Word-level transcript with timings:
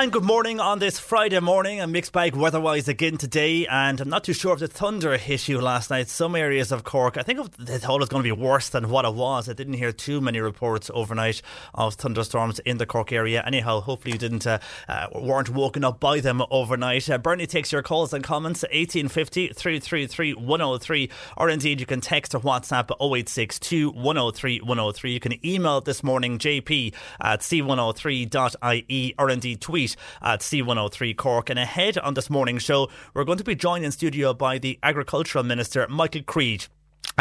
And 0.00 0.10
good 0.10 0.24
morning 0.24 0.60
on 0.60 0.78
this 0.78 0.98
Friday 0.98 1.38
morning. 1.40 1.78
A 1.78 1.86
mixed 1.86 2.12
bag 2.12 2.34
weather-wise 2.34 2.88
again 2.88 3.18
today, 3.18 3.66
and 3.66 4.00
I'm 4.00 4.08
not 4.08 4.24
too 4.24 4.32
sure 4.32 4.54
if 4.54 4.60
the 4.60 4.66
thunder 4.66 5.18
you 5.18 5.60
last 5.60 5.90
night. 5.90 6.08
Some 6.08 6.34
areas 6.34 6.72
of 6.72 6.84
Cork, 6.84 7.18
I 7.18 7.22
think 7.22 7.54
the 7.58 7.74
it 7.74 7.86
was 7.86 8.08
going 8.08 8.22
to 8.22 8.26
be 8.26 8.32
worse 8.32 8.70
than 8.70 8.88
what 8.88 9.04
it 9.04 9.12
was. 9.12 9.46
I 9.46 9.52
didn't 9.52 9.74
hear 9.74 9.92
too 9.92 10.22
many 10.22 10.40
reports 10.40 10.90
overnight 10.94 11.42
of 11.74 11.96
thunderstorms 11.96 12.60
in 12.60 12.78
the 12.78 12.86
Cork 12.86 13.12
area. 13.12 13.42
Anyhow, 13.46 13.80
hopefully 13.80 14.12
you 14.12 14.18
didn't 14.18 14.46
uh, 14.46 14.60
uh, 14.88 15.08
weren't 15.14 15.50
woken 15.50 15.84
up 15.84 16.00
by 16.00 16.20
them 16.20 16.42
overnight. 16.50 17.10
Uh, 17.10 17.18
Bernie 17.18 17.46
takes 17.46 17.70
your 17.70 17.82
calls 17.82 18.14
and 18.14 18.24
comments 18.24 18.62
1850 18.62 19.48
333 19.48 20.32
103, 20.32 21.10
or 21.36 21.50
indeed 21.50 21.78
you 21.78 21.84
can 21.84 22.00
text 22.00 22.34
or 22.34 22.40
WhatsApp 22.40 22.90
0862 23.02 23.90
103 23.90 24.60
103. 24.62 25.12
You 25.12 25.20
can 25.20 25.46
email 25.46 25.82
this 25.82 26.02
morning 26.02 26.38
jp 26.38 26.94
at 27.20 27.40
c103.ie 27.40 29.14
or 29.18 29.28
indeed 29.28 29.60
tweet 29.60 29.89
at 30.22 30.40
C103 30.40 31.16
Cork. 31.16 31.50
And 31.50 31.58
ahead 31.58 31.98
on 31.98 32.14
this 32.14 32.30
morning's 32.30 32.62
show, 32.62 32.88
we're 33.14 33.24
going 33.24 33.38
to 33.38 33.44
be 33.44 33.54
joined 33.54 33.84
in 33.84 33.92
studio 33.92 34.34
by 34.34 34.58
the 34.58 34.78
Agricultural 34.82 35.44
Minister, 35.44 35.86
Michael 35.88 36.22
Creed. 36.22 36.66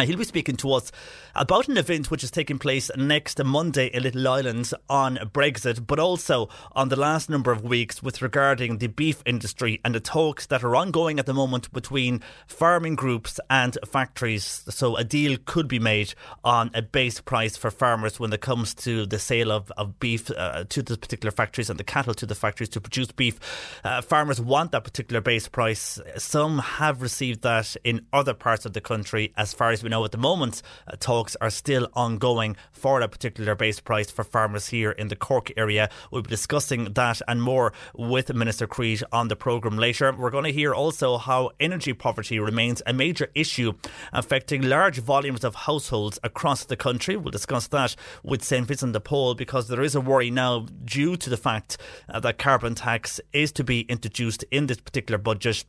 He'll 0.06 0.18
be 0.18 0.24
speaking 0.24 0.56
to 0.58 0.74
us 0.74 0.92
about 1.36 1.68
an 1.68 1.78
event 1.78 2.12
which 2.12 2.24
is 2.24 2.32
taking 2.32 2.60
place 2.60 2.90
next 2.96 3.44
Monday 3.44 3.88
in 3.88 4.04
Little 4.04 4.28
Island 4.28 4.72
on 4.90 5.18
Brexit, 5.34 5.86
but 5.86 6.00
also 6.00 6.50
on 6.74 6.90
the 6.90 6.96
last 6.96 7.30
number 7.30 7.52
of 7.52 7.64
weeks 7.64 8.02
with 8.02 8.22
regarding 8.22 8.78
the 8.78 8.88
beef 8.88 9.22
industry 9.26 9.80
and 9.84 9.96
the 9.96 10.00
talks 10.00 10.46
that 10.48 10.64
are 10.64 10.76
ongoing 10.76 11.20
at 11.20 11.26
the 11.26 11.34
moment 11.34 11.72
between 11.72 12.22
farming 12.48 12.96
groups 12.96 13.40
and 13.50 13.78
factories. 13.86 14.64
So 14.70 14.96
a 14.96 15.04
deal 15.04 15.38
could 15.46 15.68
be 15.68 15.80
made 15.80 16.14
on 16.44 16.72
a 16.74 16.82
base 16.82 17.20
price 17.22 17.58
for 17.58 17.72
farmers 17.72 18.20
when 18.20 18.34
it 18.34 18.42
comes 18.42 18.74
to 18.76 19.06
the 19.06 19.20
sale 19.20 19.52
of, 19.52 19.72
of 19.78 20.00
beef 20.00 20.32
uh, 20.32 20.66
to 20.70 20.82
the 20.82 20.98
particular 20.98 21.32
factories 21.32 21.70
and 21.70 21.80
the 21.80 21.84
cattle 21.84 22.14
to 22.14 22.26
the 22.26 22.36
factories 22.36 22.70
to 22.70 22.82
produce 22.82 23.12
beef. 23.12 23.40
Uh, 23.84 24.02
farmers 24.02 24.40
want 24.40 24.72
that 24.72 24.84
particular 24.84 25.22
base 25.22 25.48
price. 25.48 26.00
Some 26.18 26.60
have 26.60 27.02
received 27.02 27.42
that 27.42 27.76
in 27.84 28.06
other 28.14 28.34
parts 28.34 28.66
of 28.66 28.74
the 28.74 28.82
country 28.82 29.34
as 29.38 29.54
far 29.54 29.72
as 29.72 29.84
we 29.84 29.89
know 29.90 30.06
at 30.06 30.12
the 30.12 30.18
moment, 30.18 30.62
uh, 30.88 30.96
talks 31.00 31.36
are 31.42 31.50
still 31.50 31.90
ongoing 31.94 32.56
for 32.72 33.02
a 33.02 33.08
particular 33.08 33.56
base 33.56 33.80
price 33.80 34.10
for 34.10 34.24
farmers 34.24 34.68
here 34.68 34.92
in 34.92 35.10
the 35.10 35.16
Cork 35.16 35.52
area. 35.58 35.90
We'll 36.12 36.22
be 36.22 36.30
discussing 36.30 36.94
that 36.94 37.22
and 37.28 37.42
more 37.42 37.74
with 37.94 38.34
Minister 38.34 38.68
Creed 38.68 39.04
on 39.12 39.28
the 39.28 39.36
programme 39.36 39.78
later. 39.78 40.14
We're 40.14 40.30
going 40.30 40.46
to 40.46 40.52
hear 40.52 40.74
also 40.74 41.18
how 41.18 41.52
energy 41.60 41.94
poverty 41.94 42.40
remains 42.40 42.82
a 42.86 42.94
major 42.94 43.30
issue 43.36 43.74
affecting 44.14 44.62
large 44.62 45.00
volumes 45.00 45.44
of 45.44 45.56
households 45.56 46.20
across 46.24 46.66
the 46.66 46.78
country. 46.78 47.18
We'll 47.18 47.32
discuss 47.32 47.68
that 47.68 47.96
with 48.24 48.44
St 48.44 48.68
Vincent 48.68 48.94
de 48.94 49.00
Paul 49.00 49.36
because 49.36 49.68
there 49.68 49.82
is 49.82 49.96
a 49.96 50.02
worry 50.02 50.32
now 50.32 50.68
due 50.86 51.18
to 51.18 51.30
the 51.30 51.38
fact 51.38 51.78
uh, 52.08 52.20
that 52.20 52.38
carbon 52.38 52.76
tax 52.76 53.20
is 53.34 53.52
to 53.54 53.64
be 53.64 53.82
introduced 53.82 54.44
in 54.52 54.68
this 54.68 54.80
particular 54.80 55.18
budget 55.18 55.66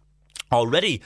already 0.52 1.00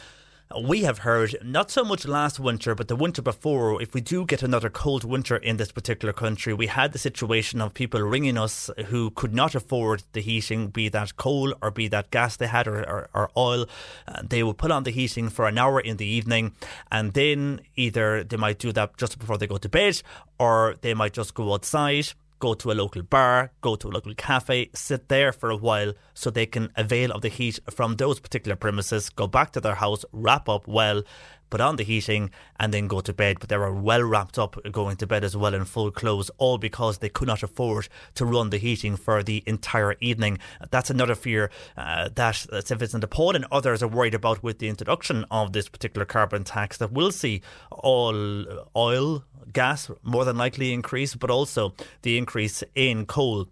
we 0.62 0.82
have 0.82 0.98
heard 0.98 1.36
not 1.42 1.70
so 1.70 1.84
much 1.84 2.06
last 2.06 2.38
winter, 2.38 2.74
but 2.74 2.88
the 2.88 2.96
winter 2.96 3.22
before, 3.22 3.80
if 3.80 3.94
we 3.94 4.00
do 4.00 4.24
get 4.24 4.42
another 4.42 4.68
cold 4.68 5.02
winter 5.02 5.36
in 5.36 5.56
this 5.56 5.72
particular 5.72 6.12
country, 6.12 6.52
we 6.52 6.66
had 6.66 6.92
the 6.92 6.98
situation 6.98 7.60
of 7.60 7.74
people 7.74 8.00
ringing 8.00 8.38
us 8.38 8.70
who 8.86 9.10
could 9.10 9.34
not 9.34 9.54
afford 9.54 10.02
the 10.12 10.20
heating, 10.20 10.68
be 10.68 10.88
that 10.90 11.16
coal 11.16 11.54
or 11.62 11.70
be 11.70 11.88
that 11.88 12.10
gas 12.10 12.36
they 12.36 12.46
had 12.46 12.68
or, 12.68 12.82
or, 12.88 13.08
or 13.14 13.30
oil. 13.36 13.66
Uh, 14.06 14.22
they 14.22 14.42
would 14.42 14.58
put 14.58 14.70
on 14.70 14.84
the 14.84 14.90
heating 14.90 15.28
for 15.28 15.48
an 15.48 15.58
hour 15.58 15.80
in 15.80 15.96
the 15.96 16.06
evening, 16.06 16.52
and 16.92 17.14
then 17.14 17.60
either 17.76 18.22
they 18.22 18.36
might 18.36 18.58
do 18.58 18.72
that 18.72 18.96
just 18.96 19.18
before 19.18 19.38
they 19.38 19.46
go 19.46 19.56
to 19.56 19.68
bed, 19.68 20.02
or 20.38 20.76
they 20.82 20.94
might 20.94 21.14
just 21.14 21.34
go 21.34 21.54
outside 21.54 22.12
go 22.44 22.52
to 22.52 22.70
a 22.70 22.74
local 22.74 23.02
bar, 23.02 23.50
go 23.62 23.74
to 23.74 23.88
a 23.88 23.92
local 23.96 24.14
cafe, 24.14 24.68
sit 24.74 25.08
there 25.08 25.32
for 25.32 25.48
a 25.48 25.56
while 25.56 25.94
so 26.12 26.28
they 26.28 26.44
can 26.44 26.70
avail 26.76 27.10
of 27.12 27.22
the 27.22 27.30
heat 27.30 27.58
from 27.70 27.96
those 27.96 28.20
particular 28.20 28.54
premises, 28.54 29.08
go 29.08 29.26
back 29.26 29.50
to 29.50 29.60
their 29.62 29.76
house, 29.76 30.04
wrap 30.12 30.46
up 30.46 30.68
well, 30.68 31.02
put 31.50 31.60
on 31.60 31.76
the 31.76 31.84
heating, 31.84 32.30
and 32.58 32.72
then 32.72 32.88
go 32.88 33.00
to 33.00 33.12
bed. 33.12 33.38
But 33.40 33.48
they 33.48 33.56
were 33.56 33.74
well 33.74 34.02
wrapped 34.02 34.38
up 34.38 34.56
going 34.70 34.96
to 34.96 35.06
bed 35.06 35.24
as 35.24 35.36
well 35.36 35.54
in 35.54 35.64
full 35.64 35.90
clothes, 35.90 36.30
all 36.38 36.58
because 36.58 36.98
they 36.98 37.08
could 37.08 37.28
not 37.28 37.42
afford 37.42 37.88
to 38.14 38.24
run 38.24 38.50
the 38.50 38.58
heating 38.58 38.96
for 38.96 39.22
the 39.22 39.42
entire 39.46 39.94
evening. 40.00 40.38
That's 40.70 40.90
another 40.90 41.14
fear 41.14 41.50
uh, 41.76 42.08
that 42.14 42.34
St 42.34 42.78
Vincent 42.78 43.00
de 43.00 43.06
Paul 43.06 43.36
and 43.36 43.46
others 43.50 43.82
are 43.82 43.88
worried 43.88 44.14
about 44.14 44.42
with 44.42 44.58
the 44.58 44.68
introduction 44.68 45.24
of 45.30 45.52
this 45.52 45.68
particular 45.68 46.04
carbon 46.04 46.44
tax 46.44 46.78
that 46.78 46.92
we'll 46.92 47.12
see 47.12 47.42
all 47.70 48.44
oil, 48.76 49.24
gas 49.52 49.90
more 50.02 50.24
than 50.24 50.36
likely 50.36 50.72
increase, 50.72 51.14
but 51.14 51.30
also 51.30 51.74
the 52.02 52.18
increase 52.18 52.62
in 52.74 53.06
coal 53.06 53.48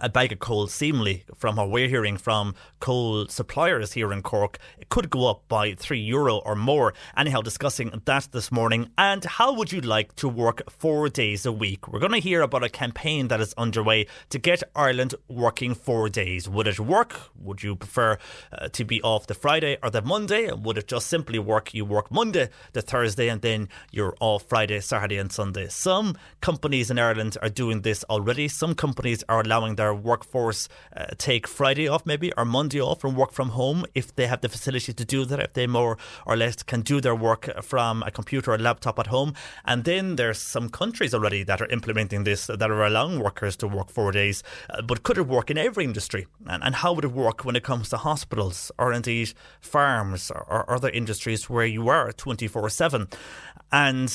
a 0.00 0.08
bag 0.08 0.32
of 0.32 0.38
coal, 0.38 0.66
seemingly 0.68 1.24
from 1.36 1.56
what 1.56 1.70
we're 1.70 1.88
hearing 1.88 2.16
from 2.16 2.54
coal 2.80 3.26
suppliers 3.28 3.92
here 3.92 4.12
in 4.12 4.22
Cork, 4.22 4.58
it 4.78 4.88
could 4.88 5.10
go 5.10 5.28
up 5.28 5.46
by 5.48 5.74
three 5.74 6.00
euro 6.00 6.36
or 6.38 6.54
more. 6.54 6.94
Anyhow, 7.16 7.42
discussing 7.42 8.00
that 8.06 8.28
this 8.32 8.50
morning. 8.50 8.90
And 8.96 9.22
how 9.24 9.52
would 9.52 9.70
you 9.70 9.82
like 9.82 10.16
to 10.16 10.28
work 10.28 10.62
four 10.70 11.08
days 11.10 11.44
a 11.44 11.52
week? 11.52 11.88
We're 11.88 12.00
going 12.00 12.12
to 12.12 12.18
hear 12.18 12.40
about 12.40 12.64
a 12.64 12.70
campaign 12.70 13.28
that 13.28 13.40
is 13.40 13.52
underway 13.58 14.06
to 14.30 14.38
get 14.38 14.62
Ireland 14.74 15.14
working 15.28 15.74
four 15.74 16.08
days. 16.08 16.48
Would 16.48 16.68
it 16.68 16.80
work? 16.80 17.20
Would 17.38 17.62
you 17.62 17.76
prefer 17.76 18.16
uh, 18.52 18.68
to 18.68 18.84
be 18.84 19.02
off 19.02 19.26
the 19.26 19.34
Friday 19.34 19.76
or 19.82 19.90
the 19.90 20.00
Monday? 20.00 20.50
Would 20.50 20.78
it 20.78 20.88
just 20.88 21.08
simply 21.08 21.38
work? 21.38 21.74
You 21.74 21.84
work 21.84 22.10
Monday 22.10 22.48
to 22.72 22.80
Thursday 22.80 23.28
and 23.28 23.42
then 23.42 23.68
you're 23.90 24.14
off 24.20 24.44
Friday, 24.48 24.80
Saturday, 24.80 25.18
and 25.18 25.30
Sunday. 25.30 25.68
Some 25.68 26.16
companies 26.40 26.90
in 26.90 26.98
Ireland 26.98 27.36
are 27.42 27.50
doing 27.50 27.82
this 27.82 28.04
already. 28.04 28.48
Some 28.48 28.74
companies 28.74 29.22
are 29.28 29.40
allowing 29.40 29.76
their 29.82 29.94
workforce 29.94 30.68
uh, 30.96 31.06
take 31.18 31.48
Friday 31.48 31.88
off, 31.88 32.06
maybe, 32.06 32.32
or 32.38 32.44
Monday 32.44 32.80
off 32.80 33.02
and 33.04 33.16
work 33.16 33.32
from 33.32 33.50
home 33.50 33.84
if 33.94 34.14
they 34.14 34.26
have 34.28 34.40
the 34.40 34.48
facility 34.48 34.92
to 34.92 35.04
do 35.04 35.24
that, 35.24 35.40
if 35.40 35.52
they 35.54 35.66
more 35.66 35.96
or 36.24 36.36
less 36.36 36.62
can 36.62 36.82
do 36.82 37.00
their 37.00 37.16
work 37.16 37.42
from 37.62 38.02
a 38.04 38.10
computer 38.10 38.52
or 38.52 38.58
laptop 38.58 38.98
at 38.98 39.08
home. 39.08 39.34
And 39.64 39.82
then 39.84 40.16
there's 40.16 40.38
some 40.38 40.68
countries 40.68 41.12
already 41.14 41.42
that 41.44 41.60
are 41.60 41.70
implementing 41.78 42.22
this 42.24 42.46
that 42.46 42.70
are 42.70 42.84
allowing 42.84 43.18
workers 43.18 43.56
to 43.56 43.66
work 43.66 43.90
four 43.90 44.12
days. 44.12 44.44
Uh, 44.70 44.82
but 44.82 45.02
could 45.02 45.18
it 45.18 45.26
work 45.26 45.50
in 45.50 45.58
every 45.58 45.84
industry? 45.84 46.26
And, 46.46 46.62
and 46.62 46.74
how 46.76 46.92
would 46.92 47.04
it 47.04 47.12
work 47.12 47.44
when 47.44 47.56
it 47.56 47.64
comes 47.64 47.88
to 47.88 47.96
hospitals 47.96 48.70
or 48.78 48.92
indeed 48.92 49.34
farms 49.60 50.30
or, 50.30 50.42
or 50.48 50.70
other 50.70 50.90
industries 50.90 51.50
where 51.50 51.66
you 51.66 51.88
are 51.88 52.12
24 52.12 52.70
7? 52.70 53.08
And 53.72 54.12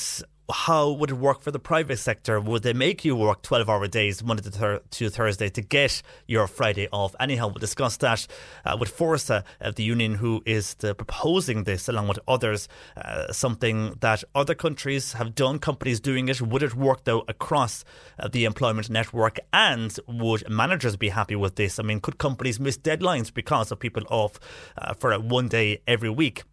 how 0.52 0.92
would 0.92 1.10
it 1.10 1.16
work 1.16 1.42
for 1.42 1.52
the 1.52 1.60
private 1.60 1.98
sector? 1.98 2.40
Would 2.40 2.64
they 2.64 2.74
make 2.74 3.04
you 3.04 3.16
work 3.16 3.42
12 3.42 3.70
hour 3.70 3.88
days, 3.88 4.24
Monday 4.24 4.44
to, 4.44 4.52
thir- 4.52 4.82
to 4.92 5.10
Thursday, 5.10 5.50
to 5.50 5.62
get 5.62 6.02
your 6.26 6.48
Friday 6.48 6.88
off? 6.92 7.16
Anyhow, 7.20 7.48
we'll 7.48 7.56
discuss 7.56 7.98
that 7.98 8.26
uh, 8.66 8.78
with 8.80 8.96
Forsa, 8.96 9.44
uh, 9.60 9.72
the 9.72 9.84
union 9.84 10.16
who 10.16 10.42
is 10.46 10.76
the, 10.76 10.96
proposing 10.96 11.66
this 11.66 11.90
along 11.90 12.08
with 12.08 12.20
others. 12.28 12.70
Uh, 12.96 13.32
something 13.32 13.96
that 14.00 14.24
other 14.36 14.56
countries 14.56 15.14
have 15.14 15.36
done, 15.36 15.60
companies 15.60 16.00
doing 16.00 16.30
it. 16.30 16.42
Would 16.42 16.64
it 16.64 16.76
work 16.76 17.04
though 17.04 17.24
across 17.28 17.84
uh, 18.18 18.30
the 18.30 18.46
employment 18.46 18.90
network? 18.90 19.40
And 19.52 19.98
would 20.08 20.50
managers 20.50 20.96
be 20.96 21.10
happy 21.10 21.36
with 21.36 21.56
this? 21.56 21.78
I 21.78 21.84
mean, 21.84 22.00
could 22.00 22.18
companies 22.18 22.60
miss 22.60 22.78
deadlines 22.78 23.34
because 23.34 23.72
of 23.72 23.80
people 23.80 24.04
off 24.10 24.40
uh, 24.78 24.94
for 24.94 25.18
one 25.20 25.50
day 25.50 25.82
every 25.88 26.10
week? 26.10 26.44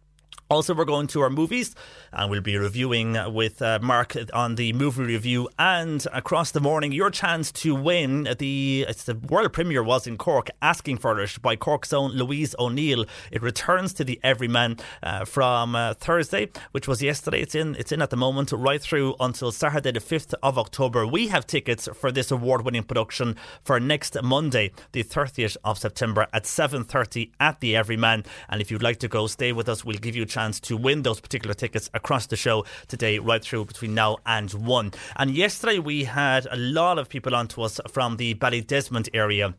Also, 0.47 0.75
we're 0.75 0.85
going 0.85 1.07
to 1.07 1.21
our 1.21 1.29
movies 1.29 1.73
and 2.13 2.29
we'll 2.29 2.39
be 2.39 2.55
reviewing 2.55 3.17
with 3.33 3.61
uh, 3.63 3.79
Mark 3.81 4.15
on 4.31 4.55
the 4.55 4.73
movie 4.73 5.03
review 5.03 5.49
and 5.57 6.05
across 6.13 6.51
the 6.51 6.59
morning. 6.59 6.91
Your 6.91 7.09
chance 7.09 7.51
to 7.53 7.73
win 7.73 8.29
the 8.37 8.85
it's 8.87 9.05
the 9.05 9.15
world 9.15 9.53
premiere 9.53 9.81
was 9.81 10.05
in 10.05 10.17
Cork, 10.17 10.49
asking 10.61 10.97
for 10.97 11.19
it 11.19 11.41
by 11.41 11.55
Cork's 11.55 11.91
own 11.91 12.11
Louise 12.11 12.53
O'Neill. 12.59 13.05
It 13.31 13.41
returns 13.41 13.91
to 13.95 14.03
the 14.03 14.19
Everyman 14.23 14.77
uh, 15.01 15.25
from 15.25 15.75
uh, 15.75 15.95
Thursday, 15.95 16.51
which 16.73 16.87
was 16.87 17.01
yesterday. 17.01 17.41
It's 17.41 17.55
in 17.55 17.75
it's 17.75 17.91
in 17.91 18.01
at 18.01 18.11
the 18.11 18.17
moment 18.17 18.51
right 18.51 18.81
through 18.81 19.15
until 19.19 19.51
Saturday 19.51 19.93
the 19.93 19.99
fifth 19.99 20.35
of 20.43 20.59
October. 20.59 21.07
We 21.07 21.29
have 21.29 21.47
tickets 21.47 21.89
for 21.95 22.11
this 22.11 22.29
award-winning 22.29 22.83
production 22.83 23.35
for 23.63 23.79
next 23.79 24.21
Monday, 24.21 24.71
the 24.91 25.01
thirtieth 25.01 25.57
of 25.63 25.79
September 25.79 26.27
at 26.31 26.45
seven 26.45 26.83
thirty 26.83 27.31
at 27.39 27.61
the 27.61 27.75
Everyman. 27.75 28.23
And 28.47 28.61
if 28.61 28.69
you'd 28.69 28.83
like 28.83 28.99
to 28.99 29.07
go, 29.07 29.25
stay 29.25 29.51
with 29.51 29.67
us. 29.67 29.83
We'll 29.83 29.97
give 29.97 30.15
you 30.15 30.25
chance 30.35 30.59
to 30.59 30.75
win 30.75 31.03
those 31.03 31.21
particular 31.21 31.53
tickets 31.53 31.89
across 31.93 32.27
the 32.27 32.35
show 32.35 32.65
today, 32.87 33.19
right 33.19 33.43
through 33.43 33.65
between 33.65 33.93
now 33.93 34.17
and 34.25 34.51
one. 34.53 34.91
And 35.15 35.31
yesterday 35.31 35.79
we 35.79 36.03
had 36.03 36.45
a 36.51 36.57
lot 36.57 36.99
of 36.99 37.07
people 37.07 37.33
on 37.35 37.47
to 37.49 37.61
us 37.63 37.79
from 37.89 38.17
the 38.17 38.35
Ballydesmond 38.35 39.09
area, 39.13 39.55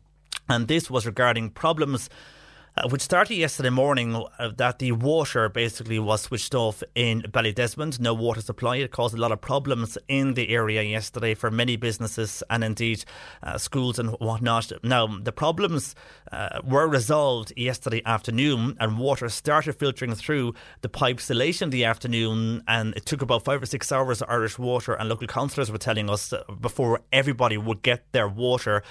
and 0.47 0.67
this 0.67 0.89
was 0.89 1.05
regarding 1.05 1.49
problems 1.49 2.09
uh, 2.77 2.87
which 2.89 3.01
started 3.01 3.35
yesterday 3.35 3.69
morning 3.69 4.15
uh, 4.15 4.51
that 4.55 4.77
the 4.79 4.91
water 4.91 5.49
basically 5.49 5.97
was 5.97 6.21
switched 6.21 6.53
off 6.53 6.83
in 6.93 7.21
Ballydesmond. 7.23 7.99
No 7.99 8.13
water 8.13 8.41
supply. 8.41 8.75
It 8.77 8.91
caused 8.91 9.15
a 9.15 9.21
lot 9.21 9.31
of 9.31 9.41
problems 9.41 9.97
in 10.07 10.35
the 10.35 10.49
area 10.49 10.83
yesterday 10.83 11.33
for 11.33 11.49
many 11.49 11.75
businesses 11.75 12.43
and 12.49 12.63
indeed 12.63 13.03
uh, 13.41 13.57
schools 13.57 13.97
and 13.97 14.11
whatnot. 14.19 14.71
Now, 14.83 15.07
the 15.07 15.31
problems 15.31 15.95
uh, 16.31 16.59
were 16.63 16.87
resolved 16.87 17.51
yesterday 17.55 18.01
afternoon 18.05 18.77
and 18.79 18.99
water 18.99 19.29
started 19.29 19.73
filtering 19.73 20.13
through 20.13 20.53
the 20.81 20.89
pipes 20.89 21.29
late 21.29 21.61
in 21.61 21.71
the 21.71 21.85
afternoon 21.85 22.63
and 22.67 22.95
it 22.95 23.05
took 23.05 23.21
about 23.21 23.43
five 23.43 23.63
or 23.63 23.65
six 23.65 23.91
hours 23.91 24.21
of 24.21 24.29
Irish 24.29 24.59
water 24.59 24.93
and 24.93 25.09
local 25.09 25.27
councillors 25.27 25.71
were 25.71 25.77
telling 25.77 26.09
us 26.09 26.31
uh, 26.31 26.43
before 26.61 27.01
everybody 27.11 27.57
would 27.57 27.81
get 27.81 28.11
their 28.11 28.27
water. 28.27 28.83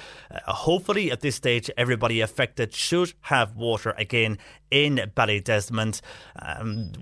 Hopefully 0.47 1.13
at 1.13 1.21
this 1.21 1.37
stage 1.37 1.71
everybody 1.77 2.21
affected 2.21 2.75
should 2.75 3.13
have 3.21 3.55
water 3.55 3.76
water 3.77 3.95
again 3.99 4.39
in 4.71 4.97
Ballydesmond. 5.15 6.01
Um, 6.41 6.93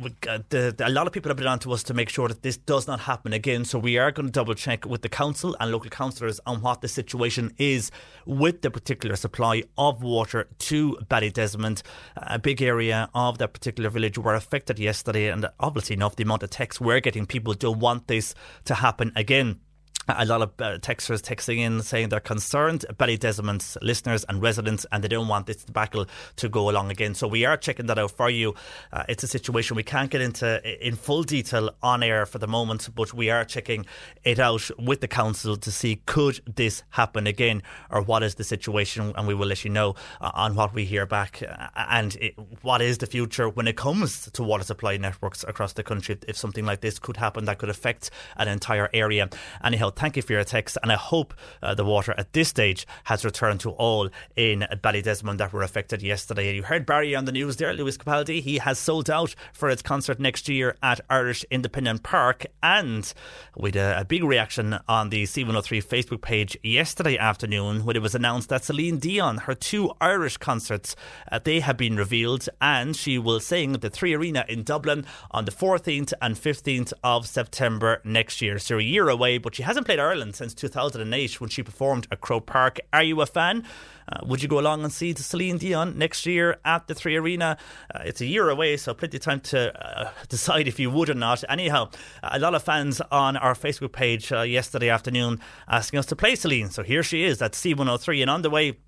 the, 0.49 0.75
the, 0.76 0.88
a 0.88 0.91
lot 0.91 1.06
of 1.06 1.12
people 1.12 1.31
have 1.31 1.37
been 1.37 1.47
on 1.47 1.61
to 1.61 1.73
us 1.73 1.85
to 1.85 1.94
make 1.94 2.09
sure 2.09 2.26
that 2.26 2.43
this 2.43 2.56
does 2.56 2.88
not 2.88 3.00
happen 3.00 3.32
again. 3.32 3.65
So 3.65 3.79
we 3.79 3.97
are 3.97 4.11
going 4.11 4.26
to 4.26 4.32
double 4.32 4.55
check 4.55 4.85
with 4.85 5.03
the 5.03 5.09
council 5.09 5.56
and 5.61 5.71
local 5.71 5.91
councillors 5.91 6.41
on 6.47 6.62
what 6.62 6.81
the 6.81 6.88
situation 6.88 7.55
is 7.59 7.93
with 8.26 8.62
the 8.62 8.73
particular 8.73 9.15
supply 9.15 9.62
of 9.79 10.03
water 10.03 10.49
to 10.71 10.99
Ballydesmond. 11.09 11.82
A 12.17 12.41
big 12.41 12.61
area 12.61 13.09
of 13.15 13.38
that 13.38 13.53
particular 13.53 13.88
village 13.88 14.19
were 14.19 14.35
affected 14.35 14.81
yesterday, 14.81 15.29
and 15.29 15.47
obviously 15.61 15.94
enough, 15.94 16.17
the 16.17 16.25
amount 16.25 16.43
of 16.43 16.50
texts 16.50 16.81
we're 16.81 17.00
getting, 17.00 17.25
people 17.25 17.55
don't 17.55 17.79
want 17.79 18.09
this 18.09 18.35
to 18.65 18.75
happen 18.75 19.12
again 19.15 19.61
a 20.09 20.25
lot 20.25 20.43
of 20.43 20.51
uh, 20.59 20.79
texters 20.79 21.21
texting 21.21 21.59
in 21.59 21.83
saying 21.83 22.09
they're 22.09 22.21
concerned 22.21 22.85
Ballydesmond's 22.99 23.79
listeners 23.83 24.25
and 24.29 24.43
residents 24.43 24.87
and 24.93 25.03
they 25.03 25.09
don't 25.09 25.29
want 25.29 25.47
this 25.47 25.65
debacle 25.65 26.06
to 26.37 26.49
go 26.49 26.71
along 26.71 26.91
again. 26.91 27.15
So 27.15 27.27
we 27.27 27.45
are 27.45 27.56
checking 27.56 27.87
that 27.87 27.99
out 27.99 28.11
for 28.11 28.31
you. 28.31 28.55
Uh, 28.93 29.05
it's 29.09 29.23
a 29.23 29.29
situation 29.29 29.77
we 29.77 29.83
can't 29.83 30.11
get 30.11 30.21
into 30.21 30.61
in 30.87 30.97
full 30.97 31.23
detail 31.23 31.71
on 31.83 32.03
air 32.03 32.27
for 32.27 32.39
the 32.39 32.47
moment, 32.47 32.89
but 32.95 33.15
we 33.15 33.31
are 33.31 33.45
checking 33.45 33.87
it 34.25 34.39
out 34.39 34.71
with 34.79 35.01
the 35.01 35.09
council 35.09 35.56
to 35.56 35.73
see 35.73 35.97
could 36.07 36.41
this 36.55 36.83
happen 36.91 37.27
again 37.27 37.62
or 37.91 38.03
what 38.03 38.23
is 38.23 38.35
the 38.37 38.45
situation 38.45 39.12
and 39.17 39.27
we 39.27 39.35
will 39.35 39.47
let 39.47 39.65
you 39.65 39.71
know 39.71 39.95
uh, 40.21 40.31
on 40.35 40.55
what 40.55 40.75
we 40.75 40.85
hear 40.85 41.07
back 41.07 41.43
uh, 41.43 41.69
and 41.89 42.17
it, 42.17 42.35
what 42.62 42.83
is 42.83 42.99
the 42.99 43.07
future 43.07 43.49
when 43.49 43.67
it 43.67 43.77
comes 43.77 44.31
to 44.33 44.43
water 44.43 44.65
supply 44.65 44.97
networks 44.97 45.45
across 45.45 45.73
the 45.75 45.83
country 45.83 46.17
if 46.29 46.37
something 46.37 46.65
like 46.65 46.81
this 46.81 46.99
could 46.99 47.17
happen 47.17 47.45
that 47.45 47.59
could 47.59 47.69
affect 47.69 48.11
an 48.37 48.49
entire 48.49 48.89
area. 48.93 49.29
Anyhow, 49.62 49.91
thank 49.96 50.17
you 50.17 50.23
for 50.23 50.32
your 50.32 50.44
text, 50.44 50.79
and 50.82 50.91
I 50.93 50.96
hope 50.96 51.35
uh, 51.62 51.75
the 51.75 51.85
water 51.85 52.14
at 52.17 52.32
this 52.32 52.49
stage 52.49 52.87
has 53.05 53.25
returned 53.25 53.61
to 53.61 53.70
all 53.70 54.08
in 54.37 54.67
Ballydesmond 54.82 55.38
that 55.38 55.52
were 55.52 55.62
affected 55.62 56.02
yesterday. 56.02 56.55
You 56.55 56.62
heard 56.62 56.87
Barry 56.87 57.14
on 57.14 57.25
the 57.25 57.32
news 57.32 57.56
there, 57.56 57.73
Lewis 57.73 57.96
Capaldi. 57.96 58.41
He 58.41 58.58
has 58.58 58.79
sold 58.79 59.08
out 59.08 59.35
for 59.52 59.69
its 59.70 59.82
concert 59.82 60.20
next 60.20 60.49
year 60.49 60.76
at 60.82 61.00
Irish 61.08 61.44
Independent 61.50 62.02
Park, 62.02 62.46
and 62.62 63.12
with 63.56 63.76
a, 63.76 64.00
a 64.00 64.05
big 64.05 64.25
reaction 64.25 64.79
on 64.88 65.11
the 65.11 65.25
C103 65.25 65.85
Facebook 65.85 66.20
page 66.20 66.56
yesterday 66.62 67.17
afternoon 67.17 67.85
when 67.85 67.97
it 67.97 68.02
was 68.02 68.14
announced 68.14 68.49
that 68.49 68.64
Celine 68.64 68.99
Dion, 68.99 69.38
her 69.38 69.55
two 69.55 69.93
Irish 70.00 70.37
concerts, 70.37 70.97
uh, 71.31 71.38
they 71.43 71.61
have 71.61 71.76
been 71.76 71.97
revealed, 71.97 72.49
and 72.61 72.97
she 72.97 73.19
will 73.19 73.40
sing 73.40 73.75
at 73.75 73.81
the 73.81 73.90
Three 73.90 74.14
Arena 74.14 74.44
in 74.49 74.62
Dublin 74.62 75.06
on 75.31 75.44
the 75.44 75.50
14th 75.50 76.12
and 76.20 76.37
15th 76.37 76.93
of 77.02 77.26
September 77.26 78.00
next 78.05 78.40
year. 78.43 78.58
So 78.58 78.79
a 78.79 78.82
year 78.82 79.08
away, 79.08 79.38
but 79.38 79.55
she 79.55 79.62
hasn't 79.62 79.84
hasn't 79.85 79.99
played 79.99 80.03
Ireland 80.03 80.35
since 80.35 80.55
2008 80.55 81.41
when 81.41 81.51
she 81.51 81.63
performed 81.63 82.07
at 82.11 82.21
Croke 82.21 82.47
Park. 82.47 82.81
Are 82.93 83.03
you 83.03 83.21
a 83.21 83.27
fan? 83.27 83.65
Uh, 84.09 84.21
would 84.25 84.43
you 84.43 84.49
go 84.49 84.59
along 84.59 84.83
and 84.83 84.93
see 84.93 85.15
Celine 85.15 85.59
Dion 85.59 85.99
next 85.99 86.25
year 86.25 86.59
at 86.65 86.87
the 86.89 86.95
Three 86.95 87.17
Arena? 87.17 87.59
Uh, 87.95 88.01
it's 88.05 88.23
a 88.23 88.27
year 88.27 88.49
away, 88.49 88.79
so 88.79 88.95
plenty 88.95 89.19
of 89.19 89.23
time 89.23 89.41
to 89.41 89.73
uh, 89.75 90.11
decide 90.29 90.69
if 90.69 90.81
you 90.81 90.91
would 90.91 91.11
or 91.11 91.15
not. 91.15 91.45
Anyhow, 91.51 91.91
a 92.23 92.39
lot 92.39 92.55
of 92.55 92.63
fans 92.63 93.03
on 93.13 93.37
our 93.37 93.55
Facebook 93.55 93.93
page 93.93 94.33
uh, 94.33 94.41
yesterday 94.41 94.89
afternoon 94.89 95.41
asking 95.69 95.99
us 95.99 96.07
to 96.07 96.17
play 96.17 96.35
Celine. 96.35 96.71
So 96.71 96.83
here 96.83 97.03
she 97.03 97.25
is 97.25 97.43
at 97.43 97.53
C103 97.53 98.23
and 98.23 98.31
on 98.31 98.43
the 98.43 98.51
way. 98.51 98.79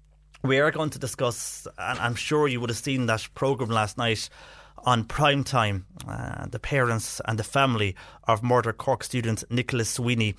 We 0.42 0.60
are 0.60 0.70
going 0.70 0.90
to 0.90 0.98
discuss, 0.98 1.66
and 1.78 1.98
I'm 1.98 2.14
sure 2.14 2.48
you 2.48 2.60
would 2.60 2.70
have 2.70 2.78
seen 2.78 3.06
that 3.06 3.28
programme 3.34 3.70
last 3.70 3.98
night 3.98 4.28
on 4.86 5.04
prime 5.04 5.44
time. 5.44 5.84
Uh, 6.08 6.46
the 6.46 6.60
parents 6.60 7.20
and 7.24 7.38
the 7.38 7.44
family 7.44 7.96
of 8.28 8.42
murdered 8.42 8.78
Cork 8.78 9.02
student 9.02 9.42
Nicola 9.50 9.84
Sweeney. 9.84 10.34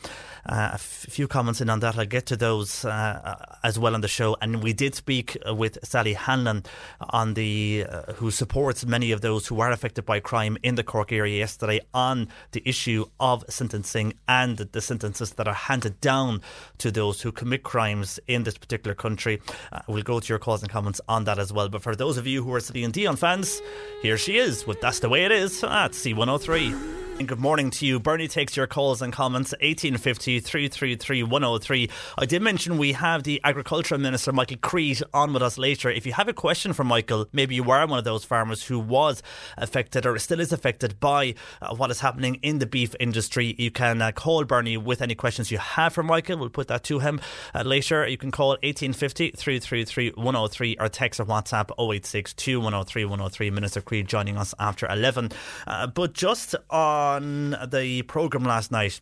Uh, 0.45 0.69
a 0.71 0.73
f- 0.75 1.05
few 1.09 1.27
comments 1.27 1.59
in 1.59 1.69
on 1.69 1.81
that. 1.81 1.97
I'll 1.97 2.05
get 2.05 2.25
to 2.27 2.37
those 2.37 2.85
uh, 2.85 3.35
as 3.63 3.77
well 3.77 3.93
on 3.93 4.01
the 4.01 4.07
show. 4.07 4.37
And 4.41 4.63
we 4.63 4.71
did 4.71 4.95
speak 4.95 5.37
uh, 5.45 5.53
with 5.53 5.77
Sally 5.83 6.13
Hanlon 6.13 6.63
on 7.09 7.33
the 7.33 7.85
uh, 7.89 8.13
who 8.13 8.31
supports 8.31 8.85
many 8.85 9.11
of 9.11 9.21
those 9.21 9.47
who 9.47 9.59
are 9.59 9.71
affected 9.71 10.05
by 10.05 10.21
crime 10.21 10.57
in 10.63 10.75
the 10.75 10.83
Cork 10.83 11.11
area 11.11 11.37
yesterday 11.37 11.81
on 11.93 12.29
the 12.51 12.61
issue 12.65 13.05
of 13.19 13.43
sentencing 13.49 14.13
and 14.27 14.57
the 14.57 14.81
sentences 14.81 15.33
that 15.33 15.47
are 15.47 15.53
handed 15.53 15.99
down 15.99 16.41
to 16.77 16.91
those 16.91 17.21
who 17.21 17.31
commit 17.31 17.63
crimes 17.63 18.19
in 18.27 18.43
this 18.43 18.57
particular 18.57 18.95
country. 18.95 19.41
Uh, 19.73 19.81
we'll 19.87 20.03
go 20.03 20.19
to 20.21 20.29
your 20.29 20.39
calls 20.39 20.61
and 20.61 20.71
comments 20.71 21.01
on 21.09 21.25
that 21.25 21.39
as 21.39 21.51
well. 21.51 21.67
But 21.67 21.81
for 21.81 21.95
those 21.95 22.17
of 22.17 22.25
you 22.25 22.43
who 22.43 22.53
are 22.53 22.61
Celine 22.61 22.91
Dion 22.91 23.17
fans, 23.17 23.61
here 24.01 24.17
she 24.17 24.36
is 24.37 24.65
with 24.67 24.81
That's 24.81 24.99
the 24.99 25.09
Way 25.09 25.25
It 25.25 25.31
Is 25.31 25.63
at 25.63 25.91
C103. 25.91 26.96
And 27.19 27.27
good 27.27 27.39
morning 27.39 27.71
to 27.71 27.85
you. 27.87 27.99
Bernie 27.99 28.27
takes 28.27 28.55
your 28.55 28.67
calls 28.67 29.01
and 29.01 29.11
comments 29.11 29.51
1850 29.53 30.39
333 30.39 31.23
103. 31.23 31.89
I 32.15 32.25
did 32.27 32.43
mention 32.43 32.77
we 32.77 32.91
have 32.91 33.23
the 33.23 33.41
Agriculture 33.43 33.97
Minister 33.97 34.31
Michael 34.31 34.57
Creed 34.57 35.01
on 35.15 35.33
with 35.33 35.41
us 35.41 35.57
later. 35.57 35.89
If 35.89 36.05
you 36.05 36.13
have 36.13 36.27
a 36.27 36.33
question 36.33 36.73
for 36.73 36.83
Michael, 36.83 37.25
maybe 37.33 37.55
you 37.55 37.71
are 37.71 37.87
one 37.87 37.97
of 37.97 38.05
those 38.05 38.23
farmers 38.23 38.65
who 38.65 38.77
was 38.77 39.23
affected 39.57 40.05
or 40.05 40.19
still 40.19 40.39
is 40.39 40.53
affected 40.53 40.99
by 40.99 41.33
uh, 41.59 41.73
what 41.73 41.89
is 41.89 42.01
happening 42.01 42.35
in 42.43 42.59
the 42.59 42.67
beef 42.67 42.93
industry, 42.99 43.55
you 43.57 43.71
can 43.71 43.99
uh, 43.99 44.11
call 44.11 44.43
Bernie 44.43 44.77
with 44.77 45.01
any 45.01 45.15
questions 45.15 45.49
you 45.49 45.57
have 45.57 45.93
for 45.93 46.03
Michael. 46.03 46.37
We'll 46.37 46.49
put 46.49 46.67
that 46.67 46.83
to 46.83 46.99
him 46.99 47.19
uh, 47.55 47.63
later. 47.63 48.07
You 48.07 48.17
can 48.17 48.29
call 48.29 48.49
1850 48.49 49.31
333 49.31 50.11
103 50.11 50.77
or 50.79 50.87
text 50.87 51.19
or 51.19 51.25
WhatsApp 51.25 51.71
086 51.79 52.35
103 52.45 53.05
103. 53.05 53.49
Minister 53.49 53.81
Creed 53.81 54.07
joining 54.07 54.37
us 54.37 54.53
after 54.59 54.85
11. 54.87 55.31
Uh, 55.65 55.87
but 55.87 56.13
just 56.13 56.53
on 56.69 57.06
on 57.07 57.55
the 57.69 58.01
programme 58.03 58.43
last 58.43 58.71
night, 58.71 59.01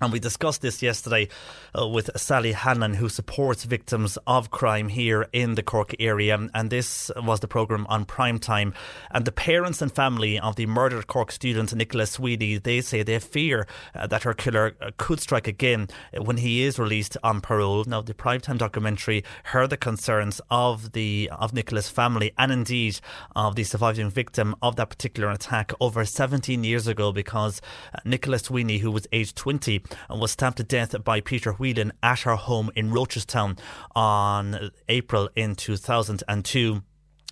And 0.00 0.12
we 0.12 0.20
discussed 0.20 0.62
this 0.62 0.80
yesterday 0.80 1.28
uh, 1.76 1.88
with 1.88 2.10
Sally 2.16 2.52
Hanlon, 2.52 2.94
who 2.94 3.08
supports 3.08 3.64
victims 3.64 4.16
of 4.28 4.50
crime 4.50 4.88
here 4.88 5.26
in 5.32 5.56
the 5.56 5.62
Cork 5.62 5.92
area. 5.98 6.38
And 6.54 6.70
this 6.70 7.10
was 7.16 7.40
the 7.40 7.48
programme 7.48 7.84
on 7.88 8.04
prime 8.04 8.38
time. 8.38 8.74
And 9.10 9.24
the 9.24 9.32
parents 9.32 9.82
and 9.82 9.92
family 9.92 10.38
of 10.38 10.54
the 10.54 10.66
murdered 10.66 11.08
Cork 11.08 11.32
student, 11.32 11.74
Nicola 11.74 12.06
Sweeney, 12.06 12.58
they 12.58 12.80
say 12.80 13.02
they 13.02 13.18
fear 13.18 13.66
uh, 13.92 14.06
that 14.06 14.22
her 14.22 14.34
killer 14.34 14.76
uh, 14.80 14.92
could 14.98 15.18
strike 15.18 15.48
again 15.48 15.88
when 16.16 16.36
he 16.36 16.62
is 16.62 16.78
released 16.78 17.16
on 17.24 17.40
parole. 17.40 17.82
Now, 17.84 18.00
the 18.00 18.14
prime 18.14 18.40
time 18.40 18.56
documentary 18.56 19.24
heard 19.44 19.70
the 19.70 19.76
concerns 19.76 20.40
of 20.48 20.92
the 20.92 21.28
of 21.32 21.52
Nicola's 21.52 21.88
family 21.88 22.32
and 22.38 22.52
indeed 22.52 23.00
of 23.34 23.56
the 23.56 23.64
surviving 23.64 24.10
victim 24.10 24.54
of 24.62 24.76
that 24.76 24.90
particular 24.90 25.30
attack 25.30 25.72
over 25.80 26.04
17 26.04 26.62
years 26.62 26.86
ago 26.86 27.10
because 27.10 27.60
uh, 27.92 27.98
Nicola 28.04 28.38
Sweeney, 28.38 28.78
who 28.78 28.92
was 28.92 29.08
aged 29.12 29.34
20, 29.36 29.82
and 30.08 30.20
was 30.20 30.32
stabbed 30.32 30.56
to 30.58 30.62
death 30.64 30.94
by 31.04 31.20
Peter 31.20 31.52
Whelan 31.52 31.92
at 32.02 32.20
her 32.20 32.36
home 32.36 32.70
in 32.74 32.90
Rochestown 32.90 33.58
on 33.94 34.70
April 34.88 35.28
in 35.34 35.54
2002. 35.54 36.82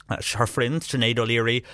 Uh, 0.09 0.17
her 0.37 0.47
friend, 0.47 0.81
Sinead 0.81 1.19
O'Leary, 1.19 1.65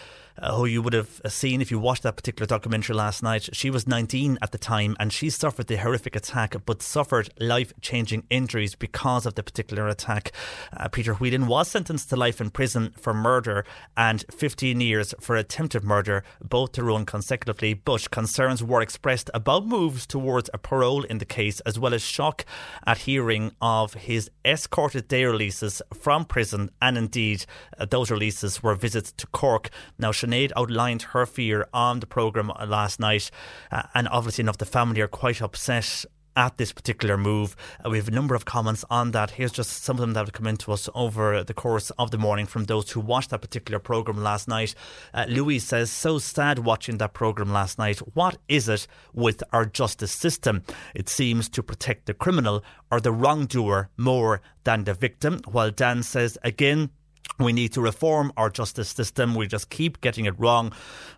uh, 0.43 0.57
who 0.57 0.67
you 0.67 0.83
would 0.83 0.93
have 0.93 1.21
seen 1.29 1.63
if 1.63 1.71
you 1.71 1.79
watched 1.79 2.03
that 2.03 2.17
particular 2.17 2.47
documentary 2.47 2.97
last 2.97 3.23
night. 3.23 3.49
She 3.53 3.71
was 3.71 3.87
19 3.87 4.39
at 4.43 4.51
the 4.51 4.59
time 4.59 4.97
and 4.99 5.13
she 5.13 5.31
suffered 5.31 5.69
the 5.69 5.77
horrific 5.77 6.17
attack 6.17 6.57
but 6.67 6.83
suffered 6.83 7.31
life 7.39 7.73
changing 7.81 8.25
injuries 8.29 8.75
because 8.75 9.25
of 9.25 9.35
the 9.35 9.43
particular 9.43 9.87
attack. 9.87 10.33
Uh, 10.77 10.89
Peter 10.89 11.15
Whelan 11.15 11.47
was 11.47 11.69
sentenced 11.69 12.11
to 12.11 12.17
life 12.17 12.41
in 12.41 12.51
prison 12.51 12.93
for 12.99 13.15
murder 13.15 13.65
and 13.97 14.25
15 14.31 14.81
years 14.81 15.15
for 15.21 15.37
attempted 15.37 15.85
murder, 15.85 16.25
both 16.43 16.73
to 16.73 16.83
run 16.83 17.07
consecutively. 17.07 17.75
But 17.75 18.11
concerns 18.11 18.65
were 18.65 18.83
expressed 18.83 19.31
about 19.33 19.67
moves 19.67 20.07
towards 20.07 20.51
a 20.53 20.59
parole 20.59 21.05
in 21.05 21.19
the 21.19 21.25
case, 21.25 21.61
as 21.61 21.79
well 21.79 21.95
as 21.95 22.03
shock 22.03 22.45
at 22.85 22.99
hearing 22.99 23.53
of 23.61 23.95
his 23.95 24.29
escorted 24.45 25.07
day 25.07 25.25
releases 25.25 25.81
from 25.95 26.25
prison. 26.25 26.71
And 26.81 26.99
indeed, 26.99 27.47
uh, 27.79 27.85
those 27.85 28.11
releases 28.11 28.63
were 28.63 28.75
visits 28.75 29.13
to 29.13 29.27
Cork. 29.29 29.71
Now, 29.99 30.11
Sinead 30.11 30.32
outlined 30.57 31.03
her 31.03 31.27
fear 31.27 31.67
on 31.73 32.01
the 32.01 32.07
programme 32.07 32.53
last 32.67 32.99
night, 33.01 33.31
uh, 33.71 33.83
and 33.95 34.09
obviously 34.09 34.43
enough, 34.43 34.59
the 34.59 34.65
family 34.65 35.01
are 35.01 35.09
quite 35.09 35.43
upset 35.43 36.07
at 36.37 36.57
this 36.57 36.73
particular 36.73 37.17
move. 37.17 37.57
Uh, 37.85 37.91
we 37.91 37.99
have 37.99 38.09
a 38.09 38.13
number 38.13 38.35
of 38.35 38.45
comments 38.45 38.85
on 38.91 39.11
that. 39.13 39.33
Here's 39.33 39.53
just 39.53 39.85
some 39.85 39.97
of 39.97 40.01
them 40.01 40.13
that 40.15 40.21
have 40.21 40.33
come 40.33 40.47
into 40.47 40.73
us 40.73 40.89
over 40.95 41.45
the 41.45 41.55
course 41.55 41.91
of 41.99 42.11
the 42.11 42.19
morning 42.19 42.47
from 42.47 42.65
those 42.65 42.91
who 42.91 43.01
watched 43.01 43.31
that 43.31 43.41
particular 43.41 43.79
programme 43.79 44.23
last 44.23 44.49
night. 44.49 44.75
Uh, 45.13 45.27
Louis 45.29 45.59
says, 45.59 45.91
So 45.91 46.19
sad 46.19 46.61
watching 46.61 46.99
that 46.99 47.13
programme 47.13 47.53
last 47.53 47.79
night. 47.79 47.99
What 48.15 48.39
is 48.49 48.69
it 48.69 48.87
with 49.13 49.43
our 49.53 49.67
justice 49.67 50.13
system? 50.13 50.63
It 50.95 51.09
seems 51.09 51.49
to 51.51 51.63
protect 51.63 52.07
the 52.07 52.15
criminal 52.15 52.65
or 52.91 53.01
the 53.01 53.13
wrongdoer 53.13 53.91
more 53.97 54.41
than 54.65 54.85
the 54.85 54.95
victim. 54.95 55.41
While 55.47 55.71
Dan 55.71 56.03
says, 56.03 56.39
Again, 56.43 56.91
we 57.39 57.53
need 57.53 57.73
to 57.73 57.81
reform 57.81 58.33
our 58.37 58.51
justice 58.51 58.91
system. 58.91 59.35
We 59.35 59.47
just 59.47 59.71
keep 59.71 60.01
getting 60.01 60.27
it 60.27 60.39
wrong. 60.39 60.73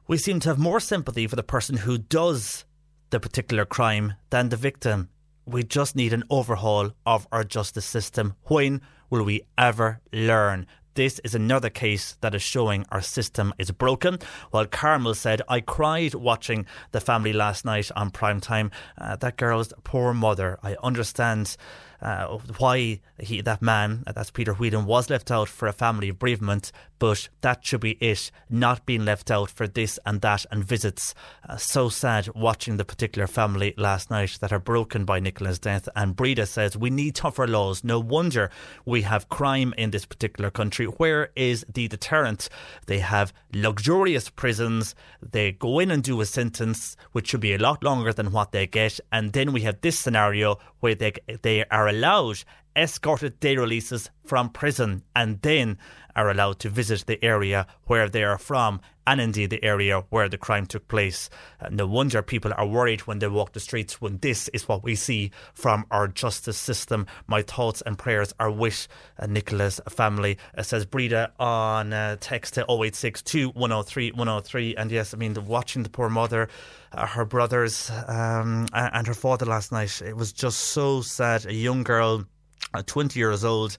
We 0.06 0.18
seem 0.18 0.40
to 0.40 0.48
have 0.48 0.58
more 0.58 0.80
sympathy 0.80 1.26
for 1.26 1.36
the 1.36 1.42
person 1.42 1.78
who 1.78 1.98
does 1.98 2.64
the 3.10 3.20
particular 3.20 3.64
crime 3.64 4.14
than 4.30 4.48
the 4.48 4.56
victim. 4.56 5.08
We 5.46 5.62
just 5.62 5.94
need 5.94 6.12
an 6.12 6.24
overhaul 6.30 6.92
of 7.04 7.26
our 7.30 7.44
justice 7.44 7.84
system. 7.84 8.34
When 8.44 8.80
will 9.10 9.24
we 9.24 9.42
ever 9.58 10.00
learn? 10.12 10.66
This 10.94 11.18
is 11.24 11.34
another 11.34 11.70
case 11.70 12.16
that 12.20 12.36
is 12.36 12.42
showing 12.42 12.86
our 12.92 13.02
system 13.02 13.52
is 13.58 13.72
broken. 13.72 14.20
While 14.52 14.66
Carmel 14.66 15.14
said, 15.14 15.42
I 15.48 15.60
cried 15.60 16.14
watching 16.14 16.66
the 16.92 17.00
family 17.00 17.32
last 17.32 17.64
night 17.64 17.90
on 17.96 18.10
prime 18.10 18.40
time. 18.40 18.70
Uh, 18.96 19.16
that 19.16 19.36
girl's 19.36 19.72
poor 19.82 20.14
mother. 20.14 20.56
I 20.62 20.76
understand 20.84 21.56
uh, 22.04 22.38
why 22.58 23.00
he, 23.18 23.40
that 23.40 23.62
man, 23.62 24.04
uh, 24.06 24.12
that's 24.12 24.30
Peter 24.30 24.52
Whelan, 24.52 24.84
was 24.84 25.08
left 25.08 25.30
out 25.30 25.48
for 25.48 25.66
a 25.66 25.72
family 25.72 26.10
bereavement, 26.10 26.70
but 26.98 27.28
that 27.40 27.64
should 27.64 27.80
be 27.80 27.92
it, 27.92 28.30
not 28.50 28.84
being 28.84 29.04
left 29.04 29.30
out 29.30 29.50
for 29.50 29.66
this 29.66 29.98
and 30.04 30.20
that 30.20 30.44
and 30.50 30.62
visits. 30.62 31.14
Uh, 31.48 31.56
so 31.56 31.88
sad 31.88 32.28
watching 32.34 32.76
the 32.76 32.84
particular 32.84 33.26
family 33.26 33.72
last 33.78 34.10
night 34.10 34.36
that 34.40 34.52
are 34.52 34.58
broken 34.58 35.06
by 35.06 35.18
Nicola's 35.18 35.58
death. 35.58 35.88
And 35.96 36.14
Breda 36.14 36.44
says, 36.44 36.76
We 36.76 36.90
need 36.90 37.14
tougher 37.14 37.48
laws. 37.48 37.82
No 37.82 37.98
wonder 37.98 38.50
we 38.84 39.02
have 39.02 39.30
crime 39.30 39.72
in 39.78 39.90
this 39.90 40.04
particular 40.04 40.50
country. 40.50 40.84
Where 40.84 41.30
is 41.34 41.64
the 41.72 41.88
deterrent? 41.88 42.50
They 42.86 42.98
have 42.98 43.32
luxurious 43.54 44.28
prisons. 44.28 44.94
They 45.22 45.52
go 45.52 45.78
in 45.78 45.90
and 45.90 46.02
do 46.02 46.20
a 46.20 46.26
sentence, 46.26 46.98
which 47.12 47.28
should 47.28 47.40
be 47.40 47.54
a 47.54 47.58
lot 47.58 47.82
longer 47.82 48.12
than 48.12 48.30
what 48.30 48.52
they 48.52 48.66
get. 48.66 49.00
And 49.10 49.32
then 49.32 49.52
we 49.52 49.62
have 49.62 49.80
this 49.80 49.98
scenario 49.98 50.58
where 50.80 50.94
they, 50.94 51.14
they 51.40 51.64
are 51.64 51.93
allowed 51.94 52.44
escorted 52.76 53.38
day 53.40 53.56
releases 53.56 54.10
from 54.24 54.50
prison 54.50 55.02
and 55.14 55.40
then 55.42 55.78
are 56.16 56.30
allowed 56.30 56.58
to 56.60 56.68
visit 56.68 57.06
the 57.06 57.22
area 57.24 57.66
where 57.84 58.08
they 58.08 58.22
are 58.22 58.38
from 58.38 58.80
and 59.06 59.20
indeed 59.20 59.50
the 59.50 59.62
area 59.62 60.02
where 60.10 60.28
the 60.28 60.38
crime 60.38 60.64
took 60.66 60.88
place. 60.88 61.28
Uh, 61.60 61.68
no 61.70 61.86
wonder 61.86 62.22
people 62.22 62.52
are 62.56 62.66
worried 62.66 63.00
when 63.02 63.18
they 63.18 63.28
walk 63.28 63.52
the 63.52 63.60
streets 63.60 64.00
when 64.00 64.16
this 64.18 64.48
is 64.48 64.66
what 64.66 64.82
we 64.82 64.94
see 64.94 65.30
from 65.52 65.84
our 65.90 66.08
justice 66.08 66.56
system. 66.56 67.06
My 67.26 67.42
thoughts 67.42 67.82
and 67.84 67.98
prayers 67.98 68.32
are 68.40 68.50
with 68.50 68.88
uh, 69.18 69.26
Nicola's 69.26 69.80
family, 69.88 70.38
uh, 70.56 70.62
says 70.62 70.86
Breda 70.86 71.32
on 71.38 71.90
text 72.18 72.54
to 72.54 72.62
0862 72.62 73.50
103 73.50 74.12
103. 74.12 74.76
And 74.76 74.90
yes, 74.90 75.12
I 75.12 75.16
mean, 75.18 75.34
the, 75.34 75.42
watching 75.42 75.82
the 75.82 75.90
poor 75.90 76.08
mother, 76.08 76.48
uh, 76.96 77.06
her 77.06 77.24
brothers, 77.24 77.90
um, 78.08 78.66
and 78.72 79.06
her 79.06 79.14
father 79.14 79.46
last 79.46 79.72
night, 79.72 80.02
it 80.02 80.16
was 80.16 80.32
just 80.32 80.58
so 80.58 81.02
sad. 81.02 81.46
A 81.46 81.54
young 81.54 81.82
girl, 81.82 82.24
uh, 82.72 82.82
20 82.84 83.18
years 83.18 83.44
old, 83.44 83.76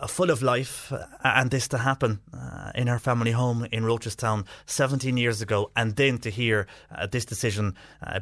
uh, 0.00 0.06
full 0.06 0.30
of 0.30 0.42
life, 0.42 0.92
uh, 0.92 1.06
and 1.22 1.50
this 1.50 1.68
to 1.68 1.78
happen 1.78 2.20
uh, 2.32 2.70
in 2.74 2.86
her 2.86 2.98
family 2.98 3.32
home 3.32 3.66
in 3.72 3.84
Rochestown 3.84 4.46
17 4.66 5.16
years 5.16 5.42
ago, 5.42 5.70
and 5.76 5.96
then 5.96 6.18
to 6.18 6.30
hear 6.30 6.66
uh, 6.94 7.06
this 7.06 7.24
decision 7.24 7.74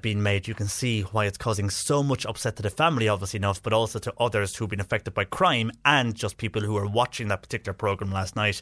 being 0.02 0.22
made, 0.22 0.46
you 0.48 0.54
can 0.54 0.66
see 0.66 1.02
why 1.02 1.26
it's 1.26 1.38
causing 1.38 1.70
so 1.70 2.02
much 2.02 2.26
upset 2.26 2.56
to 2.56 2.62
the 2.62 2.70
family, 2.70 3.08
obviously 3.08 3.38
enough, 3.38 3.62
but 3.62 3.72
also 3.72 3.98
to 3.98 4.12
others 4.18 4.54
who've 4.54 4.68
been 4.68 4.80
affected 4.80 5.14
by 5.14 5.24
crime 5.24 5.70
and 5.84 6.14
just 6.14 6.36
people 6.36 6.62
who 6.62 6.76
are 6.76 6.86
watching 6.86 7.28
that 7.28 7.42
particular 7.42 7.72
program 7.72 8.10
last 8.10 8.36
night. 8.36 8.60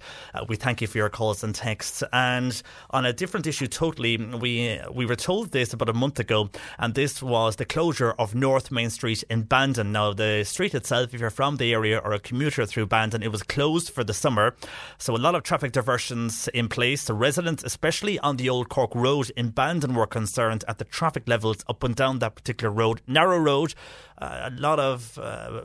We 0.49 0.57
thank 0.57 0.81
you 0.81 0.87
for 0.87 0.99
your 0.99 1.09
calls 1.09 1.43
and 1.43 1.55
texts. 1.55 2.03
And 2.13 2.61
on 2.91 3.07
a 3.07 3.13
different 3.13 3.47
issue, 3.47 3.67
totally, 3.67 4.17
we 4.17 4.79
we 4.93 5.07
were 5.07 5.17
told 5.17 5.51
this 5.51 5.73
about 5.73 5.89
a 5.89 5.95
month 5.95 6.19
ago, 6.21 6.51
and 6.79 6.95
this 6.95 7.23
was 7.23 7.57
the 7.57 7.65
closure 7.65 8.13
of 8.19 8.35
North 8.35 8.71
Main 8.71 8.91
Street 8.91 9.25
in 9.31 9.43
Bandon. 9.43 9.93
Now, 9.93 10.13
the 10.13 10.45
street 10.45 10.75
itself, 10.75 11.15
if 11.15 11.21
you're 11.21 11.31
from 11.31 11.57
the 11.57 11.73
area 11.73 11.99
or 11.99 12.13
a 12.13 12.21
commuter 12.21 12.67
through 12.67 12.87
Bandon 12.87 12.98
and 13.15 13.23
it 13.23 13.33
was 13.33 13.43
closed 13.43 13.91
for 13.91 14.05
the 14.05 14.15
summer. 14.15 14.57
So 14.99 15.15
a 15.15 15.19
lot 15.19 15.35
of 15.35 15.43
traffic 15.43 15.73
diversions 15.73 16.49
in 16.49 16.69
place. 16.69 17.05
The 17.05 17.15
residents, 17.15 17.65
especially 17.65 18.19
on 18.21 18.37
the 18.37 18.49
Old 18.49 18.69
Cork 18.69 18.95
Road 18.95 19.31
in 19.37 19.51
Bandon, 19.51 19.95
were 19.95 20.07
concerned 20.07 20.65
at 20.69 20.79
the 20.79 20.85
traffic 20.85 21.25
levels 21.27 21.65
up 21.69 21.85
and 21.85 21.95
down 21.95 22.19
that 22.19 22.35
particular 22.35 22.73
road. 22.73 23.01
Narrow 23.07 23.39
road, 23.39 23.75
uh, 24.19 24.51
a 24.51 24.61
lot 24.61 24.79
of. 24.79 25.19
Uh, 25.19 25.61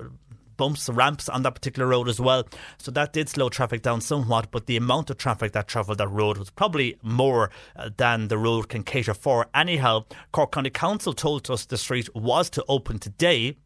bumps, 0.57 0.89
ramps 0.89 1.29
on 1.29 1.43
that 1.43 1.55
particular 1.55 1.87
road 1.87 2.07
as 2.07 2.19
well. 2.19 2.47
So 2.77 2.91
that 2.91 3.13
did 3.13 3.29
slow 3.29 3.49
traffic 3.49 3.81
down 3.81 4.01
somewhat, 4.01 4.51
but 4.51 4.67
the 4.67 4.77
amount 4.77 5.09
of 5.09 5.17
traffic 5.17 5.51
that 5.53 5.67
travelled 5.67 5.97
that 5.97 6.09
road 6.09 6.37
was 6.37 6.49
probably 6.49 6.97
more 7.01 7.49
uh, 7.75 7.89
than 7.97 8.27
the 8.27 8.37
road 8.37 8.69
can 8.69 8.83
cater 8.83 9.13
for. 9.13 9.47
Anyhow, 9.53 10.05
Cork 10.31 10.51
County 10.51 10.69
Council 10.69 11.13
told 11.13 11.49
us 11.49 11.65
the 11.65 11.77
street 11.77 12.13
was 12.15 12.49
to 12.51 12.63
open 12.67 12.99
today. 12.99 13.57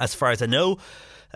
As 0.00 0.14
far 0.14 0.30
as 0.30 0.40
I 0.40 0.46
know, 0.46 0.78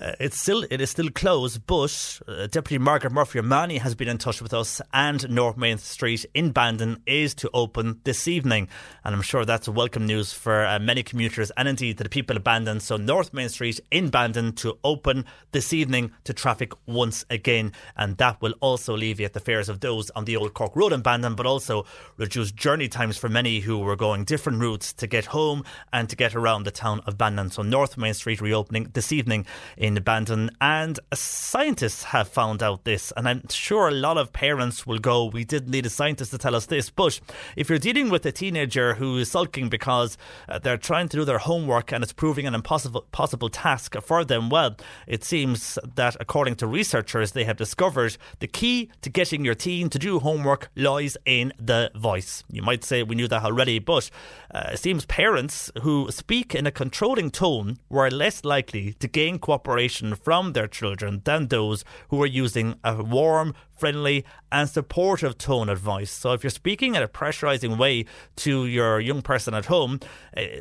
uh, 0.01 0.13
it's 0.21 0.41
still 0.41 0.65
it 0.71 0.81
is 0.81 0.91
still 0.91 1.11
closed, 1.11 1.67
but 1.67 2.21
uh, 2.29 2.47
Deputy 2.47 2.79
Margaret 2.79 3.13
Murphy 3.13 3.41
O'Mahony 3.41 3.79
has 3.79 3.95
been 3.95 4.09
in 4.09 4.19
touch 4.19 4.41
with 4.41 4.55
us, 4.55 4.81
and 4.93 5.29
North 5.29 5.57
Main 5.57 5.79
Street 5.79 6.25
in 6.35 6.53
Bandon 6.53 7.03
is 7.07 7.35
to 7.37 7.51
open 7.53 8.01
this 8.05 8.29
evening, 8.29 8.69
and 9.05 9.15
I'm 9.15 9.23
sure 9.23 9.45
that's 9.45 9.69
welcome 9.69 10.07
news 10.07 10.33
for 10.33 10.65
uh, 10.65 10.79
many 10.79 11.03
commuters 11.03 11.51
and 11.57 11.67
indeed 11.67 11.97
the 11.97 12.09
people 12.09 12.37
of 12.37 12.45
Bandon. 12.45 12.79
So 12.81 12.97
North 12.97 13.35
Main 13.35 13.49
Street 13.49 13.81
in 13.91 14.09
Bandon 14.09 14.53
to 14.57 14.79
open 14.85 15.25
this 15.51 15.73
evening 15.73 16.13
to 16.25 16.33
traffic 16.33 16.73
once 16.87 17.25
again, 17.29 17.73
and 17.97 18.17
that 18.19 18.41
will 18.41 18.55
also 18.61 18.95
alleviate 18.95 19.33
the 19.33 19.41
fares 19.41 19.69
of 19.69 19.81
those 19.81 20.11
on 20.11 20.27
the 20.27 20.37
Old 20.37 20.55
Cork 20.55 20.77
Road 20.77 20.93
in 20.93 21.01
Bandon, 21.01 21.35
but 21.35 21.47
also 21.47 21.85
reduce 22.17 22.53
journey 22.53 22.89
times 22.89 23.19
for 23.19 23.29
many 23.29 23.61
who 23.61 23.79
were 23.79 23.97
going 23.97 24.25
different 24.25 24.61
routes 24.61 24.93
to 24.93 25.07
get 25.09 25.27
home 25.27 25.65
and 25.93 26.09
to 26.09 26.15
get 26.15 26.37
around 26.37 26.63
the 26.63 26.71
town 26.71 27.01
of 27.07 27.19
Bandon. 27.19 27.51
So 27.51 27.63
North 27.63 27.97
Main 27.97 28.15
Street 28.15 28.41
reopening 28.41 28.91
this 28.93 29.11
evening. 29.11 29.45
In 29.77 29.88
in. 29.97 30.51
And 30.61 30.99
scientists 31.15 32.05
have 32.05 32.29
found 32.29 32.63
out 32.63 32.85
this, 32.85 33.13
and 33.17 33.29
I'm 33.29 33.49
sure 33.49 33.89
a 33.89 33.93
lot 33.93 34.19
of 34.19 34.33
parents 34.33 34.87
will 34.87 34.99
go, 34.99 35.27
We 35.27 35.45
didn't 35.45 35.71
need 35.71 35.87
a 35.87 35.91
scientist 35.91 36.31
to 36.33 36.39
tell 36.39 36.55
us 36.55 36.67
this. 36.67 36.91
But 36.91 37.21
if 37.57 37.69
you're 37.69 37.79
dealing 37.79 38.11
with 38.11 38.27
a 38.27 38.33
teenager 38.33 38.95
who 38.95 39.19
is 39.19 39.31
sulking 39.31 39.69
because 39.69 40.19
uh, 40.49 40.59
they're 40.59 40.77
trying 40.77 41.09
to 41.09 41.17
do 41.17 41.25
their 41.25 41.39
homework 41.39 41.93
and 41.93 42.03
it's 42.03 42.13
proving 42.13 42.47
an 42.47 42.55
impossible 42.55 43.07
possible 43.13 43.49
task 43.49 43.97
for 44.03 44.25
them, 44.25 44.51
well, 44.51 44.77
it 45.07 45.25
seems 45.25 45.79
that 45.95 46.17
according 46.21 46.57
to 46.57 46.67
researchers, 46.67 47.33
they 47.33 47.45
have 47.45 47.57
discovered 47.57 48.17
the 48.41 48.47
key 48.47 48.91
to 49.03 49.11
getting 49.11 49.45
your 49.45 49.55
teen 49.55 49.89
to 49.91 49.99
do 49.99 50.19
homework 50.19 50.71
lies 50.77 51.17
in 51.25 51.53
the 51.59 51.91
voice. 51.95 52.45
You 52.51 52.63
might 52.63 52.85
say 52.85 53.03
we 53.03 53.17
knew 53.17 53.29
that 53.29 53.45
already, 53.45 53.79
but 53.79 54.11
uh, 54.55 54.71
it 54.73 54.79
seems 54.79 55.05
parents 55.07 55.71
who 55.83 56.11
speak 56.11 56.55
in 56.55 56.67
a 56.67 56.71
controlling 56.71 57.31
tone 57.31 57.79
were 57.89 58.11
less 58.11 58.45
likely 58.45 58.95
to 58.95 59.09
gain 59.09 59.39
cooperation 59.39 59.78
from 60.15 60.53
their 60.53 60.67
children 60.67 61.23
than 61.25 61.49
those 61.49 61.85
who 62.09 62.21
are 62.23 62.27
using 62.27 62.75
a 62.83 63.03
warm, 63.03 63.55
friendly, 63.71 64.25
and 64.51 64.69
supportive 64.69 65.39
tone 65.39 65.69
of 65.69 65.79
voice. 65.79 66.11
So 66.11 66.33
if 66.33 66.43
you're 66.43 66.51
speaking 66.51 66.95
in 66.97 67.03
a 67.03 67.09
pressurizing 67.09 67.79
way 67.79 68.07
to 68.37 68.67
your 68.67 68.99
young 68.99 69.23
person 69.23 69.55
at 69.55 69.67
home, 69.67 70.01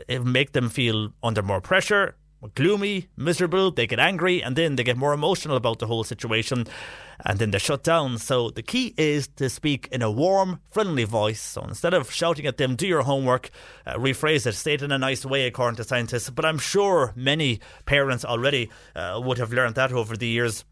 make 0.07 0.51
them 0.51 0.69
feel 0.69 1.13
under 1.24 1.41
more 1.41 1.62
pressure, 1.62 2.15
gloomy, 2.56 3.08
miserable, 3.15 3.72
they 3.72 3.88
get 3.88 4.00
angry, 4.00 4.44
and 4.44 4.56
then 4.56 4.75
they 4.75 4.84
get 4.84 4.98
more 4.98 5.13
emotional 5.13 5.56
about 5.56 5.79
the 5.79 5.88
whole 5.88 6.03
situation, 6.03 6.65
and 7.25 7.39
then 7.39 7.51
they 7.51 7.58
shut 7.60 7.84
down. 7.84 8.17
So 8.17 8.50
the 8.50 8.62
key 8.62 8.94
is 8.98 9.27
to 9.38 9.50
speak 9.50 9.88
in 9.91 10.01
a 10.01 10.12
warm, 10.12 10.60
friendly 10.70 11.03
voice. 11.03 11.41
So 11.41 11.63
instead 11.63 11.94
of 11.94 12.12
shouting 12.12 12.46
at 12.46 12.58
them, 12.58 12.75
do 12.75 12.88
your 12.88 13.01
homework, 13.03 13.50
uh, 13.86 13.96
rephrase 13.96 14.46
it, 14.46 14.53
say 14.53 14.75
it 14.75 14.82
in 14.82 14.91
a 14.91 14.98
nice 14.98 15.25
way, 15.25 15.48
according 15.48 15.77
to 15.77 15.84
scientists. 15.84 16.29
But 16.29 16.46
I'm 16.46 16.60
sure 16.60 17.13
many 17.15 17.60
parents 17.86 18.24
already 18.24 18.70
uh, 18.96 19.20
would 19.24 19.39
have 19.39 19.51
learned 19.51 19.75
that 19.75 19.91
over 19.91 20.15
the 20.15 20.27
years. 20.27 20.63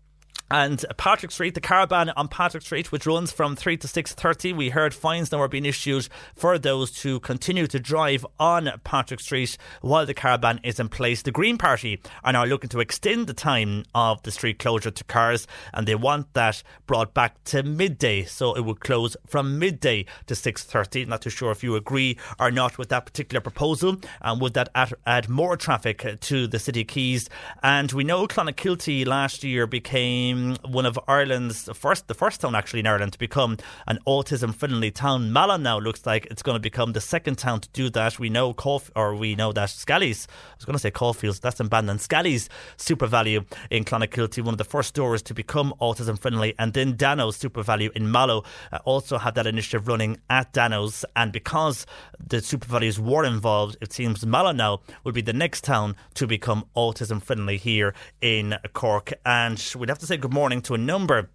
And 0.56 0.86
Patrick 0.96 1.34
Street, 1.34 1.54
the 1.54 1.60
caravan 1.60 2.12
on 2.12 2.30
Patrick 2.30 2.64
Street, 2.64 2.90
which 2.90 3.06
runs 3.06 3.30
from 3.30 3.58
three 3.58 3.76
to 3.76 3.90
six 3.90 4.14
thirty, 4.14 4.54
we 4.54 4.70
heard 4.70 4.94
fines 4.94 5.30
now 5.30 5.42
are 5.42 5.50
being 5.50 5.66
issued 5.66 6.08
for 6.34 6.58
those 6.58 6.92
to 7.02 7.20
continue 7.20 7.68
to 7.68 7.78
drive 7.78 8.26
on 8.40 8.72
Patrick 8.86 9.20
Street 9.20 9.58
while 9.82 10.06
the 10.06 10.14
caravan 10.14 10.62
is 10.64 10.80
in 10.80 10.88
place. 10.88 11.24
The 11.24 11.32
Green 11.32 11.58
Party 11.58 12.02
are 12.24 12.32
now 12.32 12.46
looking 12.46 12.70
to 12.70 12.80
extend 12.80 13.28
the 13.28 13.34
time 13.34 13.84
of 13.94 14.24
the 14.24 14.32
street 14.32 14.58
closure 14.58 14.92
to 14.92 15.04
cars, 15.04 15.46
and 15.74 15.86
they 15.86 15.96
want 15.96 16.34
that 16.36 16.64
brought 16.88 17.14
back 17.14 17.44
to 17.52 17.62
midday, 17.62 18.24
so 18.24 18.54
it 18.54 18.64
would 18.64 18.80
close 18.80 19.18
from 19.28 19.60
midday 19.60 20.06
to 20.28 20.36
six 20.36 20.64
thirty. 20.64 21.04
Not 21.04 21.24
too 21.24 21.32
sure 21.32 21.52
if 21.52 21.66
you 21.66 21.76
agree 21.76 22.18
or 22.40 22.50
not 22.50 22.78
with 22.78 22.88
that 22.88 23.06
particular 23.06 23.42
proposal, 23.42 23.98
and 24.22 24.40
would 24.40 24.54
that 24.54 24.70
add, 24.74 24.94
add 25.06 25.28
more 25.28 25.58
traffic 25.58 26.18
to 26.22 26.48
the 26.48 26.60
city 26.60 26.86
quays? 26.86 27.30
And 27.62 27.92
we 27.92 28.06
know 28.06 28.26
Clonakilty 28.26 29.06
last 29.06 29.44
year 29.44 29.68
became 29.68 30.45
one 30.68 30.86
of 30.86 31.00
Ireland's 31.08 31.70
first, 31.74 32.08
the 32.08 32.14
first 32.14 32.42
town 32.42 32.56
actually 32.56 32.80
in 32.80 32.88
Ireland 32.88 33.14
to 33.14 33.20
become 33.20 33.58
an 33.88 34.00
autism 34.08 34.54
friendly 34.54 34.92
town. 34.92 35.34
Mallow 35.34 35.58
now 35.58 35.80
looks 35.80 36.06
like 36.06 36.26
it's 36.28 36.44
going 36.44 36.56
to 36.56 36.60
become 36.60 36.94
the 36.94 37.02
second 37.02 37.38
town 37.38 37.60
to 37.62 37.70
do 37.70 37.90
that. 37.92 38.20
We 38.20 38.30
know 38.30 38.54
Caulf- 38.54 38.92
or 38.96 39.16
we 39.16 39.36
know 39.36 39.52
that 39.54 39.70
Scally's, 39.70 40.28
I 40.30 40.56
was 40.58 40.66
going 40.66 40.74
to 40.74 40.80
say 40.80 40.92
Caulfields, 40.92 41.42
that's 41.42 41.60
in 41.60 41.68
Bandon. 41.68 42.00
Scally's 42.00 42.50
SuperValu 42.78 43.46
in 43.70 43.84
Clonakilty, 43.84 44.44
one 44.44 44.54
of 44.54 44.58
the 44.58 44.64
first 44.64 44.90
stores 44.90 45.22
to 45.24 45.34
become 45.34 45.74
autism 45.82 46.18
friendly, 46.18 46.54
and 46.60 46.74
then 46.74 46.96
Dano's 46.96 47.38
SuperValu 47.38 47.92
in 47.94 48.12
Mallow 48.12 48.44
uh, 48.72 48.80
also 48.86 49.18
had 49.18 49.36
that 49.36 49.48
initiative 49.48 49.88
running 49.88 50.18
at 50.30 50.54
Dano's. 50.54 51.06
And 51.16 51.32
because 51.32 51.86
the 52.20 52.38
SuperValus 52.38 53.00
were 53.00 53.26
involved, 53.26 53.78
it 53.82 53.94
seems 53.94 54.26
Mallow 54.26 54.52
now 54.52 54.82
will 55.04 55.12
be 55.12 55.22
the 55.22 55.34
next 55.34 55.64
town 55.64 55.96
to 56.16 56.28
become 56.28 56.66
autism 56.76 57.22
friendly 57.22 57.58
here 57.58 57.94
in 58.22 58.56
Cork. 58.74 59.14
And 59.26 59.62
we'd 59.78 59.90
have 59.90 60.00
to 60.00 60.06
say 60.06 60.18
good 60.26 60.34
morning 60.34 60.60
to 60.60 60.74
a 60.74 60.78
number 60.80 61.30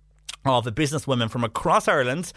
of 0.45 0.65
the 0.65 0.73
businesswomen 0.73 1.31
from 1.31 1.45
across 1.45 1.87
Ireland. 1.87 2.33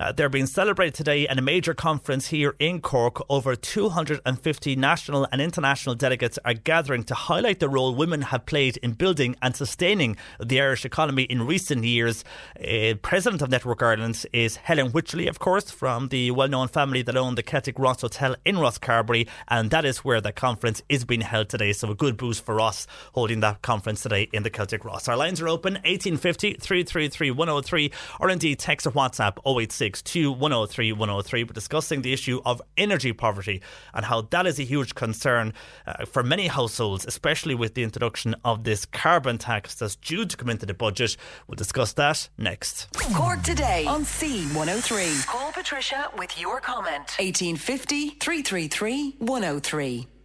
Uh, 0.00 0.12
they're 0.12 0.28
being 0.28 0.46
celebrated 0.46 0.94
today 0.94 1.26
at 1.26 1.38
a 1.38 1.42
major 1.42 1.74
conference 1.74 2.28
here 2.28 2.54
in 2.60 2.80
Cork. 2.80 3.20
Over 3.28 3.56
250 3.56 4.76
national 4.76 5.26
and 5.32 5.42
international 5.42 5.96
delegates 5.96 6.38
are 6.44 6.54
gathering 6.54 7.02
to 7.04 7.14
highlight 7.14 7.58
the 7.58 7.68
role 7.68 7.94
women 7.96 8.22
have 8.22 8.46
played 8.46 8.76
in 8.76 8.92
building 8.92 9.34
and 9.42 9.56
sustaining 9.56 10.16
the 10.38 10.60
Irish 10.60 10.84
economy 10.84 11.24
in 11.24 11.44
recent 11.44 11.82
years. 11.82 12.22
Uh, 12.56 12.94
President 13.02 13.42
of 13.42 13.50
Network 13.50 13.82
Ireland 13.82 14.24
is 14.32 14.56
Helen 14.56 14.92
Wycherley, 14.92 15.28
of 15.28 15.40
course, 15.40 15.70
from 15.70 16.08
the 16.08 16.30
well 16.30 16.48
known 16.48 16.68
family 16.68 17.02
that 17.02 17.16
own 17.16 17.34
the 17.34 17.42
Celtic 17.42 17.76
Ross 17.78 18.02
Hotel 18.02 18.36
in 18.44 18.56
Rosscarbery, 18.56 19.26
and 19.48 19.70
that 19.70 19.84
is 19.84 19.98
where 19.98 20.20
the 20.20 20.32
conference 20.32 20.80
is 20.88 21.04
being 21.04 21.22
held 21.22 21.48
today. 21.48 21.72
So 21.72 21.90
a 21.90 21.94
good 21.96 22.16
boost 22.16 22.44
for 22.44 22.60
us 22.60 22.86
holding 23.14 23.40
that 23.40 23.62
conference 23.62 24.02
today 24.02 24.28
in 24.32 24.44
the 24.44 24.50
Celtic 24.50 24.84
Ross. 24.84 25.08
Our 25.08 25.16
lines 25.16 25.40
are 25.40 25.48
open 25.48 25.74
1850 25.74 26.54
333 26.60 27.32
103 27.32 27.90
or 28.20 28.30
indeed 28.30 28.60
text 28.60 28.86
or 28.86 28.92
WhatsApp 28.92 29.38
086 29.44 29.87
to 29.96 30.30
103 30.30 30.92
103. 30.92 31.44
We're 31.44 31.52
discussing 31.52 32.02
the 32.02 32.12
issue 32.12 32.40
of 32.44 32.60
energy 32.76 33.12
poverty 33.12 33.62
and 33.94 34.04
how 34.04 34.22
that 34.22 34.46
is 34.46 34.58
a 34.58 34.64
huge 34.64 34.94
concern 34.94 35.54
uh, 35.86 36.04
for 36.04 36.22
many 36.22 36.46
households, 36.46 37.06
especially 37.06 37.54
with 37.54 37.74
the 37.74 37.82
introduction 37.82 38.34
of 38.44 38.64
this 38.64 38.84
carbon 38.84 39.38
tax 39.38 39.74
that's 39.74 39.96
due 39.96 40.26
to 40.26 40.36
come 40.36 40.50
into 40.50 40.66
the 40.66 40.74
budget. 40.74 41.16
We'll 41.46 41.56
discuss 41.56 41.92
that 41.94 42.28
next. 42.36 42.88
Cork 43.14 43.42
today 43.42 43.86
on 43.86 44.02
C103. 44.02 45.26
Call 45.26 45.52
Patricia 45.52 46.10
with 46.16 46.38
your 46.40 46.60
comment. 46.60 47.14
1850 47.18 48.10
333 48.10 49.16
103. 49.18 50.17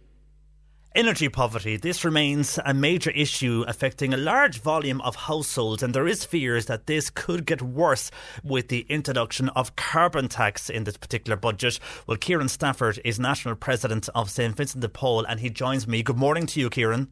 Energy 0.96 1.28
poverty. 1.28 1.76
This 1.76 2.04
remains 2.04 2.56
a 2.64 2.72
major 2.72 3.10
issue 3.10 3.64
affecting 3.66 4.14
a 4.14 4.16
large 4.16 4.60
volume 4.60 5.00
of 5.00 5.16
households, 5.16 5.82
and 5.82 5.92
there 5.92 6.06
is 6.06 6.24
fears 6.24 6.66
that 6.66 6.86
this 6.86 7.10
could 7.10 7.46
get 7.46 7.60
worse 7.60 8.12
with 8.44 8.68
the 8.68 8.86
introduction 8.88 9.48
of 9.56 9.74
carbon 9.74 10.28
tax 10.28 10.70
in 10.70 10.84
this 10.84 10.96
particular 10.96 11.36
budget. 11.36 11.80
Well, 12.06 12.16
Kieran 12.16 12.48
Stafford 12.48 13.00
is 13.04 13.18
national 13.18 13.56
president 13.56 14.08
of 14.14 14.30
St 14.30 14.56
Vincent 14.56 14.82
de 14.82 14.88
Paul, 14.88 15.24
and 15.24 15.40
he 15.40 15.50
joins 15.50 15.88
me. 15.88 16.04
Good 16.04 16.16
morning 16.16 16.46
to 16.46 16.60
you, 16.60 16.70
Kieran. 16.70 17.08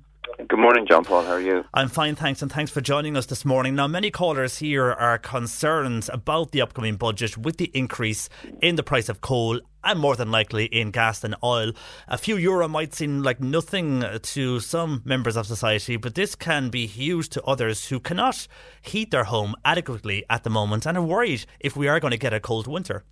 Good 0.48 0.60
morning, 0.60 0.86
John 0.86 1.04
Paul. 1.04 1.24
How 1.24 1.32
are 1.32 1.40
you? 1.40 1.64
I'm 1.74 1.88
fine, 1.88 2.14
thanks, 2.14 2.40
and 2.40 2.52
thanks 2.52 2.70
for 2.70 2.80
joining 2.80 3.16
us 3.16 3.26
this 3.26 3.44
morning. 3.44 3.74
Now, 3.74 3.88
many 3.88 4.12
callers 4.12 4.58
here 4.58 4.92
are 4.92 5.18
concerned 5.18 6.08
about 6.12 6.52
the 6.52 6.60
upcoming 6.60 6.94
budget 6.94 7.36
with 7.36 7.56
the 7.56 7.70
increase 7.74 8.28
in 8.60 8.76
the 8.76 8.84
price 8.84 9.08
of 9.08 9.20
coal 9.20 9.60
and 9.84 9.98
more 9.98 10.16
than 10.16 10.30
likely 10.30 10.66
in 10.66 10.90
gas 10.90 11.24
and 11.24 11.36
oil. 11.42 11.72
A 12.08 12.18
few 12.18 12.36
euro 12.36 12.68
might 12.68 12.94
seem 12.94 13.22
like 13.22 13.40
nothing 13.40 14.04
to 14.22 14.60
some 14.60 15.02
members 15.04 15.36
of 15.36 15.46
society, 15.46 15.96
but 15.96 16.14
this 16.14 16.34
can 16.34 16.70
be 16.70 16.86
huge 16.86 17.28
to 17.30 17.42
others 17.44 17.88
who 17.88 18.00
cannot 18.00 18.46
heat 18.80 19.10
their 19.10 19.24
home 19.24 19.54
adequately 19.64 20.24
at 20.28 20.44
the 20.44 20.50
moment 20.50 20.86
and 20.86 20.96
are 20.96 21.02
worried 21.02 21.44
if 21.60 21.76
we 21.76 21.88
are 21.88 22.00
going 22.00 22.12
to 22.12 22.18
get 22.18 22.32
a 22.32 22.40
cold 22.40 22.66
winter. 22.66 23.04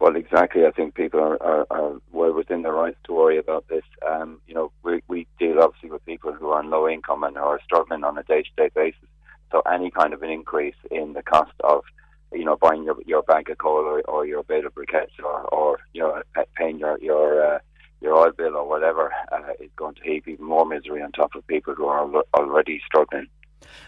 Well, 0.00 0.16
exactly. 0.16 0.64
I 0.64 0.70
think 0.70 0.94
people 0.94 1.20
are, 1.20 1.42
are, 1.42 1.66
are 1.70 2.00
well 2.12 2.32
within 2.32 2.62
their 2.62 2.72
rights 2.72 2.96
to 3.04 3.12
worry 3.12 3.38
about 3.38 3.68
this. 3.68 3.84
Um, 4.08 4.40
you 4.46 4.54
know, 4.54 4.72
we, 4.82 5.02
we 5.08 5.26
deal 5.38 5.60
obviously 5.60 5.90
with 5.90 6.04
people 6.06 6.32
who 6.32 6.48
are 6.48 6.58
on 6.58 6.70
low 6.70 6.88
income 6.88 7.22
and 7.22 7.36
who 7.36 7.42
are 7.42 7.60
struggling 7.62 8.02
on 8.02 8.16
a 8.16 8.22
day 8.22 8.42
to 8.42 8.50
day 8.56 8.70
basis. 8.74 9.08
So 9.52 9.60
any 9.70 9.90
kind 9.90 10.14
of 10.14 10.22
an 10.22 10.30
increase 10.30 10.76
in 10.90 11.12
the 11.12 11.22
cost 11.22 11.52
of, 11.64 11.82
you 12.32 12.44
know, 12.44 12.56
buying 12.56 12.84
your 12.84 12.96
your 13.06 13.22
bag 13.22 13.50
of 13.50 13.58
coal 13.58 13.84
or, 13.84 14.00
or 14.02 14.26
your 14.26 14.42
bit 14.42 14.64
of 14.64 14.74
briquettes 14.74 15.18
or, 15.22 15.42
or 15.54 15.78
you 15.92 16.00
know 16.00 16.22
paying 16.56 16.78
your 16.78 16.98
your 17.00 17.54
uh, 17.54 17.58
your 18.00 18.14
oil 18.14 18.32
bill 18.32 18.56
or 18.56 18.68
whatever 18.68 19.12
uh, 19.32 19.52
is 19.60 19.70
going 19.76 19.94
to 19.96 20.02
heap 20.02 20.26
even 20.28 20.44
more 20.44 20.66
misery 20.66 21.02
on 21.02 21.12
top 21.12 21.34
of 21.34 21.46
people 21.46 21.74
who 21.74 21.86
are 21.86 22.00
al- 22.00 22.24
already 22.34 22.80
struggling. 22.84 23.26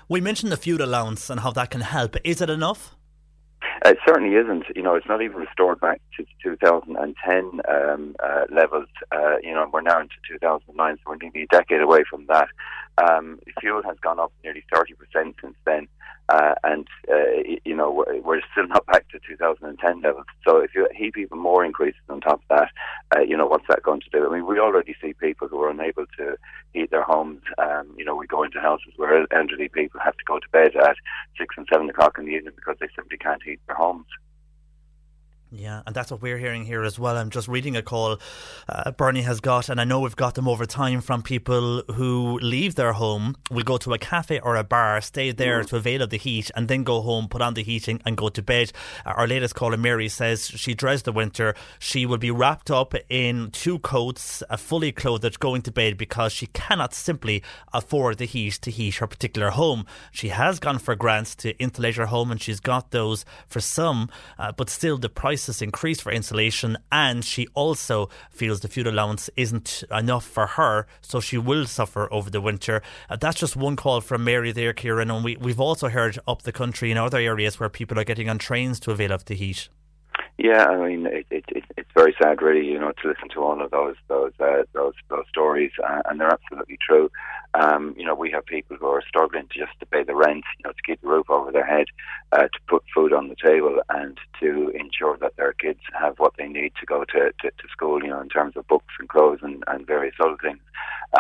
We 0.09 0.21
mentioned 0.21 0.53
the 0.53 0.57
fuel 0.57 0.83
allowance 0.83 1.31
and 1.31 1.41
how 1.41 1.51
that 1.53 1.71
can 1.71 1.81
help. 1.81 2.17
Is 2.25 2.41
it 2.41 2.51
enough? 2.51 2.95
It 3.85 3.99
certainly 4.07 4.37
isn't. 4.37 4.65
You 4.77 4.83
know, 4.83 4.95
it's 4.95 5.09
not 5.09 5.23
even 5.23 5.39
restored 5.39 5.81
back 5.81 6.01
to 6.17 6.25
2010 6.43 7.61
um, 7.69 8.15
uh, 8.23 8.45
levels. 8.51 8.89
Uh, 9.11 9.37
you 9.43 9.53
know, 9.53 9.69
we're 9.73 9.81
now 9.81 10.01
into 10.01 10.15
2009, 10.29 10.97
so 10.97 11.01
we're 11.07 11.17
nearly 11.17 11.43
a 11.43 11.47
decade 11.47 11.81
away 11.81 12.05
from 12.09 12.27
that. 12.27 12.49
Um, 12.99 13.41
fuel 13.61 13.83
has 13.83 13.97
gone 14.01 14.21
up 14.21 14.33
nearly 14.45 14.65
30% 14.73 14.95
since 15.41 15.55
then. 15.65 15.89
Uh, 16.33 16.55
and 16.65 16.89
uh, 17.11 17.43
you 17.63 17.77
know 17.77 18.05
we're, 18.25 18.41
still 18.53 18.67
not 18.67 18.87
back 18.87 19.07
to 19.11 19.19
2010 19.29 20.01
levels. 20.01 20.25
So 20.49 20.57
if 20.61 20.75
you 20.75 20.89
heap 20.97 21.19
even 21.19 21.39
more 21.39 21.63
increases 21.63 22.01
on 22.09 22.23
top 22.23 22.41
of 22.41 22.49
that, 22.57 22.69
uh, 23.15 23.21
you 23.21 23.37
know 23.37 23.47
what's 23.47 23.67
that 23.69 23.83
going 23.83 24.01
to 24.01 24.11
do? 24.11 24.27
I 24.27 24.33
mean, 24.33 24.47
we 24.47 24.59
already 24.59 24.95
see 25.03 25.13
people 25.13 25.47
who 25.47 25.61
are 25.61 25.69
unable 25.69 26.07
to 26.17 26.37
heat 26.73 26.91
their 26.91 27.03
homes. 27.03 27.43
Um, 27.59 27.95
you 27.99 28.05
know, 28.07 28.17
we 28.17 28.27
go 28.27 28.43
into 28.43 28.61
houses 28.61 28.95
where 28.97 29.27
elderly 29.31 29.69
people 29.69 30.01
have 30.03 30.17
to 30.17 30.25
go 30.25 30.39
to 30.39 30.49
bed 30.53 30.75
at 30.75 30.97
six 31.37 31.55
and 31.59 31.67
seven 31.71 31.91
o'clock 31.91 32.17
in 32.19 32.25
the 32.25 32.33
evening 32.33 32.55
because 32.57 32.77
they 32.81 32.89
simply 32.97 33.19
can't 33.19 33.43
heat 33.43 33.61
their 33.67 33.77
homes. 33.77 34.07
Yeah, 35.55 35.83
and 35.85 35.95
that's 35.95 36.11
what 36.11 36.23
we're 36.23 36.39
hearing 36.39 36.65
here 36.65 36.83
as 36.83 36.99
well. 36.99 37.15
I'm 37.15 37.29
just 37.29 37.47
reading 37.47 37.77
a 37.77 37.83
call 37.83 38.19
uh, 38.71 38.91
Bernie 38.93 39.21
has 39.21 39.41
got, 39.41 39.69
and 39.69 39.79
I 39.79 39.85
know 39.85 40.01
we've 40.01 40.17
got 40.17 40.35
them 40.35 40.49
over 40.49 40.65
time 40.65 41.03
from 41.03 41.23
people 41.23 41.83
who 41.95 42.39
leave 42.39 42.75
their 42.75 42.95
home, 42.95 43.37
will 43.51 43.63
go 43.63 43.77
to 43.77 43.93
a 43.93 43.99
cafe 43.99 44.41
or 44.41 44.57
a 44.57 44.65
bar, 44.65 44.99
stay 45.03 45.31
there 45.31 45.63
to 45.65 45.77
avail 45.77 46.01
of 46.01 46.09
the 46.09 46.17
heat, 46.17 46.51
and 46.57 46.69
then 46.69 46.85
go 46.85 47.03
home, 47.03 47.29
put 47.29 47.43
on 47.43 47.53
the 47.53 47.63
heating, 47.63 48.01
and 48.07 48.17
go 48.17 48.31
to 48.31 48.41
bed. 48.41 48.73
Uh, 49.05 49.11
our 49.11 49.27
latest 49.27 49.55
caller, 49.55 49.77
Mary, 49.77 50.09
says 50.09 50.47
she 50.47 50.73
dreads 50.73 51.03
the 51.03 51.13
winter. 51.13 51.55
She 51.79 52.07
will 52.07 52.17
be 52.17 52.31
wrapped 52.31 52.71
up 52.71 52.95
in 53.11 53.51
two 53.51 53.79
coats, 53.81 54.43
uh, 54.49 54.57
fully 54.57 54.91
clothed, 54.91 55.39
going 55.39 55.61
to 55.63 55.71
bed 55.71 55.99
because 55.99 56.33
she 56.33 56.47
cannot 56.47 56.95
simply 56.95 57.43
afford 57.75 58.17
the 58.17 58.25
heat 58.25 58.55
to 58.63 58.71
heat 58.71 58.95
her 58.97 59.07
particular 59.07 59.51
home. 59.51 59.85
She 60.13 60.29
has 60.29 60.59
gone 60.59 60.79
for 60.79 60.97
grants 60.97 61.35
to 61.37 61.55
insulate 61.59 61.97
her 61.97 62.07
home, 62.07 62.31
and 62.31 62.41
she's 62.41 62.61
got 62.61 62.91
those 62.91 63.27
for 63.47 63.61
some, 63.61 64.09
uh, 64.39 64.53
but 64.53 64.71
still 64.71 64.97
the 64.97 65.11
price 65.11 65.42
prices 65.43 65.61
increase 65.61 66.01
for 66.01 66.13
insulation, 66.13 66.79
and 66.93 67.25
she 67.25 67.49
also 67.55 68.09
feels 68.31 68.61
the 68.61 68.69
food 68.69 68.87
allowance 68.87 69.29
isn't 69.37 69.83
enough 69.91 70.25
for 70.25 70.47
her, 70.47 70.87
so 71.01 71.19
she 71.19 71.37
will 71.37 71.67
suffer 71.67 72.09
over 72.13 72.31
the 72.31 72.41
winter. 72.41 72.81
Uh, 73.11 73.17
that's 73.17 73.41
just 73.41 73.57
one 73.57 73.75
call 73.75 74.01
from 74.01 74.23
Mary 74.23 74.53
there, 74.53 74.73
Kieran, 74.73 75.11
and 75.11 75.25
we, 75.25 75.37
we've 75.37 75.59
also 75.59 75.89
heard 75.89 76.17
up 76.29 76.43
the 76.43 76.53
country 76.53 76.93
in 76.93 76.97
other 76.97 77.19
areas 77.19 77.59
where 77.59 77.69
people 77.69 77.99
are 77.99 78.05
getting 78.05 78.29
on 78.29 78.39
trains 78.39 78.79
to 78.79 78.93
avail 78.93 79.11
of 79.11 79.25
the 79.25 79.35
heat. 79.35 79.69
Yeah, 80.39 80.65
I 80.67 80.89
mean, 80.89 81.07
it, 81.07 81.27
it, 81.31 81.45
it, 81.49 81.65
it's 81.77 81.91
very 81.93 82.15
sad, 82.23 82.41
really, 82.41 82.65
you 82.65 82.79
know, 82.79 82.93
to 83.03 83.09
listen 83.09 83.29
to 83.35 83.43
all 83.43 83.61
of 83.61 83.73
those 83.73 83.97
those 84.07 84.33
uh, 84.39 84.63
those 84.73 84.95
those 85.11 85.25
stories, 85.29 85.73
uh, 85.83 86.03
and 86.05 86.21
they're 86.21 86.33
absolutely 86.33 86.79
true. 86.81 87.11
Um, 87.55 87.95
you 87.99 88.07
know, 88.07 88.15
we 88.15 88.31
have 88.31 88.47
people 88.47 88.77
who 88.79 88.87
are 88.87 89.03
struggling 89.07 89.47
just 89.53 89.79
to 89.81 89.87
pay 89.87 90.03
the 90.03 90.15
rent, 90.15 90.45
you 90.59 90.65
know, 90.65 90.73
to 90.73 90.83
keep 90.87 91.01
the 91.03 91.09
roof 91.09 91.29
over 91.29 91.53
their 91.53 91.67
head, 91.67 91.87
uh, 92.33 92.45
to 92.45 92.59
put 92.67 92.83
food 92.95 93.13
on 93.13 93.29
the 93.29 93.37
table, 93.37 93.83
and 93.91 94.17
to 94.41 94.71
ensure 94.71 95.19
that 95.19 95.37
their 95.37 95.53
kids 95.53 95.81
have 95.93 96.19
what 96.19 96.33
they 96.39 96.49
need 96.49 96.73
to 96.81 96.87
go 96.87 97.05
to, 97.05 97.33
to, 97.41 97.51
to 97.51 97.69
school, 97.71 98.03
you 98.03 98.09
know, 98.09 98.21
in 98.21 98.31
terms 98.31 98.57
of 98.57 98.67
books 98.69 98.95
and 98.99 99.09
clothes 99.09 99.41
and, 99.43 99.63
and 99.67 99.87
various 99.87 100.15
other 100.21 100.37
things. 100.43 100.61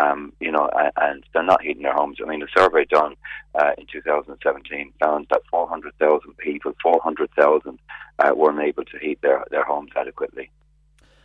Um, 0.01 0.33
you 0.41 0.51
know, 0.51 0.71
and 0.97 1.23
they're 1.35 1.43
not 1.43 1.63
heating 1.63 1.83
their 1.83 1.93
homes. 1.93 2.17
I 2.23 2.27
mean, 2.27 2.43
a 2.43 2.47
survey 2.59 2.87
done 2.87 3.15
uh, 3.55 3.73
in 3.77 3.85
2017 3.93 4.93
found 5.01 5.27
that 5.31 5.43
400,000 5.51 6.37
people, 6.39 6.73
400,000, 6.83 7.79
uh, 8.19 8.33
weren't 8.35 8.61
able 8.61 8.85
to 8.85 8.99
heat 8.99 9.21
their, 9.21 9.45
their 9.51 9.65
homes 9.65 9.91
adequately 9.95 10.51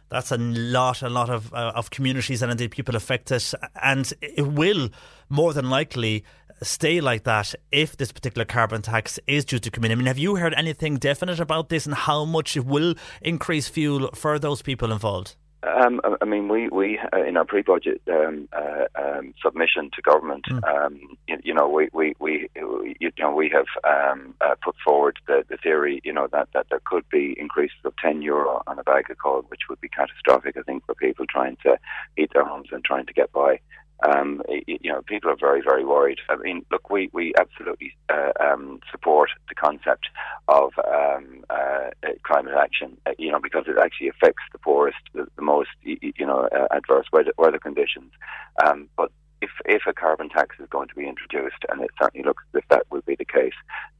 that's 0.10 0.32
a 0.32 0.38
lot, 0.38 1.02
a 1.02 1.10
lot 1.10 1.30
of 1.30 1.54
uh, 1.54 1.74
of 1.76 1.90
communities 1.90 2.42
and 2.42 2.52
indeed 2.52 2.72
people 2.72 2.96
affected, 2.96 3.44
and 3.82 4.12
it 4.22 4.48
will 4.48 4.90
more 5.30 5.54
than 5.54 5.70
likely 5.70 6.24
stay 6.62 7.02
like 7.02 7.24
that 7.24 7.54
if 7.72 7.98
this 7.98 8.12
particular 8.12 8.46
carbon 8.46 8.82
tax 8.82 9.20
is 9.28 9.46
due 9.46 9.60
to 9.60 9.70
come 9.70 9.84
in. 9.84 9.92
I 9.92 9.96
mean, 9.96 10.08
have 10.08 10.18
you 10.18 10.38
heard 10.38 10.54
anything 10.56 10.96
definite 10.96 11.40
about 11.40 11.70
this 11.70 11.86
and 11.86 11.94
how 11.94 12.26
much 12.26 12.58
it 12.58 12.66
will 12.66 12.96
increase 13.22 13.68
fuel 13.68 14.10
for 14.14 14.40
those 14.40 14.62
people 14.62 14.92
involved? 14.92 15.36
Um, 15.68 16.02
I 16.22 16.26
mean, 16.26 16.48
we, 16.48 16.70
we 16.70 17.00
uh, 17.14 17.24
in 17.24 17.38
our 17.38 17.46
pre-budget 17.46 18.02
um, 18.10 18.48
uh, 18.54 18.86
um, 18.96 19.34
submission 19.44 19.90
to 19.96 20.02
government, 20.02 20.46
mm. 20.50 21.00
you, 21.28 21.38
you, 21.44 21.54
know, 21.54 21.68
we, 21.68 21.90
we, 21.94 22.16
we, 22.20 22.50
you 22.56 23.12
know, 23.20 23.34
we 23.34 23.50
have 23.50 23.66
um, 23.84 24.36
uh, 24.42 24.56
put 24.64 24.76
forward 24.84 25.18
the, 25.28 25.44
the 25.50 25.58
theory, 25.58 26.02
you 26.04 26.14
know, 26.14 26.28
that, 26.32 26.50
that 26.54 26.68
there 26.70 26.82
could 26.86 27.08
be 27.10 27.36
increases 27.40 27.78
of 27.86 27.94
10 27.98 28.22
euro 28.22 28.62
on 28.68 28.80
a 28.80 28.84
bag 28.84 29.10
of 29.10 29.18
coal, 29.18 29.44
which 29.50 29.62
would 29.70 29.82
be 29.82 29.90
catastrophic, 29.90 30.56
I 30.58 30.62
think, 30.62 30.86
for 30.86 30.96
people 30.96 31.26
trying 31.26 31.58
to 31.64 31.78
heat 32.16 32.32
their 32.34 32.46
homes 32.46 32.70
and 32.72 32.84
trying 32.84 33.06
to 33.06 33.14
get 33.14 33.32
by 33.32 33.60
um, 34.06 34.42
you 34.68 34.92
know, 34.92 35.02
people 35.02 35.32
are 35.32 35.36
very, 35.36 35.62
very 35.62 35.84
worried. 35.84 36.20
I 36.30 36.36
mean, 36.36 36.66
look, 36.72 36.90
we, 36.90 37.10
we 37.14 37.34
absolutely 37.40 37.96
uh, 38.10 38.32
um, 38.40 38.80
support 38.92 39.30
the 39.50 39.56
concept 39.56 40.08
of 40.48 40.74
um, 40.86 41.44
uh, 41.50 41.90
climate 42.24 42.54
action, 42.56 42.98
uh, 43.06 43.12
you 43.18 43.32
know, 43.32 43.40
because 43.40 43.66
it 43.68 43.78
actually 43.82 44.10
affects 44.10 44.44
the 44.52 44.60
poorest, 44.60 44.98
the, 45.14 45.26
the 45.36 45.42
most, 45.42 45.70
you 45.84 46.26
know, 46.26 46.48
uh, 46.56 46.68
adverse 46.72 47.08
weather, 47.12 47.34
weather 47.38 47.60
conditions. 47.60 48.12
Um, 48.64 48.88
but 48.96 49.12
if, 49.42 49.50
if 49.66 49.84
a 49.88 49.94
carbon 49.94 50.30
tax 50.30 50.56
is 50.60 50.68
going 50.70 50.88
to 50.90 50.96
be 50.96 51.08
introduced, 51.08 51.64
and 51.70 51.82
it 51.82 51.92
certainly 52.02 52.26
looks 52.26 52.44
as 52.54 52.60
if 52.62 52.68
that 52.70 52.86
will 52.92 53.02
be 53.02 53.16
the 53.16 53.26
case, 53.26 53.54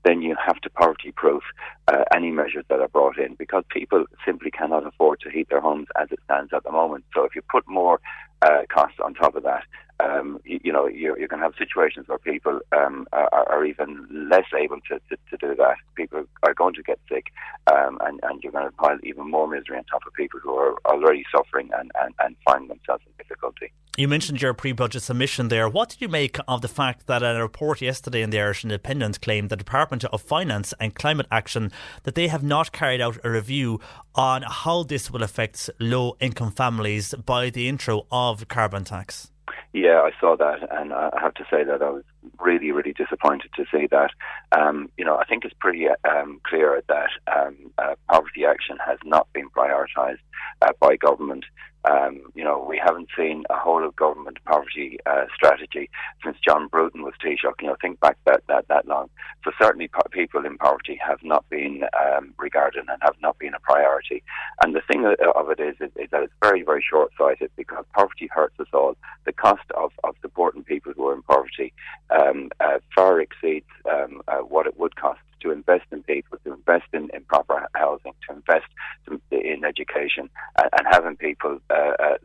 then 0.04 0.22
you 0.22 0.36
have 0.44 0.60
to 0.62 0.70
poverty 0.70 1.12
proof 1.12 1.44
uh, 1.88 2.04
any 2.14 2.32
measures 2.32 2.66
that 2.70 2.80
are 2.80 2.88
brought 2.88 3.18
in 3.18 3.36
because 3.36 3.64
people 3.70 4.06
simply 4.26 4.52
cannot 4.52 4.86
afford 4.86 5.20
to 5.22 5.30
heat 5.30 5.50
their 5.50 5.62
homes 5.62 5.88
as 6.00 6.08
it 6.12 6.20
stands 6.26 6.54
at 6.54 6.64
the 6.64 6.72
moment. 6.72 7.06
So 7.14 7.24
if 7.24 7.36
you 7.36 7.42
put 7.50 7.68
more 7.68 8.00
uh, 8.42 8.64
costs 8.70 8.98
on 9.04 9.14
top 9.14 9.36
of 9.36 9.44
that, 9.44 9.64
um, 10.00 10.40
you, 10.46 10.60
you, 10.66 10.74
know, 10.74 10.88
you're 10.88 11.16
going 11.16 11.40
to 11.40 11.46
have 11.46 11.54
situations 11.58 12.08
where 12.08 12.20
people 12.20 12.60
um, 12.72 13.08
are, 13.14 13.30
are, 13.34 13.66
even 13.66 14.08
less 14.30 14.46
able 14.58 14.78
to, 14.82 15.00
to, 15.10 15.18
to, 15.30 15.38
do 15.38 15.56
that. 15.56 15.78
People 15.96 16.24
are 16.44 16.54
going 16.54 16.76
to 16.76 16.84
get 16.84 17.00
sick, 17.10 17.28
um, 17.72 17.98
and, 18.02 18.20
and 18.24 18.44
you're 18.44 18.52
going 18.52 18.66
to 18.66 18.72
pile 18.74 18.98
even 19.04 19.30
more 19.30 19.48
misery 19.48 19.78
on 19.78 19.84
top 19.86 20.06
of 20.06 20.14
people 20.14 20.40
who 20.42 20.56
are 20.56 20.76
already 20.86 21.26
suffering 21.36 21.70
and, 21.78 21.92
and, 22.02 22.14
and 22.20 22.36
find 22.46 22.70
themselves 22.70 23.04
in 23.08 23.14
difficulty. 23.18 23.72
You 23.98 24.08
mentioned 24.08 24.40
your 24.44 24.54
pre-budget 24.54 25.02
submission 25.02 25.48
there. 25.48 25.68
What 25.68 25.90
did 25.90 26.02
you 26.02 26.08
make 26.08 26.38
of 26.48 26.62
the 26.62 26.68
fact 26.68 27.08
that 27.08 27.24
a 27.24 27.42
report 27.42 27.82
yesterday 27.82 28.22
in 28.22 28.30
the 28.30 28.40
Irish 28.40 28.64
Independent 28.64 29.22
claimed 29.22 29.50
the 29.50 29.56
Department 29.56 30.06
of 30.06 30.22
Finance 30.22 30.76
and 30.80 30.94
Climate 30.94 31.26
Action 31.32 31.72
that 32.04 32.14
they 32.14 32.28
have 32.28 32.44
not 32.44 32.72
carried 32.72 33.02
out 33.02 33.18
a 33.24 33.32
review 33.32 33.80
on 34.14 34.44
how 34.44 34.84
this 34.84 35.10
will 35.10 35.24
affect 35.24 35.72
low-income 35.80 36.52
families 36.52 37.16
by 37.26 37.50
the 37.50 37.68
intro 37.68 38.06
of 38.12 38.48
carbon 38.48 38.84
tax? 38.84 39.32
Yeah, 39.74 40.02
I 40.02 40.12
saw 40.20 40.36
that, 40.38 40.68
and 40.72 40.94
I 40.94 41.12
have 41.22 41.34
to 41.36 41.46
say 41.50 41.64
that 41.64 41.82
I 41.82 41.90
was 41.90 42.04
really, 42.40 42.72
really 42.72 42.94
disappointed 42.94 43.52
to 43.56 43.66
see 43.72 43.88
that. 43.92 44.12
Um, 44.58 44.90
you 44.98 45.06
know, 45.06 45.18
I 45.18 45.26
think 45.26 45.46
it's 45.46 45.54
pretty 45.60 45.88
um, 46.10 46.42
clear 46.44 46.82
that 46.88 47.10
um, 47.36 47.56
uh, 47.78 47.96
poverty 48.10 48.46
action 48.46 48.78
has 48.86 48.98
not 49.04 49.32
been 49.34 49.50
prioritised 49.50 50.20
uh, 50.62 50.72
by 50.80 50.96
government. 50.98 51.46
Um, 51.90 52.22
you 52.36 52.44
know, 52.44 52.66
we 52.68 52.78
haven't 52.84 53.10
seen 53.18 53.44
a 53.50 53.58
whole 53.58 53.86
of 53.86 53.96
government 53.96 54.38
poverty 54.46 54.98
uh, 55.06 55.26
strategy 55.34 55.90
since 56.24 56.38
John 56.46 56.68
Bruton 56.68 57.04
was 57.04 57.14
Taoiseach. 57.24 57.62
You 57.62 57.68
know, 57.68 57.78
think 57.82 58.00
back 58.00 58.18
that 58.26 58.44
that, 58.48 58.68
that 58.68 58.88
long. 58.88 59.10
So 59.44 59.52
certainly, 59.62 59.88
po- 59.88 60.10
people 60.12 60.46
in 60.46 60.58
poverty 60.58 61.00
have 61.06 61.20
not 61.24 61.48
been 61.50 61.84
um, 62.00 62.34
regarded 62.38 62.86
and 62.90 63.02
have 63.02 63.16
not 63.22 63.38
been 63.40 63.54
a 63.54 63.60
priority. 63.60 64.24
And 64.62 64.76
the 64.76 64.82
thing 64.82 65.06
of 65.06 65.50
it 65.50 65.60
is, 65.60 65.76
is, 65.80 65.92
is 65.96 66.10
that 66.12 66.24
it's 66.24 66.34
very, 66.42 66.64
very 66.64 66.84
short-sighted 66.88 67.52
because 67.56 67.86
poverty 67.94 68.30
hurts 68.32 68.60
us 68.60 68.68
all. 68.74 68.96
The 69.26 69.34
cost 69.34 69.70
of, 69.76 69.92
of 70.04 70.16
supporting 70.22 70.64
people 70.64 70.94
who 70.96 71.08
are 71.08 71.16
in 71.16 71.22
poverty 71.22 71.74
um, 72.10 72.50
uh, 72.60 72.80
far 72.94 73.22
exceeds 73.22 73.68
um, 73.90 74.22
uh, 74.28 74.40
what 74.40 74.68
it 74.68 74.80
would 74.80 74.96
cost 74.96 75.20
to 75.42 75.52
invest 75.52 75.86
in 75.92 76.04
people, 76.04 76.38
to 76.44 76.54
invest 76.54 76.86
in, 76.94 77.10
in 77.14 77.24
proper 77.26 77.68
housing, 77.74 78.14
to 78.28 78.36
invest 78.36 78.66
in 79.32 79.64
education, 79.66 80.30
and, 80.58 80.70
and 80.78 80.88
having 80.92 81.16
people 81.16 81.60
uh, 81.70 81.74
uh, 81.74 82.18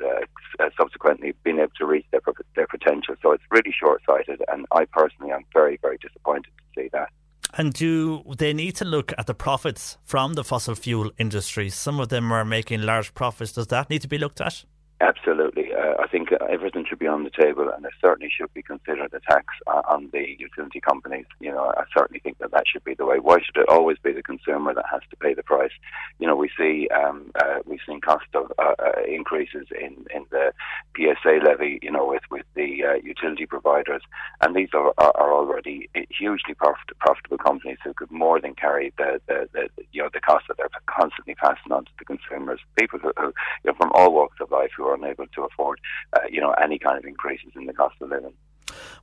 uh, 0.61 0.71
subsequently 0.77 1.35
being 1.45 1.59
able 1.59 1.73
to 1.79 1.87
reach 1.87 2.07
their 2.11 2.21
their 2.57 2.67
potential. 2.67 3.15
So 3.23 3.33
it's 3.33 3.45
really 3.51 3.75
short 3.79 4.03
sighted, 4.07 4.43
and 4.49 4.67
I 4.73 4.85
personally 4.87 5.33
am 5.33 5.45
very 5.53 5.79
very 5.83 5.99
disappointed 5.99 6.51
to 6.59 6.83
see 6.83 6.89
that. 6.93 7.11
And 7.55 7.75
do 7.75 8.23
they 8.39 8.55
need 8.55 8.77
to 8.77 8.87
look 8.87 9.13
at 9.19 9.27
the 9.27 9.35
profits 9.35 9.99
from 10.05 10.35
the 10.35 10.45
fossil 10.45 10.75
fuel 10.75 11.11
industry? 11.19 11.69
Some 11.69 12.01
of 12.01 12.09
them 12.09 12.33
are 12.33 12.47
making 12.47 12.83
large 12.83 13.13
profits. 13.13 13.53
Does 13.53 13.67
that 13.67 13.91
need 13.91 14.01
to 14.03 14.09
be 14.09 14.17
looked 14.17 14.41
at? 14.41 14.65
Absolutely. 15.03 15.75
Uh, 15.75 15.95
I 15.99 16.07
think 16.07 16.29
everything 16.49 16.85
should 16.89 17.01
be 17.01 17.09
on 17.09 17.25
the 17.25 17.31
table, 17.31 17.69
and 17.69 17.83
there 17.83 17.91
certainly 18.01 18.31
should 18.31 18.55
be 18.55 18.63
considered 18.63 19.13
a 19.13 19.19
tax 19.19 19.47
on 19.67 20.09
the 20.13 20.37
utility 20.39 20.81
companies. 20.81 21.27
You 21.41 21.51
know, 21.51 21.73
I 21.77 21.83
certainly 21.93 22.21
think 22.21 22.39
that 22.39 22.53
that 22.53 22.69
should 22.73 22.85
be 22.85 22.95
the 22.95 23.05
way. 23.05 23.19
Why 23.19 23.39
should 23.43 23.57
it 23.57 23.69
always 23.69 23.99
be 23.99 24.13
the 24.13 24.23
consumer 24.23 24.73
that 24.73 24.85
has 24.89 25.01
to 25.11 25.17
pay 25.17 25.35
the 25.35 25.43
price? 25.43 25.73
You 26.21 26.29
know, 26.29 26.37
we 26.37 26.51
see 26.57 26.89
um, 26.91 27.33
uh, 27.35 27.59
we've 27.67 27.81
seen 27.85 28.01
cost 28.01 28.27
of 28.35 28.53
uh, 28.61 28.75
uh 28.79 29.03
increases 29.09 29.67
in, 29.73 30.07
in 30.15 30.25
the 30.31 30.53
PSO 30.97 31.45
levy. 31.45 31.81
You 31.83 31.91
know, 31.91 32.07
with 32.07 32.23
with 32.31 32.47
the 32.55 32.85
uh, 32.85 32.95
utility 33.03 33.47
providers, 33.47 34.03
and 34.41 34.55
these 34.55 34.71
are, 34.73 34.95
are 34.99 35.35
already 35.35 35.91
hugely 36.17 36.55
profit, 36.55 36.97
profitable 37.01 37.39
companies 37.39 37.79
who 37.83 37.93
could 37.93 38.11
more 38.13 38.41
than 38.41 38.55
carry 38.55 38.93
the, 38.99 39.21
the, 39.27 39.49
the 39.53 39.69
you 39.91 40.01
know 40.01 40.11
the 40.15 40.21
cost 40.21 40.45
that 40.47 40.59
they're 40.59 40.71
constantly 40.87 41.35
passing 41.35 41.73
on 41.73 41.87
to 41.87 41.91
the 41.99 42.05
consumers. 42.05 42.61
People 42.79 43.01
who, 43.01 43.13
who 43.19 43.33
you 43.65 43.73
know, 43.73 43.75
from 43.75 43.91
all 43.95 44.13
walks 44.13 44.37
of 44.41 44.53
life 44.53 44.71
who 44.77 44.85
are 44.85 44.92
unable 44.93 45.27
to 45.27 45.43
afford, 45.43 45.81
uh, 46.15 46.21
you 46.31 46.41
know, 46.41 46.53
any 46.63 46.79
kind 46.79 46.99
of 46.99 47.05
increases 47.05 47.53
in 47.57 47.67
the 47.67 47.73
cost 47.73 47.97
of 48.01 48.11
living. 48.11 48.33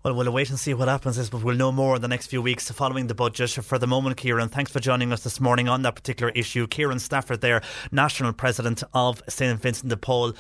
Well, 0.04 0.14
we'll 0.14 0.32
wait 0.32 0.50
and 0.50 0.58
see 0.58 0.74
what 0.74 0.88
happens, 0.88 1.30
but 1.30 1.44
we'll 1.44 1.56
know 1.56 1.72
more 1.72 1.98
in 1.98 2.02
the 2.02 2.08
next 2.08 2.28
few 2.28 2.42
weeks 2.42 2.72
following 2.72 3.08
the 3.08 3.16
budget. 3.16 3.52
For 3.52 3.78
the 3.78 3.88
moment, 3.88 4.18
Kieran, 4.18 4.50
thanks 4.50 4.72
for 4.72 4.80
joining 4.80 5.12
us 5.12 5.24
this 5.24 5.40
morning 5.40 5.68
on 5.68 5.82
that 5.84 5.96
particular 5.96 6.32
issue. 6.34 6.68
Kieran 6.68 7.00
Stafford, 7.00 7.42
there, 7.42 7.62
National 7.92 8.34
President 8.34 8.84
of 8.94 9.22
St 9.28 9.60
Vincent 9.62 9.90
de 9.90 9.98
Paul. 9.98 10.34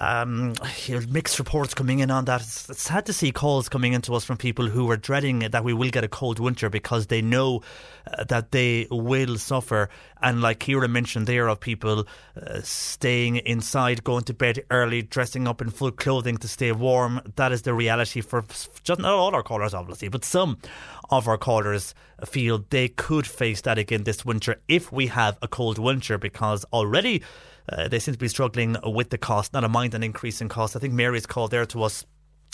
Um, 0.00 0.54
you 0.86 0.98
know, 0.98 1.06
mixed 1.10 1.38
reports 1.38 1.74
coming 1.74 1.98
in 1.98 2.10
on 2.10 2.24
that. 2.24 2.40
It's, 2.40 2.70
it's 2.70 2.82
sad 2.82 3.04
to 3.04 3.12
see 3.12 3.32
calls 3.32 3.68
coming 3.68 3.92
into 3.92 4.14
us 4.14 4.24
from 4.24 4.38
people 4.38 4.66
who 4.66 4.90
are 4.90 4.96
dreading 4.96 5.40
that 5.40 5.62
we 5.62 5.74
will 5.74 5.90
get 5.90 6.04
a 6.04 6.08
cold 6.08 6.40
winter 6.40 6.70
because 6.70 7.08
they 7.08 7.20
know 7.20 7.60
uh, 8.10 8.24
that 8.24 8.50
they 8.50 8.86
will 8.90 9.36
suffer. 9.36 9.90
And 10.22 10.40
like 10.40 10.58
Kieran 10.58 10.90
mentioned 10.90 11.26
there, 11.26 11.48
of 11.48 11.60
people 11.60 12.06
uh, 12.34 12.60
staying 12.62 13.36
inside, 13.36 14.02
going 14.02 14.24
to 14.24 14.32
bed 14.32 14.64
early, 14.70 15.02
dressing 15.02 15.46
up 15.46 15.60
in 15.60 15.68
full 15.68 15.90
clothing 15.90 16.38
to 16.38 16.48
stay 16.48 16.72
warm. 16.72 17.20
That 17.36 17.52
is 17.52 17.62
the 17.62 17.74
reality 17.74 18.22
for 18.22 18.42
just 18.82 19.00
not 19.00 19.12
all 19.12 19.34
our 19.34 19.42
callers, 19.42 19.74
obviously, 19.74 20.08
but 20.08 20.24
some 20.24 20.56
of 21.10 21.28
our 21.28 21.36
callers 21.36 21.94
feel 22.24 22.64
they 22.70 22.88
could 22.88 23.26
face 23.26 23.60
that 23.62 23.76
again 23.76 24.04
this 24.04 24.24
winter 24.24 24.56
if 24.66 24.90
we 24.90 25.08
have 25.08 25.36
a 25.42 25.48
cold 25.48 25.78
winter 25.78 26.16
because 26.16 26.64
already 26.72 27.22
uh, 27.70 27.88
they 27.88 27.98
seem 27.98 28.12
to 28.12 28.18
be 28.18 28.28
struggling 28.28 28.76
with 28.84 29.10
the 29.10 29.18
cost, 29.18 29.52
not 29.52 29.64
a 29.64 29.68
mind 29.68 29.94
an 29.94 30.02
increase 30.02 30.40
in 30.40 30.48
cost. 30.48 30.76
I 30.76 30.78
think 30.78 30.92
Mary's 30.92 31.26
call 31.26 31.48
there 31.48 31.66
to 31.66 31.82
us 31.84 32.04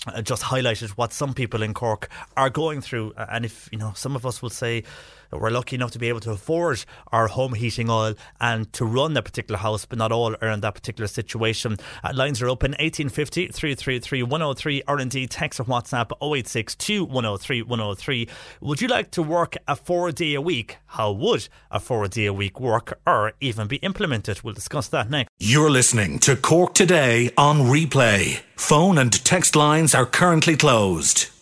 uh, 0.06 0.22
just 0.22 0.42
highlighted 0.42 0.90
what 0.90 1.12
some 1.12 1.34
people 1.34 1.62
in 1.62 1.74
Cork 1.74 2.08
are 2.36 2.50
going 2.50 2.80
through. 2.80 3.12
And 3.16 3.44
if, 3.44 3.68
you 3.72 3.78
know, 3.78 3.92
some 3.94 4.14
of 4.14 4.24
us 4.26 4.42
will 4.42 4.50
say 4.50 4.84
we're 5.32 5.50
lucky 5.50 5.76
enough 5.76 5.92
to 5.92 5.98
be 5.98 6.08
able 6.08 6.20
to 6.20 6.30
afford 6.30 6.84
our 7.12 7.28
home 7.28 7.54
heating 7.54 7.90
oil 7.90 8.14
and 8.40 8.72
to 8.74 8.84
run 8.84 9.14
that 9.14 9.24
particular 9.24 9.58
house, 9.58 9.84
but 9.84 9.98
not 9.98 10.12
all 10.12 10.34
are 10.40 10.48
in 10.48 10.60
that 10.60 10.74
particular 10.74 11.08
situation. 11.08 11.76
Uh, 12.02 12.12
lines 12.14 12.42
are 12.42 12.48
open 12.48 12.72
1850 12.72 13.48
333 13.48 14.22
103 14.22 14.82
or 14.88 15.00
indeed 15.00 15.30
text 15.30 15.60
or 15.60 15.64
WhatsApp 15.64 16.10
0862 16.22 17.04
103 17.04 17.62
103. 17.62 18.28
Would 18.60 18.80
you 18.80 18.88
like 18.88 19.10
to 19.12 19.22
work 19.22 19.56
a 19.66 19.76
four 19.76 20.12
day 20.12 20.34
a 20.34 20.40
week? 20.40 20.78
How 20.86 21.12
would 21.12 21.48
a 21.70 21.80
four 21.80 22.08
day 22.08 22.26
a 22.26 22.32
week 22.32 22.60
work 22.60 22.98
or 23.06 23.32
even 23.40 23.66
be 23.66 23.76
implemented? 23.76 24.42
We'll 24.42 24.54
discuss 24.54 24.88
that 24.88 25.10
next. 25.10 25.30
You're 25.38 25.70
listening 25.70 26.18
to 26.20 26.36
Cork 26.36 26.74
Today 26.74 27.30
on 27.36 27.60
replay. 27.60 28.40
Phone 28.56 28.98
and 28.98 29.12
text 29.24 29.56
lines 29.56 29.94
are 29.94 30.06
currently 30.06 30.56
closed. 30.56 31.35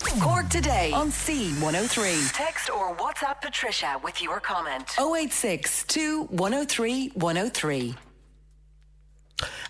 Cork 0.00 0.48
today 0.48 0.92
on 0.92 1.10
C103. 1.10 2.32
Text 2.32 2.70
or 2.70 2.96
WhatsApp 2.96 3.42
Patricia 3.42 4.00
with 4.02 4.22
your 4.22 4.40
comment. 4.40 4.88
086 4.98 5.84
103 6.28 7.08
103. 7.14 7.94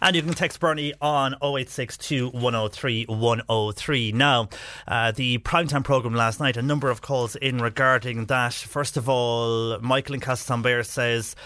And 0.03 0.16
you 0.16 0.23
can 0.23 0.33
text 0.33 0.59
Bernie 0.61 0.95
on 1.01 1.35
0862 1.35 2.31
103 2.31 3.05
103. 3.07 4.12
Now, 4.12 4.49
uh, 4.88 5.12
the 5.12 5.38
primetime 5.38 5.85
programme 5.85 6.14
last 6.14 6.40
night, 6.40 6.57
a 6.57 6.62
number 6.62 6.90
of 6.90 7.03
calls 7.03 7.37
in 7.37 7.59
regarding 7.59 8.27
that. 8.27 8.55
First 8.55 8.97
of 8.97 9.09
all, 9.09 9.79
Michael 9.81 10.14
in 10.14 10.21
Castletownbere 10.21 10.87
says, 10.87 11.37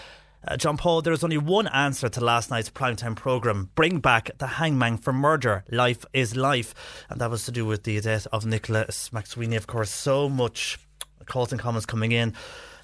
uh, 0.47 0.57
John 0.57 0.77
Paul, 0.77 1.01
there 1.01 1.13
is 1.13 1.23
only 1.23 1.37
one 1.37 1.67
answer 1.67 2.09
to 2.09 2.23
last 2.23 2.49
night's 2.49 2.69
primetime 2.69 3.15
programme. 3.15 3.69
Bring 3.75 3.99
back 3.99 4.31
the 4.37 4.47
hangman 4.47 4.97
for 4.97 5.13
murder. 5.13 5.63
Life 5.71 6.05
is 6.13 6.35
life. 6.35 6.73
And 7.09 7.19
that 7.21 7.29
was 7.29 7.45
to 7.45 7.51
do 7.51 7.65
with 7.65 7.83
the 7.83 7.99
death 8.01 8.27
of 8.31 8.45
Nicholas 8.45 9.09
McSweeney, 9.09 9.57
of 9.57 9.67
course. 9.67 9.89
So 9.89 10.29
much 10.29 10.77
calls 11.25 11.51
and 11.51 11.59
comments 11.59 11.85
coming 11.85 12.11
in 12.11 12.33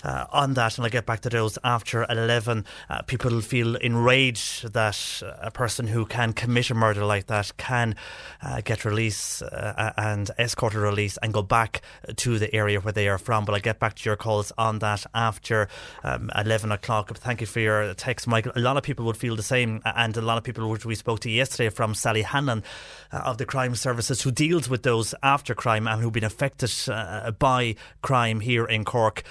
uh, 0.04 0.26
on 0.32 0.54
that, 0.56 0.78
and 0.78 0.86
I'll 0.86 0.92
get 0.92 1.06
back 1.06 1.22
to 1.22 1.30
those 1.30 1.58
after 1.64 2.06
11. 2.10 2.66
Uh, 2.90 3.02
people 3.04 3.42
feel 3.42 3.76
enraged 3.76 4.74
that 4.74 5.22
a 5.42 5.52
person 5.52 5.88
who 5.88 6.06
can 6.06 6.34
commit 6.34 6.70
a 6.70 6.76
murder 6.76 7.06
like 7.06 7.28
that 7.28 7.52
can 7.58 7.96
uh, 8.42 8.62
get 8.62 8.86
release 8.86 9.42
uh, 9.42 9.94
and 9.98 10.32
escort 10.38 10.74
a 10.74 10.80
release 10.80 11.18
and 11.22 11.34
go 11.34 11.42
back 11.42 11.82
to 12.16 12.40
the 12.40 12.54
area 12.54 12.80
where 12.80 12.94
they 12.94 13.08
are 13.08 13.18
from. 13.18 13.46
But 13.46 13.54
I'll 13.54 13.62
get 13.62 13.80
back 13.80 13.96
to 13.96 14.10
your 14.10 14.16
calls 14.16 14.52
on 14.58 14.80
that 14.80 15.06
after 15.14 15.68
um, 16.04 16.32
11 16.36 16.72
o'clock. 16.72 17.16
Thank 17.18 17.42
you 17.42 17.48
for 17.48 17.60
your 17.60 17.94
text, 17.94 18.28
Michael. 18.28 18.52
A 18.56 18.60
lot 18.60 18.78
of 18.78 18.84
people 18.84 19.06
would 19.06 19.18
feel 19.18 19.36
the 19.36 19.44
same, 19.44 19.82
and 19.86 20.16
a 20.18 20.22
lot 20.22 20.38
of 20.38 20.44
people 20.44 20.70
which 20.70 20.86
we 20.86 20.96
spoke 20.96 21.20
to 21.22 21.30
yesterday 21.30 21.70
from 21.70 21.94
Sally 21.94 22.22
Hanlon 22.24 22.64
uh, 23.12 23.18
of 23.18 23.38
the 23.38 23.46
Crime 23.46 23.76
Services 23.76 24.22
who 24.22 24.32
deals 24.32 24.70
with 24.70 24.84
those 24.84 25.14
after 25.24 25.54
crime 25.54 25.88
and 25.88 26.02
who've 26.02 26.14
been 26.14 26.24
affected 26.24 26.72
uh, 26.88 27.32
by 27.32 27.76
crime 28.02 28.40
here 28.40 28.66
in 28.66 28.86
Cork 28.86 29.24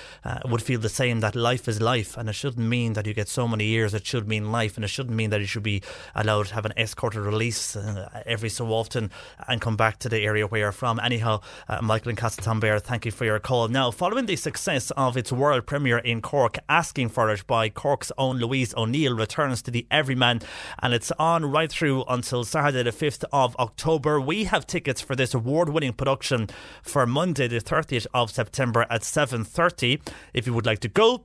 would 0.44 0.59
would 0.60 0.66
feel 0.66 0.80
the 0.80 0.90
same 0.90 1.20
that 1.20 1.34
life 1.34 1.68
is 1.68 1.80
life, 1.80 2.18
and 2.18 2.28
it 2.28 2.34
shouldn't 2.34 2.68
mean 2.68 2.92
that 2.92 3.06
you 3.06 3.14
get 3.14 3.28
so 3.28 3.48
many 3.48 3.64
years. 3.64 3.94
It 3.94 4.04
should 4.04 4.28
mean 4.28 4.52
life, 4.52 4.76
and 4.76 4.84
it 4.84 4.88
shouldn't 4.88 5.16
mean 5.16 5.30
that 5.30 5.40
you 5.40 5.46
should 5.46 5.62
be 5.62 5.82
allowed 6.14 6.48
to 6.48 6.54
have 6.54 6.66
an 6.66 6.74
escorted 6.76 7.22
release 7.22 7.76
uh, 7.76 8.22
every 8.26 8.50
so 8.50 8.66
often 8.66 9.10
and 9.48 9.58
come 9.62 9.76
back 9.76 9.98
to 10.00 10.10
the 10.10 10.18
area 10.18 10.46
where 10.46 10.60
you're 10.60 10.72
from. 10.72 11.00
Anyhow, 11.00 11.40
uh, 11.66 11.80
Michael 11.80 12.10
and 12.10 12.18
Castletownbere, 12.18 12.82
thank 12.82 13.06
you 13.06 13.10
for 13.10 13.24
your 13.24 13.38
call. 13.38 13.68
Now, 13.68 13.90
following 13.90 14.26
the 14.26 14.36
success 14.36 14.90
of 14.98 15.16
its 15.16 15.32
world 15.32 15.64
premiere 15.64 15.98
in 15.98 16.20
Cork, 16.20 16.58
asking 16.68 17.08
for 17.08 17.30
it 17.30 17.46
by 17.46 17.70
Cork's 17.70 18.12
own 18.18 18.36
Louise 18.36 18.74
O'Neill 18.76 19.16
returns 19.16 19.62
to 19.62 19.70
the 19.70 19.86
Everyman, 19.90 20.42
and 20.82 20.92
it's 20.92 21.10
on 21.12 21.46
right 21.46 21.72
through 21.72 22.04
until 22.06 22.44
Saturday, 22.44 22.82
the 22.82 22.90
5th 22.90 23.24
of 23.32 23.56
October. 23.56 24.20
We 24.20 24.44
have 24.44 24.66
tickets 24.66 25.00
for 25.00 25.16
this 25.16 25.32
award-winning 25.32 25.94
production 25.94 26.50
for 26.82 27.06
Monday, 27.06 27.48
the 27.48 27.60
30th 27.60 28.06
of 28.12 28.30
September 28.30 28.86
at 28.90 29.04
7:30. 29.04 30.02
If 30.34 30.46
you 30.46 30.49
would 30.50 30.66
like 30.66 30.80
to 30.80 30.88
go, 30.88 31.24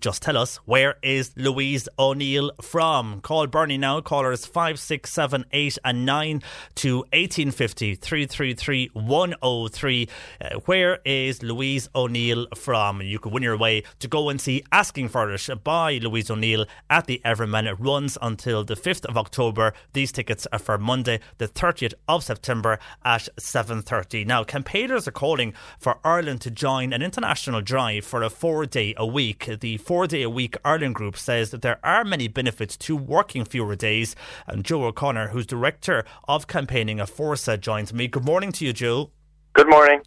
just 0.00 0.22
tell 0.22 0.36
us 0.36 0.56
where 0.64 0.96
is 1.00 1.32
Louise 1.36 1.88
O'Neill 1.96 2.50
from? 2.60 3.20
Call 3.20 3.46
Bernie 3.46 3.78
now. 3.78 4.00
Callers 4.00 4.44
five, 4.44 4.80
six, 4.80 5.12
seven, 5.12 5.44
eight, 5.52 5.78
and 5.84 6.04
nine 6.04 6.42
to 6.76 7.04
eighteen 7.12 7.52
fifty 7.52 7.94
three 7.94 8.26
three 8.26 8.52
three 8.52 8.90
one 8.94 9.30
zero 9.30 9.38
oh 9.42 9.68
three. 9.68 10.08
Uh, 10.40 10.56
where 10.66 10.98
is 11.04 11.40
Louise 11.42 11.88
O'Neill 11.94 12.48
from? 12.56 13.00
You 13.00 13.20
could 13.20 13.32
win 13.32 13.44
your 13.44 13.56
way 13.56 13.84
to 14.00 14.08
go 14.08 14.28
and 14.28 14.40
see 14.40 14.64
Asking 14.72 15.08
for 15.08 15.30
It 15.30 15.64
by 15.64 15.98
Louise 15.98 16.32
O'Neill 16.32 16.66
at 16.90 17.06
the 17.06 17.20
Everyman. 17.24 17.68
It 17.68 17.78
runs 17.78 18.18
until 18.20 18.64
the 18.64 18.76
fifth 18.76 19.06
of 19.06 19.16
October. 19.16 19.72
These 19.92 20.10
tickets 20.10 20.48
are 20.52 20.58
for 20.58 20.78
Monday, 20.78 21.20
the 21.38 21.46
thirtieth 21.46 21.94
of 22.08 22.24
September 22.24 22.80
at 23.04 23.28
seven 23.38 23.82
thirty. 23.82 24.24
Now, 24.24 24.42
campaigners 24.42 25.06
are 25.06 25.12
calling 25.12 25.54
for 25.78 26.00
Ireland 26.02 26.40
to 26.40 26.50
join 26.50 26.92
an 26.92 27.02
international 27.02 27.60
drive 27.60 28.04
for 28.04 28.24
a 28.24 28.30
four 28.30 28.66
day 28.66 28.92
a 28.96 29.06
week. 29.06 29.48
The 29.60 29.65
four 29.76 30.06
day 30.06 30.22
a 30.22 30.30
week 30.30 30.56
Ireland 30.64 30.94
group 30.94 31.16
says 31.16 31.50
that 31.50 31.62
there 31.62 31.80
are 31.82 32.04
many 32.04 32.28
benefits 32.28 32.76
to 32.76 32.96
working 32.96 33.44
fewer 33.44 33.74
days. 33.74 34.14
And 34.46 34.64
Joe 34.64 34.84
O'Connor, 34.84 35.28
who's 35.28 35.46
director 35.46 36.04
of 36.28 36.46
campaigning 36.46 37.00
at 37.00 37.08
Forsa, 37.08 37.58
joins 37.58 37.92
me. 37.92 38.06
Good 38.06 38.24
morning 38.24 38.52
to 38.52 38.64
you, 38.64 38.72
Joe. 38.72 39.10
Good 39.54 39.68
morning. 39.68 40.02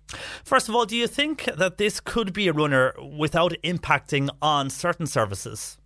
First 0.46 0.70
of 0.70 0.76
all, 0.76 0.86
do 0.86 0.96
you 0.96 1.08
think 1.08 1.46
that 1.46 1.78
this 1.78 2.00
could 2.00 2.32
be 2.32 2.48
a 2.48 2.54
runner 2.54 2.94
without 3.18 3.54
impacting 3.64 4.30
on 4.42 4.70
certain 4.70 5.08
services? 5.08 5.78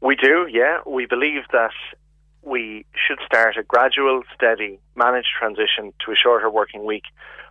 We 0.00 0.16
do, 0.16 0.46
yeah. 0.50 0.78
We 0.86 1.06
believe 1.06 1.42
that 1.52 1.72
we 2.42 2.86
should 2.94 3.18
start 3.26 3.56
a 3.56 3.64
gradual, 3.64 4.22
steady, 4.32 4.78
managed 4.94 5.28
transition 5.38 5.92
to 6.04 6.12
a 6.12 6.14
shorter 6.14 6.48
working 6.48 6.86
week 6.86 7.02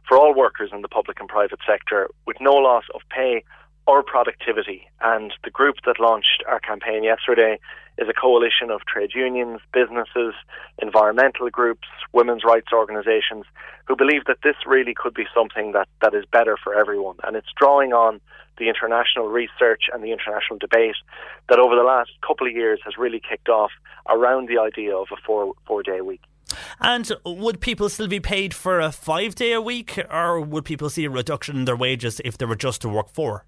for 0.07 0.17
all 0.17 0.33
workers 0.33 0.69
in 0.71 0.81
the 0.81 0.87
public 0.87 1.19
and 1.19 1.27
private 1.27 1.59
sector 1.67 2.09
with 2.25 2.37
no 2.39 2.53
loss 2.53 2.85
of 2.93 3.01
pay 3.09 3.43
or 3.87 4.03
productivity. 4.03 4.87
And 5.01 5.33
the 5.43 5.51
group 5.51 5.75
that 5.85 5.99
launched 5.99 6.43
our 6.47 6.59
campaign 6.59 7.03
yesterday 7.03 7.59
is 7.97 8.09
a 8.09 8.13
coalition 8.13 8.71
of 8.71 8.81
trade 8.85 9.11
unions, 9.15 9.61
businesses, 9.73 10.33
environmental 10.81 11.49
groups, 11.49 11.87
women's 12.11 12.43
rights 12.43 12.67
organisations 12.73 13.45
who 13.85 13.95
believe 13.95 14.25
that 14.25 14.39
this 14.43 14.55
really 14.65 14.93
could 14.93 15.13
be 15.13 15.25
something 15.33 15.71
that, 15.71 15.87
that 16.01 16.13
is 16.13 16.25
better 16.31 16.57
for 16.61 16.73
everyone. 16.75 17.15
And 17.23 17.35
it's 17.35 17.47
drawing 17.57 17.93
on 17.93 18.19
the 18.57 18.69
international 18.69 19.27
research 19.27 19.83
and 19.93 20.03
the 20.03 20.11
international 20.11 20.57
debate 20.59 20.95
that 21.49 21.59
over 21.59 21.75
the 21.75 21.83
last 21.83 22.11
couple 22.25 22.47
of 22.47 22.53
years 22.53 22.79
has 22.85 22.97
really 22.97 23.21
kicked 23.27 23.49
off 23.49 23.71
around 24.09 24.47
the 24.47 24.57
idea 24.57 24.95
of 24.95 25.07
a 25.11 25.17
four 25.25 25.53
four 25.67 25.83
day 25.83 26.01
week. 26.01 26.21
And 26.79 27.11
would 27.25 27.59
people 27.59 27.89
still 27.89 28.07
be 28.07 28.19
paid 28.19 28.53
for 28.53 28.79
a 28.79 28.91
five 28.91 29.35
day 29.35 29.51
a 29.51 29.61
week, 29.61 29.99
or 30.09 30.39
would 30.39 30.63
people 30.63 30.89
see 30.89 31.05
a 31.05 31.09
reduction 31.09 31.57
in 31.57 31.65
their 31.65 31.75
wages 31.75 32.21
if 32.23 32.37
they 32.37 32.45
were 32.45 32.55
just 32.55 32.81
to 32.81 32.89
work 32.89 33.09
four? 33.09 33.45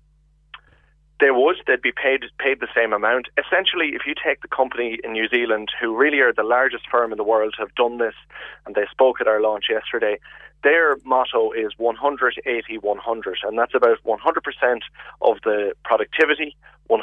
They 1.20 1.32
would. 1.32 1.58
They'd 1.66 1.82
be 1.82 1.92
paid 1.92 2.26
paid 2.40 2.60
the 2.60 2.68
same 2.76 2.94
amount. 2.94 3.28
Essentially, 3.38 3.90
if 3.94 4.04
you 4.06 4.14
take 4.14 4.42
the 4.42 4.48
company 4.48 5.00
in 5.04 5.14
New 5.14 5.28
Zealand, 5.28 5.70
who 5.80 5.96
really 5.96 6.20
are 6.20 6.34
the 6.34 6.44
largest 6.44 6.84
firm 6.90 7.12
in 7.12 7.18
the 7.18 7.24
world, 7.24 7.56
have 7.58 7.74
done 7.76 7.98
this, 7.98 8.14
and 8.66 8.76
they 8.76 8.86
spoke 8.92 9.20
at 9.20 9.28
our 9.28 9.42
launch 9.42 9.66
yesterday. 9.70 10.20
Their 10.64 10.98
motto 11.04 11.52
is 11.52 11.74
100, 11.78 12.42
80, 12.46 12.78
100, 12.80 13.38
and 13.44 13.58
that's 13.58 13.76
about 13.76 14.00
100% 14.04 14.80
of 15.22 15.38
the 15.44 15.74
productivity, 15.84 16.56
100% 16.90 17.00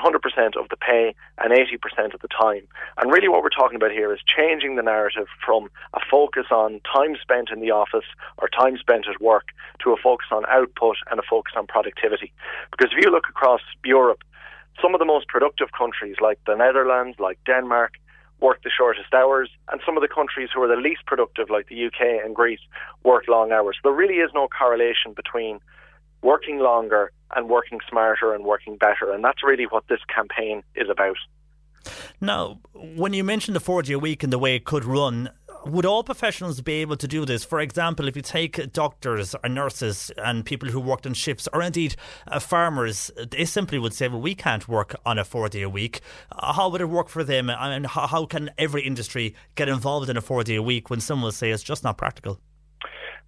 of 0.57 0.69
the 0.71 0.77
pay, 0.77 1.15
and 1.39 1.53
80% 1.53 2.15
of 2.15 2.21
the 2.21 2.29
time. 2.29 2.67
And 2.99 3.13
really, 3.13 3.29
what 3.29 3.43
we're 3.43 3.51
talking 3.51 3.77
about 3.77 3.91
here 3.91 4.13
is 4.13 4.21
changing 4.25 4.77
the 4.77 4.83
narrative 4.83 5.27
from 5.45 5.69
a 5.93 6.01
focus 6.11 6.47
on 6.51 6.81
time 6.91 7.17
spent 7.21 7.51
in 7.51 7.61
the 7.61 7.71
office 7.71 8.07
or 8.39 8.49
time 8.49 8.79
spent 8.79 9.07
at 9.09 9.21
work 9.21 9.49
to 9.83 9.93
a 9.93 9.97
focus 9.97 10.29
on 10.31 10.45
output 10.49 10.97
and 11.11 11.21
a 11.21 11.23
focus 11.29 11.53
on 11.57 11.67
productivity. 11.67 12.33
Because 12.71 12.93
if 12.97 13.05
you 13.05 13.11
look 13.11 13.29
across 13.29 13.61
Europe, 13.85 14.23
some 14.81 14.95
of 14.95 14.99
the 14.99 15.05
most 15.05 15.29
productive 15.29 15.69
countries 15.77 16.17
like 16.21 16.39
the 16.47 16.57
Netherlands, 16.57 17.19
like 17.21 17.39
Denmark, 17.47 17.93
work 18.41 18.63
the 18.63 18.71
shortest 18.71 19.15
hours, 19.15 19.49
and 19.71 19.81
some 19.87 19.97
of 19.97 20.03
the 20.03 20.09
countries 20.09 20.49
who 20.53 20.63
are 20.63 20.69
the 20.69 20.81
least 20.81 21.07
productive, 21.07 21.51
like 21.51 21.69
the 21.69 21.87
UK 21.87 22.25
and 22.25 22.35
Greece, 22.35 22.61
work 23.05 23.25
long 23.29 23.53
hours. 23.53 23.77
There 23.83 23.93
really 23.93 24.17
is 24.17 24.31
no 24.35 24.49
correlation 24.49 25.13
between 25.15 25.61
working 26.23 26.59
longer 26.59 27.13
and 27.37 27.49
working 27.49 27.81
smarter 27.89 28.35
and 28.35 28.45
working 28.45 28.77
better, 28.77 29.13
and 29.13 29.25
that's 29.25 29.43
really 29.43 29.65
what 29.65 29.85
this 29.89 30.01
campaign 30.15 30.63
is 30.75 30.89
about. 30.91 31.17
Now, 32.21 32.61
when 32.73 33.13
you 33.13 33.25
mentioned 33.25 33.57
the 33.57 33.61
four 33.61 33.83
day 33.83 33.97
week 33.97 34.23
and 34.23 34.33
the 34.33 34.39
way 34.39 34.57
it 34.57 34.65
could 34.65 34.85
run, 34.85 35.31
would 35.67 35.87
all 35.87 36.05
professionals 36.05 36.61
be 36.61 36.75
able 36.75 36.97
to 36.97 37.09
do 37.09 37.25
this? 37.25 37.45
For 37.45 37.61
example, 37.61 38.07
if 38.07 38.17
you 38.17 38.23
take 38.23 38.73
doctors 38.73 39.35
or 39.43 39.49
nurses 39.49 40.11
and 40.19 40.45
people 40.45 40.69
who 40.69 40.81
worked 40.81 41.07
on 41.07 41.15
shifts, 41.15 41.49
or 41.53 41.63
indeed 41.63 41.97
uh, 42.27 42.39
farmers, 42.39 43.11
they 43.31 43.45
simply 43.45 43.79
would 43.79 43.95
say, 43.95 44.09
well, 44.09 44.21
we 44.21 44.35
can't 44.35 44.69
work 44.69 44.95
on 45.07 45.19
a 45.19 45.25
four 45.25 45.49
day 45.49 45.63
a 45.63 45.69
week. 45.69 46.01
Uh, 46.33 46.53
how 46.53 46.69
would 46.69 46.81
it 46.81 46.89
work 46.89 47.09
for 47.09 47.25
them? 47.25 47.49
And 47.51 47.87
how, 47.87 48.07
how 48.07 48.27
can 48.27 48.51
every 48.59 48.83
industry 48.83 49.35
get 49.55 49.69
involved 49.69 50.11
in 50.11 50.17
a 50.17 50.21
four 50.21 50.45
day 50.45 50.57
a 50.57 50.63
week 50.63 50.91
when 50.91 51.01
some 51.01 51.23
will 51.23 51.33
say 51.33 51.51
it's 51.51 51.63
just 51.63 51.83
not 51.83 51.97
practical? 51.97 52.39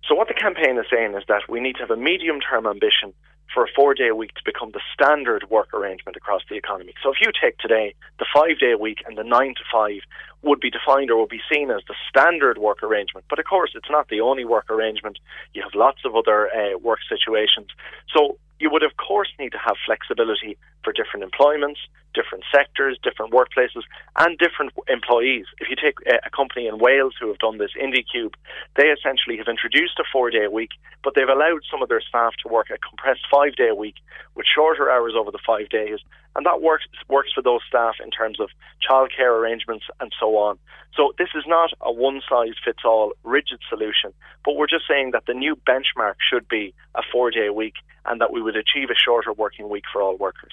So, 0.09 0.15
what 0.15 0.29
the 0.29 0.35
campaign 0.35 0.79
is 0.79 0.87
saying 0.93 1.15
is 1.15 1.25
that 1.29 1.43
we 1.49 1.61
need 1.61 1.75
to 1.77 1.81
have 1.81 1.91
a 1.91 1.97
medium 1.97 2.41
term 2.41 2.67
ambition 2.67 3.13
for 3.57 3.65
a 3.65 3.73
four 3.75 3.95
day 3.95 4.11
week 4.11 4.35
to 4.35 4.43
become 4.45 4.71
the 4.73 4.83
standard 4.93 5.49
work 5.49 5.73
arrangement 5.73 6.15
across 6.15 6.43
the 6.51 6.57
economy. 6.57 6.93
So 7.03 7.11
if 7.11 7.17
you 7.23 7.33
take 7.33 7.57
today, 7.57 7.95
the 8.19 8.27
five 8.35 8.59
day 8.61 8.75
week 8.79 8.99
and 9.07 9.17
the 9.17 9.25
nine 9.25 9.55
to 9.55 9.65
five 9.73 10.03
would 10.43 10.61
be 10.61 10.71
defined 10.71 11.11
or 11.11 11.21
would 11.21 11.31
be 11.31 11.41
seen 11.51 11.71
as 11.71 11.81
the 11.89 11.95
standard 12.07 12.59
work 12.59 12.83
arrangement. 12.83 13.25
But 13.31 13.39
of 13.39 13.47
course, 13.47 13.71
it's 13.75 13.89
not 13.89 14.11
the 14.11 14.21
only 14.21 14.45
work 14.45 14.71
arrangement. 14.71 15.19
You 15.55 15.63
have 15.63 15.75
lots 15.75 16.01
of 16.05 16.15
other 16.15 16.51
uh, 16.53 16.77
work 16.77 16.99
situations. 17.09 17.69
So 18.15 18.37
you 18.59 18.71
would, 18.71 18.83
of 18.83 18.97
course, 18.97 19.29
need 19.39 19.53
to 19.53 19.59
have 19.59 19.77
flexibility 19.85 20.57
for 20.83 20.93
different 20.93 21.25
employments, 21.25 21.81
different 22.15 22.45
sectors, 22.55 22.99
different 23.03 23.33
workplaces, 23.33 23.83
and 24.19 24.39
different 24.39 24.73
employees. 24.89 25.45
If 25.59 25.69
you 25.69 25.77
take 25.77 25.99
a 26.07 26.31
company 26.31 26.67
in 26.67 26.79
Wales 26.79 27.15
who 27.21 27.29
have 27.29 27.39
done 27.39 27.59
this, 27.59 27.73
Indycube, 27.81 28.35
they 28.77 28.89
essentially 28.89 29.37
have 29.37 29.49
introduced 29.49 29.99
a 29.99 30.05
four 30.11 30.31
day 30.31 30.47
week, 30.49 30.71
but 31.05 31.15
they've 31.15 31.29
allowed 31.29 31.61
some 31.71 31.83
of 31.83 31.89
their 31.89 32.01
staff 32.01 32.35
to 32.43 32.49
work 32.49 32.69
a 32.71 32.79
compressed 32.79 33.27
five 33.31 33.57
day 33.57 33.73
week 33.77 33.97
with 34.35 34.47
shorter 34.47 34.91
hours 34.91 35.15
over 35.19 35.31
the 35.31 35.43
five 35.47 35.69
days. 35.69 35.99
And 36.37 36.45
that 36.45 36.61
works 36.61 36.85
works 37.09 37.31
for 37.35 37.43
those 37.43 37.61
staff 37.67 37.95
in 38.03 38.11
terms 38.11 38.39
of 38.41 38.51
childcare 38.89 39.41
arrangements 39.41 39.87
and 40.01 40.13
so 40.21 40.37
on. 40.37 40.59
So 40.95 41.13
this 41.19 41.29
is 41.35 41.45
not 41.47 41.71
a 41.81 41.91
one 41.93 42.21
size 42.29 42.55
fits 42.65 42.81
all 42.85 43.13
rigid 43.25 43.61
solution, 43.69 44.13
but 44.45 44.57
we're 44.57 44.67
just 44.67 44.85
saying 44.89 45.11
that 45.13 45.25
the 45.27 45.35
new 45.35 45.57
benchmark 45.57 46.15
should 46.31 46.47
be 46.49 46.75
a 46.95 47.03
four 47.11 47.31
day 47.31 47.51
week 47.51 47.75
and 48.05 48.21
that 48.21 48.33
we 48.33 48.41
would 48.41 48.57
achieve 48.57 48.91
a 48.91 48.95
shorter 48.95 49.33
working 49.33 49.69
week 49.69 49.85
for 49.93 50.03
all 50.03 50.17
workers. 50.17 50.53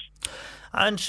And 0.73 1.07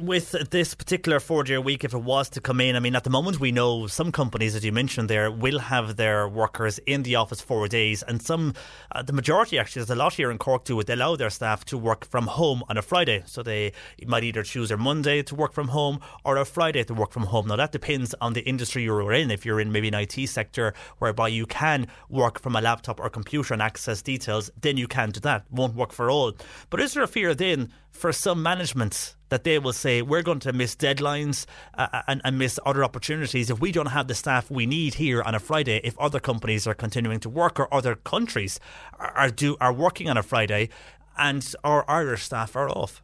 with 0.00 0.32
this 0.50 0.74
particular 0.74 1.20
four 1.20 1.44
day 1.44 1.58
week, 1.58 1.84
if 1.84 1.92
it 1.92 1.98
was 1.98 2.30
to 2.30 2.40
come 2.40 2.60
in, 2.60 2.74
I 2.74 2.80
mean, 2.80 2.96
at 2.96 3.04
the 3.04 3.10
moment 3.10 3.38
we 3.38 3.52
know 3.52 3.86
some 3.86 4.10
companies, 4.10 4.54
as 4.54 4.64
you 4.64 4.72
mentioned 4.72 5.10
there, 5.10 5.30
will 5.30 5.58
have 5.58 5.96
their 5.96 6.26
workers 6.26 6.78
in 6.86 7.02
the 7.02 7.14
office 7.16 7.40
four 7.40 7.68
days, 7.68 8.02
and 8.02 8.22
some, 8.22 8.54
uh, 8.92 9.02
the 9.02 9.12
majority 9.12 9.58
actually, 9.58 9.80
there's 9.80 9.90
a 9.90 9.94
lot 9.94 10.14
here 10.14 10.30
in 10.30 10.38
Cork 10.38 10.64
too. 10.64 10.82
They 10.82 10.94
allow 10.94 11.16
their 11.16 11.30
staff 11.30 11.66
to 11.66 11.78
work 11.78 12.06
from 12.06 12.26
home 12.28 12.62
on 12.68 12.78
a 12.78 12.82
Friday, 12.82 13.22
so 13.26 13.42
they 13.42 13.72
might 14.06 14.24
either 14.24 14.42
choose 14.42 14.70
a 14.70 14.76
Monday 14.78 15.22
to 15.22 15.34
work 15.34 15.52
from 15.52 15.68
home 15.68 16.00
or 16.24 16.38
a 16.38 16.46
Friday 16.46 16.82
to 16.84 16.94
work 16.94 17.12
from 17.12 17.24
home. 17.24 17.46
Now 17.46 17.56
that 17.56 17.72
depends 17.72 18.14
on 18.22 18.32
the 18.32 18.42
industry 18.42 18.84
you're 18.84 19.12
in. 19.12 19.30
If 19.30 19.44
you're 19.44 19.60
in 19.60 19.70
maybe 19.70 19.88
an 19.88 19.94
IT 19.94 20.28
sector 20.28 20.72
whereby 20.98 21.28
you 21.28 21.44
can 21.44 21.88
work 22.08 22.40
from 22.40 22.56
a 22.56 22.62
laptop 22.62 23.00
or 23.00 23.10
computer 23.10 23.52
and 23.52 23.62
access 23.62 24.00
details, 24.00 24.50
then 24.60 24.78
you 24.78 24.88
can 24.88 25.10
do 25.10 25.20
that. 25.20 25.44
Won't 25.50 25.74
work 25.74 25.92
for 25.92 26.10
all. 26.10 26.32
But 26.70 26.80
is 26.80 26.94
there 26.94 27.02
a 27.02 27.08
fear 27.08 27.34
then? 27.34 27.70
for 27.94 28.12
some 28.12 28.42
management 28.42 28.92
that 29.28 29.44
they 29.44 29.58
will 29.58 29.72
say 29.72 30.02
we're 30.02 30.22
going 30.22 30.40
to 30.40 30.52
miss 30.52 30.76
deadlines 30.76 31.46
uh, 31.76 32.02
and, 32.06 32.20
and, 32.24 32.38
miss 32.38 32.60
other 32.64 32.84
opportunities 32.84 33.50
if 33.50 33.58
we 33.60 33.72
don't 33.72 33.86
have 33.86 34.06
the 34.06 34.14
staff 34.14 34.50
we 34.50 34.66
need 34.66 34.94
here 34.94 35.22
on 35.22 35.34
a 35.34 35.40
Friday. 35.40 35.80
If 35.82 35.98
other 35.98 36.20
companies 36.20 36.66
are 36.66 36.74
continuing 36.74 37.20
to 37.20 37.28
work 37.28 37.58
or 37.58 37.72
other 37.72 37.94
countries 37.96 38.60
are, 38.98 39.12
are 39.16 39.30
do 39.30 39.56
are 39.60 39.72
working 39.72 40.08
on 40.08 40.16
a 40.16 40.22
Friday, 40.22 40.68
and 41.16 41.54
our 41.62 41.84
Irish 41.88 42.22
staff 42.24 42.56
are 42.56 42.68
off. 42.68 43.03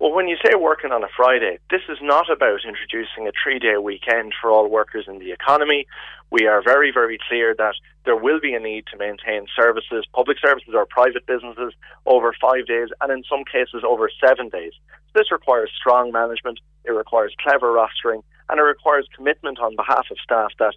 Well, 0.00 0.12
when 0.12 0.26
you 0.26 0.36
say 0.44 0.54
working 0.56 0.90
on 0.90 1.04
a 1.04 1.08
Friday, 1.16 1.58
this 1.70 1.82
is 1.88 1.98
not 2.02 2.28
about 2.28 2.60
introducing 2.66 3.28
a 3.28 3.32
three 3.40 3.60
day 3.60 3.76
weekend 3.76 4.32
for 4.40 4.50
all 4.50 4.68
workers 4.68 5.04
in 5.06 5.20
the 5.20 5.30
economy. 5.30 5.86
We 6.30 6.46
are 6.46 6.62
very, 6.62 6.90
very 6.92 7.16
clear 7.28 7.54
that 7.56 7.74
there 8.04 8.16
will 8.16 8.40
be 8.40 8.54
a 8.54 8.60
need 8.60 8.86
to 8.90 8.98
maintain 8.98 9.46
services, 9.54 10.04
public 10.12 10.38
services 10.44 10.74
or 10.74 10.84
private 10.84 11.26
businesses, 11.26 11.74
over 12.06 12.34
five 12.40 12.66
days 12.66 12.88
and 13.00 13.12
in 13.12 13.22
some 13.30 13.44
cases 13.44 13.84
over 13.86 14.10
seven 14.20 14.48
days. 14.48 14.72
This 15.14 15.30
requires 15.30 15.70
strong 15.78 16.10
management, 16.10 16.58
it 16.84 16.90
requires 16.90 17.32
clever 17.40 17.72
rostering, 17.72 18.24
and 18.48 18.58
it 18.58 18.62
requires 18.62 19.06
commitment 19.14 19.60
on 19.60 19.76
behalf 19.76 20.06
of 20.10 20.18
staff 20.22 20.50
that 20.58 20.74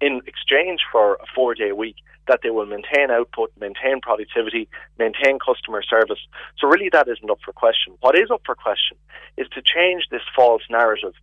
in 0.00 0.20
exchange 0.26 0.80
for 0.90 1.14
a 1.14 1.26
four 1.34 1.54
day 1.54 1.72
week 1.72 1.96
that 2.28 2.40
they 2.42 2.50
will 2.50 2.66
maintain 2.66 3.10
output, 3.10 3.52
maintain 3.58 4.00
productivity, 4.00 4.68
maintain 4.98 5.38
customer 5.38 5.82
service. 5.82 6.20
So 6.58 6.68
really 6.68 6.88
that 6.92 7.08
isn't 7.08 7.30
up 7.30 7.40
for 7.44 7.52
question. 7.52 7.94
What 8.00 8.16
is 8.16 8.30
up 8.30 8.42
for 8.46 8.54
question 8.54 8.96
is 9.36 9.48
to 9.48 9.62
change 9.62 10.04
this 10.10 10.22
false 10.34 10.62
narrative 10.70 11.14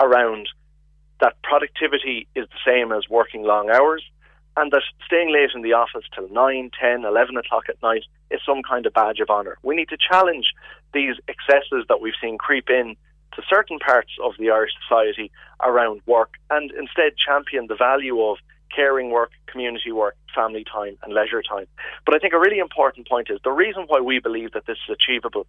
around 0.00 0.48
that 1.20 1.40
productivity 1.42 2.26
is 2.34 2.46
the 2.48 2.70
same 2.70 2.92
as 2.92 3.08
working 3.08 3.42
long 3.42 3.70
hours 3.70 4.02
and 4.56 4.72
that 4.72 4.82
staying 5.06 5.32
late 5.32 5.50
in 5.54 5.62
the 5.62 5.72
office 5.72 6.04
till 6.14 6.28
9, 6.28 6.70
10, 6.80 7.04
11 7.04 7.36
o'clock 7.36 7.64
at 7.68 7.80
night 7.82 8.02
is 8.30 8.40
some 8.44 8.62
kind 8.68 8.86
of 8.86 8.92
badge 8.92 9.20
of 9.20 9.30
honour. 9.30 9.56
We 9.62 9.76
need 9.76 9.88
to 9.90 9.96
challenge 9.96 10.46
these 10.92 11.14
excesses 11.28 11.84
that 11.88 12.00
we've 12.00 12.18
seen 12.20 12.38
creep 12.38 12.68
in 12.68 12.96
to 13.38 13.42
certain 13.48 13.78
parts 13.78 14.10
of 14.22 14.32
the 14.38 14.50
Irish 14.50 14.72
society 14.82 15.30
around 15.62 16.00
work 16.06 16.34
and 16.50 16.72
instead 16.72 17.12
champion 17.16 17.68
the 17.68 17.76
value 17.76 18.20
of 18.20 18.38
caring 18.74 19.10
work, 19.10 19.30
community 19.46 19.92
work, 19.92 20.16
family 20.34 20.64
time, 20.64 20.98
and 21.02 21.14
leisure 21.14 21.42
time. 21.42 21.66
But 22.04 22.14
I 22.14 22.18
think 22.18 22.34
a 22.34 22.38
really 22.38 22.58
important 22.58 23.08
point 23.08 23.28
is 23.30 23.38
the 23.44 23.52
reason 23.52 23.84
why 23.86 24.00
we 24.00 24.18
believe 24.18 24.52
that 24.52 24.66
this 24.66 24.76
is 24.88 24.92
achievable 24.92 25.46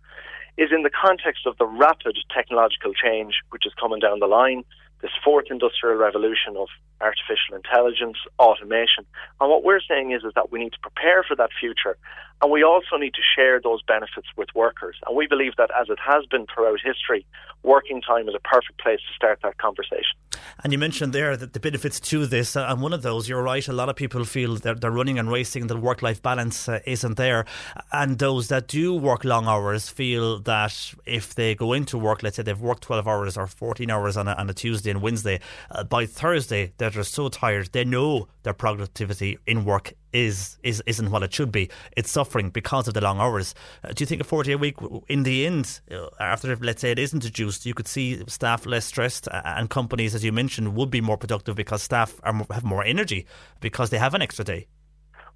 is 0.58 0.70
in 0.72 0.84
the 0.84 0.90
context 0.90 1.48
of 1.48 1.58
the 1.58 1.66
rapid 1.66 2.16
technological 2.34 2.94
change 2.94 3.34
which 3.50 3.66
is 3.66 3.74
coming 3.80 4.00
down 4.00 4.20
the 4.20 4.28
line, 4.28 4.64
this 5.02 5.12
fourth 5.24 5.46
industrial 5.50 5.96
revolution 5.96 6.56
of 6.58 6.68
artificial 7.02 7.56
intelligence, 7.56 8.18
automation. 8.38 9.06
And 9.42 9.50
what 9.50 9.64
we're 9.64 9.82
saying 9.82 10.12
is, 10.12 10.24
is 10.24 10.34
that 10.36 10.52
we 10.52 10.60
need 10.60 10.74
to 10.74 10.80
prepare 10.80 11.24
for 11.24 11.36
that 11.38 11.50
future 11.60 11.98
and 12.42 12.52
we 12.52 12.64
also 12.64 12.96
need 12.98 13.14
to 13.14 13.22
share 13.36 13.60
those 13.62 13.82
benefits 13.84 14.28
with 14.38 14.48
workers. 14.56 14.96
And 15.06 15.16
we 15.16 15.28
believe 15.28 15.56
that 15.58 15.70
as 15.80 15.90
it 15.90 16.00
has 16.06 16.26
been 16.26 16.46
throughout 16.54 16.80
history, 16.84 17.26
working 17.64 18.02
time 18.02 18.30
is 18.30 18.36
a 18.36 18.40
perfect 18.40 18.80
place 18.80 19.00
to 19.00 19.14
start 19.14 19.40
that 19.44 19.58
conversation. 19.58 20.16
And 20.64 20.72
you 20.72 20.80
mentioned 20.80 21.12
there 21.12 21.36
that 21.36 21.52
the 21.52 21.60
benefits 21.60 22.00
to 22.00 22.26
this, 22.26 22.56
uh, 22.56 22.66
and 22.70 22.82
one 22.82 22.94
of 22.94 23.02
those, 23.02 23.28
you're 23.28 23.44
right, 23.44 23.68
a 23.68 23.74
lot 23.74 23.90
of 23.90 23.98
people 23.98 24.24
feel 24.24 24.56
that 24.56 24.80
they're 24.80 24.92
running 24.92 25.20
and 25.20 25.30
racing, 25.30 25.68
that 25.68 25.78
work 25.78 26.02
life 26.02 26.22
balance 26.22 26.70
uh, 26.70 26.80
isn't 26.86 27.18
there. 27.18 27.46
And 27.92 28.20
those 28.20 28.48
that 28.48 28.68
do 28.68 28.94
work 28.94 29.26
long 29.26 29.48
hours 29.48 29.90
feel 29.90 30.40
that 30.40 30.94
if 31.06 31.36
they 31.36 31.56
go 31.56 31.74
into 31.74 31.98
work, 31.98 32.24
let's 32.24 32.38
say 32.38 32.44
they've 32.44 32.60
worked 32.60 32.84
12 32.84 33.08
hours 33.08 33.38
or 33.38 33.48
14 33.48 33.90
hours 33.90 34.16
on 34.16 34.30
a, 34.30 34.34
on 34.34 34.50
a 34.50 34.54
Tuesday 34.54 34.92
and 34.92 35.02
Wednesday, 35.02 35.42
uh, 35.72 35.84
by 35.84 36.06
Thursday, 36.06 36.72
they're 36.78 37.04
so 37.04 37.28
tired, 37.28 37.70
they 37.74 37.84
know 37.84 38.28
their 38.44 38.54
productivity 38.54 39.38
in 39.46 39.66
work 39.66 39.94
is 40.14 40.58
is 40.64 40.82
isn't 40.86 41.12
what 41.12 41.24
it 41.24 41.34
should 41.34 41.52
be. 41.52 41.70
It's 41.96 42.12
suffering 42.12 42.50
because 42.50 42.88
of 42.88 42.94
the 42.94 43.02
long 43.02 43.20
hours. 43.20 43.56
Uh, 43.84 43.94
do 43.94 44.02
you 44.02 44.06
think 44.06 44.22
a 44.22 44.24
forty 44.24 44.52
a 44.52 44.58
week, 44.58 44.76
in 45.08 45.24
the 45.24 45.46
end, 45.46 45.82
uh, 45.92 46.08
after 46.20 46.56
let's 46.58 46.82
say 46.82 46.92
it 46.92 47.00
isn't 47.00 47.24
introduced, 47.24 47.66
you 47.66 47.74
could 47.74 47.88
see 47.88 48.24
staff 48.28 48.66
less 48.66 48.86
stressed 48.86 49.28
and 49.32 49.70
companies, 49.70 50.16
as 50.16 50.24
you 50.24 50.32
mentioned, 50.32 50.76
would 50.76 50.90
be 50.90 51.02
more 51.02 51.18
productive 51.18 51.56
because 51.56 51.82
staff 51.82 52.20
are, 52.24 52.46
have 52.52 52.64
more 52.64 52.84
energy 52.84 53.26
because 53.60 53.90
they 53.90 53.98
have 53.98 54.14
an 54.14 54.22
extra 54.22 54.46
day? 54.46 54.68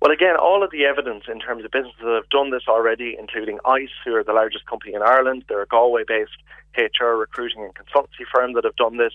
Well, 0.01 0.11
again, 0.11 0.35
all 0.35 0.63
of 0.63 0.71
the 0.71 0.83
evidence 0.83 1.23
in 1.31 1.39
terms 1.39 1.63
of 1.63 1.71
businesses 1.71 2.01
that 2.01 2.13
have 2.13 2.29
done 2.29 2.51
this 2.51 2.63
already, 2.67 3.15
including 3.17 3.59
ICE, 3.63 3.87
who 4.03 4.13
are 4.15 4.23
the 4.23 4.33
largest 4.33 4.65
company 4.65 4.93
in 4.93 5.01
Ireland, 5.01 5.45
they're 5.47 5.65
Galway 5.65 6.03
based 6.05 6.35
HR 6.77 7.15
recruiting 7.15 7.63
and 7.63 7.73
consultancy 7.73 8.25
firm 8.33 8.53
that 8.53 8.63
have 8.63 8.75
done 8.75 8.97
this, 8.97 9.13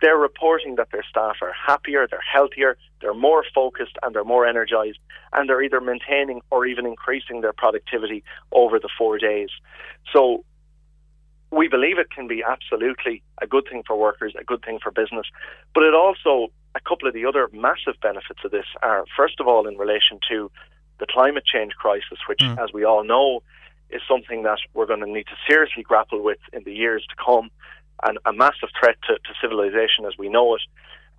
they're 0.00 0.16
reporting 0.16 0.76
that 0.76 0.88
their 0.92 1.04
staff 1.08 1.36
are 1.42 1.52
happier, 1.52 2.06
they're 2.10 2.20
healthier, 2.20 2.76
they're 3.00 3.14
more 3.14 3.44
focused, 3.54 3.96
and 4.02 4.14
they're 4.14 4.24
more 4.24 4.46
energized, 4.46 4.98
and 5.32 5.48
they're 5.48 5.62
either 5.62 5.80
maintaining 5.80 6.40
or 6.50 6.66
even 6.66 6.86
increasing 6.86 7.40
their 7.40 7.52
productivity 7.52 8.22
over 8.52 8.78
the 8.78 8.88
four 8.96 9.18
days. 9.18 9.50
So, 10.12 10.44
we 11.52 11.66
believe 11.66 11.98
it 11.98 12.10
can 12.10 12.28
be 12.28 12.44
absolutely 12.46 13.22
a 13.42 13.46
good 13.46 13.64
thing 13.68 13.82
for 13.84 13.98
workers, 13.98 14.34
a 14.38 14.44
good 14.44 14.62
thing 14.64 14.78
for 14.80 14.92
business, 14.92 15.26
but 15.74 15.82
it 15.82 15.94
also 15.94 16.52
a 16.74 16.80
couple 16.80 17.08
of 17.08 17.14
the 17.14 17.24
other 17.24 17.48
massive 17.52 18.00
benefits 18.00 18.40
of 18.44 18.50
this 18.50 18.66
are, 18.82 19.04
first 19.16 19.40
of 19.40 19.48
all, 19.48 19.66
in 19.66 19.76
relation 19.76 20.20
to 20.28 20.50
the 21.00 21.06
climate 21.06 21.44
change 21.44 21.72
crisis, 21.72 22.18
which, 22.28 22.38
mm. 22.38 22.62
as 22.62 22.72
we 22.72 22.84
all 22.84 23.02
know, 23.02 23.42
is 23.92 24.02
something 24.08 24.42
that 24.44 24.58
we're 24.74 24.86
going 24.86 25.00
to 25.00 25.10
need 25.10 25.26
to 25.26 25.36
seriously 25.48 25.82
grapple 25.82 26.22
with 26.22 26.38
in 26.52 26.62
the 26.64 26.72
years 26.72 27.06
to 27.08 27.16
come, 27.22 27.50
and 28.04 28.18
a 28.24 28.32
massive 28.32 28.70
threat 28.78 28.96
to, 29.08 29.14
to 29.14 29.34
civilization 29.40 30.04
as 30.06 30.14
we 30.18 30.28
know 30.28 30.54
it. 30.54 30.62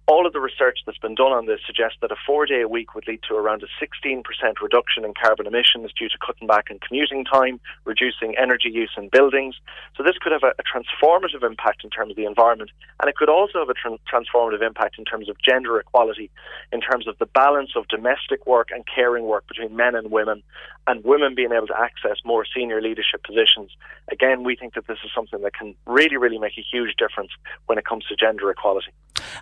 All 0.07 0.25
of 0.25 0.33
the 0.33 0.39
research 0.39 0.79
that's 0.85 0.97
been 0.97 1.15
done 1.15 1.31
on 1.31 1.45
this 1.45 1.59
suggests 1.65 1.97
that 2.01 2.11
a 2.11 2.15
four 2.25 2.45
day 2.45 2.61
a 2.61 2.67
week 2.67 2.95
would 2.95 3.07
lead 3.07 3.21
to 3.29 3.35
around 3.35 3.63
a 3.63 3.67
16% 3.83 4.23
reduction 4.61 5.05
in 5.05 5.13
carbon 5.13 5.47
emissions 5.47 5.91
due 5.97 6.09
to 6.09 6.17
cutting 6.25 6.47
back 6.47 6.65
on 6.71 6.79
commuting 6.79 7.23
time, 7.23 7.59
reducing 7.85 8.35
energy 8.37 8.69
use 8.69 8.91
in 8.97 9.09
buildings. 9.09 9.55
So, 9.95 10.03
this 10.03 10.17
could 10.19 10.31
have 10.31 10.43
a, 10.43 10.53
a 10.59 10.63
transformative 10.63 11.43
impact 11.43 11.83
in 11.83 11.89
terms 11.89 12.11
of 12.11 12.17
the 12.17 12.25
environment, 12.25 12.71
and 12.99 13.09
it 13.09 13.15
could 13.15 13.29
also 13.29 13.59
have 13.59 13.69
a 13.69 13.73
tra- 13.73 13.97
transformative 14.11 14.61
impact 14.61 14.97
in 14.97 15.05
terms 15.05 15.29
of 15.29 15.37
gender 15.41 15.79
equality, 15.79 16.29
in 16.71 16.81
terms 16.81 17.07
of 17.07 17.17
the 17.19 17.25
balance 17.27 17.71
of 17.75 17.87
domestic 17.87 18.45
work 18.47 18.69
and 18.71 18.83
caring 18.93 19.25
work 19.25 19.47
between 19.47 19.75
men 19.75 19.95
and 19.95 20.11
women, 20.11 20.41
and 20.87 21.03
women 21.03 21.35
being 21.35 21.51
able 21.51 21.67
to 21.67 21.79
access 21.79 22.17
more 22.25 22.43
senior 22.55 22.81
leadership 22.81 23.23
positions. 23.23 23.71
Again, 24.11 24.43
we 24.43 24.55
think 24.55 24.73
that 24.73 24.87
this 24.87 24.97
is 25.05 25.11
something 25.13 25.41
that 25.41 25.53
can 25.53 25.75
really, 25.85 26.17
really 26.17 26.39
make 26.39 26.57
a 26.57 26.65
huge 26.69 26.95
difference 26.97 27.31
when 27.67 27.77
it 27.77 27.85
comes 27.85 28.05
to 28.05 28.15
gender 28.15 28.49
equality. 28.49 28.91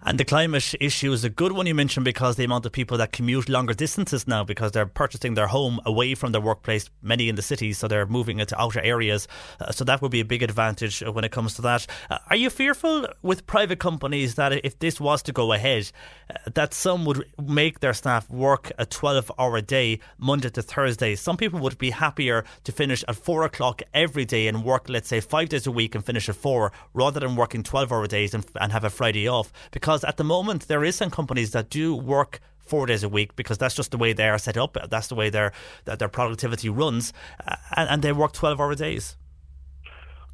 And 0.04 0.20
the 0.20 0.26
climate 0.26 0.49
issue 0.56 1.12
is 1.12 1.24
a 1.24 1.30
good 1.30 1.52
one 1.52 1.66
you 1.66 1.76
mentioned 1.76 2.06
because 2.06 2.36
the 2.36 2.44
amount 2.44 2.66
of 2.66 2.72
people 2.72 2.98
that 2.98 3.12
commute 3.12 3.50
longer 3.50 3.74
distances 3.74 4.28
now 4.28 4.44
because 4.44 4.72
they're 4.72 4.86
purchasing 4.86 5.34
their 5.34 5.48
home 5.48 5.80
away 5.86 6.16
from 6.16 6.32
their 6.32 6.42
workplace, 6.42 6.90
many 7.02 7.30
in 7.30 7.36
the 7.36 7.42
cities, 7.42 7.78
so 7.78 7.88
they're 7.88 8.06
moving 8.06 8.40
into 8.40 8.60
outer 8.60 8.82
areas. 8.82 9.28
Uh, 9.60 9.72
so 9.72 9.84
that 9.84 10.02
would 10.02 10.12
be 10.12 10.20
a 10.20 10.26
big 10.26 10.44
advantage 10.44 11.02
when 11.02 11.24
it 11.24 11.32
comes 11.32 11.54
to 11.56 11.62
that. 11.62 11.86
Uh, 12.10 12.18
are 12.30 12.36
you 12.36 12.50
fearful 12.50 13.08
with 13.22 13.46
private 13.48 13.80
companies 13.80 14.36
that 14.36 14.54
if 14.66 14.80
this 14.80 15.00
was 15.00 15.22
to 15.24 15.32
go 15.32 15.54
ahead, 15.54 15.92
uh, 16.30 16.50
that 16.54 16.74
some 16.74 17.06
would 17.06 17.26
make 17.42 17.80
their 17.80 17.94
staff 17.94 18.30
work 18.30 18.72
a 18.78 18.86
12 18.86 19.32
hour 19.38 19.62
day, 19.62 20.00
Monday 20.18 20.50
to 20.50 20.62
Thursday? 20.62 21.16
Some 21.16 21.38
people 21.38 21.60
would 21.60 21.78
be 21.78 21.92
happier 21.92 22.44
to 22.64 22.72
finish 22.72 23.04
at 23.08 23.16
four 23.16 23.44
o'clock 23.44 23.82
every 23.94 24.26
day 24.26 24.48
and 24.48 24.64
work, 24.64 24.90
let's 24.90 25.08
say, 25.08 25.20
five 25.20 25.50
days 25.50 25.68
a 25.68 25.72
week 25.72 25.96
and 25.96 26.06
finish 26.06 26.30
at 26.30 26.36
four 26.36 26.72
rather 26.94 27.20
than 27.20 27.36
working 27.36 27.64
12 27.64 27.92
hour 27.92 28.08
days 28.08 28.34
and, 28.34 28.46
and 28.60 28.72
have 28.72 28.84
a 28.84 28.90
Friday 28.90 29.28
off 29.28 29.52
because 29.72 30.04
at 30.04 30.18
the 30.18 30.24
moment 30.24 30.39
there 30.68 30.84
is 30.84 30.96
some 30.96 31.10
companies 31.10 31.52
that 31.52 31.70
do 31.70 31.96
work 31.96 32.40
four 32.60 32.86
days 32.86 33.04
a 33.04 33.10
week 33.10 33.36
because 33.36 33.58
that's 33.58 33.76
just 33.76 33.92
the 33.92 33.98
way 33.98 34.14
they 34.14 34.30
are 34.30 34.38
set 34.38 34.58
up. 34.58 34.78
That's 34.90 35.08
the 35.08 35.16
way 35.16 35.30
their 35.30 35.52
that 35.86 36.00
their 36.00 36.08
productivity 36.08 36.70
runs, 36.70 37.14
uh, 37.46 37.56
and, 37.76 37.90
and, 37.90 38.02
they 38.02 38.14
work 38.14 38.32
twelve 38.32 38.60
hour 38.60 38.76
days. 38.76 39.18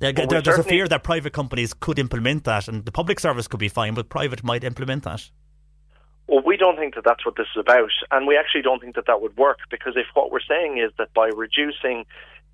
Well, 0.02 0.14
there, 0.14 0.42
there's 0.42 0.60
a 0.60 0.64
fear 0.64 0.88
that 0.90 1.04
private 1.04 1.32
companies 1.32 1.74
could 1.74 1.98
implement 1.98 2.44
that, 2.44 2.68
and 2.68 2.84
the 2.84 2.92
public 2.92 3.20
service 3.20 3.48
could 3.48 3.62
be 3.62 3.70
fine, 3.70 3.94
but 3.94 4.10
private 4.10 4.44
might 4.44 4.64
implement 4.64 5.04
that. 5.04 5.30
Well, 6.28 6.42
we 6.46 6.58
don't 6.58 6.78
think 6.78 6.96
that 6.96 7.04
that's 7.06 7.26
what 7.26 7.38
this 7.38 7.48
is 7.56 7.60
about, 7.60 7.92
and 8.12 8.28
we 8.28 8.36
actually 8.36 8.64
don't 8.64 8.82
think 8.82 8.96
that 8.96 9.06
that 9.08 9.22
would 9.22 9.38
work 9.38 9.60
because 9.70 9.94
if 9.96 10.08
what 10.14 10.32
we're 10.32 10.40
saying 10.48 10.80
is 10.80 10.92
that 10.98 11.14
by 11.14 11.28
reducing 11.28 12.06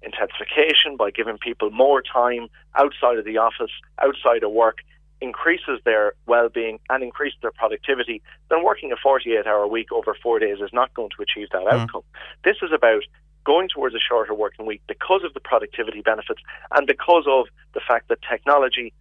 intensification, 0.04 0.98
by 0.98 1.10
giving 1.12 1.38
people 1.38 1.72
more 1.72 2.02
time 2.02 2.48
outside 2.76 3.18
of 3.18 3.26
the 3.26 3.38
office, 3.38 3.72
outside 4.00 4.44
of 4.44 4.52
work, 4.52 4.80
increases 5.22 5.80
their 5.86 6.14
well-being 6.26 6.80
and 6.90 7.04
increases 7.04 7.38
their 7.42 7.52
productivity, 7.52 8.22
then 8.50 8.64
working 8.64 8.92
a 8.92 8.96
48-hour 9.08 9.68
week 9.68 9.92
over 9.92 10.16
four 10.22 10.40
days 10.40 10.58
is 10.62 10.72
not 10.74 10.94
going 10.94 11.10
to 11.16 11.24
achieve 11.24 11.48
that 11.52 11.62
mm. 11.62 11.74
outcome. 11.74 12.04
This 12.44 12.58
is 12.62 12.72
about 12.74 13.04
going 13.44 13.70
towards 13.70 13.96
a 13.96 14.00
shorter 14.00 14.34
working 14.34 14.66
week 14.66 14.82
because 14.88 15.22
of 15.24 15.34
the 15.34 15.40
productivity 15.40 16.02
benefits 16.02 16.42
and 16.72 16.86
because 16.86 17.26
of 17.28 17.48
the 17.74 17.82
fact 17.88 18.10
that 18.10 18.20
technology 18.30 18.94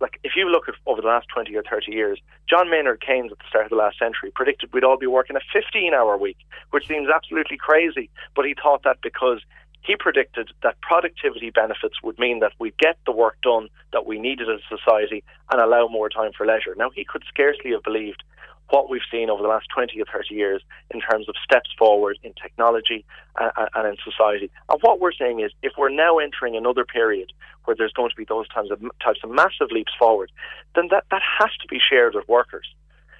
like 0.00 0.20
if 0.24 0.32
you 0.36 0.48
look 0.48 0.68
at 0.68 0.74
over 0.86 1.00
the 1.00 1.06
last 1.06 1.26
20 1.32 1.54
or 1.56 1.62
30 1.62 1.92
years, 1.92 2.20
John 2.48 2.70
Maynard 2.70 3.00
Keynes 3.00 3.32
at 3.32 3.38
the 3.38 3.44
start 3.48 3.64
of 3.64 3.70
the 3.70 3.76
last 3.76 3.98
century 3.98 4.30
predicted 4.34 4.72
we'd 4.72 4.84
all 4.84 4.98
be 4.98 5.06
working 5.06 5.36
a 5.36 5.40
15 5.52 5.94
hour 5.94 6.16
week, 6.18 6.36
which 6.70 6.86
seems 6.86 7.08
absolutely 7.08 7.56
crazy. 7.56 8.10
But 8.34 8.44
he 8.44 8.54
thought 8.54 8.82
that 8.82 8.98
because 9.02 9.40
he 9.86 9.94
predicted 9.96 10.50
that 10.62 10.80
productivity 10.80 11.50
benefits 11.50 12.02
would 12.02 12.18
mean 12.18 12.40
that 12.40 12.52
we'd 12.58 12.76
get 12.78 12.98
the 13.06 13.12
work 13.12 13.36
done 13.42 13.68
that 13.92 14.04
we 14.04 14.18
needed 14.18 14.48
as 14.50 14.60
a 14.60 14.76
society 14.76 15.22
and 15.50 15.60
allow 15.60 15.86
more 15.86 16.08
time 16.08 16.32
for 16.36 16.44
leisure. 16.44 16.74
Now, 16.76 16.90
he 16.90 17.04
could 17.04 17.22
scarcely 17.28 17.70
have 17.70 17.84
believed 17.84 18.24
what 18.70 18.90
we've 18.90 19.06
seen 19.12 19.30
over 19.30 19.42
the 19.42 19.48
last 19.48 19.66
20 19.72 20.00
or 20.00 20.04
30 20.12 20.34
years 20.34 20.60
in 20.90 21.00
terms 21.00 21.28
of 21.28 21.36
steps 21.42 21.70
forward 21.78 22.18
in 22.24 22.32
technology 22.32 23.04
and, 23.38 23.52
and 23.74 23.86
in 23.86 23.96
society. 24.02 24.50
And 24.68 24.80
what 24.82 25.00
we're 25.00 25.12
saying 25.12 25.38
is 25.38 25.52
if 25.62 25.72
we're 25.78 25.88
now 25.88 26.18
entering 26.18 26.56
another 26.56 26.84
period 26.84 27.32
where 27.64 27.76
there's 27.76 27.92
going 27.92 28.10
to 28.10 28.16
be 28.16 28.24
those 28.24 28.48
types 28.48 28.70
of, 28.72 28.80
types 29.02 29.20
of 29.22 29.30
massive 29.30 29.70
leaps 29.70 29.92
forward, 29.96 30.32
then 30.74 30.88
that, 30.90 31.04
that 31.12 31.22
has 31.38 31.50
to 31.62 31.68
be 31.68 31.78
shared 31.78 32.16
with 32.16 32.28
workers. 32.28 32.66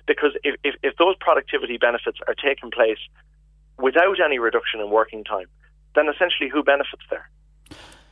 Because 0.07 0.33
if, 0.43 0.57
if, 0.65 0.75
if 0.83 0.97
those 0.97 1.15
productivity 1.21 1.79
benefits 1.79 2.19
are 2.27 2.35
taking 2.35 2.73
place 2.73 2.99
without 3.79 4.17
any 4.25 4.41
reduction 4.41 4.81
in 4.81 4.91
working 4.91 5.23
time, 5.23 5.47
then 5.97 6.07
essentially 6.09 6.49
who 6.49 6.63
benefits 6.63 7.03
there? 7.11 7.29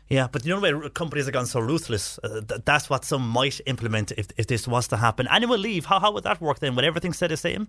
Yeah, 0.08 0.26
but 0.30 0.44
you 0.44 0.54
know 0.54 0.60
why 0.60 0.88
companies 0.88 1.26
have 1.26 1.34
gone 1.34 1.46
so 1.46 1.60
ruthless? 1.60 2.18
Uh, 2.22 2.40
th- 2.48 2.60
that's 2.64 2.90
what 2.90 3.04
some 3.04 3.26
might 3.26 3.60
implement 3.66 4.12
if, 4.12 4.26
if 4.36 4.46
this 4.46 4.68
was 4.68 4.88
to 4.88 4.96
happen. 4.96 5.26
Annual 5.28 5.58
leave, 5.58 5.86
how, 5.86 5.98
how 6.00 6.12
would 6.12 6.24
that 6.24 6.40
work 6.40 6.58
then? 6.58 6.74
Would 6.76 6.84
everything 6.84 7.12
stay 7.12 7.28
the 7.28 7.36
same? 7.36 7.68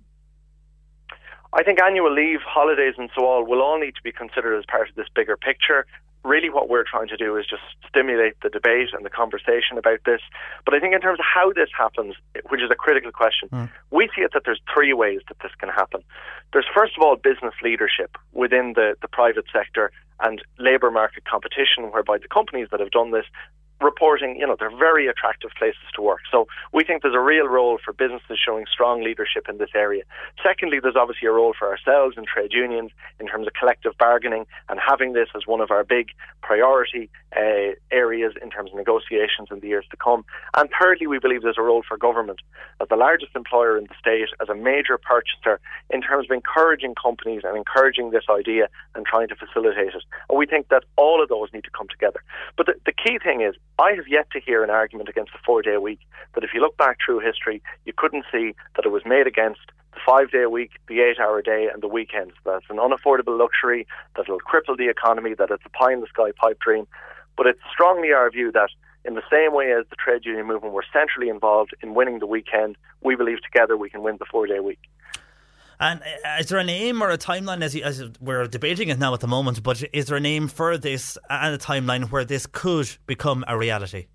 I 1.53 1.63
think 1.63 1.81
annual 1.81 2.13
leave, 2.13 2.41
holidays, 2.41 2.95
and 2.97 3.09
so 3.17 3.25
on 3.25 3.47
will 3.47 3.61
all 3.61 3.79
need 3.79 3.95
to 3.95 4.03
be 4.03 4.11
considered 4.11 4.57
as 4.57 4.65
part 4.65 4.89
of 4.89 4.95
this 4.95 5.07
bigger 5.15 5.37
picture 5.37 5.85
really 6.25 6.49
what 6.49 6.67
we're 6.67 6.83
trying 6.83 7.07
to 7.07 7.15
do 7.15 7.37
is 7.37 7.45
just 7.45 7.61
stimulate 7.87 8.33
the 8.41 8.49
debate 8.49 8.89
and 8.93 9.05
the 9.05 9.09
conversation 9.09 9.77
about 9.77 9.99
this. 10.05 10.21
But 10.65 10.73
I 10.73 10.79
think 10.79 10.93
in 10.93 10.99
terms 10.99 11.19
of 11.19 11.25
how 11.25 11.53
this 11.53 11.69
happens, 11.77 12.15
which 12.49 12.61
is 12.61 12.71
a 12.71 12.75
critical 12.75 13.11
question, 13.11 13.47
mm. 13.49 13.69
we 13.91 14.09
see 14.15 14.23
it 14.23 14.31
that 14.33 14.41
there's 14.43 14.59
three 14.73 14.93
ways 14.93 15.21
that 15.29 15.37
this 15.43 15.51
can 15.59 15.69
happen. 15.69 16.01
There's 16.51 16.65
first 16.75 16.93
of 16.97 17.03
all 17.03 17.15
business 17.15 17.53
leadership 17.63 18.17
within 18.33 18.73
the, 18.75 18.95
the 19.01 19.07
private 19.07 19.45
sector 19.53 19.91
and 20.21 20.41
labour 20.57 20.91
market 20.91 21.25
competition, 21.25 21.91
whereby 21.91 22.17
the 22.17 22.27
companies 22.27 22.67
that 22.71 22.79
have 22.79 22.91
done 22.91 23.11
this 23.11 23.25
reporting, 23.81 24.37
you 24.37 24.47
know, 24.47 24.55
they're 24.57 24.75
very 24.75 25.07
attractive 25.07 25.51
places 25.57 25.81
to 25.95 26.01
work. 26.01 26.21
So 26.31 26.47
we 26.73 26.83
think 26.83 27.01
there's 27.01 27.15
a 27.15 27.19
real 27.19 27.47
role 27.47 27.77
for 27.83 27.93
businesses 27.93 28.39
showing 28.43 28.65
strong 28.71 29.03
leadership 29.03 29.47
in 29.49 29.57
this 29.57 29.69
area. 29.75 30.03
Secondly, 30.41 30.79
there's 30.81 30.95
obviously 30.95 31.27
a 31.27 31.31
role 31.31 31.53
for 31.57 31.67
ourselves 31.67 32.17
and 32.17 32.25
trade 32.25 32.53
unions 32.53 32.91
in 33.19 33.27
terms 33.27 33.47
of 33.47 33.53
collective 33.53 33.93
bargaining 33.97 34.45
and 34.69 34.79
having 34.79 35.13
this 35.13 35.29
as 35.35 35.43
one 35.45 35.61
of 35.61 35.71
our 35.71 35.83
big 35.83 36.07
priority 36.41 37.09
uh, 37.35 37.75
areas 37.91 38.33
in 38.41 38.49
terms 38.49 38.71
of 38.71 38.77
negotiations 38.77 39.49
in 39.51 39.59
the 39.59 39.67
years 39.67 39.85
to 39.91 39.97
come. 39.97 40.23
And 40.55 40.69
thirdly, 40.79 41.07
we 41.07 41.19
believe 41.19 41.41
there's 41.41 41.57
a 41.57 41.61
role 41.61 41.83
for 41.87 41.97
government 41.97 42.39
as 42.79 42.87
the 42.87 42.95
largest 42.95 43.35
employer 43.35 43.77
in 43.77 43.85
the 43.85 43.95
state, 43.99 44.29
as 44.41 44.49
a 44.49 44.55
major 44.55 44.97
purchaser 44.97 45.59
in 45.89 46.01
terms 46.01 46.27
of 46.29 46.33
encouraging 46.33 46.95
companies 46.95 47.41
and 47.43 47.57
encouraging 47.57 48.11
this 48.11 48.23
idea 48.29 48.69
and 48.95 49.05
trying 49.05 49.27
to 49.27 49.35
facilitate 49.35 49.93
it. 49.93 50.03
And 50.29 50.37
we 50.37 50.45
think 50.45 50.69
that 50.69 50.83
all 50.95 51.21
of 51.21 51.29
those 51.29 51.49
need 51.53 51.63
to 51.65 51.69
come 51.71 51.87
together. 51.89 52.21
But 52.57 52.67
the, 52.67 52.75
the 52.85 52.93
key 52.93 53.19
thing 53.19 53.41
is 53.41 53.55
I 53.77 53.91
have 53.93 54.07
yet 54.07 54.29
to 54.31 54.39
hear 54.39 54.63
an 54.63 54.69
argument 54.69 55.09
against 55.09 55.33
the 55.33 55.39
four 55.45 55.61
day 55.61 55.77
week 55.77 55.99
that 56.33 56.43
if 56.43 56.51
you 56.53 56.61
look 56.61 56.77
back 56.77 56.97
through 57.05 57.19
history, 57.19 57.61
you 57.85 57.93
couldn't 57.95 58.25
see 58.31 58.55
that 58.75 58.85
it 58.85 58.91
was 58.91 59.03
made 59.05 59.27
against 59.27 59.61
the 59.93 59.99
five 60.05 60.31
day 60.31 60.45
week, 60.45 60.71
the 60.87 61.01
eight 61.01 61.19
hour 61.19 61.41
day, 61.41 61.69
and 61.71 61.83
the 61.83 61.87
weekends. 61.87 62.33
That's 62.45 62.65
an 62.69 62.77
unaffordable 62.77 63.37
luxury 63.37 63.85
that 64.15 64.29
will 64.29 64.39
cripple 64.39 64.77
the 64.77 64.89
economy, 64.89 65.33
that 65.33 65.51
it's 65.51 65.63
a 65.65 65.69
pie 65.69 65.93
in 65.93 66.01
the 66.01 66.07
sky 66.07 66.31
pipe 66.39 66.59
dream. 66.59 66.87
But 67.37 67.47
it's 67.47 67.59
strongly 67.71 68.13
our 68.13 68.29
view 68.29 68.51
that 68.53 68.69
in 69.03 69.15
the 69.15 69.23
same 69.31 69.53
way 69.53 69.71
as 69.71 69.85
the 69.89 69.95
trade 69.95 70.25
union 70.25 70.47
movement 70.47 70.73
were 70.73 70.85
centrally 70.91 71.29
involved 71.29 71.73
in 71.83 71.93
winning 71.93 72.19
the 72.19 72.25
weekend, 72.25 72.77
we 73.01 73.15
believe 73.15 73.41
together 73.41 73.77
we 73.77 73.89
can 73.89 74.03
win 74.03 74.17
the 74.17 74.25
four 74.25 74.47
day 74.47 74.59
week. 74.59 74.79
And 75.79 76.01
uh, 76.01 76.37
is 76.39 76.47
there 76.47 76.59
an 76.59 76.69
aim 76.69 77.01
or 77.01 77.09
a 77.09 77.17
timeline 77.17 77.61
as, 77.63 77.75
you, 77.75 77.83
as 77.83 78.03
we're 78.19 78.47
debating 78.47 78.89
it 78.89 78.99
now 78.99 79.13
at 79.13 79.19
the 79.19 79.27
moment? 79.27 79.63
But 79.63 79.83
is 79.93 80.05
there 80.05 80.17
an 80.17 80.25
aim 80.25 80.47
for 80.47 80.77
this 80.77 81.17
and 81.29 81.55
a 81.55 81.57
timeline 81.57 82.11
where 82.11 82.25
this 82.25 82.45
could 82.45 82.97
become 83.05 83.43
a 83.47 83.57
reality? 83.57 84.07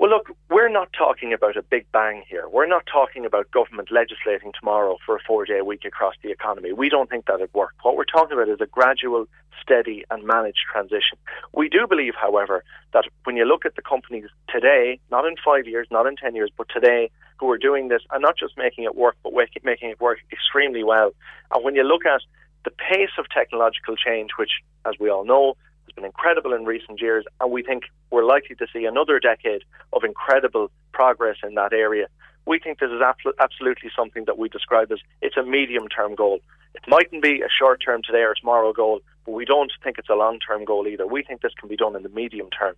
Well, 0.00 0.08
look, 0.08 0.30
we're 0.48 0.70
not 0.70 0.88
talking 0.96 1.34
about 1.34 1.58
a 1.58 1.62
big 1.62 1.84
bang 1.92 2.24
here. 2.26 2.48
We're 2.48 2.66
not 2.66 2.84
talking 2.90 3.26
about 3.26 3.50
government 3.50 3.90
legislating 3.92 4.50
tomorrow 4.58 4.96
for 5.04 5.14
a 5.14 5.18
four 5.26 5.44
day 5.44 5.60
week 5.60 5.84
across 5.84 6.14
the 6.22 6.30
economy. 6.30 6.72
We 6.72 6.88
don't 6.88 7.10
think 7.10 7.26
that'd 7.26 7.52
work. 7.52 7.74
What 7.82 7.96
we're 7.96 8.04
talking 8.06 8.32
about 8.32 8.48
is 8.48 8.62
a 8.62 8.66
gradual, 8.66 9.26
steady, 9.62 10.06
and 10.10 10.24
managed 10.24 10.60
transition. 10.72 11.18
We 11.52 11.68
do 11.68 11.86
believe, 11.86 12.14
however, 12.18 12.64
that 12.94 13.04
when 13.24 13.36
you 13.36 13.44
look 13.44 13.66
at 13.66 13.76
the 13.76 13.82
companies 13.82 14.24
today, 14.48 15.00
not 15.10 15.26
in 15.26 15.34
five 15.44 15.66
years, 15.66 15.86
not 15.90 16.06
in 16.06 16.16
10 16.16 16.34
years, 16.34 16.50
but 16.56 16.68
today, 16.72 17.10
who 17.40 17.50
are 17.50 17.58
doing 17.58 17.88
this 17.88 18.02
and 18.12 18.20
not 18.20 18.36
just 18.36 18.56
making 18.58 18.84
it 18.84 18.94
work, 18.94 19.16
but 19.24 19.32
making 19.64 19.90
it 19.90 20.00
work 20.00 20.18
extremely 20.30 20.84
well. 20.84 21.12
And 21.52 21.64
when 21.64 21.74
you 21.74 21.82
look 21.82 22.04
at 22.04 22.20
the 22.64 22.70
pace 22.70 23.10
of 23.18 23.24
technological 23.30 23.96
change, 23.96 24.32
which, 24.38 24.50
as 24.84 24.94
we 25.00 25.08
all 25.08 25.24
know, 25.24 25.56
has 25.86 25.94
been 25.94 26.04
incredible 26.04 26.52
in 26.52 26.66
recent 26.66 27.00
years, 27.00 27.24
and 27.40 27.50
we 27.50 27.62
think 27.62 27.84
we're 28.10 28.24
likely 28.24 28.54
to 28.56 28.66
see 28.72 28.84
another 28.84 29.18
decade 29.18 29.62
of 29.94 30.04
incredible 30.04 30.70
progress 30.92 31.38
in 31.42 31.54
that 31.54 31.72
area. 31.72 32.06
We 32.46 32.58
think 32.58 32.78
this 32.78 32.90
is 32.90 33.00
absolutely 33.38 33.90
something 33.96 34.24
that 34.26 34.36
we 34.36 34.48
describe 34.48 34.92
as 34.92 34.98
it's 35.22 35.36
a 35.36 35.42
medium 35.42 35.88
term 35.88 36.14
goal. 36.14 36.40
It 36.74 36.82
mightn't 36.86 37.22
be 37.22 37.40
a 37.40 37.48
short 37.48 37.82
term 37.84 38.02
today 38.04 38.22
or 38.22 38.34
tomorrow 38.34 38.72
goal, 38.72 39.00
but 39.24 39.32
we 39.32 39.44
don't 39.44 39.72
think 39.82 39.98
it's 39.98 40.08
a 40.10 40.14
long 40.14 40.38
term 40.40 40.64
goal 40.64 40.86
either. 40.86 41.06
We 41.06 41.22
think 41.22 41.40
this 41.40 41.52
can 41.58 41.68
be 41.68 41.76
done 41.76 41.96
in 41.96 42.02
the 42.02 42.08
medium 42.10 42.48
term. 42.50 42.74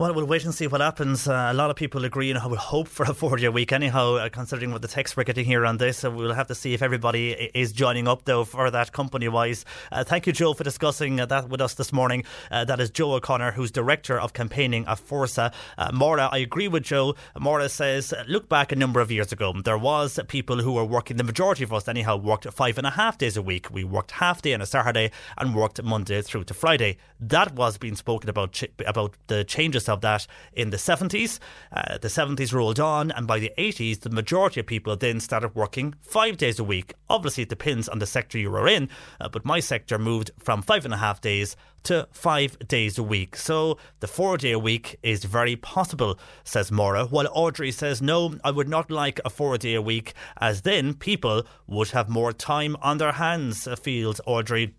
Well, 0.00 0.14
we'll 0.14 0.24
wait 0.24 0.46
and 0.46 0.54
see 0.54 0.66
what 0.66 0.80
happens. 0.80 1.28
Uh, 1.28 1.50
a 1.50 1.52
lot 1.52 1.68
of 1.68 1.76
people 1.76 2.06
agree 2.06 2.30
and 2.30 2.38
I 2.38 2.46
would 2.46 2.58
hope 2.58 2.88
for 2.88 3.04
a 3.04 3.12
four 3.12 3.36
day 3.36 3.50
week, 3.50 3.70
anyhow, 3.70 4.14
uh, 4.14 4.30
considering 4.30 4.72
what 4.72 4.80
the 4.80 4.88
text 4.88 5.14
we're 5.14 5.24
getting 5.24 5.44
here 5.44 5.66
on 5.66 5.76
this. 5.76 5.98
So 5.98 6.10
we'll 6.10 6.32
have 6.32 6.46
to 6.46 6.54
see 6.54 6.72
if 6.72 6.80
everybody 6.80 7.50
is 7.52 7.70
joining 7.70 8.08
up, 8.08 8.24
though, 8.24 8.44
for 8.44 8.70
that 8.70 8.92
company 8.92 9.28
wise. 9.28 9.66
Uh, 9.92 10.02
thank 10.02 10.26
you, 10.26 10.32
Joe, 10.32 10.54
for 10.54 10.64
discussing 10.64 11.20
uh, 11.20 11.26
that 11.26 11.50
with 11.50 11.60
us 11.60 11.74
this 11.74 11.92
morning. 11.92 12.24
Uh, 12.50 12.64
that 12.64 12.80
is 12.80 12.88
Joe 12.88 13.12
O'Connor, 13.12 13.52
who's 13.52 13.70
Director 13.70 14.18
of 14.18 14.32
Campaigning 14.32 14.86
at 14.86 14.98
Forsa. 15.00 15.52
Uh, 15.76 15.90
Maura, 15.92 16.30
I 16.32 16.38
agree 16.38 16.66
with 16.66 16.84
Joe. 16.84 17.14
Maura 17.38 17.68
says, 17.68 18.14
look 18.26 18.48
back 18.48 18.72
a 18.72 18.76
number 18.76 19.00
of 19.00 19.10
years 19.12 19.32
ago. 19.32 19.52
There 19.52 19.76
was 19.76 20.18
people 20.28 20.62
who 20.62 20.72
were 20.72 20.84
working, 20.86 21.18
the 21.18 21.24
majority 21.24 21.64
of 21.64 21.74
us, 21.74 21.88
anyhow, 21.88 22.16
worked 22.16 22.50
five 22.54 22.78
and 22.78 22.86
a 22.86 22.90
half 22.92 23.18
days 23.18 23.36
a 23.36 23.42
week. 23.42 23.70
We 23.70 23.84
worked 23.84 24.12
half 24.12 24.40
day 24.40 24.54
on 24.54 24.62
a 24.62 24.66
Saturday 24.66 25.10
and 25.36 25.54
worked 25.54 25.82
Monday 25.82 26.22
through 26.22 26.44
to 26.44 26.54
Friday. 26.54 26.96
That 27.20 27.54
was 27.54 27.76
being 27.76 27.96
spoken 27.96 28.30
about, 28.30 28.52
ch- 28.52 28.64
about 28.86 29.12
the 29.26 29.44
changes 29.44 29.89
of 29.90 30.00
that 30.00 30.26
in 30.52 30.70
the 30.70 30.76
70s. 30.76 31.38
Uh, 31.72 31.98
the 31.98 32.08
70s 32.08 32.52
rolled 32.52 32.80
on, 32.80 33.10
and 33.10 33.26
by 33.26 33.38
the 33.38 33.52
80s, 33.58 34.00
the 34.00 34.10
majority 34.10 34.60
of 34.60 34.66
people 34.66 34.96
then 34.96 35.20
started 35.20 35.54
working 35.54 35.94
five 36.00 36.36
days 36.36 36.58
a 36.58 36.64
week. 36.64 36.94
Obviously, 37.08 37.42
it 37.42 37.48
depends 37.48 37.88
on 37.88 37.98
the 37.98 38.06
sector 38.06 38.38
you 38.38 38.54
are 38.54 38.68
in, 38.68 38.88
uh, 39.20 39.28
but 39.28 39.44
my 39.44 39.60
sector 39.60 39.98
moved 39.98 40.30
from 40.38 40.62
five 40.62 40.84
and 40.84 40.94
a 40.94 40.98
half 40.98 41.20
days 41.20 41.56
to 41.82 42.08
five 42.12 42.58
days 42.68 42.98
a 42.98 43.02
week. 43.02 43.36
So 43.36 43.78
the 44.00 44.06
four 44.06 44.36
day 44.36 44.52
a 44.52 44.58
week 44.58 44.98
is 45.02 45.24
very 45.24 45.56
possible, 45.56 46.18
says 46.44 46.70
Maura. 46.70 47.06
While 47.06 47.28
Audrey 47.32 47.72
says, 47.72 48.02
no, 48.02 48.36
I 48.44 48.50
would 48.50 48.68
not 48.68 48.90
like 48.90 49.20
a 49.24 49.30
four 49.30 49.58
day 49.58 49.74
a 49.74 49.82
week, 49.82 50.14
as 50.38 50.62
then 50.62 50.94
people 50.94 51.46
would 51.66 51.90
have 51.90 52.08
more 52.08 52.32
time 52.32 52.76
on 52.82 52.98
their 52.98 53.12
hands, 53.12 53.68
feels 53.80 54.20
Audrey. 54.26 54.74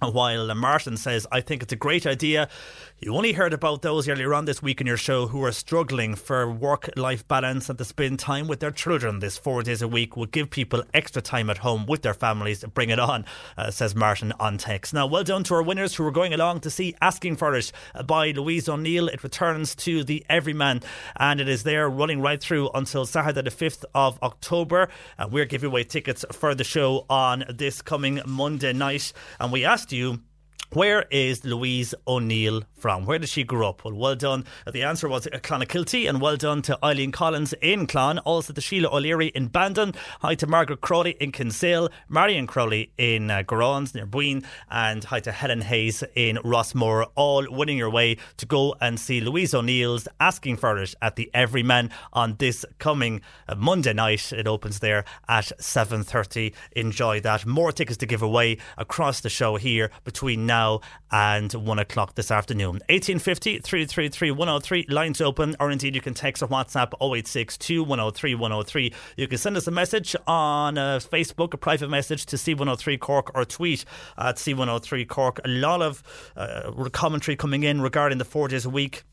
While 0.00 0.54
Martin 0.54 0.98
says, 0.98 1.26
I 1.32 1.40
think 1.40 1.62
it's 1.62 1.72
a 1.72 1.76
great 1.76 2.06
idea. 2.06 2.50
You 2.98 3.14
only 3.14 3.32
heard 3.32 3.54
about 3.54 3.80
those 3.80 4.08
earlier 4.08 4.34
on 4.34 4.44
this 4.44 4.62
week 4.62 4.80
in 4.80 4.86
your 4.86 4.98
show 4.98 5.26
who 5.26 5.42
are 5.44 5.52
struggling 5.52 6.14
for 6.14 6.50
work 6.50 6.90
life 6.96 7.26
balance 7.28 7.68
and 7.68 7.78
to 7.78 7.84
spend 7.84 8.18
time 8.18 8.46
with 8.46 8.60
their 8.60 8.70
children. 8.70 9.20
This 9.20 9.38
four 9.38 9.62
days 9.62 9.80
a 9.82 9.88
week 9.88 10.16
will 10.16 10.26
give 10.26 10.50
people 10.50 10.82
extra 10.92 11.22
time 11.22 11.48
at 11.48 11.58
home 11.58 11.86
with 11.86 12.02
their 12.02 12.14
families. 12.14 12.62
Bring 12.74 12.90
it 12.90 12.98
on, 12.98 13.24
uh, 13.56 13.70
says 13.70 13.94
Martin 13.94 14.32
on 14.40 14.58
text. 14.58 14.92
Now, 14.92 15.06
well 15.06 15.24
done 15.24 15.44
to 15.44 15.54
our 15.54 15.62
winners 15.62 15.94
who 15.94 16.06
are 16.06 16.10
going 16.10 16.32
along 16.34 16.60
to 16.60 16.70
see 16.70 16.94
Asking 17.00 17.36
for 17.36 17.54
It 17.54 17.72
by 18.06 18.30
Louise 18.32 18.68
O'Neill. 18.68 19.08
It 19.08 19.22
returns 19.22 19.74
to 19.76 20.04
the 20.04 20.24
Everyman 20.28 20.80
and 21.16 21.40
it 21.40 21.48
is 21.48 21.62
there 21.62 21.88
running 21.88 22.20
right 22.20 22.40
through 22.40 22.70
until 22.74 23.04
Saturday, 23.04 23.42
the 23.42 23.50
5th 23.50 23.84
of 23.94 24.18
October. 24.22 24.88
Uh, 25.18 25.28
we're 25.30 25.44
giving 25.44 25.68
away 25.68 25.84
tickets 25.84 26.24
for 26.32 26.54
the 26.54 26.64
show 26.64 27.04
on 27.10 27.44
this 27.48 27.82
coming 27.82 28.20
Monday 28.26 28.72
night. 28.72 29.12
And 29.38 29.52
we 29.52 29.64
asked 29.66 29.75
you 29.92 30.20
where 30.72 31.04
is 31.10 31.44
Louise 31.44 31.94
O'Neill 32.08 32.62
from? 32.86 33.04
Where 33.04 33.18
did 33.18 33.28
she 33.28 33.42
grow 33.42 33.70
up? 33.70 33.84
Well, 33.84 33.94
well 33.94 34.14
done. 34.14 34.44
The 34.72 34.84
answer 34.84 35.08
was 35.08 35.26
Clonakilty, 35.26 36.08
and 36.08 36.20
well 36.20 36.36
done 36.36 36.62
to 36.62 36.78
Eileen 36.84 37.10
Collins 37.10 37.52
in 37.60 37.88
Clon. 37.88 38.20
Also 38.20 38.52
to 38.52 38.60
Sheila 38.60 38.96
O'Leary 38.96 39.26
in 39.34 39.48
Bandon. 39.48 39.92
Hi 40.20 40.36
to 40.36 40.46
Margaret 40.46 40.82
Crowley 40.82 41.16
in 41.18 41.32
Kinsale. 41.32 41.88
Marion 42.08 42.46
Crowley 42.46 42.92
in 42.96 43.28
uh, 43.28 43.42
Garons 43.42 43.92
near 43.92 44.06
Buin. 44.06 44.44
And 44.70 45.02
hi 45.02 45.18
to 45.18 45.32
Helen 45.32 45.62
Hayes 45.62 46.04
in 46.14 46.36
Rossmore. 46.44 47.08
All 47.16 47.44
winning 47.50 47.76
your 47.76 47.90
way 47.90 48.18
to 48.36 48.46
go 48.46 48.76
and 48.80 49.00
see 49.00 49.20
Louise 49.20 49.52
O'Neill's 49.52 50.06
Asking 50.20 50.56
for 50.56 50.78
It 50.78 50.94
at 51.02 51.16
the 51.16 51.28
Everyman 51.34 51.90
on 52.12 52.36
this 52.38 52.64
coming 52.78 53.20
uh, 53.48 53.56
Monday 53.56 53.94
night. 53.94 54.32
It 54.32 54.46
opens 54.46 54.78
there 54.78 55.04
at 55.28 55.46
7.30. 55.58 56.54
Enjoy 56.76 57.18
that. 57.22 57.46
More 57.46 57.72
tickets 57.72 57.96
to 57.96 58.06
give 58.06 58.22
away 58.22 58.58
across 58.78 59.22
the 59.22 59.28
show 59.28 59.56
here 59.56 59.90
between 60.04 60.46
now 60.46 60.82
and 61.10 61.52
1 61.52 61.78
o'clock 61.80 62.14
this 62.14 62.30
afternoon. 62.30 62.75
1850 62.88 63.58
333 63.60 64.30
103, 64.30 64.86
lines 64.88 65.20
open, 65.20 65.56
or 65.60 65.70
indeed 65.70 65.94
you 65.94 66.00
can 66.00 66.14
text 66.14 66.42
or 66.42 66.48
WhatsApp 66.48 66.92
0862 67.00 67.82
103 67.82 68.34
103. 68.34 68.92
You 69.16 69.28
can 69.28 69.38
send 69.38 69.56
us 69.56 69.66
a 69.66 69.70
message 69.70 70.16
on 70.26 70.78
uh, 70.78 70.98
Facebook, 70.98 71.54
a 71.54 71.56
private 71.56 71.88
message 71.88 72.26
to 72.26 72.36
C103 72.36 72.98
Cork, 72.98 73.30
or 73.34 73.44
tweet 73.44 73.84
at 74.18 74.36
C103 74.36 75.08
Cork. 75.08 75.40
A 75.44 75.48
lot 75.48 75.82
of 75.82 76.02
uh, 76.36 76.72
commentary 76.92 77.36
coming 77.36 77.62
in 77.62 77.80
regarding 77.80 78.18
the 78.18 78.24
four 78.24 78.48
days 78.48 78.64
a 78.64 78.70
week 78.70 79.04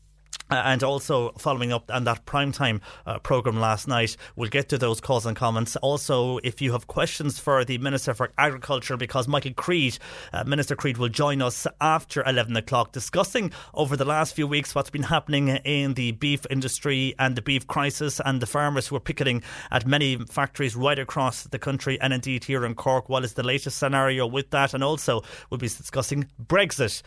uh, 0.50 0.62
and 0.64 0.82
also 0.82 1.30
following 1.38 1.72
up 1.72 1.90
on 1.92 2.04
that 2.04 2.26
primetime 2.26 2.80
uh, 3.06 3.18
programme 3.18 3.58
last 3.58 3.88
night, 3.88 4.16
we'll 4.36 4.48
get 4.48 4.68
to 4.68 4.78
those 4.78 5.00
calls 5.00 5.26
and 5.26 5.36
comments. 5.36 5.76
Also, 5.76 6.38
if 6.38 6.60
you 6.60 6.72
have 6.72 6.86
questions 6.86 7.38
for 7.38 7.64
the 7.64 7.78
Minister 7.78 8.14
for 8.14 8.30
Agriculture, 8.36 8.96
because 8.96 9.26
Michael 9.26 9.54
Creed, 9.54 9.98
uh, 10.32 10.44
Minister 10.44 10.76
Creed, 10.76 10.98
will 10.98 11.08
join 11.08 11.40
us 11.40 11.66
after 11.80 12.22
11 12.26 12.56
o'clock 12.56 12.92
discussing 12.92 13.52
over 13.72 13.96
the 13.96 14.04
last 14.04 14.34
few 14.34 14.46
weeks 14.46 14.74
what's 14.74 14.90
been 14.90 15.04
happening 15.04 15.48
in 15.48 15.94
the 15.94 16.12
beef 16.12 16.44
industry 16.50 17.14
and 17.18 17.36
the 17.36 17.42
beef 17.42 17.66
crisis 17.66 18.20
and 18.24 18.40
the 18.40 18.46
farmers 18.46 18.88
who 18.88 18.96
are 18.96 19.00
picketing 19.00 19.42
at 19.70 19.86
many 19.86 20.16
factories 20.16 20.76
right 20.76 20.98
across 20.98 21.44
the 21.44 21.58
country 21.58 22.00
and 22.00 22.12
indeed 22.12 22.44
here 22.44 22.64
in 22.64 22.74
Cork. 22.74 23.08
What 23.08 23.24
is 23.24 23.34
the 23.34 23.42
latest 23.42 23.78
scenario 23.78 24.26
with 24.26 24.50
that? 24.50 24.74
And 24.74 24.84
also, 24.84 25.22
we'll 25.50 25.58
be 25.58 25.68
discussing 25.68 26.28
Brexit. 26.42 27.02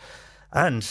And, 0.50 0.88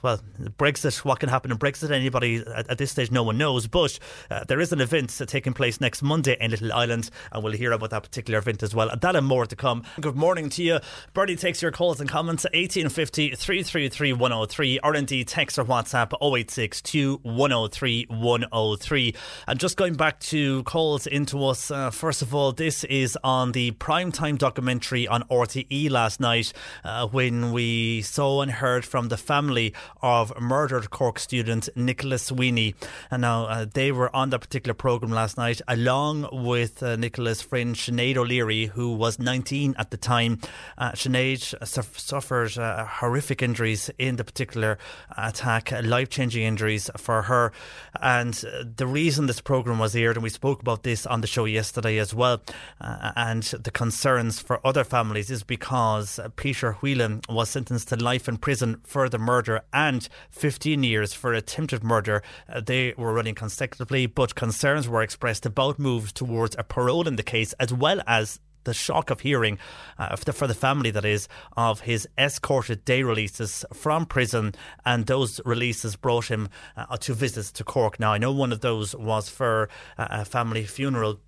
well, 0.00 0.18
Brexit, 0.58 1.04
what 1.04 1.20
can 1.20 1.28
happen 1.28 1.50
in 1.50 1.58
Brexit? 1.58 1.90
Anybody 1.90 2.42
at, 2.54 2.70
at 2.70 2.78
this 2.78 2.92
stage, 2.92 3.10
no 3.10 3.22
one 3.22 3.36
knows. 3.36 3.66
But 3.66 3.98
uh, 4.30 4.44
there 4.44 4.60
is 4.60 4.72
an 4.72 4.80
event 4.80 5.20
taking 5.26 5.52
place 5.52 5.78
next 5.78 6.02
Monday 6.02 6.38
in 6.40 6.50
Little 6.50 6.72
Island, 6.72 7.10
and 7.30 7.44
we'll 7.44 7.52
hear 7.52 7.72
about 7.72 7.90
that 7.90 8.02
particular 8.02 8.38
event 8.38 8.62
as 8.62 8.74
well. 8.74 8.88
And 8.88 9.00
that 9.02 9.14
and 9.14 9.26
more 9.26 9.44
to 9.44 9.54
come. 9.54 9.84
Good 10.00 10.16
morning 10.16 10.48
to 10.50 10.62
you. 10.62 10.78
Bernie 11.12 11.36
takes 11.36 11.60
your 11.60 11.70
calls 11.70 12.00
and 12.00 12.08
comments 12.08 12.44
1850 12.44 13.34
333 13.34 14.14
103, 14.14 14.78
or 14.82 14.94
indeed 14.94 15.28
text 15.28 15.58
or 15.58 15.66
WhatsApp 15.66 16.14
0862 16.22 17.20
103 17.22 18.06
103. 18.08 19.14
And 19.48 19.60
just 19.60 19.76
going 19.76 19.94
back 19.94 20.18
to 20.20 20.62
calls 20.62 21.06
into 21.06 21.44
us, 21.44 21.70
uh, 21.70 21.90
first 21.90 22.22
of 22.22 22.34
all, 22.34 22.52
this 22.52 22.84
is 22.84 23.18
on 23.22 23.52
the 23.52 23.72
primetime 23.72 24.38
documentary 24.38 25.06
on 25.06 25.24
RTE 25.24 25.90
last 25.90 26.20
night 26.20 26.54
uh, 26.84 27.06
when 27.06 27.52
we 27.52 28.00
saw 28.00 28.40
and 28.40 28.50
heard 28.50 28.86
from 28.94 29.08
the 29.08 29.16
family 29.16 29.74
of 30.02 30.32
murdered 30.40 30.88
Cork 30.88 31.18
student 31.18 31.68
Nicola 31.74 32.16
Sweeney. 32.16 32.76
And 33.10 33.22
now 33.22 33.46
uh, 33.46 33.64
they 33.64 33.90
were 33.90 34.14
on 34.14 34.30
that 34.30 34.38
particular 34.38 34.72
programme 34.72 35.10
last 35.10 35.36
night, 35.36 35.60
along 35.66 36.28
with 36.30 36.80
uh, 36.80 36.94
Nicola's 36.94 37.42
friend 37.42 37.74
Sinead 37.74 38.16
O'Leary, 38.16 38.66
who 38.66 38.94
was 38.94 39.18
19 39.18 39.74
at 39.78 39.90
the 39.90 39.96
time. 39.96 40.38
Uh, 40.78 40.92
Sinead 40.92 41.40
su- 41.66 41.82
suffered 41.96 42.56
uh, 42.56 42.86
horrific 42.86 43.42
injuries 43.42 43.90
in 43.98 44.14
the 44.14 44.22
particular 44.22 44.78
attack, 45.18 45.72
life 45.82 46.08
changing 46.08 46.44
injuries 46.44 46.88
for 46.96 47.22
her. 47.22 47.50
And 48.00 48.44
uh, 48.46 48.62
the 48.76 48.86
reason 48.86 49.26
this 49.26 49.40
programme 49.40 49.80
was 49.80 49.96
aired, 49.96 50.16
and 50.16 50.22
we 50.22 50.30
spoke 50.30 50.60
about 50.60 50.84
this 50.84 51.04
on 51.04 51.20
the 51.20 51.26
show 51.26 51.46
yesterday 51.46 51.98
as 51.98 52.14
well, 52.14 52.42
uh, 52.80 53.10
and 53.16 53.42
the 53.42 53.72
concerns 53.72 54.38
for 54.38 54.64
other 54.64 54.84
families 54.84 55.32
is 55.32 55.42
because 55.42 56.20
Peter 56.36 56.74
Whelan 56.74 57.22
was 57.28 57.50
sentenced 57.50 57.88
to 57.88 57.96
life 57.96 58.28
in 58.28 58.36
prison 58.36 58.82
for 58.84 59.08
the 59.08 59.18
murder 59.18 59.62
and 59.72 60.08
15 60.30 60.82
years 60.82 61.12
for 61.12 61.32
attempted 61.32 61.82
murder. 61.82 62.22
Uh, 62.48 62.60
they 62.60 62.94
were 62.96 63.12
running 63.12 63.34
consecutively, 63.34 64.06
but 64.06 64.34
concerns 64.34 64.88
were 64.88 65.02
expressed 65.02 65.46
about 65.46 65.78
moves 65.78 66.12
towards 66.12 66.56
a 66.58 66.64
parole 66.64 67.08
in 67.08 67.16
the 67.16 67.22
case, 67.22 67.52
as 67.54 67.72
well 67.72 68.00
as 68.06 68.40
the 68.64 68.74
shock 68.74 69.10
of 69.10 69.20
hearing 69.20 69.58
uh, 69.98 70.16
for 70.16 70.46
the 70.46 70.54
family 70.54 70.90
that 70.90 71.04
is 71.04 71.28
of 71.56 71.80
his 71.80 72.08
escorted 72.18 72.84
day 72.84 73.02
releases 73.02 73.64
from 73.72 74.06
prison 74.06 74.54
and 74.84 75.06
those 75.06 75.40
releases 75.44 75.96
brought 75.96 76.26
him 76.26 76.48
uh, 76.76 76.96
to 76.96 77.14
visits 77.14 77.52
to 77.52 77.62
Cork 77.62 78.00
now 78.00 78.12
I 78.12 78.18
know 78.18 78.32
one 78.32 78.52
of 78.52 78.60
those 78.60 78.94
was 78.96 79.28
for 79.28 79.68
uh, 79.98 80.06
a 80.10 80.24
family 80.24 80.64
funeral 80.64 81.20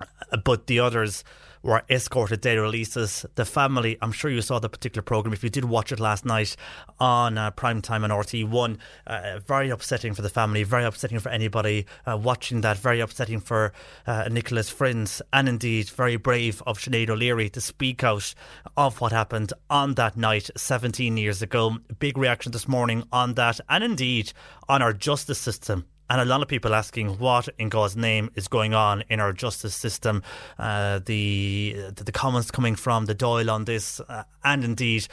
uh, 0.00 0.36
but 0.36 0.66
the 0.66 0.78
others 0.80 1.24
were 1.62 1.82
escorted 1.90 2.40
day 2.40 2.56
releases. 2.56 3.24
The 3.34 3.44
family, 3.44 3.98
I'm 4.00 4.12
sure 4.12 4.30
you 4.30 4.42
saw 4.42 4.58
the 4.58 4.68
particular 4.68 5.02
programme 5.02 5.32
if 5.32 5.42
you 5.42 5.50
did 5.50 5.64
watch 5.64 5.92
it 5.92 6.00
last 6.00 6.24
night 6.24 6.56
on 6.98 7.38
uh, 7.38 7.50
prime 7.50 7.82
time 7.82 8.04
on 8.04 8.10
RT1. 8.10 8.78
Uh, 9.06 9.38
very 9.46 9.70
upsetting 9.70 10.14
for 10.14 10.22
the 10.22 10.28
family, 10.28 10.62
very 10.62 10.84
upsetting 10.84 11.18
for 11.18 11.28
anybody 11.28 11.86
uh, 12.06 12.16
watching 12.16 12.60
that, 12.62 12.76
very 12.76 13.00
upsetting 13.00 13.40
for 13.40 13.72
uh, 14.06 14.28
Nicola's 14.30 14.70
friends, 14.70 15.22
and 15.32 15.48
indeed 15.48 15.88
very 15.90 16.16
brave 16.16 16.62
of 16.66 16.78
Sinead 16.78 17.10
O'Leary 17.10 17.48
to 17.50 17.60
speak 17.60 18.04
out 18.04 18.34
of 18.76 19.00
what 19.00 19.12
happened 19.12 19.52
on 19.70 19.94
that 19.94 20.16
night 20.16 20.50
17 20.56 21.16
years 21.16 21.42
ago. 21.42 21.78
Big 21.98 22.16
reaction 22.16 22.52
this 22.52 22.68
morning 22.68 23.04
on 23.12 23.34
that, 23.34 23.60
and 23.68 23.84
indeed 23.84 24.32
on 24.68 24.82
our 24.82 24.92
justice 24.92 25.38
system 25.38 25.84
and 26.10 26.20
a 26.20 26.24
lot 26.24 26.42
of 26.42 26.48
people 26.48 26.74
asking 26.74 27.18
what 27.18 27.48
in 27.58 27.68
God's 27.68 27.96
name 27.96 28.30
is 28.34 28.48
going 28.48 28.74
on 28.74 29.04
in 29.08 29.20
our 29.20 29.32
justice 29.32 29.74
system. 29.74 30.22
Uh, 30.58 31.00
the 31.04 31.76
the 31.94 32.12
comments 32.12 32.50
coming 32.50 32.74
from 32.76 33.06
the 33.06 33.14
Dáil 33.14 33.52
on 33.52 33.64
this, 33.64 34.00
uh, 34.00 34.24
and 34.44 34.64
indeed 34.64 35.06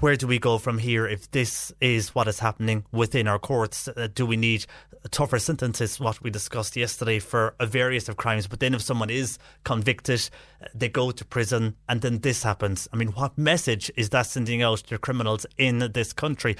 where 0.00 0.16
do 0.16 0.26
we 0.26 0.38
go 0.38 0.58
from 0.58 0.78
here 0.78 1.06
if 1.06 1.30
this 1.30 1.72
is 1.80 2.14
what 2.14 2.26
is 2.26 2.40
happening 2.40 2.84
within 2.92 3.28
our 3.28 3.38
courts? 3.38 3.88
Uh, 3.88 4.08
do 4.12 4.26
we 4.26 4.36
need 4.36 4.66
tougher 5.10 5.38
sentences, 5.38 6.00
what 6.00 6.22
we 6.22 6.30
discussed 6.30 6.76
yesterday, 6.76 7.18
for 7.18 7.54
a 7.60 7.66
various 7.66 8.08
of 8.08 8.16
crimes? 8.16 8.46
But 8.46 8.60
then 8.60 8.74
if 8.74 8.82
someone 8.82 9.10
is 9.10 9.38
convicted, 9.64 10.28
uh, 10.60 10.66
they 10.74 10.88
go 10.88 11.12
to 11.12 11.24
prison, 11.24 11.76
and 11.88 12.00
then 12.00 12.18
this 12.18 12.42
happens. 12.42 12.88
I 12.92 12.96
mean, 12.96 13.08
what 13.08 13.38
message 13.38 13.92
is 13.96 14.10
that 14.10 14.26
sending 14.26 14.60
out 14.60 14.78
to 14.78 14.98
criminals 14.98 15.46
in 15.56 15.90
this 15.94 16.12
country? 16.12 16.56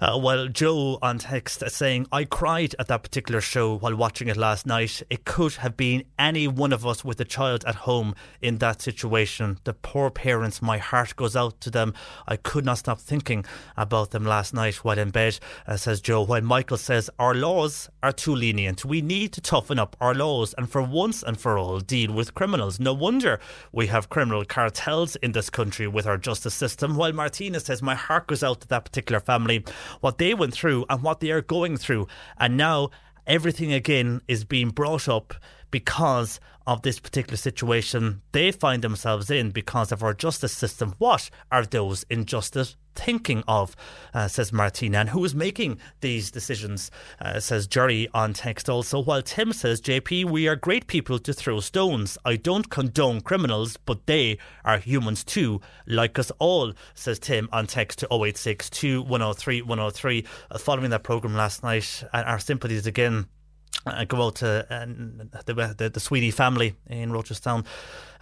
Uh, 0.00 0.18
well, 0.22 0.46
Joe 0.46 0.98
on 1.02 1.18
text 1.18 1.68
saying, 1.68 2.06
I 2.12 2.24
cried 2.24 2.76
at 2.78 2.86
that 2.88 3.02
particular 3.02 3.40
show 3.40 3.76
while 3.76 3.96
watching 3.96 4.28
it 4.28 4.36
last 4.36 4.66
night. 4.66 5.02
It 5.10 5.24
could 5.24 5.54
have 5.54 5.76
been 5.76 6.04
any 6.18 6.46
one 6.46 6.72
of 6.72 6.86
us 6.86 7.04
with 7.04 7.20
a 7.20 7.24
child 7.24 7.64
at 7.66 7.74
home 7.74 8.14
in 8.40 8.58
that 8.58 8.80
situation. 8.80 9.58
The 9.64 9.74
poor 9.74 10.10
parents, 10.10 10.62
my 10.62 10.78
heart 10.78 11.16
goes 11.16 11.34
out 11.34 11.60
to 11.62 11.70
them. 11.70 11.92
I 12.28 12.36
could 12.52 12.66
not 12.66 12.76
stop 12.76 13.00
thinking 13.00 13.42
about 13.78 14.10
them 14.10 14.26
last 14.26 14.52
night 14.52 14.74
while 14.84 14.98
in 14.98 15.08
bed, 15.08 15.38
uh, 15.66 15.74
says 15.74 16.02
Joe. 16.02 16.20
While 16.20 16.42
Michael 16.42 16.76
says 16.76 17.08
our 17.18 17.34
laws 17.34 17.88
are 18.02 18.12
too 18.12 18.36
lenient. 18.36 18.84
We 18.84 19.00
need 19.00 19.32
to 19.32 19.40
toughen 19.40 19.78
up 19.78 19.96
our 20.02 20.14
laws 20.14 20.54
and 20.58 20.68
for 20.68 20.82
once 20.82 21.22
and 21.22 21.40
for 21.40 21.56
all 21.56 21.80
deal 21.80 22.12
with 22.12 22.34
criminals. 22.34 22.78
No 22.78 22.92
wonder 22.92 23.40
we 23.72 23.86
have 23.86 24.10
criminal 24.10 24.44
cartels 24.44 25.16
in 25.16 25.32
this 25.32 25.48
country 25.48 25.86
with 25.86 26.06
our 26.06 26.18
justice 26.18 26.52
system. 26.52 26.94
While 26.94 27.14
Martina 27.14 27.58
says, 27.58 27.80
My 27.80 27.94
heart 27.94 28.26
goes 28.26 28.42
out 28.42 28.60
to 28.60 28.68
that 28.68 28.84
particular 28.84 29.20
family, 29.20 29.64
what 30.00 30.18
they 30.18 30.34
went 30.34 30.52
through 30.52 30.84
and 30.90 31.02
what 31.02 31.20
they 31.20 31.30
are 31.30 31.40
going 31.40 31.78
through. 31.78 32.06
And 32.36 32.58
now 32.58 32.90
everything 33.26 33.72
again 33.72 34.20
is 34.28 34.44
being 34.44 34.68
brought 34.68 35.08
up 35.08 35.32
because 35.70 36.38
of 36.66 36.82
this 36.82 37.00
particular 37.00 37.36
situation 37.36 38.22
they 38.32 38.52
find 38.52 38.82
themselves 38.82 39.30
in 39.30 39.50
because 39.50 39.92
of 39.92 40.02
our 40.02 40.14
justice 40.14 40.52
system. 40.52 40.94
What 40.98 41.30
are 41.50 41.64
those 41.64 42.04
injustice 42.08 42.76
thinking 42.94 43.42
of, 43.48 43.74
uh, 44.14 44.28
says 44.28 44.52
Martina, 44.52 44.98
and 44.98 45.10
who 45.10 45.24
is 45.24 45.34
making 45.34 45.78
these 46.00 46.30
decisions, 46.30 46.90
uh, 47.20 47.40
says 47.40 47.66
Jerry 47.66 48.08
on 48.14 48.32
text 48.32 48.68
also. 48.68 49.02
While 49.02 49.22
Tim 49.22 49.52
says, 49.52 49.80
JP, 49.80 50.26
we 50.26 50.48
are 50.48 50.56
great 50.56 50.86
people 50.86 51.18
to 51.20 51.32
throw 51.32 51.60
stones. 51.60 52.18
I 52.24 52.36
don't 52.36 52.70
condone 52.70 53.20
criminals, 53.20 53.76
but 53.76 54.06
they 54.06 54.38
are 54.64 54.78
humans 54.78 55.24
too, 55.24 55.60
like 55.86 56.18
us 56.18 56.30
all, 56.38 56.72
says 56.94 57.18
Tim 57.18 57.48
on 57.52 57.66
text 57.66 58.00
to 58.00 58.08
086 58.12 58.70
103 58.82 59.62
103. 59.62 60.24
Uh, 60.50 60.58
following 60.58 60.90
that 60.90 61.02
programme 61.02 61.34
last 61.34 61.62
night, 61.62 62.04
our 62.12 62.38
sympathies 62.38 62.86
again 62.86 63.26
uh, 63.86 64.04
go 64.04 64.22
out 64.22 64.36
to 64.36 64.66
uh, 64.70 64.86
the, 65.44 65.74
the, 65.76 65.90
the 65.90 66.00
Sweeney 66.00 66.30
family 66.30 66.74
in 66.86 67.10
Rochestown 67.10 67.64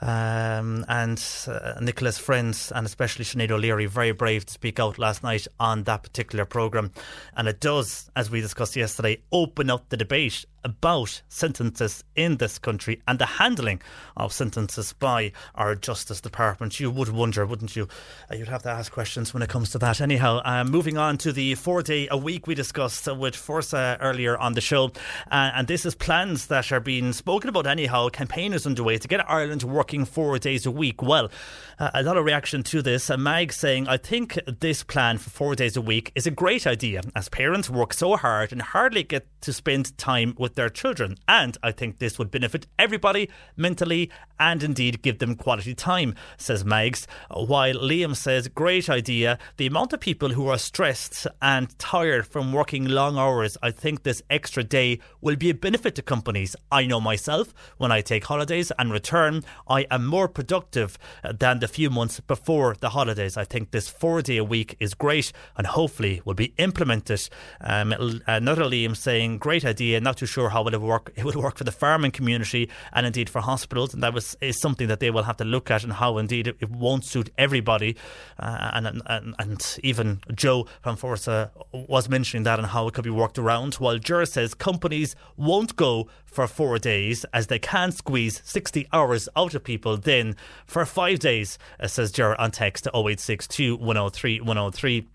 um, 0.01 0.85
and 0.89 1.23
uh, 1.47 1.75
Nicola's 1.81 2.19
friends, 2.19 2.73
and 2.73 2.87
especially 2.87 3.25
Sinead 3.25 3.51
O'Leary, 3.51 3.87
very 3.87 4.13
brave 4.13 4.47
to 4.47 4.53
speak 4.53 4.81
out 4.81 4.99
last 4.99 5.23
night 5.23 5.47
on 5.59 5.85
that 5.85 6.03
particular 6.03 6.45
programme. 6.45 6.91
And 7.37 7.49
it 7.49 7.61
does, 7.61 8.11
as 8.17 8.31
we 8.31 8.41
discussed 8.41 8.77
yesterday, 8.77 9.23
open 9.33 9.71
up 9.71 9.89
the 9.89 9.97
debate 9.97 10.45
about 10.65 11.23
sentences 11.29 12.05
in 12.17 12.37
this 12.37 12.59
country 12.59 13.01
and 13.09 13.19
the 13.19 13.27
handling 13.27 13.81
of 14.17 14.33
sentences 14.33 14.93
by 14.93 15.33
our 15.55 15.75
Justice 15.75 16.21
Department. 16.21 16.79
You 16.79 16.91
would 16.91 17.09
wonder, 17.09 17.47
wouldn't 17.47 17.77
you? 17.77 17.89
Uh, 18.31 18.37
you'd 18.37 18.49
have 18.49 18.63
to 18.65 18.71
ask 18.71 18.93
questions 18.93 19.33
when 19.33 19.43
it 19.43 19.49
comes 19.49 19.71
to 19.71 19.79
that. 19.79 20.01
Anyhow, 20.01 20.41
uh, 20.45 20.65
moving 20.65 20.99
on 20.99 21.17
to 21.19 21.33
the 21.33 21.55
four 21.55 21.83
day 21.83 22.09
a 22.11 22.17
week 22.17 22.47
we 22.47 22.55
discussed 22.55 23.09
with 23.17 23.35
Forsa 23.35 23.97
earlier 24.01 24.37
on 24.37 24.53
the 24.53 24.61
show. 24.61 24.93
Uh, 25.31 25.51
and 25.55 25.67
this 25.67 25.87
is 25.87 25.95
plans 25.95 26.49
that 26.49 26.71
are 26.73 26.81
being 26.81 27.13
spoken 27.13 27.49
about 27.49 27.67
anyhow. 27.67 28.09
Campaign 28.09 28.53
is 28.53 28.67
underway 28.67 28.99
to 28.99 29.09
get 29.09 29.29
Ireland 29.31 29.63
working 29.63 29.90
four 30.05 30.39
days 30.39 30.67
a 30.67 30.71
week. 30.71 31.03
Well, 31.03 31.31
uh, 31.79 31.91
a 31.95 32.03
lot 32.03 32.17
of 32.17 32.25
reaction 32.25 32.63
to 32.63 32.83
this. 32.83 33.11
Uh, 33.11 33.17
Mag 33.17 33.53
saying, 33.53 33.89
I 33.89 33.97
think 33.97 34.39
this 34.61 34.85
plan 34.85 35.19
for 35.19 35.31
four 35.31 35.55
days 35.55 35.77
a 35.77 35.81
week 35.81 36.13
is 36.15 36.27
a 36.27 36.31
great 36.31 36.67
idea 36.67 37.03
as 37.17 37.29
parents 37.29 37.69
work 37.69 37.93
so 37.93 38.17
hard 38.17 38.53
and 38.53 38.63
hardly 38.63 39.03
get 39.03 39.27
to 39.43 39.53
spend 39.53 39.97
time 39.99 40.35
with 40.39 40.55
their 40.55 40.69
children. 40.69 41.17
And 41.27 41.57
I 41.63 41.73
think 41.73 41.99
this 41.99 42.19
would 42.19 42.31
benefit 42.31 42.67
everybody 42.79 43.29
mentally 43.57 44.11
and 44.39 44.63
indeed 44.63 45.03
give 45.03 45.19
them 45.19 45.35
quality 45.35 45.75
time, 45.75 46.15
says 46.37 46.65
Mags. 46.65 47.07
While 47.31 47.75
Liam 47.75 48.15
says, 48.15 48.49
great 48.49 48.89
idea. 48.89 49.39
The 49.57 49.67
amount 49.67 49.93
of 49.93 50.01
people 50.01 50.31
who 50.31 50.49
are 50.49 50.59
stressed 50.59 51.27
and 51.43 51.77
tired 51.79 52.27
from 52.27 52.53
working 52.53 52.87
long 52.87 53.19
hours, 53.19 53.59
I 53.63 53.71
think 53.71 54.03
this 54.03 54.23
extra 54.31 54.63
day 54.63 55.01
will 55.21 55.37
be 55.37 55.51
a 55.51 55.55
benefit 55.55 55.95
to 55.97 56.03
companies. 56.03 56.55
I 56.71 56.87
know 56.87 57.01
myself, 57.01 57.53
when 57.79 57.93
I 57.93 58.01
take 58.01 58.25
holidays 58.25 58.73
and 58.79 58.93
return, 58.93 59.45
I 59.69 59.80
am 59.91 60.07
more 60.07 60.29
productive 60.29 60.99
than 61.23 61.61
the 61.61 61.69
few 61.69 61.91
months 61.91 62.21
before 62.21 62.77
the 62.81 62.91
holidays. 62.91 63.37
I 63.37 63.45
think 63.45 63.71
this 63.71 63.89
four 63.89 64.23
day 64.23 64.39
a 64.39 64.45
week 64.45 64.77
is 64.81 64.95
great 64.95 65.33
and 65.57 65.67
hopefully 65.67 66.23
will 66.25 66.35
be 66.35 66.53
implemented. 66.59 67.29
Um, 67.61 67.93
another 68.27 68.65
Liam 68.65 68.97
saying, 68.97 69.39
great 69.39 69.65
idea, 69.65 70.01
not 70.01 70.19
too 70.19 70.27
sure 70.27 70.51
how 70.51 70.65
it 70.67 70.73
will 70.73 70.87
work. 70.87 71.13
It 71.17 71.25
will 71.25 71.41
work 71.43 71.59
for 71.59 71.65
the 71.65 71.73
farming 71.73 72.13
community 72.13 72.69
and 72.93 73.07
indeed 73.07 73.29
for 73.29 73.41
hospitals, 73.41 73.95
and 73.95 74.03
that 74.03 74.15
was 74.15 74.37
is 74.41 74.61
something 74.61 74.89
that 74.89 75.01
they 75.01 75.11
will 75.11 75.25
have 75.25 75.37
to 75.39 75.45
look 75.45 75.71
at 75.71 75.85
and 75.85 75.93
how 75.95 76.19
indeed 76.19 76.47
it, 76.47 76.57
it 76.61 76.71
won't 76.71 77.05
suit 77.05 77.31
everybody. 77.37 77.97
Uh, 78.39 78.71
and, 78.75 79.03
and 79.07 79.35
and 79.39 79.79
even 79.83 80.21
Joe 80.35 80.67
from 80.81 80.97
Forsa 80.97 81.51
was 81.73 82.09
mentioning 82.09 82.45
that 82.45 82.59
and 82.59 82.69
how 82.69 82.89
it 82.89 82.95
could 82.95 83.05
be 83.05 83.11
worked 83.11 83.39
around. 83.39 83.75
While 83.75 83.99
Jura 83.99 84.27
says 84.27 84.55
companies 84.55 85.17
won't 85.37 85.77
go 85.77 86.09
for 86.25 86.47
four 86.47 86.79
days 86.79 87.25
as 87.33 87.49
they 87.49 87.59
can 87.59 87.93
squeeze 87.93 88.41
60 88.45 88.87
hours 88.93 89.29
out 89.37 89.55
of 89.55 89.65
people 89.65 89.70
then 89.77 90.37
for 90.67 90.85
five 90.87 91.19
days, 91.19 91.59
uh, 91.79 91.87
says 91.87 92.13
Ger 92.13 92.39
on 92.41 92.51
text 92.51 92.85
to 92.85 92.91
0862 92.91 93.77
103 93.77 94.41
103. 94.41 95.09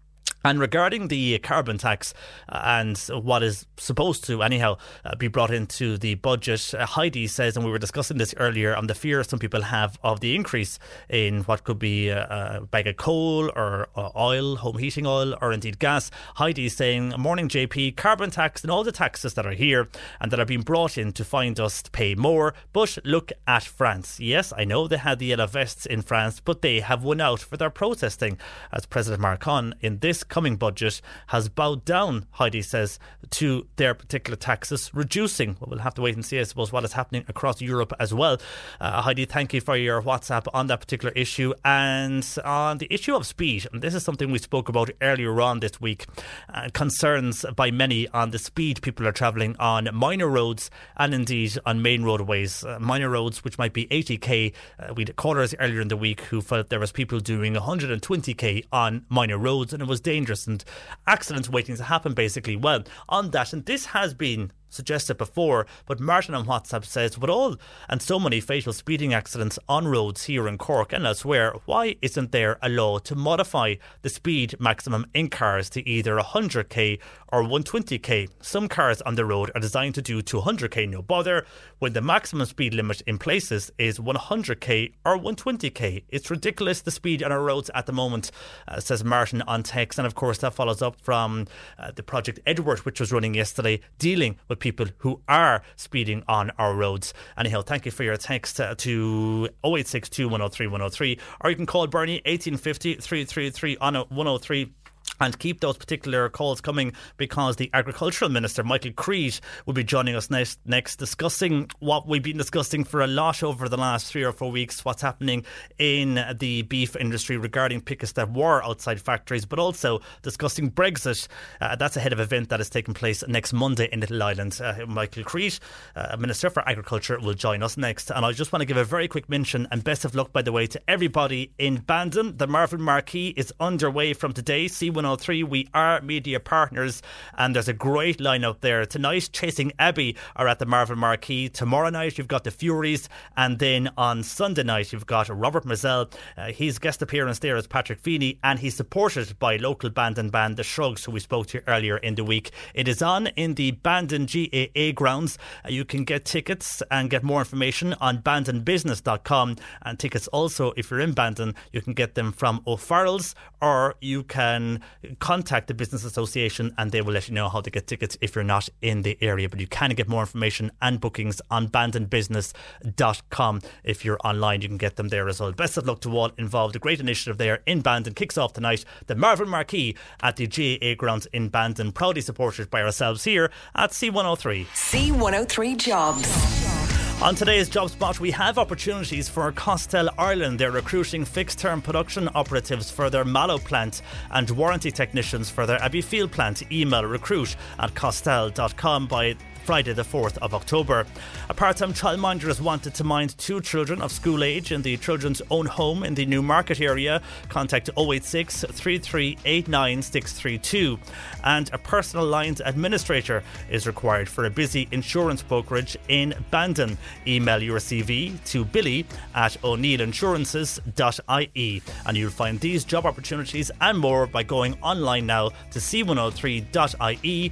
And 0.46 0.60
regarding 0.60 1.08
the 1.08 1.39
carbon 1.39 1.80
tax 1.80 2.14
uh, 2.48 2.62
and 2.64 2.96
what 3.24 3.41
is 3.41 3.66
supposed 3.78 4.24
to, 4.26 4.43
anyhow, 4.43 4.78
uh, 5.04 5.16
be 5.16 5.28
brought 5.28 5.50
into 5.50 5.98
the 5.98 6.14
budget, 6.14 6.72
uh, 6.78 6.86
Heidi 6.86 7.26
says, 7.26 7.56
and 7.56 7.66
we 7.66 7.72
were 7.72 7.80
discussing 7.80 8.20
this 8.20 8.36
earlier, 8.38 8.76
on 8.76 8.86
the 8.86 8.93
fear 8.93 9.24
some 9.24 9.39
people 9.39 9.64
have 9.64 9.98
of 10.04 10.20
the 10.20 10.36
increase 10.36 10.78
in 11.10 11.41
what 11.46 11.64
could 11.64 11.80
be 11.80 12.10
a, 12.10 12.60
a 12.62 12.66
bag 12.68 12.86
of 12.86 12.96
coal 12.96 13.50
or 13.56 13.89
uh, 13.96 14.12
oil, 14.16 14.58
home 14.58 14.78
heating 14.78 15.08
oil, 15.08 15.36
or 15.41 15.52
indeed 15.52 15.80
gas. 15.80 16.12
Heidi 16.36 16.68
is 16.68 16.76
saying, 16.76 17.16
Morning, 17.18 17.50
JP, 17.50 17.96
carbon 17.96 18.30
tax 18.30 18.62
and 18.62 18.70
all 18.70 18.84
the 18.84 18.91
taxes 18.91 19.34
that 19.34 19.48
are 19.48 19.52
here 19.54 19.88
and 20.22 20.32
that 20.32 20.39
are 20.39 20.46
being 20.46 20.62
brought 20.62 20.96
in 20.96 21.12
to 21.14 21.26
find 21.26 21.60
us 21.60 21.82
to 21.82 21.89
pay 21.89 22.14
more. 22.14 22.54
But 22.72 23.00
look 23.04 23.32
at 23.48 23.64
France. 23.64 24.20
Yes, 24.20 24.54
I 24.56 24.64
know 24.64 24.88
they 24.88 24.98
had 24.98 25.18
the 25.18 25.26
yellow 25.26 25.48
vests 25.48 25.88
in 25.88 26.04
France, 26.04 26.39
but 26.39 26.62
they 26.62 26.82
have 26.82 27.04
won 27.04 27.20
out 27.20 27.39
for 27.39 27.58
their 27.58 27.72
protesting, 27.72 28.38
as 28.72 28.86
President 28.86 29.24
Macron 29.24 29.74
in 29.82 29.98
this 29.98 30.24
coming 30.36 30.58
budget 30.58 31.00
has 31.28 31.48
bowed 31.48 31.86
down, 31.86 32.26
Heidi 32.32 32.62
says, 32.62 33.00
to 33.30 33.66
their 33.78 33.94
particular 33.94 34.36
taxes, 34.36 34.92
reducing. 34.94 35.56
Well, 35.62 35.70
we'll 35.70 35.80
have 35.80 35.94
to 35.94 36.02
wait 36.02 36.16
and 36.16 36.26
see, 36.26 36.38
I 36.42 36.44
suppose, 36.44 36.74
what 36.74 36.84
is 36.84 36.92
happening 36.92 37.24
across 37.30 37.62
Europe 37.62 37.94
as 38.02 38.14
well. 38.14 38.38
Uh, 38.82 39.02
Heidi, 39.02 39.24
thank 39.24 39.54
you 39.54 39.62
for 39.62 39.78
your 39.78 40.02
WhatsApp 40.02 40.48
on 40.54 40.68
that 40.68 40.82
particular 40.82 41.14
issue. 41.16 41.54
And 41.64 42.28
on 42.44 42.80
the 42.80 42.94
issue 42.94 43.16
of 43.16 43.26
speed, 43.26 43.66
and 43.72 43.82
this 43.82 43.96
is 43.96 44.04
something 44.04 44.30
we 44.30 44.40
spoke 44.40 44.68
about 44.68 44.90
earlier 45.02 45.40
on 45.40 45.62
this 45.62 45.80
week, 45.80 46.06
uh, 46.54 46.68
concerns 46.74 47.46
by 47.56 47.72
many 47.72 48.10
on 48.10 48.32
the 48.32 48.40
speed 48.40 48.82
people 48.82 49.08
are 49.08 49.14
travelling 49.14 49.56
on 49.58 49.88
minor 49.94 50.28
roads 50.28 50.70
and 50.98 51.14
indeed 51.14 51.58
on 51.66 51.82
main 51.82 52.04
roadways. 52.04 52.62
Uh, 52.66 52.78
minor 52.82 53.10
roads, 53.10 53.42
which 53.46 53.58
might 53.58 53.72
be 53.72 53.88
80k. 53.88 54.52
Uh, 54.78 54.94
we 54.94 55.04
had 55.04 55.16
callers 55.16 55.56
earlier 55.62 55.80
in 55.80 55.88
the 55.88 55.96
week 55.96 56.20
who 56.22 56.42
felt 56.42 56.68
there 56.68 56.82
was 56.82 56.92
people 56.92 57.22
doing 57.22 57.54
120k 57.54 58.66
on 58.74 59.06
minor 59.08 59.38
roads, 59.38 59.72
and 59.72 59.82
it 59.82 59.88
was 59.88 60.02
dangerous 60.02 60.24
dangerous 60.26 60.47
and 60.47 60.63
accidents 61.05 61.49
waiting 61.49 61.76
to 61.76 61.84
happen, 61.84 62.15
basically. 62.15 62.55
Well, 62.55 62.84
on 63.07 63.30
that, 63.32 63.53
and 63.53 63.63
this 63.65 63.86
has 63.88 64.15
been 64.15 64.51
suggested 64.76 65.17
before, 65.17 65.65
but 65.86 65.99
Martin 65.99 66.36
on 66.36 66.45
WhatsApp 66.45 66.86
says, 66.86 67.17
with 67.17 67.30
all 67.30 67.55
and 67.89 68.01
so 68.01 68.19
many 68.19 68.39
fatal 68.39 68.73
speeding 68.73 69.13
accidents 69.13 69.57
on 69.67 69.88
roads 69.88 70.26
here 70.26 70.47
in 70.47 70.57
Cork 70.57 70.93
and 70.93 71.05
elsewhere, 71.05 71.53
why 71.65 71.95
isn't 72.01 72.32
there 72.32 72.57
a 72.61 72.69
law 72.69 72.99
to 72.99 73.15
modify 73.15 73.76
the 74.01 74.09
speed 74.09 74.55
maximum 74.59 75.05
in 75.13 75.30
cars 75.30 75.69
to 75.71 75.88
either 75.88 76.17
100k 76.17 76.99
or 77.32 77.43
120k? 77.43 78.30
Some 78.41 78.67
cars 78.67 79.01
on 79.01 79.15
the 79.15 79.26
road 79.26 79.51
are 79.55 79.61
designed 79.61 79.95
to 79.95 80.01
do 80.01 80.21
200k 80.21 80.89
no 80.89 81.01
bother, 81.01 81.45
when 81.80 81.93
the 81.93 82.01
maximum 82.01 82.45
speed 82.45 82.73
limit 82.73 83.01
in 83.01 83.17
places 83.17 83.71
is 83.78 83.99
100k 83.99 84.93
or 85.05 85.17
120k. 85.17 86.03
It's 86.09 86.30
ridiculous 86.30 86.82
the 86.82 86.91
speed 86.91 87.23
on 87.23 87.32
our 87.32 87.41
roads 87.41 87.69
at 87.73 87.86
the 87.86 87.93
moment, 87.93 88.32
uh, 88.67 88.80
says 88.80 89.03
Martin 89.03 89.41
on 89.43 89.63
text. 89.63 89.99
And 89.99 90.05
of 90.05 90.15
course, 90.15 90.39
that 90.39 90.53
follows 90.53 90.82
up 90.82 90.99
from 90.99 91.47
uh, 91.78 91.91
the 91.91 92.03
Project 92.03 92.39
Edward, 92.45 92.80
which 92.80 92.99
was 92.99 93.11
running 93.11 93.34
yesterday, 93.34 93.80
dealing 93.99 94.38
with 94.47 94.59
people 94.66 94.88
who 94.97 95.22
are 95.28 95.61
speeding 95.76 96.24
on 96.28 96.49
our 96.57 96.74
roads. 96.74 97.13
Anyhow, 97.38 97.61
thank 97.61 97.86
you 97.86 97.91
for 97.91 98.03
your 98.03 98.18
text 98.18 98.59
uh, 98.59 98.74
to 98.80 99.47
0862 99.63 100.26
103 100.28 100.66
103, 100.66 101.20
or 101.41 101.51
you 101.51 101.55
can 101.55 101.68
call 101.68 101.86
Bernie 101.86 102.16
1850 102.26 102.95
333 102.95 103.78
on 103.78 103.93
103 103.93 104.74
and 105.20 105.38
keep 105.39 105.61
those 105.61 105.78
particular 105.78 106.30
calls 106.30 106.61
coming 106.61 106.93
because 107.18 107.55
the 107.55 107.70
agricultural 107.74 108.30
minister 108.30 108.63
Michael 108.63 108.91
Creed 108.91 109.39
will 109.66 109.74
be 109.74 109.84
joining 109.84 110.16
us 110.16 110.30
next 110.30 110.59
next 110.66 110.97
discussing 110.97 111.70
what 111.80 112.07
we've 112.07 112.24
been 112.24 112.38
discussing 112.38 112.84
for 112.84 113.01
a 113.01 113.07
lot 113.07 113.43
over 113.43 113.68
the 113.68 113.78
last 113.78 114.07
three 114.07 114.24
or 114.24 114.32
four 114.32 114.51
weeks 114.51 114.86
what's 114.86 115.01
happening 115.01 115.43
in 115.80 116.24
the 116.39 116.61
beef 116.63 116.95
industry 116.95 117.38
regarding 117.38 117.82
pickets 117.82 118.13
that 118.13 118.32
were 118.32 118.63
outside 118.63 119.01
factories 119.01 119.45
but 119.45 119.59
also 119.59 119.99
discussing 120.22 120.70
Brexit. 120.70 121.28
Uh, 121.61 121.76
that's 121.76 121.97
ahead 121.97 122.13
of 122.13 122.20
an 122.20 122.24
event 122.24 122.49
that 122.49 122.59
is 122.59 122.70
taking 122.70 122.93
place 122.93 123.24
next 123.28 123.53
Monday 123.53 123.88
in 123.91 123.99
Little 123.99 124.22
Island. 124.22 124.59
Uh, 124.61 124.86
Michael 124.88 125.24
Creed 125.24 125.57
uh, 125.95 126.18
Minister 126.18 126.49
for 126.49 126.68
Agriculture 126.68 127.20
will 127.20 127.34
join 127.34 127.63
us 127.63 127.78
next. 127.78 128.11
And 128.11 128.26
I 128.26 128.32
just 128.32 128.51
want 128.51 128.61
to 128.61 128.66
give 128.66 128.78
a 128.78 128.84
very 128.84 129.07
quick 129.07 129.30
mention 129.30 129.68
and 129.72 129.84
best 129.84 130.05
of 130.05 130.16
luck 130.16 130.34
by 130.34 130.41
the 130.41 130.51
way 130.51 130.68
to 130.68 130.82
everybody 130.89 131.51
in 131.57 131.78
Bandon. 131.78 132.38
The 132.38 132.47
Marvel 132.47 132.80
Marquee 132.80 133.34
is 133.38 133.53
underway 133.59 134.13
from 134.13 134.34
today. 134.34 134.66
C1 134.66 135.05
103. 135.06 135.43
We 135.43 135.68
are 135.74 136.01
media 136.01 136.39
partners, 136.39 137.03
and 137.38 137.56
there's 137.56 137.68
a 137.68 137.74
great 137.74 138.18
lineup 138.18 138.62
there. 138.62 138.86
Tonight, 138.86 139.30
Chasing 139.32 139.72
Abbey 139.78 140.16
are 140.36 140.47
at 140.47 140.58
the 140.58 140.66
Marvel 140.66 140.95
Marquee. 140.95 141.47
Tomorrow 141.47 141.89
night, 141.89 142.18
you've 142.18 142.28
got 142.28 142.43
the 142.43 142.49
Fureys, 142.49 143.08
and 143.38 143.60
then 143.60 143.91
on 143.97 144.24
Sunday 144.24 144.64
night, 144.64 144.91
you've 144.91 145.06
got 145.06 145.30
Robert 145.30 145.64
Mizzell. 145.64 146.12
Uh, 146.36 146.51
his 146.51 146.80
guest 146.80 147.03
appearance 147.03 147.38
there 147.39 147.56
is 147.56 147.68
Patrick 147.68 147.99
Feeney, 147.99 148.39
and 148.43 148.58
he's 148.58 148.76
supported 148.76 149.38
by 149.38 149.58
local 149.58 149.91
band 149.91 150.18
and 150.18 150.32
band, 150.32 150.58
The 150.58 150.64
Shrugs, 150.64 151.06
who 151.06 151.12
we 151.12 151.20
spoke 151.20 151.45
to 151.47 151.62
earlier 151.68 151.97
in 151.97 152.16
the 152.16 152.24
week. 152.24 152.49
It 152.74 152.88
is 152.88 153.03
on 153.03 153.28
in 153.28 153.53
the 153.53 153.72
Bandon 153.72 154.26
GAA 154.26 154.91
grounds. 154.93 155.38
Uh, 155.64 155.70
you 155.70 155.86
can 155.86 156.03
get 156.03 156.26
tickets 156.26 156.82
and 156.89 157.12
get 157.12 157.24
more 157.24 157.41
information 157.41 157.93
on 158.01 158.24
bandonbusiness.com. 158.24 159.58
And 159.84 159.99
tickets 159.99 160.28
also, 160.30 160.74
if 160.76 160.89
you're 160.89 160.99
in 160.99 161.14
Bandon, 161.14 161.53
you 161.72 161.82
can 161.82 161.93
get 161.93 162.16
them 162.16 162.32
from 162.32 162.64
O'Farrell's 162.66 163.36
or 163.62 163.95
you 164.01 164.24
can 164.24 164.82
contact 165.20 165.68
the 165.68 165.74
business 165.74 166.03
association 166.03 166.74
and 166.78 166.91
they 166.91 167.01
will 167.01 167.14
let 167.14 167.28
you 167.28 167.34
know 167.34 167.49
how 167.49 167.62
to 167.62 167.70
get 167.70 167.88
tickets 167.88 168.18
if 168.22 168.36
you're 168.36 168.43
not 168.43 168.70
in 168.82 169.01
the 169.01 169.18
area. 169.22 169.49
But 169.49 169.60
you 169.60 169.68
can 169.68 169.91
get 169.91 170.08
more 170.08 170.22
information 170.22 170.72
and 170.82 170.99
bookings 170.99 171.41
on 171.49 171.68
bandonbusiness.com. 171.70 173.62
If 173.84 174.06
you're 174.06 174.20
online, 174.24 174.62
you 174.62 174.68
can 174.68 174.78
get 174.78 174.95
them 174.95 175.10
there 175.10 175.28
as 175.28 175.39
well. 175.39 175.51
Best 175.51 175.78
of 175.78 175.86
luck 175.86 176.01
to 176.01 176.18
all 176.18 176.32
involved. 176.38 176.76
A 176.76 176.80
great 176.80 176.99
initiative 176.99 177.38
there 177.38 177.62
in 177.66 177.82
Bandon 177.82 178.14
kicks 178.14 178.38
off 178.38 178.53
tonight. 178.53 178.86
The 179.08 179.16
Marvel 179.16 179.45
Marquee 179.45 179.95
at 180.22 180.36
the 180.38 180.47
GAA 180.47 180.95
grounds 180.95 181.28
in 181.28 181.49
Bandon, 181.49 181.91
proudly 181.91 182.22
supported 182.22 182.70
by 182.70 182.82
ourselves 182.82 183.24
here 183.24 183.51
at 183.76 183.91
C103. 183.91 184.66
C103 184.68 185.78
Jobs. 185.78 186.74
On 187.22 187.34
today's 187.34 187.70
job 187.70 187.89
spot, 187.89 188.20
we 188.20 188.30
have 188.32 188.57
opportunities 188.57 189.30
for 189.30 189.51
Kostal 189.53 190.09
Ireland. 190.18 190.59
They're 190.59 190.70
recruiting 190.70 191.24
fixed 191.24 191.57
term 191.57 191.82
production 191.82 192.30
operatives 192.36 192.91
for 192.91 193.09
their 193.09 193.24
Mallow 193.24 193.57
plant 193.57 194.01
and 194.32 194.49
warranty 194.51 194.91
technicians 194.91 195.49
for 195.49 195.66
their 195.66 195.80
Abbeyfeale 195.80 196.30
plant. 196.30 196.70
Email 196.72 197.05
recruit 197.05 197.55
at 197.80 197.93
kostal.com 197.93 199.07
by 199.07 199.36
Friday, 199.66 199.93
the 199.93 200.03
4th 200.03 200.38
of 200.43 200.53
October. 200.53 201.07
A 201.49 201.53
part 201.55 201.78
time 201.78 201.91
childminder 201.91 202.49
is 202.49 202.61
wanted 202.61 202.93
to 202.93 203.03
mind 203.03 203.36
two 203.39 203.59
children 203.61 203.99
of 203.99 204.11
school 204.11 204.43
age 204.43 204.72
in 204.72 204.84
the 204.84 204.95
children's 204.97 205.41
own 205.49 205.66
home 205.66 206.03
in 206.03 206.13
the 206.13 206.28
Newmarket 206.28 206.80
area. 206.80 207.20
Contact 207.49 207.89
086 207.97 208.66
3389 208.70 210.03
632. 210.03 210.99
And 211.43 211.74
a 211.74 211.80
personal 211.80 212.28
lines 212.28 212.61
administrator 212.63 213.41
is 213.72 213.88
required 213.88 214.30
for 214.30 214.45
a 214.45 214.51
busy 214.51 214.88
insurance 214.91 215.41
brokerage 215.41 215.97
in 216.09 216.36
Bandon. 216.51 216.99
Email 217.26 217.63
your 217.63 217.80
CV 217.80 218.38
to 218.45 218.66
billy 218.66 219.07
at 219.34 219.57
o'neillinsurances.ie. 219.63 221.82
And 222.05 222.16
you'll 222.16 222.30
find 222.30 222.59
these 222.59 222.84
job 222.84 223.07
opportunities 223.07 223.72
and 223.82 223.97
more 223.97 224.28
by 224.28 224.43
going 224.43 224.76
online 224.84 225.26
now 225.26 225.49
to 225.72 225.80
c103.ie 225.80 227.51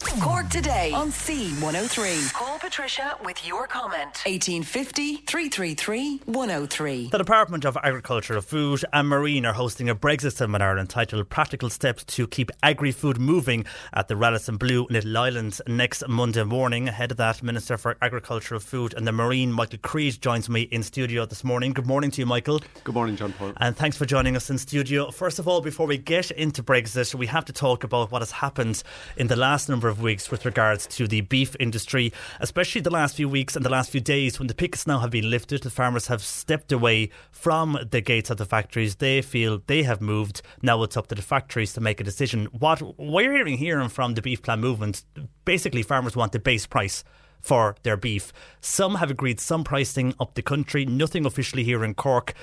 Cork 0.00 0.48
today 0.48 0.92
on 0.92 1.10
C103. 1.10 2.32
Call 2.32 2.58
Patricia 2.58 3.16
with 3.22 3.46
your 3.46 3.66
comment. 3.66 4.22
1850 4.24 5.16
333 5.18 6.22
103. 6.24 7.08
The 7.10 7.18
Department 7.18 7.64
of 7.66 7.76
Agriculture, 7.82 8.40
Food 8.40 8.82
and 8.92 9.08
Marine 9.08 9.44
are 9.44 9.52
hosting 9.52 9.88
a 9.90 9.94
Brexit 9.94 10.32
seminar 10.32 10.78
entitled 10.78 11.28
Practical 11.28 11.68
Steps 11.68 12.04
to 12.04 12.26
Keep 12.26 12.50
Agri 12.62 12.92
Food 12.92 13.20
Moving 13.20 13.66
at 13.92 14.08
the 14.08 14.16
Radisson 14.16 14.56
Blu 14.56 14.86
Little 14.90 15.16
Island 15.18 15.60
next 15.66 16.02
Monday 16.08 16.44
morning. 16.44 16.88
Ahead 16.88 17.10
of 17.10 17.18
that, 17.18 17.42
Minister 17.42 17.76
for 17.76 17.96
Agriculture, 18.00 18.58
Food 18.58 18.94
and 18.94 19.06
the 19.06 19.12
Marine, 19.12 19.52
Michael 19.52 19.78
Creed, 19.82 20.20
joins 20.22 20.48
me 20.48 20.62
in 20.62 20.82
studio 20.82 21.26
this 21.26 21.44
morning. 21.44 21.72
Good 21.72 21.86
morning 21.86 22.10
to 22.12 22.22
you, 22.22 22.26
Michael. 22.26 22.62
Good 22.84 22.94
morning, 22.94 23.16
John 23.16 23.34
Paul. 23.34 23.52
And 23.58 23.76
thanks 23.76 23.98
for 23.98 24.06
joining 24.06 24.34
us 24.34 24.48
in 24.48 24.56
studio. 24.56 25.10
First 25.10 25.38
of 25.38 25.46
all, 25.46 25.60
before 25.60 25.86
we 25.86 25.98
get 25.98 26.30
into 26.30 26.62
Brexit, 26.62 27.14
we 27.14 27.26
have 27.26 27.44
to 27.44 27.52
talk 27.52 27.84
about 27.84 28.10
what 28.10 28.22
has 28.22 28.32
happened 28.32 28.82
in 29.18 29.26
the 29.26 29.36
last 29.36 29.68
number 29.68 29.89
of 29.90 30.00
weeks 30.00 30.30
with 30.30 30.44
regards 30.44 30.86
to 30.86 31.06
the 31.06 31.20
beef 31.22 31.54
industry, 31.60 32.12
especially 32.40 32.80
the 32.80 32.90
last 32.90 33.16
few 33.16 33.28
weeks 33.28 33.56
and 33.56 33.64
the 33.64 33.70
last 33.70 33.90
few 33.90 34.00
days 34.00 34.38
when 34.38 34.48
the 34.48 34.54
pickets 34.54 34.86
now 34.86 35.00
have 35.00 35.10
been 35.10 35.28
lifted. 35.28 35.62
The 35.62 35.70
farmers 35.70 36.06
have 36.06 36.22
stepped 36.22 36.72
away 36.72 37.10
from 37.30 37.78
the 37.90 38.00
gates 38.00 38.30
of 38.30 38.38
the 38.38 38.44
factories. 38.44 38.96
They 38.96 39.20
feel 39.20 39.60
they 39.66 39.82
have 39.82 40.00
moved. 40.00 40.42
Now 40.62 40.82
it's 40.82 40.96
up 40.96 41.08
to 41.08 41.14
the 41.14 41.22
factories 41.22 41.72
to 41.74 41.80
make 41.80 42.00
a 42.00 42.04
decision. 42.04 42.46
What 42.46 42.80
we're 42.98 43.32
hearing 43.32 43.58
here 43.58 43.80
and 43.80 43.92
from 43.92 44.14
the 44.14 44.22
beef 44.22 44.42
plan 44.42 44.60
movement, 44.60 45.04
basically, 45.44 45.82
farmers 45.82 46.16
want 46.16 46.32
the 46.32 46.38
base 46.38 46.66
price 46.66 47.04
for 47.40 47.74
their 47.82 47.96
beef. 47.96 48.32
Some 48.60 48.96
have 48.96 49.10
agreed 49.10 49.40
some 49.40 49.64
pricing 49.64 50.14
up 50.20 50.34
the 50.34 50.42
country, 50.42 50.84
nothing 50.84 51.24
officially 51.26 51.64
here 51.64 51.84
in 51.84 51.94
Cork. 51.94 52.34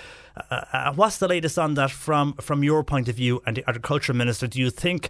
Uh, 0.50 0.62
uh, 0.74 0.93
what's 0.93 1.18
the 1.18 1.28
latest 1.28 1.58
on 1.58 1.76
that 1.76 1.91
from, 1.91 2.34
from 2.34 2.64
your 2.64 2.84
point 2.84 3.08
of 3.08 3.16
view 3.16 3.41
and 3.45 3.58
the 3.58 3.70
Agriculture 3.70 4.14
Minister? 4.14 4.48
Do 4.48 4.60
you 4.60 4.70
think 4.70 5.10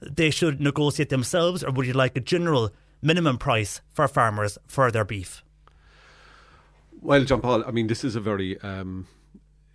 they 0.00 0.30
should 0.30 0.60
negotiate 0.60 1.08
themselves, 1.08 1.64
or 1.64 1.70
would 1.72 1.86
you 1.86 1.92
like 1.92 2.16
a 2.16 2.20
general 2.20 2.70
minimum 3.02 3.38
price 3.38 3.80
for 3.92 4.08
farmers 4.08 4.58
for 4.66 4.90
their 4.90 5.04
beef? 5.04 5.42
Well, 7.00 7.24
John 7.24 7.40
Paul, 7.40 7.64
I 7.64 7.70
mean, 7.70 7.86
this 7.86 8.04
is 8.04 8.16
a 8.16 8.20
very 8.20 8.60
um, 8.60 9.06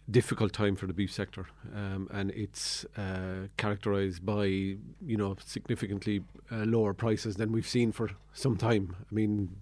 difficult 0.09 0.51
time 0.51 0.75
for 0.75 0.87
the 0.87 0.93
beef 0.93 1.11
sector, 1.11 1.47
um, 1.73 2.09
and 2.11 2.31
it's 2.31 2.85
uh, 2.97 3.47
characterised 3.57 4.25
by 4.25 4.45
you 4.45 5.17
know 5.17 5.35
significantly 5.45 6.23
uh, 6.51 6.65
lower 6.65 6.93
prices 6.93 7.35
than 7.37 7.51
we've 7.51 7.67
seen 7.67 7.91
for 7.91 8.09
some 8.33 8.57
time. 8.57 8.95
I 8.99 9.15
mean, 9.15 9.55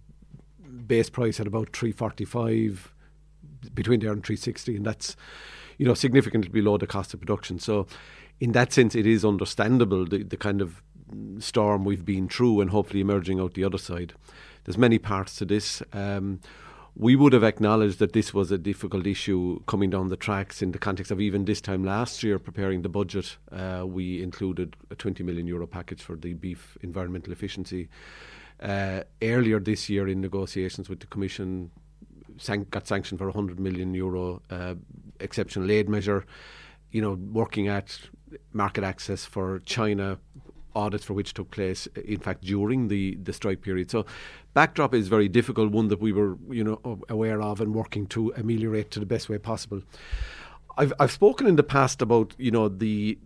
base 0.87 1.09
price 1.09 1.39
at 1.39 1.47
about 1.47 1.75
three 1.75 1.91
forty 1.91 2.25
five, 2.25 2.91
between 3.73 3.99
there 3.99 4.11
and 4.11 4.25
three 4.25 4.35
sixty, 4.35 4.75
and 4.75 4.85
that's 4.85 5.15
you 5.77 5.85
know 5.85 5.93
significantly 5.93 6.49
below 6.49 6.77
the 6.77 6.87
cost 6.87 7.13
of 7.13 7.19
production. 7.19 7.59
So 7.59 7.85
in 8.41 8.53
that 8.53 8.73
sense, 8.73 8.95
it 8.95 9.05
is 9.05 9.23
understandable 9.23 10.03
the, 10.03 10.23
the 10.23 10.35
kind 10.35 10.61
of 10.61 10.81
storm 11.37 11.85
we've 11.85 12.03
been 12.03 12.27
through 12.27 12.59
and 12.59 12.71
hopefully 12.71 12.99
emerging 12.99 13.39
out 13.39 13.53
the 13.53 13.63
other 13.63 13.77
side. 13.77 14.13
There's 14.63 14.79
many 14.79 14.97
parts 14.97 15.35
to 15.37 15.45
this. 15.45 15.83
Um, 15.93 16.39
we 16.95 17.15
would 17.15 17.33
have 17.33 17.43
acknowledged 17.43 17.99
that 17.99 18.13
this 18.13 18.33
was 18.33 18.51
a 18.51 18.57
difficult 18.57 19.05
issue 19.05 19.61
coming 19.67 19.91
down 19.91 20.07
the 20.07 20.17
tracks 20.17 20.63
in 20.63 20.71
the 20.71 20.79
context 20.79 21.11
of 21.11 21.21
even 21.21 21.45
this 21.45 21.61
time 21.61 21.83
last 21.83 22.23
year 22.23 22.39
preparing 22.39 22.81
the 22.81 22.89
budget. 22.89 23.37
Uh, 23.51 23.83
we 23.85 24.23
included 24.23 24.75
a 24.89 24.95
20 24.95 25.23
million 25.23 25.45
euro 25.45 25.67
package 25.67 26.01
for 26.01 26.15
the 26.15 26.33
beef 26.33 26.77
environmental 26.81 27.31
efficiency. 27.31 27.89
Uh, 28.59 29.01
earlier 29.21 29.59
this 29.59 29.87
year, 29.87 30.07
in 30.07 30.19
negotiations 30.19 30.89
with 30.89 30.99
the 30.99 31.07
Commission, 31.07 31.69
san- 32.37 32.65
got 32.71 32.87
sanctioned 32.87 33.19
for 33.19 33.25
a 33.25 33.31
100 33.31 33.59
million 33.59 33.93
euro 33.93 34.41
uh, 34.49 34.73
exceptional 35.19 35.71
aid 35.71 35.87
measure. 35.87 36.25
You 36.91 37.01
know, 37.01 37.13
working 37.13 37.69
at 37.69 37.97
market 38.53 38.83
access 38.83 39.25
for 39.25 39.59
China 39.59 40.17
audits 40.75 41.03
for 41.03 41.13
which 41.13 41.33
took 41.33 41.51
place 41.51 41.87
in 42.05 42.19
fact 42.19 42.43
during 42.43 42.87
the 42.87 43.15
the 43.23 43.33
strike 43.33 43.61
period. 43.61 43.91
So 43.91 44.05
backdrop 44.53 44.93
is 44.93 45.07
very 45.07 45.27
difficult 45.27 45.71
one 45.71 45.87
that 45.89 45.99
we 45.99 46.11
were 46.11 46.37
you 46.49 46.63
know 46.63 47.01
aware 47.09 47.41
of 47.41 47.61
and 47.61 47.73
working 47.73 48.07
to 48.07 48.33
ameliorate 48.37 48.91
to 48.91 48.99
the 48.99 49.05
best 49.05 49.29
way 49.29 49.37
possible. 49.37 49.81
I've 50.77 50.93
i've 50.99 51.11
spoken 51.11 51.47
in 51.47 51.55
the 51.55 51.63
past 51.63 52.01
about 52.01 52.33
you 52.37 52.51
know 52.51 52.69
the 52.69 53.17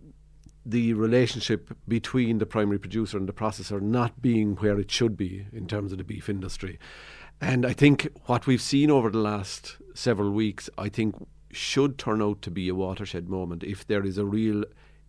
the 0.64 0.94
relationship 0.94 1.72
between 1.86 2.38
the 2.38 2.46
primary 2.46 2.78
producer 2.78 3.16
and 3.16 3.28
the 3.28 3.32
processor 3.32 3.80
not 3.80 4.20
being 4.20 4.56
where 4.56 4.80
it 4.80 4.90
should 4.90 5.16
be 5.16 5.46
in 5.52 5.68
terms 5.68 5.92
of 5.92 5.98
the 5.98 6.04
beef 6.04 6.28
industry. 6.28 6.78
And 7.40 7.66
i 7.66 7.72
think 7.72 8.08
what 8.26 8.46
we've 8.46 8.62
seen 8.62 8.90
over 8.90 9.10
the 9.10 9.18
last 9.18 9.76
several 9.94 10.30
weeks 10.30 10.70
i 10.78 10.88
think 10.88 11.14
should 11.52 11.96
turn 11.96 12.20
out 12.20 12.42
to 12.42 12.50
be 12.50 12.68
a 12.68 12.74
watershed 12.74 13.28
moment 13.28 13.62
if 13.62 13.86
there 13.86 14.04
is 14.04 14.18
a 14.18 14.24
real 14.24 14.64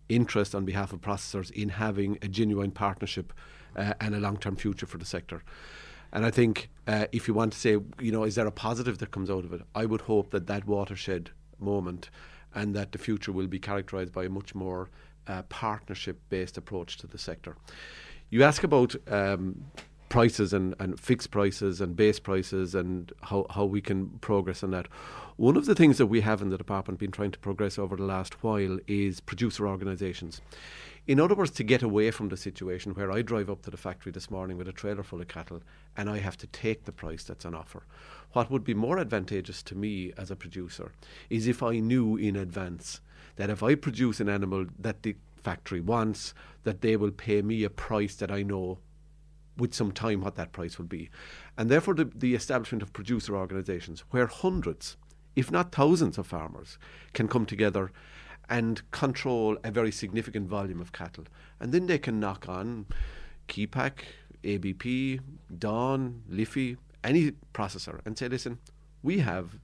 interest 0.08 0.54
on 0.54 0.64
behalf 0.64 0.92
of 0.92 1.00
processors 1.00 1.50
in 1.50 1.70
having 1.70 2.18
a 2.22 2.28
genuine 2.28 2.70
partnership 2.70 3.32
uh, 3.76 3.94
and 4.00 4.14
a 4.14 4.18
long 4.18 4.36
term 4.36 4.56
future 4.56 4.86
for 4.86 4.98
the 4.98 5.04
sector. 5.04 5.42
And 6.12 6.24
I 6.24 6.30
think 6.30 6.70
uh, 6.86 7.06
if 7.12 7.28
you 7.28 7.34
want 7.34 7.52
to 7.52 7.58
say, 7.58 7.72
you 8.00 8.12
know, 8.12 8.24
is 8.24 8.34
there 8.34 8.46
a 8.46 8.52
positive 8.52 8.98
that 8.98 9.10
comes 9.10 9.28
out 9.28 9.44
of 9.44 9.52
it? 9.52 9.60
I 9.74 9.84
would 9.84 10.02
hope 10.02 10.30
that 10.30 10.46
that 10.46 10.66
watershed 10.66 11.30
moment 11.58 12.10
and 12.54 12.74
that 12.74 12.92
the 12.92 12.98
future 12.98 13.32
will 13.32 13.46
be 13.46 13.58
characterised 13.58 14.12
by 14.12 14.24
a 14.24 14.28
much 14.28 14.54
more 14.54 14.88
uh, 15.26 15.42
partnership 15.42 16.18
based 16.30 16.56
approach 16.56 16.96
to 16.98 17.06
the 17.06 17.18
sector. 17.18 17.56
You 18.30 18.42
ask 18.42 18.64
about 18.64 18.96
um, 19.08 19.64
prices 20.08 20.52
and, 20.52 20.74
and 20.78 20.98
fixed 20.98 21.30
prices 21.30 21.80
and 21.80 21.96
base 21.96 22.18
prices 22.18 22.74
and 22.74 23.12
how, 23.22 23.46
how 23.50 23.64
we 23.64 23.80
can 23.80 24.08
progress 24.20 24.62
on 24.62 24.70
that. 24.70 24.86
One 25.36 25.56
of 25.56 25.66
the 25.66 25.74
things 25.74 25.98
that 25.98 26.06
we 26.06 26.20
have 26.22 26.42
in 26.42 26.48
the 26.48 26.58
department 26.58 26.98
been 26.98 27.10
trying 27.10 27.30
to 27.32 27.38
progress 27.38 27.78
over 27.78 27.96
the 27.96 28.04
last 28.04 28.42
while 28.42 28.78
is 28.86 29.20
producer 29.20 29.68
organisations. 29.68 30.40
In 31.06 31.20
other 31.20 31.34
words, 31.34 31.52
to 31.52 31.64
get 31.64 31.82
away 31.82 32.10
from 32.10 32.28
the 32.28 32.36
situation 32.36 32.92
where 32.92 33.10
I 33.10 33.22
drive 33.22 33.48
up 33.48 33.62
to 33.62 33.70
the 33.70 33.76
factory 33.76 34.12
this 34.12 34.30
morning 34.30 34.58
with 34.58 34.68
a 34.68 34.72
trailer 34.72 35.02
full 35.02 35.20
of 35.20 35.28
cattle 35.28 35.62
and 35.96 36.10
I 36.10 36.18
have 36.18 36.36
to 36.38 36.46
take 36.48 36.84
the 36.84 36.92
price 36.92 37.24
that's 37.24 37.46
on 37.46 37.54
offer. 37.54 37.84
What 38.32 38.50
would 38.50 38.64
be 38.64 38.74
more 38.74 38.98
advantageous 38.98 39.62
to 39.64 39.74
me 39.74 40.12
as 40.18 40.30
a 40.30 40.36
producer 40.36 40.92
is 41.30 41.46
if 41.46 41.62
I 41.62 41.78
knew 41.78 42.16
in 42.16 42.36
advance 42.36 43.00
that 43.36 43.48
if 43.48 43.62
I 43.62 43.74
produce 43.74 44.20
an 44.20 44.28
animal 44.28 44.66
that 44.78 45.02
the 45.02 45.16
factory 45.42 45.80
wants, 45.80 46.34
that 46.64 46.82
they 46.82 46.96
will 46.96 47.12
pay 47.12 47.40
me 47.40 47.64
a 47.64 47.70
price 47.70 48.16
that 48.16 48.30
I 48.30 48.42
know 48.42 48.78
with 49.58 49.74
some 49.74 49.92
time 49.92 50.22
what 50.22 50.36
that 50.36 50.52
price 50.52 50.78
will 50.78 50.86
be. 50.86 51.10
And 51.56 51.68
therefore, 51.68 51.94
the, 51.94 52.04
the 52.04 52.34
establishment 52.34 52.82
of 52.82 52.92
producer 52.92 53.36
organisations 53.36 54.04
where 54.10 54.26
hundreds, 54.26 54.96
if 55.36 55.50
not 55.50 55.72
thousands, 55.72 56.16
of 56.16 56.26
farmers 56.26 56.78
can 57.12 57.28
come 57.28 57.44
together 57.44 57.92
and 58.48 58.88
control 58.90 59.58
a 59.62 59.70
very 59.70 59.92
significant 59.92 60.48
volume 60.48 60.80
of 60.80 60.92
cattle. 60.92 61.24
And 61.60 61.72
then 61.72 61.86
they 61.86 61.98
can 61.98 62.18
knock 62.18 62.48
on 62.48 62.86
Kepak, 63.48 64.00
ABP, 64.44 65.20
Dawn, 65.58 66.22
Liffey, 66.28 66.76
any 67.04 67.32
processor 67.52 68.00
and 68.04 68.16
say, 68.16 68.28
listen, 68.28 68.58
we 69.02 69.18
have 69.18 69.58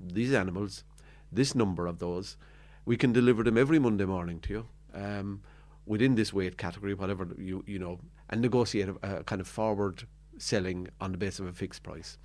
these 0.00 0.32
animals, 0.32 0.84
this 1.30 1.54
number 1.54 1.86
of 1.86 1.98
those, 1.98 2.36
we 2.84 2.96
can 2.96 3.12
deliver 3.12 3.42
them 3.42 3.58
every 3.58 3.78
Monday 3.78 4.04
morning 4.04 4.40
to 4.40 4.52
you. 4.52 4.66
Um, 4.94 5.42
within 5.84 6.16
this 6.16 6.32
weight 6.32 6.56
category, 6.58 6.94
whatever 6.94 7.28
you 7.38 7.62
you 7.66 7.78
know, 7.78 8.00
and 8.30 8.40
negotiate 8.40 8.88
a, 8.88 9.18
a, 9.18 9.24
kind 9.24 9.40
of 9.40 9.48
forward 9.48 10.04
selling 10.38 10.88
on 11.00 11.12
the 11.12 11.18
basis 11.18 11.40
of 11.40 11.46
a 11.46 11.52
fixed 11.52 11.82
price. 11.82 12.18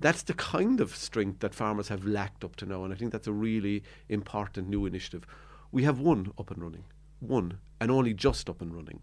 That's 0.00 0.22
the 0.22 0.34
kind 0.34 0.80
of 0.80 0.94
strength 0.94 1.40
that 1.40 1.54
farmers 1.54 1.88
have 1.88 2.04
lacked 2.04 2.44
up 2.44 2.56
to 2.56 2.66
now, 2.66 2.84
and 2.84 2.92
I 2.92 2.96
think 2.96 3.12
that's 3.12 3.26
a 3.26 3.32
really 3.32 3.82
important 4.08 4.68
new 4.68 4.86
initiative. 4.86 5.26
We 5.72 5.82
have 5.82 5.98
one 5.98 6.32
up 6.38 6.50
and 6.50 6.62
running, 6.62 6.84
one, 7.20 7.58
and 7.80 7.90
only 7.90 8.14
just 8.14 8.48
up 8.48 8.60
and 8.60 8.74
running 8.74 9.02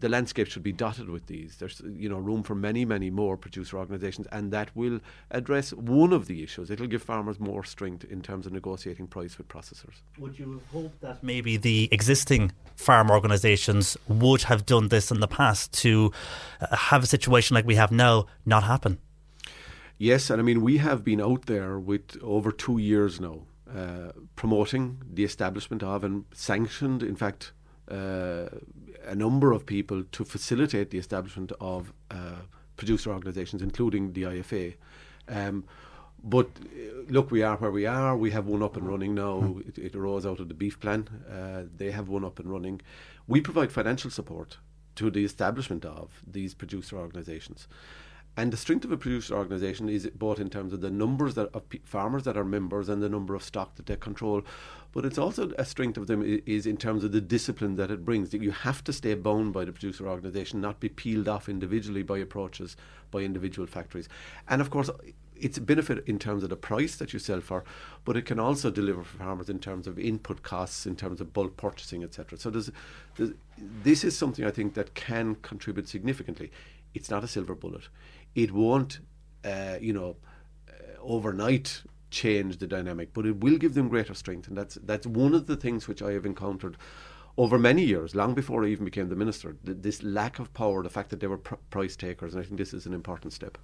the 0.00 0.08
landscape 0.08 0.48
should 0.48 0.62
be 0.62 0.72
dotted 0.72 1.08
with 1.08 1.26
these. 1.26 1.56
There's 1.56 1.80
you 1.84 2.08
know 2.08 2.18
room 2.18 2.42
for 2.42 2.54
many, 2.54 2.84
many 2.84 3.10
more 3.10 3.36
producer 3.36 3.78
organisations, 3.78 4.26
and 4.32 4.52
that 4.52 4.74
will 4.74 5.00
address 5.30 5.72
one 5.72 6.12
of 6.12 6.26
the 6.26 6.42
issues. 6.42 6.70
It'll 6.70 6.86
give 6.86 7.02
farmers 7.02 7.40
more 7.40 7.64
strength 7.64 8.04
in 8.04 8.22
terms 8.22 8.46
of 8.46 8.52
negotiating 8.52 9.08
price 9.08 9.38
with 9.38 9.48
processors. 9.48 10.02
Would 10.18 10.38
you 10.38 10.62
hope 10.72 10.98
that 11.00 11.22
maybe 11.22 11.56
the 11.56 11.88
existing 11.92 12.52
farm 12.76 13.10
organisations 13.10 13.96
would 14.06 14.42
have 14.42 14.66
done 14.66 14.88
this 14.88 15.10
in 15.10 15.20
the 15.20 15.28
past 15.28 15.72
to 15.74 16.12
uh, 16.60 16.76
have 16.76 17.02
a 17.04 17.06
situation 17.06 17.54
like 17.54 17.66
we 17.66 17.76
have 17.76 17.92
now 17.92 18.26
not 18.46 18.64
happen? 18.64 18.98
Yes, 19.98 20.30
and 20.30 20.40
I 20.40 20.44
mean 20.44 20.62
we 20.62 20.78
have 20.78 21.04
been 21.04 21.20
out 21.20 21.46
there 21.46 21.78
with 21.78 22.16
over 22.22 22.52
two 22.52 22.78
years 22.78 23.20
now. 23.20 23.42
Uh, 23.68 24.12
promoting 24.34 24.96
the 25.12 25.24
establishment 25.24 25.82
of 25.82 26.02
and 26.02 26.24
sanctioned, 26.32 27.02
in 27.02 27.14
fact, 27.14 27.52
a 27.94 29.14
number 29.14 29.52
of 29.52 29.66
people 29.66 30.04
to 30.12 30.24
facilitate 30.24 30.90
the 30.90 30.98
establishment 30.98 31.52
of 31.60 31.92
uh, 32.10 32.42
producer 32.76 33.10
organisations, 33.10 33.62
including 33.62 34.12
the 34.12 34.22
IFA. 34.22 34.74
Um, 35.28 35.64
but 36.22 36.46
uh, 36.46 37.02
look, 37.08 37.30
we 37.30 37.42
are 37.42 37.56
where 37.56 37.70
we 37.70 37.86
are. 37.86 38.16
We 38.16 38.30
have 38.32 38.46
one 38.46 38.62
up 38.62 38.76
and 38.76 38.88
running 38.88 39.14
now. 39.14 39.40
Hmm. 39.40 39.60
It, 39.68 39.78
it 39.78 39.94
arose 39.94 40.26
out 40.26 40.40
of 40.40 40.48
the 40.48 40.54
beef 40.54 40.80
plan. 40.80 41.08
Uh, 41.30 41.68
they 41.76 41.90
have 41.90 42.08
one 42.08 42.24
up 42.24 42.38
and 42.38 42.50
running. 42.50 42.80
We 43.26 43.40
provide 43.40 43.70
financial 43.72 44.10
support 44.10 44.58
to 44.96 45.10
the 45.10 45.24
establishment 45.24 45.84
of 45.84 46.22
these 46.26 46.54
producer 46.54 46.96
organisations. 46.96 47.68
And 48.36 48.52
the 48.52 48.56
strength 48.56 48.84
of 48.84 48.92
a 48.92 48.96
producer 48.96 49.36
organisation 49.36 49.88
is 49.88 50.08
both 50.14 50.38
in 50.38 50.48
terms 50.48 50.72
of 50.72 50.80
the 50.80 50.90
numbers 50.90 51.34
that, 51.34 51.48
of 51.54 51.68
p- 51.68 51.80
farmers 51.84 52.22
that 52.22 52.36
are 52.36 52.44
members 52.44 52.88
and 52.88 53.02
the 53.02 53.08
number 53.08 53.34
of 53.34 53.42
stock 53.42 53.74
that 53.76 53.86
they 53.86 53.96
control, 53.96 54.42
but 54.92 55.04
it's 55.04 55.18
also 55.18 55.52
a 55.58 55.64
strength 55.64 55.96
of 55.96 56.06
them 56.06 56.22
is 56.46 56.66
in 56.66 56.76
terms 56.76 57.04
of 57.04 57.12
the 57.12 57.20
discipline 57.20 57.76
that 57.76 57.90
it 57.90 58.04
brings. 58.04 58.30
That 58.30 58.42
you 58.42 58.50
have 58.50 58.82
to 58.84 58.92
stay 58.92 59.14
bound 59.14 59.52
by 59.52 59.64
the 59.64 59.72
producer 59.72 60.08
organisation, 60.08 60.60
not 60.60 60.80
be 60.80 60.88
peeled 60.88 61.28
off 61.28 61.48
individually 61.48 62.02
by 62.02 62.18
approaches 62.18 62.76
by 63.10 63.20
individual 63.20 63.66
factories. 63.66 64.08
And 64.48 64.60
of 64.60 64.70
course, 64.70 64.90
it's 65.36 65.58
a 65.58 65.60
benefit 65.60 66.02
in 66.08 66.18
terms 66.18 66.42
of 66.42 66.50
the 66.50 66.56
price 66.56 66.96
that 66.96 67.12
you 67.12 67.18
sell 67.18 67.40
for, 67.40 67.64
but 68.04 68.16
it 68.16 68.26
can 68.26 68.40
also 68.40 68.70
deliver 68.70 69.04
for 69.04 69.18
farmers 69.18 69.48
in 69.48 69.60
terms 69.60 69.86
of 69.86 69.98
input 69.98 70.42
costs, 70.42 70.84
in 70.84 70.96
terms 70.96 71.20
of 71.20 71.32
bulk 71.32 71.56
purchasing, 71.56 72.02
etc. 72.02 72.38
So 72.38 72.50
there's, 72.50 72.70
there's, 73.16 73.32
this 73.56 74.02
is 74.02 74.18
something 74.18 74.44
I 74.44 74.50
think 74.50 74.74
that 74.74 74.94
can 74.94 75.36
contribute 75.36 75.88
significantly. 75.88 76.50
It's 76.94 77.10
not 77.10 77.22
a 77.22 77.28
silver 77.28 77.54
bullet 77.54 77.88
it 78.34 78.52
won't, 78.52 79.00
uh, 79.44 79.76
you 79.80 79.92
know, 79.92 80.16
uh, 80.68 80.72
overnight 81.00 81.82
change 82.10 82.58
the 82.58 82.66
dynamic, 82.66 83.12
but 83.12 83.26
it 83.26 83.40
will 83.40 83.58
give 83.58 83.74
them 83.74 83.88
greater 83.88 84.14
strength, 84.14 84.48
and 84.48 84.56
that's 84.56 84.76
that's 84.84 85.06
one 85.06 85.34
of 85.34 85.46
the 85.46 85.56
things 85.56 85.88
which 85.88 86.02
I 86.02 86.12
have 86.12 86.26
encountered 86.26 86.76
over 87.38 87.56
many 87.56 87.84
years, 87.84 88.16
long 88.16 88.34
before 88.34 88.64
I 88.64 88.68
even 88.68 88.84
became 88.84 89.08
the 89.08 89.16
minister, 89.16 89.56
th- 89.64 89.78
this 89.80 90.02
lack 90.02 90.40
of 90.40 90.52
power, 90.54 90.82
the 90.82 90.90
fact 90.90 91.10
that 91.10 91.20
they 91.20 91.28
were 91.28 91.38
pr- 91.38 91.54
price 91.70 91.94
takers, 91.94 92.34
and 92.34 92.42
I 92.42 92.44
think 92.44 92.58
this 92.58 92.74
is 92.74 92.84
an 92.84 92.92
important 92.92 93.32
step. 93.32 93.56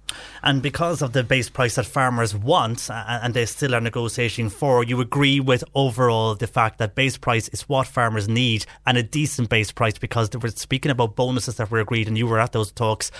And 0.43 0.61
because 0.61 1.01
of 1.01 1.11
the 1.11 1.25
base 1.25 1.49
price 1.49 1.75
that 1.75 1.85
farmers 1.85 2.33
want, 2.33 2.89
and 2.89 3.33
they 3.33 3.45
still 3.45 3.75
are 3.75 3.81
negotiating 3.81 4.49
for, 4.49 4.85
you 4.85 5.01
agree 5.01 5.41
with 5.41 5.61
overall 5.75 6.35
the 6.35 6.47
fact 6.47 6.77
that 6.77 6.95
base 6.95 7.17
price 7.17 7.49
is 7.49 7.63
what 7.63 7.85
farmers 7.85 8.29
need, 8.29 8.65
and 8.87 8.97
a 8.97 9.03
decent 9.03 9.49
base 9.49 9.73
price. 9.73 9.97
Because 9.97 10.29
we're 10.31 10.49
speaking 10.49 10.91
about 10.91 11.17
bonuses 11.17 11.57
that 11.57 11.69
were 11.69 11.79
agreed, 11.79 12.07
and 12.07 12.17
you 12.17 12.27
were 12.27 12.39
at 12.39 12.53
those 12.53 12.71
talks, 12.71 13.11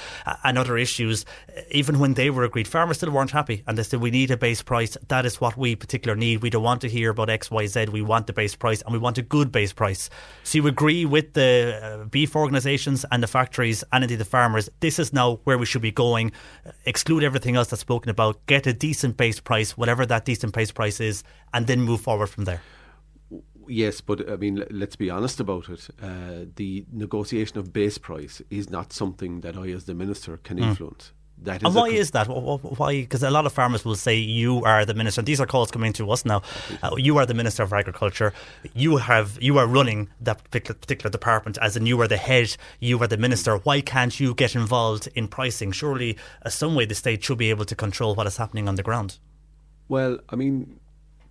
and 0.45 0.57
other 0.57 0.77
issues. 0.77 1.25
Even 1.69 1.99
when 1.99 2.13
they 2.13 2.29
were 2.29 2.45
agreed, 2.45 2.67
farmers 2.67 2.97
still 2.97 3.11
weren't 3.11 3.31
happy, 3.31 3.61
and 3.67 3.77
they 3.77 3.83
said 3.83 3.99
we 3.99 4.09
need 4.09 4.31
a 4.31 4.37
base 4.37 4.61
price. 4.61 4.95
That 5.09 5.25
is 5.25 5.41
what 5.41 5.57
we 5.57 5.75
particular 5.75 6.15
need. 6.15 6.41
We 6.41 6.49
don't 6.49 6.63
want 6.63 6.79
to 6.81 6.89
hear 6.89 7.09
about 7.09 7.29
X, 7.29 7.51
Y, 7.51 7.67
Z. 7.67 7.87
We 7.91 8.01
want 8.01 8.27
the 8.27 8.33
base 8.33 8.55
price, 8.55 8.81
and 8.83 8.93
we 8.93 8.99
want 8.99 9.17
a 9.17 9.21
good 9.21 9.51
base 9.51 9.73
price. 9.73 10.09
So 10.45 10.59
you 10.59 10.67
agree 10.67 11.05
with 11.05 11.33
the 11.33 11.79
uh, 11.81 12.05
beef 12.05 12.35
organisations 12.35 13.03
and 13.11 13.23
the 13.23 13.27
factories 13.27 13.83
and 13.91 14.03
indeed 14.03 14.19
the 14.19 14.25
farmers. 14.25 14.69
This 14.79 14.99
is 14.99 15.11
now 15.11 15.39
where 15.43 15.57
we 15.57 15.65
should 15.65 15.81
be 15.81 15.91
going. 15.91 16.33
Exclude 16.85 17.23
everything 17.23 17.55
else 17.55 17.69
that's 17.69 17.81
spoken 17.81 18.11
about. 18.11 18.45
Get 18.45 18.67
a 18.67 18.73
decent 18.73 19.17
base 19.17 19.39
price, 19.39 19.75
whatever 19.75 20.05
that 20.05 20.23
decent 20.23 20.53
base 20.53 20.71
price 20.71 20.99
is, 20.99 21.23
and 21.51 21.65
then 21.65 21.81
move 21.81 21.99
forward 21.99 22.27
from 22.27 22.43
there. 22.43 22.61
Yes, 23.67 24.01
but 24.01 24.29
I 24.29 24.35
mean, 24.35 24.63
let's 24.69 24.95
be 24.95 25.09
honest 25.09 25.39
about 25.39 25.67
it. 25.67 25.89
Uh, 25.99 26.45
the 26.55 26.85
negotiation 26.91 27.57
of 27.57 27.73
base 27.73 27.97
price 27.97 28.39
is 28.51 28.69
not 28.69 28.93
something 28.93 29.41
that 29.41 29.57
I, 29.57 29.69
as 29.69 29.85
the 29.85 29.95
minister, 29.95 30.37
can 30.37 30.59
mm. 30.59 30.69
That 31.39 31.61
is 31.61 31.65
and 31.65 31.75
why 31.75 31.89
is 31.89 32.11
that? 32.11 32.27
Why? 32.27 33.01
Because 33.01 33.21
a 33.21 33.29
lot 33.29 33.45
of 33.45 33.53
farmers 33.53 33.83
will 33.83 33.95
say 33.95 34.15
you 34.15 34.63
are 34.63 34.85
the 34.85 34.93
minister. 34.93 35.21
These 35.21 35.41
are 35.41 35.45
calls 35.45 35.69
coming 35.69 35.93
to 35.93 36.09
us 36.11 36.25
now. 36.25 36.41
Uh, 36.81 36.95
you 36.97 37.17
are 37.17 37.25
the 37.25 37.33
minister 37.33 37.63
of 37.63 37.73
agriculture. 37.73 38.33
You 38.73 38.97
have 38.97 39.37
you 39.41 39.57
are 39.57 39.67
running 39.67 40.09
that 40.21 40.49
particular, 40.49 41.09
department, 41.09 41.57
as 41.61 41.75
in 41.75 41.85
you 41.85 41.99
are 42.01 42.07
the 42.07 42.17
head. 42.17 42.55
You 42.79 43.01
are 43.01 43.07
the 43.07 43.17
minister. 43.17 43.57
Why 43.57 43.81
can't 43.81 44.17
you 44.19 44.33
get 44.33 44.55
involved 44.55 45.09
in 45.13 45.27
pricing? 45.27 45.71
Surely, 45.71 46.17
uh, 46.45 46.49
some 46.49 46.73
way 46.73 46.85
the 46.85 46.95
state 46.95 47.23
should 47.23 47.37
be 47.37 47.49
able 47.49 47.65
to 47.65 47.75
control 47.75 48.15
what 48.15 48.27
is 48.27 48.37
happening 48.37 48.67
on 48.67 48.75
the 48.75 48.83
ground. 48.83 49.19
Well, 49.87 50.19
I 50.29 50.35
mean, 50.35 50.79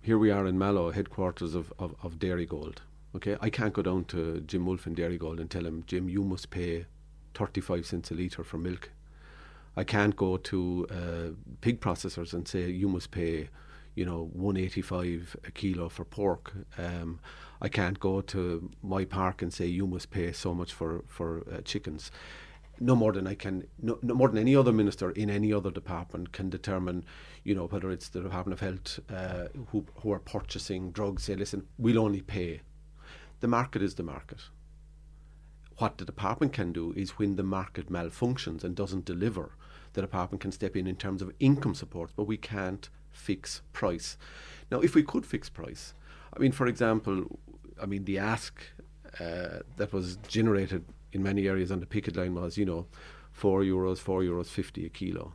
here 0.01 0.17
we 0.17 0.29
are 0.29 0.45
in 0.45 0.57
Mallow, 0.57 0.91
headquarters 0.91 1.55
of, 1.55 1.73
of, 1.79 1.95
of 2.03 2.19
Dairygold. 2.19 2.77
Okay, 3.15 3.37
I 3.41 3.49
can't 3.49 3.73
go 3.73 3.81
down 3.81 4.05
to 4.05 4.41
Jim 4.41 4.65
Woulfe 4.65 4.87
in 4.87 4.95
Dairygold 4.95 5.39
and 5.39 5.49
tell 5.49 5.65
him, 5.65 5.83
Jim, 5.87 6.07
you 6.09 6.23
must 6.23 6.51
pay 6.51 6.85
35 7.33 7.85
cents 7.85 8.11
a 8.11 8.13
litre 8.13 8.43
for 8.43 8.57
milk 8.57 8.91
I 9.77 9.83
can't 9.83 10.15
go 10.15 10.37
to 10.37 10.87
uh, 10.89 11.53
pig 11.61 11.81
processors 11.81 12.33
and 12.33 12.47
say 12.47 12.69
you 12.69 12.87
must 12.87 13.11
pay, 13.11 13.49
you 13.93 14.05
know, 14.05 14.29
185 14.33 15.35
a 15.45 15.51
kilo 15.51 15.89
for 15.89 16.05
pork. 16.05 16.53
Um, 16.77 17.19
I 17.61 17.69
can't 17.69 17.99
go 17.99 18.21
to 18.21 18.71
Moy 18.81 19.05
Park 19.05 19.41
and 19.41 19.53
say 19.53 19.65
you 19.65 19.87
must 19.87 20.11
pay 20.11 20.31
so 20.31 20.53
much 20.53 20.73
for 20.73 21.03
for 21.07 21.43
uh, 21.51 21.61
chickens. 21.61 22.11
No 22.79 22.95
more 22.95 23.13
than 23.13 23.25
I 23.25 23.35
can, 23.35 23.67
no, 23.81 23.97
no, 24.01 24.13
more 24.13 24.27
than 24.27 24.37
any 24.37 24.53
other 24.53 24.73
minister 24.73 25.11
in 25.11 25.29
any 25.29 25.53
other 25.53 25.71
department 25.71 26.33
can 26.33 26.49
determine, 26.49 27.05
you 27.45 27.55
know, 27.55 27.67
whether 27.67 27.89
it's 27.89 28.09
the 28.09 28.21
Department 28.21 28.53
of 28.53 28.67
Health 28.67 28.99
uh, 29.09 29.47
who 29.71 29.85
who 30.01 30.11
are 30.11 30.19
purchasing 30.19 30.91
drugs. 30.91 31.23
Say, 31.23 31.35
listen, 31.35 31.67
we'll 31.77 31.99
only 31.99 32.21
pay. 32.21 32.61
The 33.39 33.47
market 33.47 33.81
is 33.81 33.95
the 33.95 34.03
market 34.03 34.49
what 35.77 35.97
the 35.97 36.05
department 36.05 36.53
can 36.53 36.71
do 36.71 36.93
is 36.95 37.11
when 37.11 37.35
the 37.35 37.43
market 37.43 37.91
malfunctions 37.91 38.63
and 38.63 38.75
doesn't 38.75 39.05
deliver, 39.05 39.51
the 39.95 40.01
department 40.01 40.41
can 40.41 40.51
step 40.51 40.75
in 40.75 40.87
in 40.87 40.95
terms 40.95 41.21
of 41.21 41.31
income 41.39 41.73
support, 41.73 42.11
but 42.15 42.27
we 42.27 42.37
can't 42.37 42.89
fix 43.11 43.61
price. 43.73 44.17
Now, 44.71 44.79
if 44.81 44.93
we 44.93 45.03
could 45.03 45.25
fix 45.25 45.49
price, 45.49 45.93
I 46.35 46.39
mean, 46.39 46.51
for 46.51 46.67
example, 46.67 47.39
I 47.81 47.85
mean, 47.85 48.05
the 48.05 48.19
ask 48.19 48.53
uh, 49.19 49.59
that 49.77 49.91
was 49.91 50.17
generated 50.27 50.83
in 51.11 51.23
many 51.23 51.47
areas 51.47 51.71
on 51.71 51.79
the 51.79 51.85
picket 51.85 52.15
line 52.15 52.35
was, 52.35 52.57
you 52.57 52.65
know, 52.65 52.85
four 53.31 53.61
euros, 53.61 53.97
four 53.97 54.21
euros 54.21 54.47
fifty 54.47 54.85
a 54.85 54.89
kilo. 54.89 55.33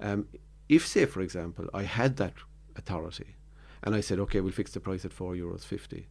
Um, 0.00 0.28
if, 0.68 0.86
say, 0.86 1.04
for 1.06 1.20
example, 1.20 1.66
I 1.74 1.82
had 1.82 2.16
that 2.16 2.34
authority, 2.76 3.36
and 3.82 3.94
I 3.94 4.00
said, 4.00 4.20
okay, 4.20 4.40
we'll 4.40 4.52
fix 4.52 4.72
the 4.72 4.80
price 4.80 5.04
at 5.04 5.12
four 5.12 5.34
euros 5.34 5.64
fifty, 5.64 6.08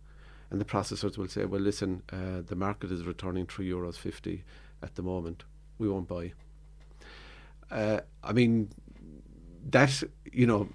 and 0.50 0.60
the 0.60 0.66
processors 0.66 1.18
will 1.18 1.30
say, 1.30 1.46
well, 1.46 1.62
listen, 1.62 2.04
uh, 2.12 2.42
the 2.46 2.56
market 2.56 2.92
is 2.92 3.06
returning 3.06 3.46
three 3.46 3.70
euros 3.70 3.98
fifty 3.98 4.44
at 4.84 4.96
the 4.96 5.02
moment. 5.02 5.46
We 5.78 5.88
won't 5.88 6.10
buy 6.10 6.34
uh, 7.72 8.00
I 8.24 8.34
mean, 8.34 8.70
that 9.70 10.04
you 10.32 10.48
know, 10.48 10.70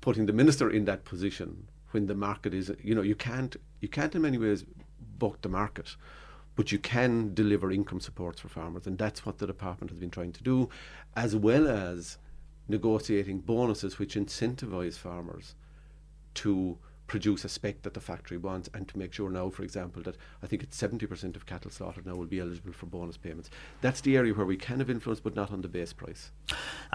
putting 0.00 0.26
the 0.26 0.32
minister 0.32 0.70
in 0.70 0.84
that 0.86 1.04
position 1.04 1.68
when 1.90 2.06
the 2.06 2.14
market 2.14 2.54
is, 2.54 2.72
you 2.82 2.94
know, 2.94 3.02
you 3.02 3.14
can't 3.14 3.56
you 3.80 3.88
can't 3.88 4.14
in 4.14 4.22
many 4.22 4.38
ways 4.38 4.64
buck 5.18 5.40
the 5.42 5.48
market, 5.48 5.96
but 6.56 6.72
you 6.72 6.78
can 6.78 7.34
deliver 7.34 7.70
income 7.70 8.00
supports 8.00 8.40
for 8.40 8.48
farmers, 8.48 8.86
and 8.86 8.98
that's 8.98 9.24
what 9.24 9.38
the 9.38 9.46
department 9.46 9.90
has 9.90 9.98
been 9.98 10.10
trying 10.10 10.32
to 10.32 10.42
do, 10.42 10.68
as 11.16 11.36
well 11.36 11.68
as 11.68 12.18
negotiating 12.68 13.40
bonuses 13.40 13.98
which 13.98 14.14
incentivise 14.14 14.96
farmers 14.96 15.54
to 16.32 16.78
produce 17.06 17.44
a 17.44 17.48
spec 17.48 17.82
that 17.82 17.94
the 17.94 18.00
factory 18.00 18.36
wants 18.36 18.68
and 18.74 18.88
to 18.88 18.98
make 18.98 19.12
sure 19.12 19.30
now, 19.30 19.50
for 19.50 19.62
example, 19.62 20.02
that 20.02 20.16
I 20.42 20.46
think 20.46 20.62
it's 20.62 20.80
70% 20.80 21.36
of 21.36 21.46
cattle 21.46 21.70
slaughtered 21.70 22.06
now 22.06 22.14
will 22.14 22.26
be 22.26 22.40
eligible 22.40 22.72
for 22.72 22.86
bonus 22.86 23.16
payments. 23.16 23.50
That's 23.80 24.00
the 24.00 24.16
area 24.16 24.32
where 24.32 24.46
we 24.46 24.56
can 24.56 24.78
have 24.78 24.90
influence, 24.90 25.20
but 25.20 25.34
not 25.34 25.50
on 25.50 25.60
the 25.60 25.68
base 25.68 25.92
price. 25.92 26.30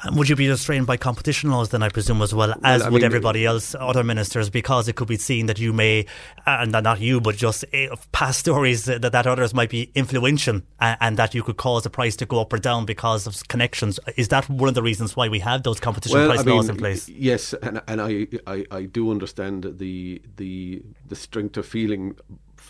And 0.04 0.16
would 0.16 0.30
you 0.30 0.36
be 0.36 0.50
restrained 0.50 0.88
by 0.88 0.98
competition 0.98 1.52
laws 1.52 1.70
then, 1.70 1.84
I 1.84 1.90
presume, 1.90 2.22
as 2.22 2.34
well, 2.34 2.56
as 2.64 2.82
I 2.82 2.90
would 2.90 3.02
mean, 3.02 3.06
everybody 3.06 3.46
else, 3.46 3.76
other 3.80 4.04
ministers, 4.04 4.50
because 4.50 4.88
it 4.88 4.96
could 4.96 5.08
be 5.08 5.18
seen 5.18 5.46
that 5.46 5.60
you 5.60 5.74
may, 5.74 6.06
and 6.46 6.72
not 6.72 7.00
you, 7.00 7.22
but 7.22 7.36
just 7.36 7.66
uh, 7.74 7.96
past 8.12 8.40
stories 8.40 8.86
that, 8.86 9.02
that 9.02 9.28
others 9.28 9.54
might 9.54 9.70
be 9.70 9.92
influential 9.96 10.62
and, 10.80 10.98
and 11.02 11.18
that 11.18 11.36
you 11.36 11.44
could 11.44 11.58
cause 11.58 11.84
the 11.84 11.90
price 11.90 12.16
to 12.18 12.26
go 12.26 12.42
up 12.42 12.52
or 12.52 12.58
down 12.58 12.86
because 12.86 13.28
of 13.28 13.48
connections. 13.48 14.00
Is 14.18 14.30
that 14.30 14.50
one 14.50 14.70
of 14.70 14.76
the 14.76 14.84
reasons 14.84 15.16
why 15.16 15.28
we 15.28 15.40
have 15.40 15.64
those 15.64 15.80
competition 15.80 16.18
well, 16.18 16.30
price 16.30 16.40
I 16.40 16.44
mean, 16.44 16.56
laws 16.56 16.70
in 16.70 16.78
place? 16.78 17.08
Yes, 17.10 17.54
and, 17.54 17.82
and 17.88 18.02
I, 18.02 18.28
I, 18.48 18.66
I 18.72 18.84
do 18.84 19.12
understand 19.12 19.76
the 19.78 19.99
the 20.42 20.82
the 21.12 21.16
strength 21.16 21.58
of 21.58 21.66
feeling 21.66 22.16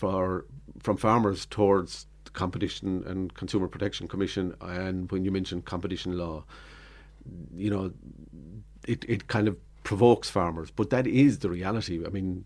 for 0.00 0.44
from 0.84 0.96
farmers 0.96 1.46
towards 1.46 2.06
the 2.26 2.32
Competition 2.42 3.04
and 3.10 3.20
Consumer 3.40 3.68
Protection 3.68 4.08
Commission, 4.08 4.54
and 4.60 5.10
when 5.12 5.24
you 5.24 5.32
mention 5.38 5.62
competition 5.74 6.12
law, 6.22 6.44
you 7.64 7.70
know, 7.74 7.84
it 8.92 9.00
it 9.14 9.20
kind 9.34 9.46
of 9.48 9.54
provokes 9.82 10.28
farmers, 10.30 10.70
but 10.78 10.90
that 10.90 11.06
is 11.06 11.38
the 11.38 11.50
reality. 11.58 11.96
I 12.06 12.10
mean. 12.10 12.44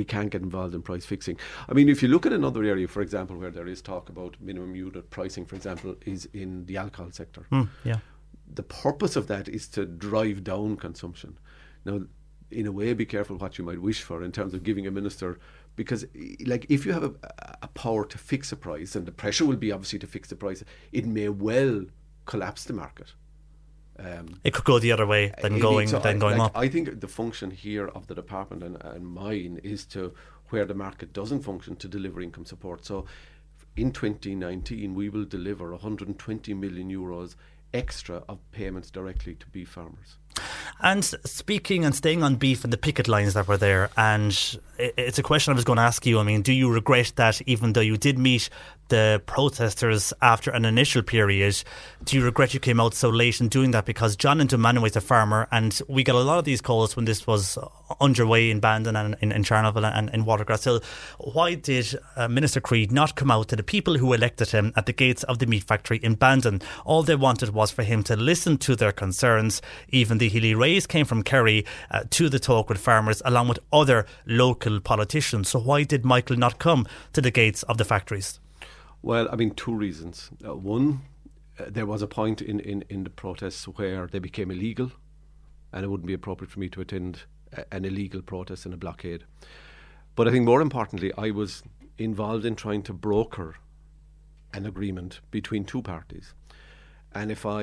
We 0.00 0.04
can't 0.04 0.30
get 0.34 0.42
involved 0.42 0.74
in 0.74 0.82
price 0.82 1.06
fixing. 1.06 1.36
I 1.70 1.72
mean, 1.72 1.88
if 1.88 2.02
you 2.02 2.08
look 2.08 2.26
at 2.26 2.32
another 2.32 2.62
area, 2.64 2.88
for 2.88 3.00
example, 3.00 3.36
where 3.36 3.52
there 3.52 3.68
is 3.74 3.80
talk 3.80 4.08
about 4.08 4.36
minimum 4.40 4.74
unit 4.74 5.08
pricing, 5.10 5.46
for 5.46 5.54
example, 5.54 5.94
is 6.04 6.28
in 6.32 6.66
the 6.66 6.76
alcohol 6.84 7.10
sector. 7.12 7.42
Hmm, 7.52 7.66
yeah. 7.84 8.00
the 8.54 8.64
purpose 8.64 9.14
of 9.20 9.26
that 9.28 9.48
is 9.48 9.68
to 9.68 9.86
drive 9.86 10.42
down 10.42 10.76
consumption. 10.86 11.38
Now, 11.84 11.96
in 12.52 12.66
a 12.66 12.72
way, 12.72 12.92
be 12.92 13.06
careful 13.06 13.36
what 13.36 13.58
you 13.58 13.64
might 13.64 13.80
wish 13.80 14.02
for 14.02 14.22
in 14.22 14.32
terms 14.32 14.54
of 14.54 14.62
giving 14.62 14.86
a 14.86 14.90
minister, 14.90 15.38
because, 15.76 16.04
like, 16.46 16.66
if 16.68 16.84
you 16.84 16.92
have 16.92 17.04
a, 17.04 17.12
a 17.62 17.68
power 17.68 18.04
to 18.04 18.18
fix 18.18 18.52
a 18.52 18.56
price, 18.56 18.94
and 18.94 19.06
the 19.06 19.12
pressure 19.12 19.46
will 19.46 19.56
be 19.56 19.72
obviously 19.72 19.98
to 19.98 20.06
fix 20.06 20.28
the 20.28 20.36
price, 20.36 20.62
it 20.92 21.06
may 21.06 21.28
well 21.28 21.84
collapse 22.26 22.64
the 22.64 22.72
market. 22.72 23.14
Um, 23.98 24.40
It 24.44 24.54
could 24.54 24.64
go 24.64 24.78
the 24.78 24.92
other 24.92 25.06
way 25.06 25.32
than 25.42 25.58
going 25.58 25.88
so 25.88 25.98
than 25.98 26.16
I, 26.16 26.18
going 26.18 26.38
like, 26.38 26.50
up. 26.50 26.58
I 26.58 26.68
think 26.68 27.00
the 27.00 27.08
function 27.08 27.50
here 27.50 27.88
of 27.88 28.06
the 28.06 28.14
department 28.14 28.62
and, 28.62 28.82
and 28.82 29.06
mine 29.06 29.60
is 29.62 29.84
to 29.86 30.14
where 30.48 30.64
the 30.64 30.74
market 30.74 31.12
doesn't 31.12 31.42
function 31.42 31.76
to 31.76 31.88
deliver 31.88 32.20
income 32.20 32.44
support. 32.44 32.84
So 32.84 33.06
in 33.76 33.92
2019 33.92 34.94
we 34.94 35.08
will 35.08 35.24
deliver 35.24 35.70
120 35.70 36.54
million 36.54 36.90
euros 36.90 37.36
extra 37.72 38.22
of 38.28 38.38
payments 38.52 38.90
directly 38.90 39.34
to 39.34 39.46
beef 39.48 39.70
farmers. 39.70 40.18
And 40.80 41.04
speaking 41.04 41.84
and 41.84 41.94
staying 41.94 42.22
on 42.22 42.36
beef 42.36 42.64
and 42.64 42.72
the 42.72 42.76
picket 42.76 43.06
lines 43.06 43.34
that 43.34 43.46
were 43.46 43.56
there, 43.56 43.90
and 43.96 44.36
it's 44.78 45.18
a 45.18 45.22
question 45.22 45.52
I 45.52 45.54
was 45.54 45.64
going 45.64 45.76
to 45.76 45.82
ask 45.82 46.04
you. 46.04 46.18
I 46.18 46.24
mean, 46.24 46.42
do 46.42 46.52
you 46.52 46.72
regret 46.72 47.12
that 47.16 47.40
even 47.46 47.72
though 47.72 47.80
you 47.80 47.96
did 47.96 48.18
meet 48.18 48.50
the 48.92 49.22
protesters 49.24 50.12
after 50.20 50.50
an 50.50 50.66
initial 50.66 51.02
period, 51.02 51.64
do 52.04 52.14
you 52.14 52.22
regret 52.22 52.52
you 52.52 52.60
came 52.60 52.78
out 52.78 52.92
so 52.92 53.08
late 53.08 53.40
in 53.40 53.48
doing 53.48 53.70
that? 53.70 53.86
Because 53.86 54.16
John 54.16 54.38
and 54.38 54.50
Dunmanway 54.50 54.88
is 54.88 54.96
a 54.96 55.00
farmer, 55.00 55.48
and 55.50 55.80
we 55.88 56.04
got 56.04 56.14
a 56.14 56.20
lot 56.20 56.38
of 56.38 56.44
these 56.44 56.60
calls 56.60 56.94
when 56.94 57.06
this 57.06 57.26
was 57.26 57.56
underway 58.02 58.50
in 58.50 58.60
Bandon 58.60 58.94
and 58.94 59.16
in, 59.22 59.32
in 59.32 59.44
Charleville 59.44 59.86
and 59.86 60.10
in 60.10 60.26
Watergrass 60.26 60.64
Hill. 60.64 60.82
Why 61.18 61.54
did 61.54 61.98
uh, 62.16 62.28
Minister 62.28 62.60
Creed 62.60 62.92
not 62.92 63.16
come 63.16 63.30
out 63.30 63.48
to 63.48 63.56
the 63.56 63.62
people 63.62 63.96
who 63.96 64.12
elected 64.12 64.50
him 64.50 64.74
at 64.76 64.84
the 64.84 64.92
gates 64.92 65.22
of 65.22 65.38
the 65.38 65.46
meat 65.46 65.64
factory 65.64 65.96
in 65.96 66.14
Bandon? 66.14 66.60
All 66.84 67.02
they 67.02 67.16
wanted 67.16 67.54
was 67.54 67.70
for 67.70 67.84
him 67.84 68.02
to 68.02 68.14
listen 68.14 68.58
to 68.58 68.76
their 68.76 68.92
concerns. 68.92 69.62
Even 69.88 70.18
the 70.18 70.28
Healy-Raes 70.28 70.86
came 70.86 71.06
from 71.06 71.22
Kerry 71.22 71.64
uh, 71.90 72.04
to 72.10 72.28
the 72.28 72.38
talk 72.38 72.68
with 72.68 72.76
farmers, 72.76 73.22
along 73.24 73.48
with 73.48 73.58
other 73.72 74.04
local 74.26 74.80
politicians. 74.80 75.48
So 75.48 75.60
why 75.60 75.84
did 75.84 76.04
Michael 76.04 76.36
not 76.36 76.58
come 76.58 76.86
to 77.14 77.22
the 77.22 77.30
gates 77.30 77.62
of 77.62 77.78
the 77.78 77.86
factories? 77.86 78.38
Well, 79.02 79.28
I 79.32 79.36
mean, 79.36 79.50
two 79.50 79.74
reasons. 79.74 80.30
Uh, 80.46 80.54
one, 80.54 81.02
uh, 81.58 81.64
there 81.68 81.86
was 81.86 82.02
a 82.02 82.06
point 82.06 82.40
in, 82.40 82.60
in, 82.60 82.84
in 82.88 83.02
the 83.02 83.10
protests 83.10 83.64
where 83.64 84.06
they 84.06 84.20
became 84.20 84.50
illegal, 84.52 84.92
and 85.72 85.84
it 85.84 85.88
wouldn't 85.88 86.06
be 86.06 86.14
appropriate 86.14 86.50
for 86.50 86.60
me 86.60 86.68
to 86.68 86.80
attend 86.80 87.24
a, 87.52 87.64
an 87.74 87.84
illegal 87.84 88.22
protest 88.22 88.64
and 88.64 88.72
a 88.72 88.76
blockade. 88.76 89.24
But 90.14 90.28
I 90.28 90.30
think 90.30 90.44
more 90.44 90.60
importantly, 90.60 91.12
I 91.18 91.32
was 91.32 91.64
involved 91.98 92.44
in 92.44 92.54
trying 92.54 92.82
to 92.84 92.92
broker 92.92 93.56
an 94.54 94.66
agreement 94.66 95.20
between 95.30 95.64
two 95.64 95.82
parties. 95.82 96.34
And 97.12 97.32
if 97.32 97.44
I, 97.44 97.62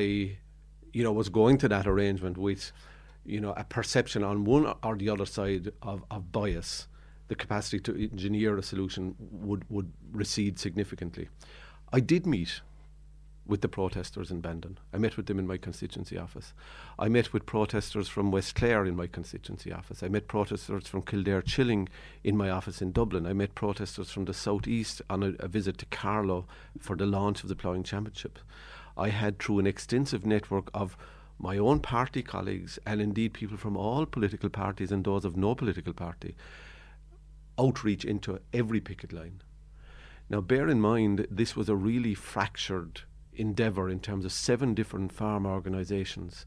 you 0.91 1.03
know, 1.03 1.13
was 1.13 1.29
going 1.29 1.57
to 1.59 1.69
that 1.69 1.87
arrangement 1.87 2.37
with, 2.37 2.71
you 3.25 3.39
know, 3.39 3.53
a 3.55 3.63
perception 3.63 4.23
on 4.23 4.43
one 4.43 4.73
or 4.83 4.97
the 4.97 5.09
other 5.09 5.25
side 5.25 5.71
of, 5.81 6.03
of 6.11 6.31
bias, 6.31 6.87
the 7.29 7.35
capacity 7.35 7.79
to 7.79 8.09
engineer 8.11 8.57
a 8.57 8.63
solution 8.63 9.15
would, 9.19 9.63
would 9.69 9.93
recede 10.11 10.59
significantly. 10.59 11.29
I 11.93 12.01
did 12.01 12.25
meet 12.25 12.61
with 13.49 13.61
the 13.61 13.67
protesters 13.67 14.29
in 14.29 14.41
Bandon. 14.41 14.77
I 14.93 14.97
met 14.97 15.17
with 15.17 15.25
them 15.25 15.39
in 15.39 15.47
my 15.47 15.57
constituency 15.57 16.17
office. 16.17 16.53
I 16.99 17.07
met 17.07 17.33
with 17.33 17.47
protesters 17.47 18.07
from 18.07 18.31
West 18.31 18.53
Clare 18.53 18.85
in 18.85 18.95
my 18.95 19.07
constituency 19.07 19.73
office. 19.73 20.03
I 20.03 20.07
met 20.07 20.27
protesters 20.27 20.87
from 20.87 21.01
Kildare 21.01 21.41
Chilling 21.41 21.89
in 22.23 22.37
my 22.37 22.49
office 22.51 22.81
in 22.81 22.91
Dublin. 22.91 23.25
I 23.25 23.33
met 23.33 23.55
protesters 23.55 24.11
from 24.11 24.25
the 24.25 24.35
southeast 24.35 25.01
on 25.09 25.23
a, 25.23 25.33
a 25.39 25.47
visit 25.47 25.79
to 25.79 25.85
Carlow 25.87 26.45
for 26.79 26.95
the 26.95 27.07
launch 27.07 27.41
of 27.41 27.49
the 27.49 27.55
ploughing 27.55 27.83
championship. 27.83 28.37
I 28.95 29.09
had 29.09 29.39
through 29.39 29.59
an 29.59 29.67
extensive 29.67 30.25
network 30.25 30.69
of 30.73 30.95
my 31.39 31.57
own 31.57 31.79
party 31.79 32.21
colleagues 32.21 32.77
and 32.85 33.01
indeed 33.01 33.33
people 33.33 33.57
from 33.57 33.77
all 33.77 34.05
political 34.05 34.49
parties 34.49 34.91
and 34.91 35.03
those 35.03 35.25
of 35.25 35.37
no 35.37 35.55
political 35.55 35.93
party 35.93 36.35
outreach 37.59 38.05
into 38.05 38.39
every 38.53 38.79
picket 38.79 39.11
line. 39.13 39.41
Now, 40.29 40.41
bear 40.41 40.69
in 40.69 40.79
mind, 40.79 41.27
this 41.29 41.55
was 41.55 41.69
a 41.69 41.75
really 41.75 42.15
fractured 42.15 43.01
endeavour 43.33 43.89
in 43.89 43.99
terms 43.99 44.25
of 44.25 44.31
seven 44.31 44.73
different 44.73 45.11
farm 45.11 45.45
organisations. 45.45 46.45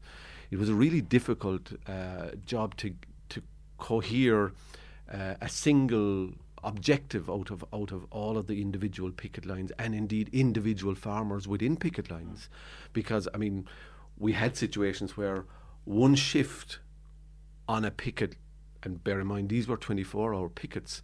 It 0.51 0.57
was 0.57 0.69
a 0.69 0.75
really 0.75 1.01
difficult 1.01 1.73
uh, 1.87 2.31
job 2.45 2.75
to 2.77 2.93
to 3.29 3.41
cohere 3.77 4.53
uh, 5.11 5.35
a 5.41 5.49
single 5.49 6.33
objective 6.63 7.29
out 7.29 7.51
of 7.51 7.65
out 7.73 7.91
of 7.91 8.05
all 8.11 8.37
of 8.37 8.47
the 8.47 8.61
individual 8.61 9.11
picket 9.11 9.45
lines 9.45 9.71
and 9.77 9.93
indeed 9.93 10.29
individual 10.31 10.95
farmers 10.95 11.47
within 11.47 11.75
picket 11.75 12.09
lines, 12.09 12.49
because 12.93 13.27
I 13.33 13.37
mean, 13.37 13.67
we 14.17 14.33
had 14.33 14.55
situations 14.55 15.17
where 15.17 15.45
one 15.85 16.15
shift 16.15 16.79
on 17.67 17.83
a 17.85 17.91
picket, 17.91 18.35
and 18.83 19.03
bear 19.03 19.19
in 19.19 19.27
mind 19.27 19.49
these 19.49 19.67
were 19.67 19.77
24 19.77 20.35
hour 20.35 20.49
pickets, 20.49 21.01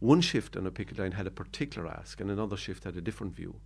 one 0.00 0.20
shift 0.20 0.56
on 0.56 0.66
a 0.66 0.70
picket 0.70 0.98
line 0.98 1.12
had 1.12 1.26
a 1.26 1.30
particular 1.30 1.88
ask 1.88 2.20
and 2.20 2.30
another 2.30 2.56
shift 2.56 2.84
had 2.84 2.96
a 2.96 3.00
different 3.00 3.34
view. 3.34 3.56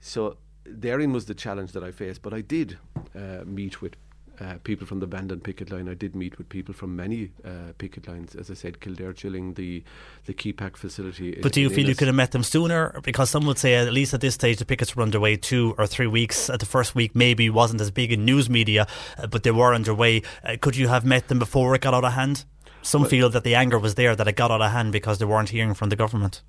So 0.00 0.36
therein 0.64 1.12
was 1.12 1.26
the 1.26 1.34
challenge 1.34 1.72
that 1.72 1.82
I 1.82 1.90
faced, 1.90 2.22
but 2.22 2.32
I 2.32 2.40
did 2.40 2.78
uh, 3.14 3.44
meet 3.44 3.80
with 3.80 3.96
uh, 4.40 4.54
people 4.64 4.86
from 4.86 5.00
the 5.00 5.06
Bandon 5.06 5.40
picket 5.40 5.70
line. 5.70 5.88
I 5.88 5.94
did 5.94 6.14
meet 6.14 6.38
with 6.38 6.48
people 6.48 6.74
from 6.74 6.94
many 6.94 7.30
uh, 7.44 7.72
picket 7.78 8.06
lines, 8.06 8.34
as 8.34 8.50
I 8.50 8.54
said, 8.54 8.80
Kildare 8.80 9.12
Chilling, 9.12 9.54
the 9.54 9.82
the 10.26 10.34
Kepak 10.34 10.76
facility. 10.76 11.38
But 11.42 11.52
do 11.52 11.60
you 11.60 11.70
feel 11.70 11.88
you 11.88 11.94
could 11.94 12.08
have 12.08 12.16
met 12.16 12.32
them 12.32 12.42
sooner? 12.42 13.00
Because 13.02 13.30
some 13.30 13.46
would 13.46 13.58
say, 13.58 13.74
at 13.74 13.92
least 13.92 14.14
at 14.14 14.20
this 14.20 14.34
stage, 14.34 14.58
the 14.58 14.64
pickets 14.64 14.94
were 14.94 15.02
underway 15.02 15.36
two 15.36 15.74
or 15.78 15.86
three 15.86 16.06
weeks. 16.06 16.50
At 16.50 16.60
the 16.60 16.66
first 16.66 16.94
week, 16.94 17.14
maybe 17.14 17.48
wasn't 17.48 17.80
as 17.80 17.90
big 17.90 18.12
in 18.12 18.24
news 18.24 18.50
media, 18.50 18.86
uh, 19.18 19.26
but 19.26 19.42
they 19.42 19.52
were 19.52 19.74
underway. 19.74 20.22
Uh, 20.44 20.56
could 20.60 20.76
you 20.76 20.88
have 20.88 21.04
met 21.04 21.28
them 21.28 21.38
before 21.38 21.74
it 21.74 21.80
got 21.80 21.94
out 21.94 22.04
of 22.04 22.12
hand? 22.12 22.44
Some 22.86 23.02
Well- 23.02 23.10
feel 23.10 23.30
that 23.30 23.42
the 23.42 23.56
anger 23.56 23.78
was 23.80 23.96
there, 23.96 24.14
that 24.14 24.28
it 24.28 24.36
got 24.36 24.50
out 24.50 24.62
of 24.62 24.70
hand 24.70 24.92
because 24.92 25.18
they 25.18 25.24
weren't 25.24 25.48
hearing 25.48 25.74
from 25.74 25.88
the 25.88 25.96
government. 25.96 26.42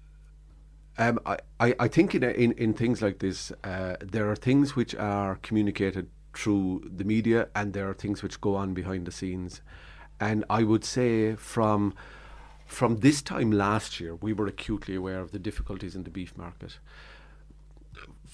Um, 1.00 1.20
I, 1.26 1.38
I, 1.60 1.76
I 1.80 1.88
think 1.88 2.16
in, 2.16 2.24
in 2.24 2.52
in 2.54 2.74
things 2.74 3.02
like 3.02 3.20
this, 3.20 3.52
uh, 3.64 3.96
there 4.14 4.30
are 4.32 4.36
things 4.36 4.76
which 4.76 4.94
are 4.96 5.36
communicated 5.48 6.10
through 6.34 6.90
the 6.96 7.04
media, 7.04 7.50
and 7.56 7.74
there 7.74 7.88
are 7.90 7.94
things 7.94 8.24
which 8.24 8.40
go 8.42 8.56
on 8.56 8.74
behind 8.74 9.06
the 9.06 9.12
scenes. 9.12 9.62
And 10.20 10.44
I 10.50 10.64
would 10.64 10.86
say 10.86 11.36
from 11.36 11.94
from 12.66 12.98
this 12.98 13.22
time 13.22 13.52
last 13.52 14.00
year, 14.00 14.16
we 14.16 14.34
were 14.34 14.48
acutely 14.48 14.96
aware 14.96 15.20
of 15.20 15.32
the 15.32 15.40
difficulties 15.40 15.96
in 15.96 16.04
the 16.04 16.12
beef 16.12 16.38
market. 16.38 16.80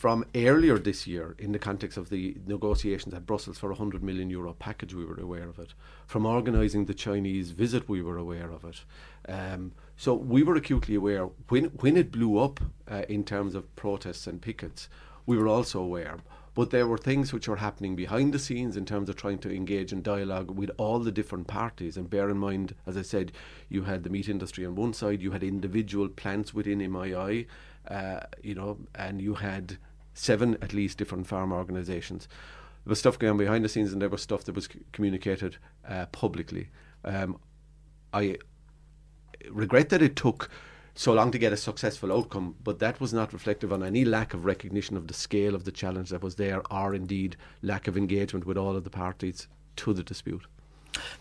From 0.04 0.26
earlier 0.36 0.78
this 0.78 1.08
year, 1.08 1.34
in 1.40 1.54
the 1.54 1.60
context 1.60 1.98
of 1.98 2.10
the 2.10 2.36
negotiations 2.46 3.14
at 3.14 3.26
Brussels 3.26 3.58
for 3.58 3.68
a 3.68 3.76
100 3.76 4.04
million 4.04 4.30
euro 4.30 4.52
package, 4.52 4.94
we 4.94 5.06
were 5.06 5.18
aware 5.18 5.48
of 5.48 5.60
it. 5.60 5.74
From 6.08 6.26
organising 6.26 6.84
the 6.84 6.94
Chinese 6.94 7.52
visit, 7.52 7.88
we 7.88 8.02
were 8.02 8.18
aware 8.18 8.52
of 8.52 8.66
it. 8.66 8.82
Um, 9.30 9.72
so 9.96 10.14
we 10.14 10.44
were 10.44 10.56
acutely 10.56 10.96
aware. 10.96 11.30
When, 11.48 11.68
when 11.80 11.96
it 11.96 12.12
blew 12.12 12.38
up 12.38 12.60
uh, 12.92 13.04
in 13.08 13.24
terms 13.24 13.56
of 13.56 13.74
protests 13.78 14.28
and 14.28 14.42
pickets, 14.42 14.90
we 15.26 15.38
were 15.38 15.48
also 15.48 15.80
aware. 15.80 16.18
But 16.54 16.72
there 16.72 16.86
were 16.86 16.98
things 16.98 17.32
which 17.32 17.48
were 17.48 17.56
happening 17.56 17.96
behind 17.96 18.34
the 18.34 18.40
scenes 18.40 18.76
in 18.76 18.86
terms 18.86 19.08
of 19.08 19.16
trying 19.16 19.40
to 19.40 19.56
engage 19.56 19.94
in 19.94 20.02
dialogue 20.02 20.52
with 20.52 20.72
all 20.78 21.00
the 21.00 21.14
different 21.14 21.48
parties. 21.48 21.96
And 21.96 22.10
bear 22.10 22.30
in 22.30 22.40
mind, 22.40 22.76
as 22.86 22.98
I 22.98 23.04
said, 23.04 23.32
you 23.70 23.84
had 23.84 24.04
the 24.04 24.10
meat 24.10 24.28
industry 24.28 24.66
on 24.66 24.76
one 24.76 24.92
side, 24.92 25.22
you 25.22 25.32
had 25.32 25.44
individual 25.44 26.10
plants 26.10 26.54
within 26.54 26.80
MII, 26.80 27.48
uh, 27.88 28.20
you 28.42 28.54
know, 28.54 28.80
and 28.96 29.22
you 29.22 29.36
had 29.36 29.78
seven 30.14 30.58
at 30.62 30.74
least 30.74 30.98
different 30.98 31.28
farm 31.28 31.52
organisations. 31.52 32.28
There 32.86 32.92
was 32.92 33.00
stuff 33.00 33.18
going 33.18 33.32
on 33.32 33.38
behind 33.38 33.64
the 33.64 33.70
scenes, 33.70 33.94
and 33.94 34.02
there 34.02 34.10
was 34.10 34.22
stuff 34.22 34.44
that 34.46 34.56
was 34.56 34.66
c- 34.66 34.82
communicated 34.92 35.58
uh, 35.88 36.08
publicly. 36.08 36.70
Um, 37.06 37.40
I 38.14 38.38
regret 39.50 39.90
that 39.90 40.02
it 40.02 40.16
took 40.16 40.50
so 40.96 41.14
long 41.14 41.32
to 41.32 41.40
get 41.40 41.54
a 41.54 41.58
successful 41.58 42.14
outcome, 42.14 42.56
but 42.64 42.80
that 42.80 43.00
was 43.00 43.14
not 43.14 43.34
reflective 43.34 43.74
on 43.74 43.84
any 43.84 44.06
lack 44.06 44.34
of 44.34 44.46
recognition 44.46 44.96
of 44.96 45.08
the 45.08 45.14
scale 45.14 45.56
of 45.56 45.64
the 45.64 45.72
challenge 45.72 46.10
that 46.10 46.22
was 46.22 46.36
there, 46.36 46.62
or 46.72 46.94
indeed 46.94 47.36
lack 47.62 47.88
of 47.88 47.98
engagement 47.98 48.46
with 48.46 48.58
all 48.58 48.76
of 48.76 48.84
the 48.84 48.90
parties 48.90 49.48
to 49.78 49.94
the 49.94 50.04
dispute. 50.04 50.44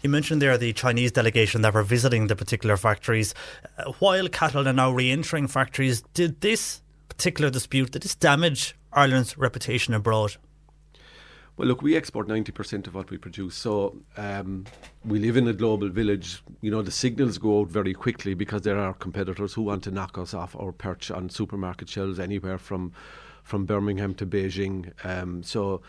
You 0.02 0.10
mentioned 0.10 0.42
there 0.42 0.58
the 0.58 0.74
Chinese 0.74 1.12
delegation 1.12 1.62
that 1.62 1.72
were 1.72 1.82
visiting 1.82 2.26
the 2.26 2.36
particular 2.36 2.76
factories. 2.76 3.34
Uh, 3.78 3.92
while 4.00 4.28
cattle 4.28 4.68
are 4.68 4.72
now 4.72 4.90
re 4.90 5.10
entering 5.10 5.48
factories, 5.48 6.02
did 6.12 6.42
this 6.42 6.82
particular 7.08 7.50
dispute, 7.50 7.92
did 7.92 8.02
this 8.02 8.14
damage 8.14 8.74
Ireland's 8.92 9.38
reputation 9.38 9.94
abroad? 9.94 10.36
Well, 11.56 11.68
look, 11.68 11.82
we 11.82 11.96
export 11.96 12.28
90% 12.28 12.86
of 12.86 12.94
what 12.94 13.10
we 13.10 13.18
produce. 13.18 13.54
So 13.54 13.98
um, 14.16 14.64
we 15.04 15.18
live 15.18 15.36
in 15.36 15.46
a 15.48 15.52
global 15.52 15.90
village. 15.90 16.42
You 16.62 16.70
know, 16.70 16.80
the 16.80 16.90
signals 16.90 17.36
go 17.36 17.60
out 17.60 17.68
very 17.68 17.92
quickly 17.92 18.32
because 18.34 18.62
there 18.62 18.78
are 18.78 18.94
competitors 18.94 19.52
who 19.52 19.62
want 19.62 19.82
to 19.84 19.90
knock 19.90 20.16
us 20.16 20.32
off 20.32 20.56
our 20.56 20.72
perch 20.72 21.10
on 21.10 21.28
supermarket 21.28 21.88
shelves 21.88 22.18
anywhere 22.18 22.58
from 22.58 22.92
from 23.42 23.66
Birmingham 23.66 24.14
to 24.14 24.24
Beijing. 24.24 24.92
Um, 25.04 25.42
so 25.42 25.82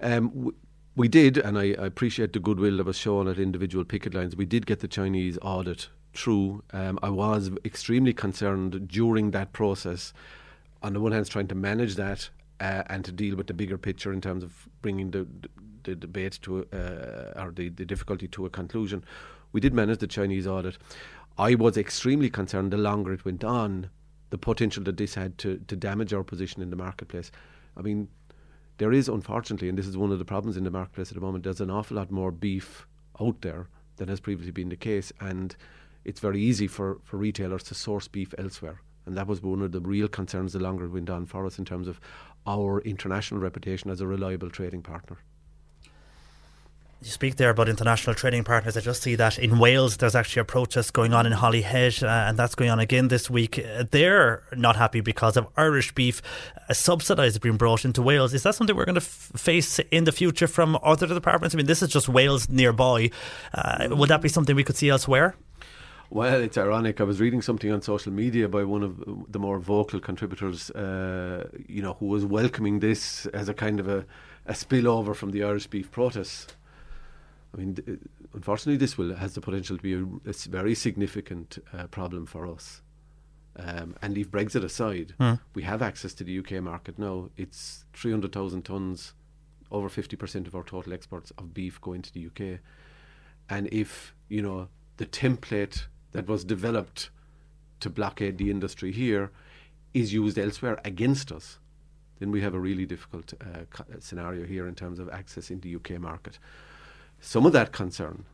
um, 0.00 0.54
we 0.96 1.06
did, 1.06 1.36
and 1.38 1.58
I, 1.58 1.74
I, 1.78 1.86
appreciate 1.86 2.32
the 2.32 2.40
goodwill 2.40 2.78
that 2.78 2.86
was 2.86 2.96
shown 2.96 3.28
at 3.28 3.38
individual 3.38 3.84
picket 3.84 4.14
lines. 4.14 4.34
We 4.34 4.46
did 4.46 4.66
get 4.66 4.80
the 4.80 4.88
Chinese 4.88 5.38
audit 5.42 5.88
through. 6.14 6.64
Um, 6.72 6.98
I 7.02 7.10
was 7.10 7.50
extremely 7.64 8.12
concerned 8.12 8.88
during 8.88 9.32
that 9.32 9.52
process. 9.52 10.12
On 10.82 10.92
the 10.92 11.00
one 11.00 11.12
hand, 11.12 11.28
trying 11.28 11.48
to 11.48 11.54
manage 11.54 11.96
that 11.96 12.30
uh, 12.60 12.82
and 12.86 13.04
to 13.04 13.12
deal 13.12 13.36
with 13.36 13.46
the 13.46 13.54
bigger 13.54 13.78
picture 13.78 14.12
in 14.12 14.20
terms 14.20 14.44
of 14.44 14.68
bringing 14.82 15.10
the 15.10 15.26
the 15.84 15.94
debate 15.94 16.38
to 16.42 16.66
uh, 16.72 17.40
or 17.42 17.52
the, 17.54 17.68
the 17.70 17.84
difficulty 17.84 18.28
to 18.28 18.46
a 18.46 18.50
conclusion. 18.50 19.04
We 19.52 19.60
did 19.60 19.72
manage 19.72 19.98
the 19.98 20.06
Chinese 20.06 20.46
audit. 20.46 20.76
I 21.38 21.54
was 21.54 21.76
extremely 21.76 22.28
concerned 22.30 22.72
the 22.72 22.76
longer 22.76 23.12
it 23.12 23.24
went 23.24 23.44
on, 23.44 23.90
the 24.30 24.38
potential 24.38 24.82
that 24.84 24.96
this 24.96 25.14
had 25.14 25.38
to, 25.38 25.58
to 25.68 25.76
damage 25.76 26.12
our 26.12 26.24
position 26.24 26.62
in 26.62 26.70
the 26.70 26.76
marketplace. 26.76 27.30
I 27.76 27.82
mean, 27.82 28.08
there 28.78 28.92
is 28.92 29.08
unfortunately, 29.08 29.68
and 29.68 29.78
this 29.78 29.86
is 29.86 29.96
one 29.96 30.12
of 30.12 30.18
the 30.18 30.24
problems 30.24 30.56
in 30.56 30.64
the 30.64 30.70
marketplace 30.70 31.08
at 31.08 31.14
the 31.14 31.20
moment, 31.20 31.44
there's 31.44 31.60
an 31.60 31.70
awful 31.70 31.96
lot 31.96 32.10
more 32.10 32.30
beef 32.30 32.86
out 33.20 33.40
there 33.40 33.68
than 33.96 34.08
has 34.08 34.20
previously 34.20 34.52
been 34.52 34.68
the 34.68 34.76
case, 34.76 35.12
and 35.20 35.56
it's 36.04 36.20
very 36.20 36.40
easy 36.40 36.66
for, 36.66 36.98
for 37.04 37.16
retailers 37.16 37.62
to 37.64 37.74
source 37.74 38.08
beef 38.08 38.34
elsewhere. 38.36 38.80
And 39.08 39.16
that 39.16 39.26
was 39.26 39.42
one 39.42 39.62
of 39.62 39.72
the 39.72 39.80
real 39.80 40.06
concerns 40.06 40.52
the 40.52 40.58
longer 40.58 40.84
it 40.84 40.90
went 40.90 41.08
on 41.08 41.24
for 41.24 41.46
us 41.46 41.58
in 41.58 41.64
terms 41.64 41.88
of 41.88 41.98
our 42.46 42.82
international 42.82 43.40
reputation 43.40 43.90
as 43.90 44.02
a 44.02 44.06
reliable 44.06 44.50
trading 44.50 44.82
partner. 44.82 45.16
You 47.00 47.10
speak 47.10 47.36
there 47.36 47.48
about 47.48 47.68
international 47.68 48.14
trading 48.14 48.44
partners. 48.44 48.76
I 48.76 48.80
just 48.80 49.02
see 49.02 49.14
that 49.14 49.38
in 49.38 49.58
Wales, 49.58 49.96
there's 49.96 50.14
actually 50.14 50.40
a 50.40 50.44
protest 50.44 50.92
going 50.92 51.14
on 51.14 51.26
in 51.26 51.32
Holyhead, 51.32 52.02
uh, 52.02 52.08
and 52.08 52.36
that's 52.36 52.54
going 52.54 52.70
on 52.70 52.80
again 52.80 53.08
this 53.08 53.30
week. 53.30 53.58
Uh, 53.58 53.84
they're 53.90 54.42
not 54.54 54.76
happy 54.76 55.00
because 55.00 55.38
of 55.38 55.46
Irish 55.56 55.94
beef 55.94 56.20
uh, 56.68 56.74
subsidised 56.74 57.40
being 57.40 57.56
brought 57.56 57.86
into 57.86 58.02
Wales. 58.02 58.34
Is 58.34 58.42
that 58.42 58.56
something 58.56 58.76
we're 58.76 58.84
going 58.84 58.96
to 58.96 59.00
f- 59.00 59.30
face 59.36 59.78
in 59.90 60.04
the 60.04 60.12
future 60.12 60.48
from 60.48 60.76
other 60.82 61.06
departments? 61.06 61.54
I 61.54 61.56
mean, 61.56 61.66
this 61.66 61.82
is 61.82 61.88
just 61.88 62.10
Wales 62.10 62.48
nearby. 62.50 63.10
Uh, 63.54 63.88
would 63.92 64.10
that 64.10 64.20
be 64.20 64.28
something 64.28 64.54
we 64.54 64.64
could 64.64 64.76
see 64.76 64.90
elsewhere? 64.90 65.34
Well, 66.10 66.40
it's 66.40 66.56
ironic. 66.56 67.00
I 67.00 67.04
was 67.04 67.20
reading 67.20 67.42
something 67.42 67.70
on 67.70 67.82
social 67.82 68.12
media 68.12 68.48
by 68.48 68.64
one 68.64 68.82
of 68.82 69.04
the 69.30 69.38
more 69.38 69.58
vocal 69.58 70.00
contributors, 70.00 70.70
uh, 70.70 71.48
you 71.68 71.82
know, 71.82 71.94
who 71.94 72.06
was 72.06 72.24
welcoming 72.24 72.78
this 72.80 73.26
as 73.26 73.48
a 73.50 73.54
kind 73.54 73.78
of 73.78 73.88
a, 73.88 74.06
a 74.46 74.52
spillover 74.54 75.14
from 75.14 75.32
the 75.32 75.44
Irish 75.44 75.66
beef 75.66 75.90
protests. 75.90 76.46
I 77.52 77.58
mean, 77.58 77.74
th- 77.74 77.98
unfortunately, 78.32 78.78
this 78.78 78.96
will 78.96 79.16
has 79.16 79.34
the 79.34 79.42
potential 79.42 79.76
to 79.76 79.82
be 79.82 79.92
a, 79.94 80.02
a 80.30 80.32
very 80.48 80.74
significant 80.74 81.58
uh, 81.74 81.88
problem 81.88 82.24
for 82.24 82.46
us. 82.46 82.80
Um, 83.56 83.94
and 84.00 84.14
leave 84.14 84.30
Brexit 84.30 84.64
aside, 84.64 85.14
Mm. 85.20 85.40
we 85.54 85.62
have 85.64 85.82
access 85.82 86.14
to 86.14 86.24
the 86.24 86.38
UK 86.38 86.62
market 86.62 86.98
now. 86.98 87.28
It's 87.36 87.84
300,000 87.92 88.64
tonnes, 88.64 89.12
over 89.70 89.88
50% 89.90 90.46
of 90.46 90.54
our 90.54 90.62
total 90.62 90.94
exports 90.94 91.32
of 91.36 91.52
beef 91.52 91.78
go 91.82 91.92
into 91.92 92.12
the 92.12 92.26
UK. 92.28 92.60
And 93.50 93.68
if, 93.72 94.14
you 94.28 94.40
know, 94.40 94.68
the 94.96 95.06
template 95.06 95.86
that 96.12 96.26
was 96.26 96.44
developed 96.44 97.10
to 97.80 97.90
blockade 97.90 98.38
the 98.38 98.50
industry 98.50 98.92
here 98.92 99.30
is 99.94 100.12
used 100.12 100.38
elsewhere 100.38 100.80
against 100.84 101.32
us, 101.32 101.58
then 102.18 102.30
we 102.30 102.40
have 102.40 102.54
a 102.54 102.60
really 102.60 102.86
difficult 102.86 103.32
uh, 103.40 103.98
scenario 104.00 104.44
here 104.44 104.66
in 104.66 104.74
terms 104.74 104.98
of 104.98 105.08
accessing 105.08 105.60
the 105.62 105.76
UK 105.76 106.00
market. 106.00 106.38
Some 107.20 107.46
of 107.46 107.52
that 107.52 107.72
concern, 107.72 108.24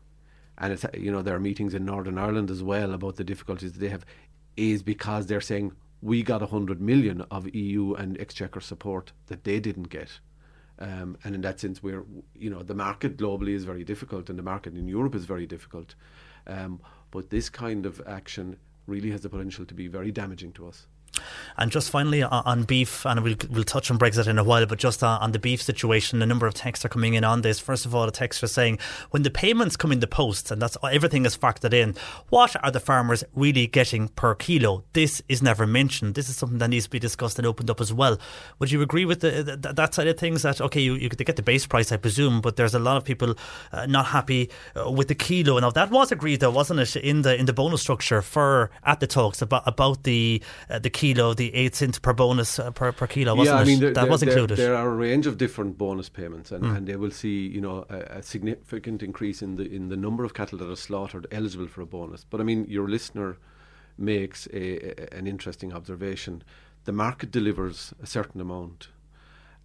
and 0.57 0.73
it's, 0.73 0.85
you 0.93 1.11
know 1.11 1.21
there 1.21 1.35
are 1.35 1.39
meetings 1.39 1.73
in 1.73 1.85
Northern 1.85 2.17
Ireland 2.17 2.49
as 2.51 2.63
well 2.63 2.93
about 2.93 3.15
the 3.15 3.23
difficulties 3.23 3.73
that 3.73 3.79
they 3.79 3.89
have, 3.89 4.05
is 4.57 4.83
because 4.83 5.27
they're 5.27 5.41
saying 5.41 5.73
we 6.01 6.23
got 6.23 6.41
a 6.41 6.47
hundred 6.47 6.81
million 6.81 7.21
of 7.31 7.53
EU 7.55 7.93
and 7.93 8.19
Exchequer 8.19 8.61
support 8.61 9.11
that 9.27 9.43
they 9.43 9.59
didn't 9.59 9.89
get. 9.89 10.19
Um, 10.77 11.17
and 11.23 11.33
in 11.33 11.41
that 11.41 11.59
sense, 11.59 11.81
we're, 11.81 12.03
you 12.35 12.49
know, 12.49 12.61
the 12.61 12.75
market 12.75 13.17
globally 13.17 13.55
is 13.55 13.63
very 13.63 13.83
difficult, 13.83 14.29
and 14.29 14.37
the 14.37 14.43
market 14.43 14.75
in 14.75 14.87
Europe 14.87 15.15
is 15.15 15.25
very 15.25 15.45
difficult. 15.45 15.95
Um, 16.47 16.81
but 17.15 17.29
this 17.29 17.47
kind 17.47 17.85
of 17.85 18.01
action 18.05 18.57
really 18.87 19.09
has 19.09 19.21
the 19.21 19.29
potential 19.29 19.65
to 19.65 19.73
be 19.73 19.87
very 19.87 20.11
damaging 20.11 20.51
to 20.51 20.67
us. 20.67 20.85
And 21.57 21.71
just 21.71 21.89
finally 21.89 22.21
on, 22.21 22.43
on 22.45 22.63
beef, 22.63 23.05
and 23.05 23.23
we'll, 23.23 23.35
we'll 23.49 23.63
touch 23.63 23.89
on 23.89 23.97
Brexit 23.97 24.27
in 24.27 24.37
a 24.37 24.43
while, 24.43 24.65
but 24.65 24.77
just 24.77 25.03
on, 25.03 25.21
on, 25.21 25.31
the 25.31 25.39
beef 25.39 25.61
situation, 25.61 26.21
a 26.21 26.25
number 26.25 26.47
of 26.47 26.53
texts 26.53 26.85
are 26.85 26.89
coming 26.89 27.13
in 27.13 27.23
on 27.23 27.41
this. 27.41 27.59
First 27.59 27.85
of 27.85 27.95
all, 27.95 28.03
a 28.03 28.11
text 28.11 28.43
are 28.43 28.47
saying 28.47 28.79
when 29.11 29.23
the 29.23 29.29
payments 29.29 29.77
come 29.77 29.91
in 29.91 29.99
the 29.99 30.07
post, 30.07 30.51
and 30.51 30.61
that's 30.61 30.77
everything 30.91 31.25
is 31.25 31.37
factored 31.37 31.73
in, 31.73 31.95
what 32.29 32.55
are 32.63 32.71
the 32.71 32.79
farmers 32.79 33.23
really 33.33 33.67
getting 33.67 34.09
per 34.09 34.35
kilo? 34.35 34.83
This 34.93 35.21
is 35.29 35.41
never 35.41 35.65
mentioned. 35.65 36.15
This 36.15 36.29
is 36.29 36.35
something 36.35 36.57
that 36.59 36.69
needs 36.69 36.85
to 36.85 36.91
be 36.91 36.99
discussed 36.99 37.37
and 37.37 37.47
opened 37.47 37.69
up 37.69 37.79
as 37.79 37.93
well. 37.93 38.17
Would 38.59 38.71
you 38.71 38.81
agree 38.81 39.05
with 39.05 39.21
the, 39.21 39.43
the, 39.43 39.73
that 39.73 39.93
side 39.93 40.07
of 40.07 40.17
things? 40.17 40.41
That 40.41 40.59
okay, 40.59 40.81
you, 40.81 40.95
you 40.95 41.09
get 41.09 41.35
the 41.35 41.41
base 41.41 41.65
price, 41.65 41.91
I 41.91 41.97
presume, 41.97 42.41
but 42.41 42.55
there's 42.55 42.73
a 42.73 42.79
lot 42.79 42.97
of 42.97 43.05
people 43.05 43.35
uh, 43.71 43.85
not 43.85 44.07
happy 44.07 44.49
uh, 44.75 44.91
with 44.91 45.07
the 45.07 45.15
kilo. 45.15 45.59
Now 45.59 45.71
that 45.71 45.91
was 45.91 46.11
agreed, 46.11 46.41
though, 46.41 46.51
wasn't 46.51 46.79
it, 46.81 46.95
in 46.97 47.21
the 47.21 47.35
in 47.35 47.45
the 47.45 47.53
bonus 47.53 47.81
structure 47.81 48.21
for 48.21 48.71
at 48.83 48.99
the 48.99 49.07
talks 49.07 49.41
about 49.41 49.63
about 49.65 50.03
the 50.03 50.41
uh, 50.69 50.79
the 50.79 50.89
kilo, 50.89 51.04
the 51.13 51.53
eight 51.53 51.75
cent 51.75 52.01
per 52.01 52.13
bonus 52.13 52.59
uh, 52.59 52.71
per, 52.71 52.91
per 52.91 53.07
kilo, 53.07 53.35
wasn't 53.35 53.55
yeah, 53.55 53.61
I 53.61 53.65
mean, 53.65 53.77
it? 53.77 53.81
there, 53.81 53.93
that 53.93 54.01
there, 54.01 54.11
was 54.11 54.23
included. 54.23 54.57
There 54.57 54.75
are 54.75 54.87
a 54.87 54.95
range 54.95 55.27
of 55.27 55.37
different 55.37 55.77
bonus 55.77 56.09
payments, 56.09 56.51
and, 56.51 56.63
Mm. 56.63 56.77
and 56.77 56.87
they 56.87 56.95
will 56.95 57.11
see, 57.11 57.47
you 57.47 57.61
know, 57.61 57.85
a, 57.89 58.17
a 58.19 58.23
significant 58.23 59.03
increase 59.03 59.41
in 59.41 59.55
the 59.55 59.63
in 59.63 59.89
the 59.89 59.97
number 59.97 60.23
of 60.23 60.33
cattle 60.33 60.57
that 60.59 60.69
are 60.69 60.75
slaughtered 60.75 61.27
eligible 61.31 61.67
for 61.67 61.81
a 61.81 61.85
bonus. 61.85 62.23
But 62.23 62.41
I 62.41 62.43
mean, 62.43 62.65
your 62.67 62.87
listener 62.87 63.37
makes 63.97 64.47
a, 64.47 65.13
a, 65.13 65.17
an 65.17 65.27
interesting 65.27 65.73
observation. 65.73 66.43
The 66.85 66.91
market 66.91 67.31
delivers 67.31 67.93
a 68.01 68.05
certain 68.05 68.41
amount, 68.41 68.89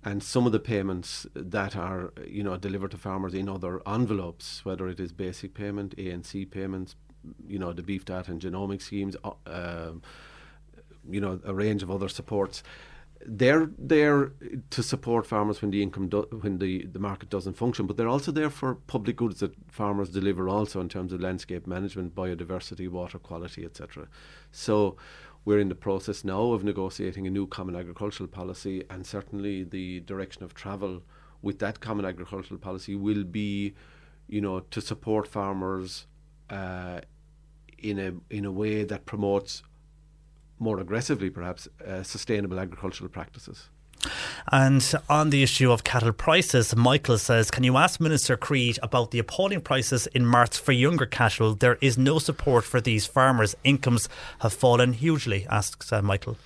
and 0.02 0.22
some 0.22 0.46
of 0.46 0.52
the 0.52 0.60
payments 0.60 1.26
that 1.34 1.76
are, 1.76 2.12
you 2.26 2.42
know, 2.42 2.56
delivered 2.56 2.92
to 2.92 2.96
farmers 2.96 3.34
in 3.34 3.48
other 3.48 3.80
envelopes, 3.86 4.64
whether 4.64 4.88
it 4.88 4.98
is 5.00 5.12
basic 5.12 5.52
payment, 5.54 5.96
ANC 5.96 6.50
payments, 6.50 6.96
you 7.46 7.58
know, 7.58 7.72
the 7.72 7.82
beef 7.82 8.04
data 8.04 8.30
and 8.30 8.40
genomic 8.40 8.80
schemes. 8.80 9.16
Uh, 9.22 9.32
um, 9.46 10.02
you 11.08 11.20
know 11.20 11.40
a 11.44 11.54
range 11.54 11.82
of 11.82 11.90
other 11.90 12.08
supports. 12.08 12.62
They're 13.26 13.70
there 13.78 14.32
to 14.70 14.82
support 14.82 15.26
farmers 15.26 15.60
when 15.60 15.70
the 15.70 15.82
income 15.82 16.08
do, 16.08 16.26
when 16.40 16.58
the, 16.58 16.86
the 16.86 16.98
market 16.98 17.28
doesn't 17.28 17.52
function, 17.52 17.86
but 17.86 17.98
they're 17.98 18.08
also 18.08 18.32
there 18.32 18.48
for 18.48 18.76
public 18.76 19.16
goods 19.16 19.40
that 19.40 19.52
farmers 19.70 20.08
deliver 20.08 20.48
also 20.48 20.80
in 20.80 20.88
terms 20.88 21.12
of 21.12 21.20
landscape 21.20 21.66
management, 21.66 22.14
biodiversity, 22.14 22.88
water 22.88 23.18
quality, 23.18 23.62
etc. 23.62 24.08
So 24.52 24.96
we're 25.44 25.58
in 25.58 25.68
the 25.68 25.74
process 25.74 26.24
now 26.24 26.52
of 26.52 26.64
negotiating 26.64 27.26
a 27.26 27.30
new 27.30 27.46
common 27.46 27.76
agricultural 27.76 28.28
policy, 28.28 28.84
and 28.88 29.06
certainly 29.06 29.64
the 29.64 30.00
direction 30.00 30.42
of 30.42 30.54
travel 30.54 31.02
with 31.42 31.58
that 31.58 31.80
common 31.80 32.04
agricultural 32.04 32.58
policy 32.58 32.94
will 32.94 33.24
be, 33.24 33.74
you 34.28 34.40
know, 34.40 34.60
to 34.60 34.80
support 34.80 35.26
farmers 35.26 36.06
uh, 36.50 37.00
in 37.78 37.98
a 37.98 38.12
in 38.34 38.44
a 38.44 38.52
way 38.52 38.84
that 38.84 39.06
promotes 39.06 39.62
more 40.60 40.78
aggressively, 40.78 41.30
perhaps, 41.30 41.68
uh, 41.86 42.02
sustainable 42.02 42.60
agricultural 42.60 43.10
practices. 43.10 43.70
And 44.50 44.94
on 45.08 45.30
the 45.30 45.42
issue 45.42 45.70
of 45.70 45.84
cattle 45.84 46.12
prices, 46.12 46.74
Michael 46.74 47.18
says, 47.18 47.50
Can 47.50 47.64
you 47.64 47.76
ask 47.76 48.00
Minister 48.00 48.36
Creed 48.36 48.78
about 48.82 49.10
the 49.10 49.18
appalling 49.18 49.60
prices 49.60 50.06
in 50.08 50.24
March 50.24 50.58
for 50.58 50.72
younger 50.72 51.06
cattle? 51.06 51.54
There 51.54 51.76
is 51.80 51.98
no 51.98 52.18
support 52.18 52.64
for 52.64 52.80
these 52.80 53.06
farmers. 53.06 53.54
Incomes 53.64 54.08
have 54.40 54.52
fallen 54.52 54.94
hugely, 54.94 55.46
asks 55.50 55.92
uh, 55.92 56.00
Michael. 56.00 56.36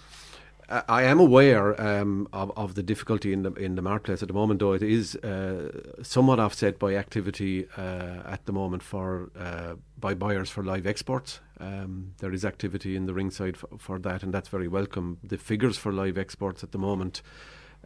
I 0.68 1.02
am 1.02 1.20
aware 1.20 1.80
um, 1.80 2.26
of, 2.32 2.50
of 2.56 2.74
the 2.74 2.82
difficulty 2.82 3.34
in 3.34 3.42
the 3.42 3.52
in 3.52 3.74
the 3.74 3.82
marketplace 3.82 4.22
at 4.22 4.28
the 4.28 4.34
moment, 4.34 4.60
though 4.60 4.72
it 4.72 4.82
is 4.82 5.14
uh, 5.16 5.70
somewhat 6.02 6.40
offset 6.40 6.78
by 6.78 6.96
activity 6.96 7.68
uh, 7.76 8.22
at 8.24 8.46
the 8.46 8.52
moment 8.52 8.82
for 8.82 9.30
uh, 9.38 9.74
by 9.98 10.14
buyers 10.14 10.48
for 10.48 10.64
live 10.64 10.86
exports. 10.86 11.40
Um, 11.64 12.14
there 12.18 12.32
is 12.32 12.44
activity 12.44 12.96
in 12.96 13.06
the 13.06 13.14
ringside 13.14 13.56
for, 13.56 13.68
for 13.78 13.98
that, 14.00 14.22
and 14.22 14.34
that's 14.34 14.48
very 14.48 14.68
welcome. 14.68 15.18
The 15.22 15.38
figures 15.38 15.78
for 15.78 15.92
live 15.92 16.18
exports 16.18 16.62
at 16.62 16.72
the 16.72 16.78
moment 16.78 17.22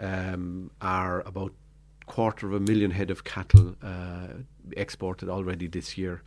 um, 0.00 0.70
are 0.80 1.20
about 1.20 1.52
quarter 2.06 2.46
of 2.48 2.54
a 2.54 2.60
million 2.60 2.90
head 2.90 3.10
of 3.10 3.22
cattle 3.22 3.76
uh, 3.82 4.28
exported 4.76 5.28
already 5.28 5.68
this 5.68 5.98
year. 5.98 6.22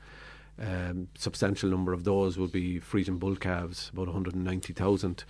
Um, 0.60 1.08
substantial 1.18 1.70
number 1.70 1.92
of 1.92 2.04
those 2.04 2.38
will 2.38 2.48
be 2.48 2.80
Friesian 2.80 3.18
bull 3.18 3.36
calves, 3.36 3.90
about 3.94 4.08
190,000 4.08 5.24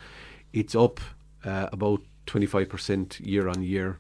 it's 0.53 0.76
up 0.76 0.99
uh, 1.43 1.69
about 1.72 2.01
25% 2.28 3.26
year 3.26 3.47
on 3.47 3.63
year. 3.63 3.97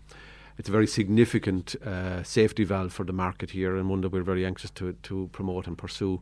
It's 0.57 0.69
a 0.69 0.71
very 0.71 0.87
significant 0.87 1.75
uh, 1.83 2.23
safety 2.23 2.63
valve 2.63 2.93
for 2.93 3.05
the 3.05 3.13
market 3.13 3.51
here, 3.51 3.75
and 3.75 3.89
one 3.89 4.01
that 4.01 4.11
we're 4.11 4.21
very 4.21 4.45
anxious 4.45 4.69
to 4.71 4.93
to 5.03 5.29
promote 5.31 5.65
and 5.65 5.77
pursue. 5.77 6.21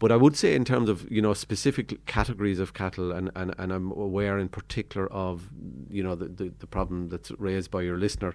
But 0.00 0.10
I 0.10 0.16
would 0.16 0.34
say, 0.34 0.54
in 0.56 0.64
terms 0.64 0.88
of 0.88 1.08
you 1.10 1.22
know 1.22 1.34
specific 1.34 2.04
categories 2.06 2.58
of 2.58 2.74
cattle, 2.74 3.12
and, 3.12 3.30
and, 3.36 3.54
and 3.58 3.72
I'm 3.72 3.92
aware 3.92 4.38
in 4.38 4.48
particular 4.48 5.06
of 5.12 5.48
you 5.88 6.02
know 6.02 6.16
the, 6.16 6.26
the, 6.26 6.52
the 6.58 6.66
problem 6.66 7.10
that's 7.10 7.30
raised 7.32 7.70
by 7.70 7.82
your 7.82 7.98
listener, 7.98 8.34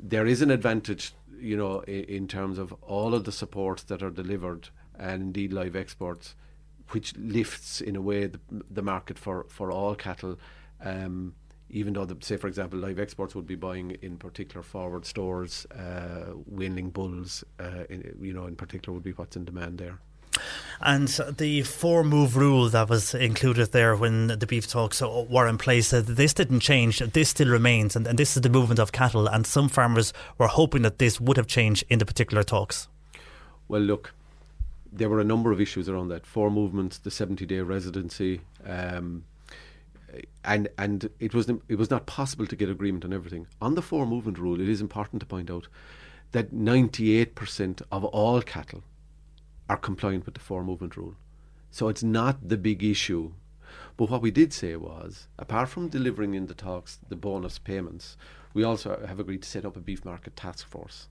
there 0.00 0.26
is 0.26 0.42
an 0.42 0.50
advantage 0.50 1.12
you 1.38 1.56
know 1.56 1.80
in, 1.80 2.04
in 2.04 2.28
terms 2.28 2.58
of 2.58 2.72
all 2.82 3.14
of 3.14 3.24
the 3.24 3.32
supports 3.32 3.84
that 3.84 4.02
are 4.02 4.10
delivered 4.10 4.70
and 4.98 5.22
indeed 5.22 5.52
live 5.52 5.76
exports 5.76 6.34
which 6.90 7.16
lifts 7.16 7.80
in 7.80 7.96
a 7.96 8.00
way 8.00 8.26
the, 8.26 8.40
the 8.70 8.82
market 8.82 9.18
for, 9.18 9.46
for 9.48 9.70
all 9.70 9.94
cattle. 9.94 10.38
Um, 10.80 11.34
even 11.70 11.94
though, 11.94 12.04
the, 12.04 12.16
say, 12.20 12.36
for 12.36 12.46
example, 12.46 12.78
live 12.78 13.00
exports 13.00 13.34
would 13.34 13.46
be 13.46 13.56
buying 13.56 13.92
in 14.02 14.16
particular 14.16 14.62
forward 14.62 15.06
stores, 15.06 15.66
uh, 15.66 16.34
bulls, 16.92 17.42
uh, 17.58 17.84
in, 17.88 18.16
you 18.20 18.32
know, 18.32 18.46
in 18.46 18.54
particular 18.54 18.94
would 18.94 19.02
be 19.02 19.12
what's 19.12 19.34
in 19.34 19.44
demand 19.44 19.78
there. 19.78 19.98
And 20.80 21.08
the 21.08 21.62
four 21.62 22.04
move 22.04 22.36
rule 22.36 22.68
that 22.68 22.90
was 22.90 23.14
included 23.14 23.72
there 23.72 23.96
when 23.96 24.26
the 24.26 24.46
beef 24.46 24.66
talks 24.66 25.00
were 25.00 25.46
in 25.46 25.56
place, 25.56 25.92
uh, 25.92 26.02
this 26.04 26.34
didn't 26.34 26.60
change. 26.60 26.98
This 26.98 27.30
still 27.30 27.48
remains, 27.48 27.96
and, 27.96 28.06
and 28.06 28.18
this 28.18 28.36
is 28.36 28.42
the 28.42 28.50
movement 28.50 28.80
of 28.80 28.92
cattle. 28.92 29.26
And 29.26 29.46
some 29.46 29.68
farmers 29.68 30.12
were 30.36 30.48
hoping 30.48 30.82
that 30.82 30.98
this 30.98 31.20
would 31.20 31.36
have 31.36 31.46
changed 31.46 31.84
in 31.88 32.00
the 32.00 32.04
particular 32.04 32.42
talks. 32.42 32.88
Well, 33.66 33.80
look, 33.80 34.12
there 34.92 35.08
were 35.08 35.20
a 35.20 35.24
number 35.24 35.52
of 35.52 35.60
issues 35.60 35.88
around 35.88 36.08
that. 36.08 36.26
Four 36.26 36.50
movements, 36.50 36.98
the 36.98 37.10
70 37.10 37.46
day 37.46 37.60
residency, 37.60 38.42
um, 38.66 39.24
and 40.44 40.68
and 40.78 41.08
it 41.18 41.34
was 41.34 41.48
it 41.68 41.76
was 41.76 41.90
not 41.90 42.06
possible 42.06 42.46
to 42.46 42.56
get 42.56 42.68
agreement 42.68 43.04
on 43.04 43.12
everything. 43.12 43.46
On 43.60 43.74
the 43.74 43.82
four 43.82 44.06
movement 44.06 44.38
rule, 44.38 44.60
it 44.60 44.68
is 44.68 44.80
important 44.80 45.20
to 45.20 45.26
point 45.26 45.50
out 45.50 45.66
that 46.32 46.52
98% 46.52 47.82
of 47.90 48.04
all 48.04 48.42
cattle 48.42 48.82
are 49.68 49.76
compliant 49.76 50.24
with 50.26 50.34
the 50.34 50.40
four 50.40 50.64
movement 50.64 50.96
rule. 50.96 51.14
So 51.70 51.88
it's 51.88 52.02
not 52.02 52.48
the 52.48 52.56
big 52.56 52.82
issue. 52.82 53.32
But 53.96 54.10
what 54.10 54.22
we 54.22 54.30
did 54.30 54.52
say 54.52 54.76
was, 54.76 55.28
apart 55.38 55.68
from 55.68 55.88
delivering 55.88 56.34
in 56.34 56.46
the 56.46 56.54
talks 56.54 56.98
the 57.08 57.16
bonus 57.16 57.58
payments, 57.58 58.16
we 58.52 58.62
also 58.62 59.04
have 59.06 59.18
agreed 59.18 59.42
to 59.42 59.48
set 59.48 59.64
up 59.64 59.76
a 59.76 59.80
beef 59.80 60.04
market 60.04 60.36
task 60.36 60.66
force 60.66 61.08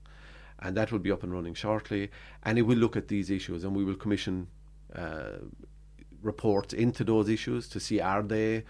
and 0.64 0.76
that 0.76 0.90
will 0.92 0.98
be 0.98 1.12
up 1.12 1.22
and 1.22 1.32
running 1.32 1.54
shortly. 1.54 2.10
And 2.42 2.58
it 2.58 2.62
will 2.62 2.78
look 2.78 2.96
at 2.96 3.08
these 3.08 3.30
issues, 3.30 3.64
and 3.64 3.76
we 3.76 3.84
will 3.84 3.94
commission 3.94 4.48
uh, 4.94 5.38
reports 6.22 6.72
into 6.72 7.04
those 7.04 7.28
issues 7.28 7.68
to 7.68 7.80
see 7.80 8.00
are 8.00 8.22
they 8.22 8.64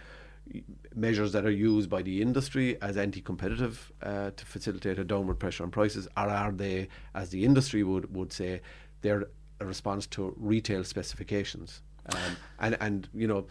measures 0.94 1.32
that 1.32 1.46
are 1.46 1.50
used 1.50 1.88
by 1.88 2.02
the 2.02 2.20
industry 2.20 2.76
as 2.82 2.98
anti-competitive 2.98 3.90
uh, 4.02 4.30
to 4.36 4.44
facilitate 4.44 4.98
a 4.98 5.04
downward 5.04 5.36
pressure 5.36 5.62
on 5.62 5.70
prices, 5.70 6.06
or 6.16 6.28
are 6.28 6.52
they, 6.52 6.88
as 7.14 7.30
the 7.30 7.44
industry 7.44 7.82
would 7.82 8.14
would 8.14 8.32
say, 8.32 8.60
they're 9.00 9.28
a 9.60 9.66
response 9.66 10.06
to 10.08 10.34
retail 10.36 10.84
specifications? 10.84 11.82
Um, 12.06 12.36
and 12.58 12.76
and 12.80 13.08
you 13.14 13.26
know 13.26 13.46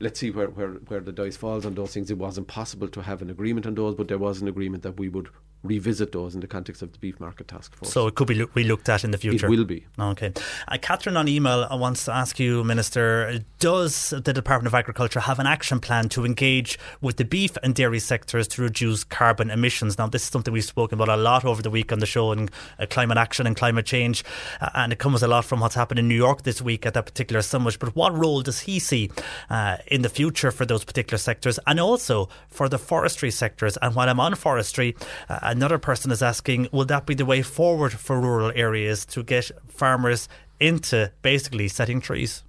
let's 0.00 0.20
see 0.20 0.30
where, 0.30 0.48
where, 0.48 0.70
where 0.70 1.00
the 1.00 1.12
dice 1.12 1.36
falls 1.36 1.66
on 1.66 1.74
those 1.74 1.92
things. 1.92 2.10
It 2.10 2.18
wasn't 2.18 2.46
possible 2.46 2.88
to 2.88 3.02
have 3.02 3.22
an 3.22 3.30
agreement 3.30 3.66
on 3.66 3.74
those, 3.74 3.94
but 3.94 4.08
there 4.08 4.18
was 4.18 4.40
an 4.40 4.48
agreement 4.48 4.82
that 4.84 4.98
we 4.98 5.08
would 5.08 5.28
revisit 5.62 6.12
those 6.12 6.34
in 6.34 6.40
the 6.40 6.46
context 6.46 6.82
of 6.82 6.92
the 6.92 6.98
beef 6.98 7.18
market 7.18 7.48
task 7.48 7.74
force. 7.74 7.92
So 7.92 8.06
it 8.06 8.14
could 8.14 8.28
be 8.28 8.34
lo- 8.34 8.46
relooked 8.48 8.88
at 8.88 9.04
in 9.04 9.10
the 9.10 9.18
future. 9.18 9.46
It 9.46 9.50
will 9.50 9.64
be. 9.64 9.86
Okay. 9.98 10.32
Uh, 10.68 10.78
Catherine 10.80 11.16
on 11.16 11.26
email 11.26 11.66
wants 11.72 12.04
to 12.04 12.14
ask 12.14 12.38
you, 12.38 12.62
Minister, 12.62 13.40
does 13.58 14.10
the 14.10 14.32
Department 14.32 14.68
of 14.68 14.74
Agriculture 14.74 15.20
have 15.20 15.38
an 15.38 15.46
action 15.46 15.80
plan 15.80 16.08
to 16.10 16.24
engage 16.24 16.78
with 17.00 17.16
the 17.16 17.24
beef 17.24 17.56
and 17.62 17.74
dairy 17.74 17.98
sectors 17.98 18.46
to 18.48 18.62
reduce 18.62 19.02
carbon 19.04 19.50
emissions? 19.50 19.98
Now, 19.98 20.06
this 20.06 20.22
is 20.22 20.28
something 20.28 20.52
we've 20.52 20.64
spoken 20.64 21.00
about 21.00 21.08
a 21.08 21.20
lot 21.20 21.44
over 21.44 21.60
the 21.60 21.70
week 21.70 21.92
on 21.92 21.98
the 21.98 22.06
show 22.06 22.30
and 22.32 22.50
uh, 22.78 22.86
climate 22.88 23.18
action 23.18 23.46
and 23.46 23.56
climate 23.56 23.86
change, 23.86 24.24
uh, 24.60 24.70
and 24.74 24.92
it 24.92 24.98
comes 24.98 25.22
a 25.22 25.28
lot 25.28 25.44
from 25.44 25.60
what's 25.60 25.74
happened 25.74 25.98
in 25.98 26.06
New 26.08 26.14
York 26.14 26.42
this 26.42 26.62
week 26.62 26.86
at 26.86 26.94
that 26.94 27.06
particular 27.06 27.42
summit. 27.42 27.78
But 27.80 27.96
what 27.96 28.16
role 28.16 28.42
does 28.42 28.60
he 28.60 28.78
see 28.78 29.10
uh, 29.50 29.78
in 29.88 30.02
the 30.02 30.08
future 30.08 30.50
for 30.52 30.64
those 30.64 30.84
particular 30.84 31.18
sectors 31.18 31.58
and 31.66 31.80
also 31.80 32.28
for 32.48 32.68
the 32.68 32.78
forestry 32.78 33.30
sectors? 33.30 33.76
And 33.82 33.94
while 33.94 34.08
I'm 34.08 34.20
on 34.20 34.36
forestry, 34.36 34.96
uh, 35.28 35.47
another 35.50 35.78
person 35.78 36.10
is 36.10 36.22
asking, 36.22 36.68
will 36.72 36.84
that 36.86 37.06
be 37.06 37.14
the 37.14 37.24
way 37.24 37.42
forward 37.42 37.92
for 37.92 38.20
rural 38.20 38.52
areas 38.54 39.04
to 39.06 39.22
get 39.22 39.50
farmers 39.68 40.28
into 40.60 41.10
basically 41.22 41.68
setting 41.68 42.00
trees? 42.00 42.42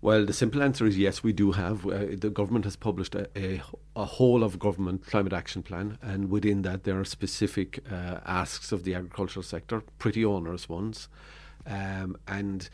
Well, 0.00 0.24
the 0.24 0.32
simple 0.32 0.62
answer 0.62 0.86
is 0.86 0.96
yes, 0.96 1.24
we 1.24 1.32
do 1.32 1.52
have. 1.52 1.84
Uh, 1.84 2.06
the 2.12 2.30
government 2.30 2.64
has 2.64 2.76
published 2.76 3.16
a, 3.16 3.28
a, 3.36 3.60
a, 3.96 4.04
whole 4.04 4.44
of 4.44 4.56
government 4.60 5.04
climate 5.04 5.32
action 5.32 5.60
plan, 5.64 5.98
and 6.00 6.30
within 6.30 6.62
that, 6.62 6.84
there 6.84 7.00
are 7.00 7.04
specific 7.04 7.80
uh, 7.90 8.20
asks 8.24 8.70
of 8.70 8.84
the 8.84 8.94
agricultural 8.94 9.42
sector, 9.42 9.82
pretty 9.98 10.24
onerous 10.24 10.68
ones. 10.68 11.08
Um, 11.66 12.16
and 12.28 12.70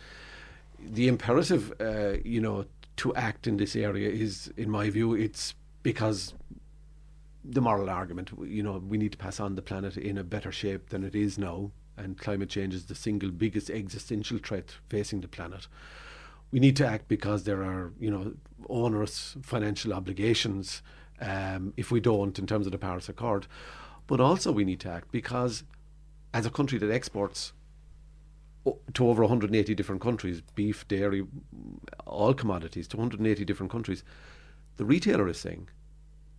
the 0.78 1.08
imperative, 1.08 1.72
uh, 1.80 2.18
you 2.24 2.42
know, 2.42 2.66
to 2.96 3.14
act 3.14 3.46
in 3.46 3.56
this 3.56 3.74
area 3.74 4.10
is, 4.10 4.52
in 4.58 4.70
my 4.70 4.90
view, 4.90 5.14
it's 5.14 5.54
because 5.82 6.34
the 7.44 7.60
moral 7.60 7.90
argument. 7.90 8.30
You 8.42 8.62
know, 8.62 8.78
we 8.78 8.96
need 8.96 9.12
to 9.12 9.18
pass 9.18 9.38
on 9.38 9.54
the 9.54 9.62
planet 9.62 9.96
in 9.96 10.16
a 10.16 10.24
better 10.24 10.50
shape 10.50 10.88
than 10.88 11.04
it 11.04 11.14
is 11.14 11.38
now, 11.38 11.70
and 11.96 12.18
climate 12.18 12.48
change 12.48 12.74
is 12.74 12.86
the 12.86 12.94
single 12.94 13.30
biggest 13.30 13.70
existential 13.70 14.38
threat 14.38 14.76
facing 14.88 15.20
the 15.20 15.28
planet. 15.28 15.68
We 16.50 16.60
need 16.60 16.76
to 16.76 16.86
act 16.86 17.08
because 17.08 17.44
there 17.44 17.62
are, 17.62 17.92
you 17.98 18.10
know, 18.10 18.34
onerous 18.68 19.36
financial 19.42 19.92
obligations 19.92 20.82
um, 21.20 21.74
if 21.76 21.90
we 21.90 22.00
don't, 22.00 22.38
in 22.38 22.46
terms 22.46 22.66
of 22.66 22.72
the 22.72 22.78
Paris 22.78 23.08
Accord. 23.08 23.46
But 24.06 24.20
also, 24.20 24.52
we 24.52 24.64
need 24.64 24.80
to 24.80 24.90
act 24.90 25.10
because, 25.10 25.64
as 26.32 26.46
a 26.46 26.50
country 26.50 26.78
that 26.78 26.90
exports 26.90 27.52
to 28.94 29.08
over 29.08 29.22
180 29.22 29.74
different 29.74 30.00
countries, 30.00 30.42
beef, 30.54 30.86
dairy, 30.88 31.26
all 32.06 32.34
commodities, 32.34 32.88
to 32.88 32.96
180 32.96 33.44
different 33.44 33.70
countries, 33.70 34.04
the 34.76 34.84
retailer 34.84 35.28
is 35.28 35.38
saying, 35.38 35.68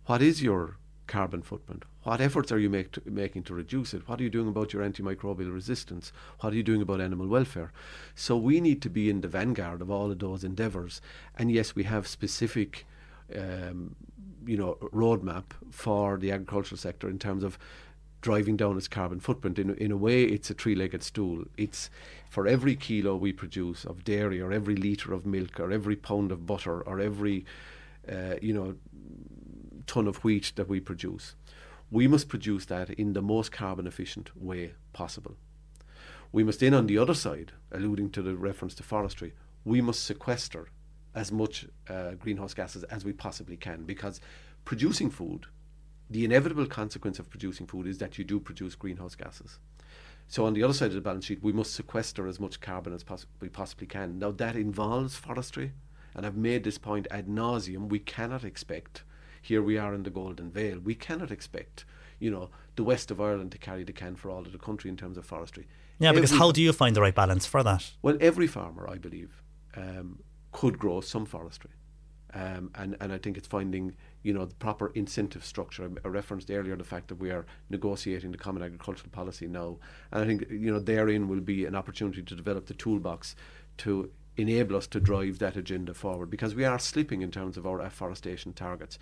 What 0.06 0.22
is 0.22 0.42
your 0.42 0.78
carbon 1.06 1.42
footprint? 1.42 1.84
What 2.02 2.20
efforts 2.20 2.52
are 2.52 2.58
you 2.58 2.70
to, 2.70 3.02
making 3.04 3.44
to 3.44 3.54
reduce 3.54 3.94
it? 3.94 4.08
What 4.08 4.20
are 4.20 4.22
you 4.22 4.30
doing 4.30 4.48
about 4.48 4.72
your 4.72 4.82
antimicrobial 4.82 5.52
resistance? 5.52 6.12
What 6.40 6.52
are 6.52 6.56
you 6.56 6.62
doing 6.62 6.82
about 6.82 7.00
animal 7.00 7.26
welfare? 7.26 7.72
So 8.14 8.36
we 8.36 8.60
need 8.60 8.80
to 8.82 8.90
be 8.90 9.10
in 9.10 9.20
the 9.20 9.28
vanguard 9.28 9.82
of 9.82 9.90
all 9.90 10.10
of 10.10 10.18
those 10.18 10.44
endeavours. 10.44 11.00
And 11.36 11.50
yes, 11.50 11.74
we 11.74 11.84
have 11.84 12.06
specific, 12.06 12.86
um, 13.34 13.96
you 14.46 14.56
know, 14.56 14.78
roadmap 14.92 15.44
for 15.70 16.16
the 16.16 16.30
agricultural 16.30 16.78
sector 16.78 17.08
in 17.08 17.18
terms 17.18 17.42
of 17.42 17.58
driving 18.22 18.56
down 18.56 18.76
its 18.76 18.88
carbon 18.88 19.20
footprint. 19.20 19.58
In, 19.58 19.74
in 19.76 19.92
a 19.92 19.96
way, 19.96 20.24
it's 20.24 20.50
a 20.50 20.54
three-legged 20.54 21.02
stool. 21.02 21.44
It's 21.56 21.90
for 22.28 22.46
every 22.46 22.74
kilo 22.74 23.14
we 23.16 23.32
produce 23.32 23.84
of 23.84 24.04
dairy, 24.04 24.40
or 24.40 24.52
every 24.52 24.74
litre 24.74 25.12
of 25.12 25.26
milk, 25.26 25.60
or 25.60 25.70
every 25.70 25.96
pound 25.96 26.32
of 26.32 26.46
butter, 26.46 26.80
or 26.82 26.98
every, 27.00 27.44
uh, 28.10 28.34
you 28.42 28.52
know, 28.52 28.74
ton 29.86 30.06
of 30.06 30.24
wheat 30.24 30.52
that 30.56 30.68
we 30.68 30.80
produce. 30.80 31.34
We 31.90 32.08
must 32.08 32.28
produce 32.28 32.66
that 32.66 32.90
in 32.90 33.12
the 33.12 33.22
most 33.22 33.52
carbon 33.52 33.86
efficient 33.86 34.36
way 34.36 34.74
possible. 34.92 35.36
We 36.32 36.44
must 36.44 36.60
then, 36.60 36.74
on 36.74 36.86
the 36.86 36.98
other 36.98 37.14
side, 37.14 37.52
alluding 37.70 38.10
to 38.10 38.22
the 38.22 38.36
reference 38.36 38.74
to 38.76 38.82
forestry, 38.82 39.34
we 39.64 39.80
must 39.80 40.04
sequester 40.04 40.68
as 41.14 41.32
much 41.32 41.66
uh, 41.88 42.12
greenhouse 42.12 42.54
gases 42.54 42.84
as 42.84 43.04
we 43.04 43.12
possibly 43.12 43.56
can 43.56 43.84
because 43.84 44.20
producing 44.64 45.10
food, 45.10 45.46
the 46.10 46.24
inevitable 46.24 46.66
consequence 46.66 47.18
of 47.18 47.30
producing 47.30 47.66
food 47.66 47.86
is 47.86 47.98
that 47.98 48.18
you 48.18 48.24
do 48.24 48.38
produce 48.38 48.74
greenhouse 48.74 49.14
gases. 49.14 49.58
So 50.28 50.44
on 50.44 50.54
the 50.54 50.62
other 50.62 50.74
side 50.74 50.88
of 50.88 50.94
the 50.94 51.00
balance 51.00 51.24
sheet, 51.24 51.42
we 51.42 51.52
must 51.52 51.74
sequester 51.74 52.26
as 52.26 52.40
much 52.40 52.60
carbon 52.60 52.92
as 52.92 53.04
poss- 53.04 53.26
we 53.40 53.48
possibly 53.48 53.86
can. 53.86 54.18
Now 54.18 54.32
that 54.32 54.56
involves 54.56 55.16
forestry, 55.16 55.72
and 56.14 56.26
I've 56.26 56.36
made 56.36 56.64
this 56.64 56.78
point 56.78 57.06
ad 57.10 57.28
nauseum. 57.28 57.88
We 57.88 57.98
cannot 57.98 58.44
expect 58.44 59.04
here 59.46 59.62
we 59.62 59.78
are 59.78 59.94
in 59.94 60.02
the 60.02 60.10
Golden 60.10 60.50
Vale. 60.50 60.80
We 60.80 60.94
cannot 60.94 61.30
expect, 61.30 61.84
you 62.18 62.30
know, 62.30 62.50
the 62.74 62.82
west 62.82 63.10
of 63.10 63.20
Ireland 63.20 63.52
to 63.52 63.58
carry 63.58 63.84
the 63.84 63.92
can 63.92 64.16
for 64.16 64.30
all 64.30 64.40
of 64.40 64.52
the 64.52 64.58
country 64.58 64.90
in 64.90 64.96
terms 64.96 65.16
of 65.16 65.24
forestry. 65.24 65.66
Yeah, 65.98 66.10
every, 66.10 66.20
because 66.20 66.36
how 66.36 66.50
do 66.52 66.60
you 66.60 66.72
find 66.72 66.96
the 66.96 67.00
right 67.00 67.14
balance 67.14 67.46
for 67.46 67.62
that? 67.62 67.92
Well, 68.02 68.18
every 68.20 68.48
farmer, 68.48 68.88
I 68.90 68.98
believe, 68.98 69.42
um, 69.76 70.18
could 70.52 70.78
grow 70.78 71.00
some 71.00 71.26
forestry. 71.26 71.70
Um, 72.34 72.70
and, 72.74 72.96
and 73.00 73.12
I 73.12 73.18
think 73.18 73.38
it's 73.38 73.46
finding 73.46 73.94
you 74.22 74.34
know 74.34 74.44
the 74.44 74.56
proper 74.56 74.88
incentive 74.94 75.44
structure. 75.44 75.88
I 76.04 76.08
referenced 76.08 76.50
earlier 76.50 76.76
the 76.76 76.82
fact 76.84 77.06
that 77.08 77.14
we 77.14 77.30
are 77.30 77.46
negotiating 77.70 78.32
the 78.32 78.38
common 78.38 78.62
agricultural 78.62 79.10
policy 79.10 79.46
now, 79.46 79.78
and 80.10 80.24
I 80.24 80.26
think 80.26 80.50
you 80.50 80.72
know 80.72 80.80
therein 80.80 81.28
will 81.28 81.40
be 81.40 81.64
an 81.64 81.76
opportunity 81.76 82.22
to 82.22 82.34
develop 82.34 82.66
the 82.66 82.74
toolbox 82.74 83.36
to 83.78 84.10
enable 84.36 84.76
us 84.76 84.86
to 84.88 85.00
drive 85.00 85.38
that 85.38 85.56
agenda 85.56 85.94
forward 85.94 86.30
because 86.30 86.54
we 86.54 86.64
are 86.64 86.78
slipping 86.78 87.22
in 87.22 87.30
terms 87.30 87.56
of 87.56 87.66
our 87.66 87.80
afforestation 87.80 88.52
targets. 88.52 88.98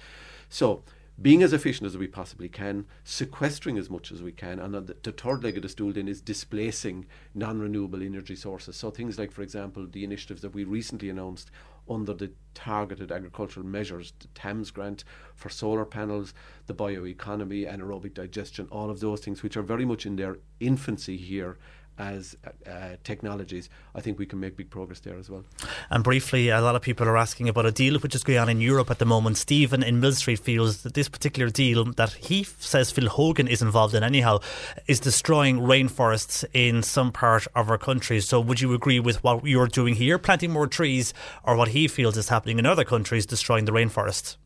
So 0.48 0.84
being 1.20 1.44
as 1.44 1.52
efficient 1.52 1.86
as 1.86 1.96
we 1.96 2.08
possibly 2.08 2.48
can, 2.48 2.86
sequestering 3.04 3.78
as 3.78 3.88
much 3.88 4.10
as 4.10 4.20
we 4.20 4.32
can, 4.32 4.58
and 4.58 4.74
the, 4.74 5.12
third 5.12 5.44
leg 5.44 5.56
of 5.56 5.62
the 5.62 5.68
stool 5.68 5.92
then 5.92 6.08
is 6.08 6.20
displacing 6.20 7.06
non-renewable 7.34 8.02
energy 8.02 8.34
sources. 8.34 8.76
So 8.76 8.90
things 8.90 9.16
like, 9.16 9.30
for 9.30 9.42
example, 9.42 9.86
the 9.86 10.02
initiatives 10.02 10.42
that 10.42 10.54
we 10.54 10.64
recently 10.64 11.10
announced 11.10 11.52
under 11.88 12.14
the 12.14 12.32
targeted 12.54 13.12
agricultural 13.12 13.64
measures, 13.64 14.12
the 14.18 14.26
TAMS 14.28 14.70
grant 14.72 15.04
for 15.36 15.50
solar 15.50 15.84
panels, 15.84 16.34
the 16.66 16.74
bioeconomy, 16.74 17.70
anaerobic 17.70 18.14
digestion, 18.14 18.66
all 18.70 18.90
of 18.90 19.00
those 19.00 19.20
things, 19.20 19.42
which 19.42 19.56
are 19.56 19.62
very 19.62 19.84
much 19.84 20.06
in 20.06 20.16
their 20.16 20.38
infancy 20.58 21.16
here 21.16 21.58
as 21.98 22.36
uh, 22.44 22.70
uh, 22.70 22.96
technologies, 23.04 23.68
I 23.94 24.00
think 24.00 24.18
we 24.18 24.26
can 24.26 24.40
make 24.40 24.56
big 24.56 24.70
progress 24.70 25.00
there 25.00 25.16
as 25.16 25.30
well. 25.30 25.44
And 25.90 26.02
briefly, 26.02 26.48
a 26.48 26.60
lot 26.60 26.76
of 26.76 26.82
people 26.82 27.08
are 27.08 27.16
asking 27.16 27.48
about 27.48 27.66
a 27.66 27.72
deal 27.72 27.98
which 27.98 28.14
is 28.14 28.24
going 28.24 28.38
on 28.38 28.48
in 28.48 28.60
Europe 28.60 28.90
at 28.90 28.98
the 28.98 29.04
moment. 29.04 29.36
Stephen 29.36 29.82
in 29.82 30.00
Millstreet 30.00 30.38
feels 30.38 30.82
that 30.82 30.94
this 30.94 31.08
particular 31.08 31.50
deal 31.50 31.84
that 31.92 32.14
he 32.14 32.44
says 32.44 32.90
Phil 32.90 33.08
Hogan 33.08 33.48
is 33.48 33.62
involved 33.62 33.94
in, 33.94 34.02
anyhow, 34.02 34.40
is 34.86 35.00
destroying 35.00 35.60
rainforests 35.60 36.44
in 36.52 36.82
some 36.82 37.12
part 37.12 37.46
of 37.54 37.70
our 37.70 37.78
country. 37.78 38.20
So, 38.20 38.40
would 38.40 38.60
you 38.60 38.74
agree 38.74 39.00
with 39.00 39.22
what 39.22 39.44
you're 39.44 39.68
doing 39.68 39.94
here, 39.94 40.18
planting 40.18 40.50
more 40.50 40.66
trees, 40.66 41.14
or 41.44 41.56
what 41.56 41.68
he 41.68 41.88
feels 41.88 42.16
is 42.16 42.28
happening 42.28 42.58
in 42.58 42.66
other 42.66 42.84
countries, 42.84 43.26
destroying 43.26 43.64
the 43.64 43.72
rainforests? 43.72 44.36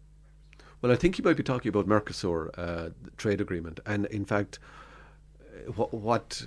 Well, 0.81 0.93
I 0.93 0.97
think 0.97 1.17
he 1.17 1.23
might 1.23 1.37
be 1.37 1.43
talking 1.43 1.69
about 1.69 1.89
Mercosur 1.89 2.51
uh, 2.57 2.91
trade 3.17 3.41
agreement, 3.41 3.81
and 3.85 4.07
in 4.07 4.25
fact, 4.25 4.61
uh, 5.41 5.73
what, 5.73 5.93
what 5.93 6.47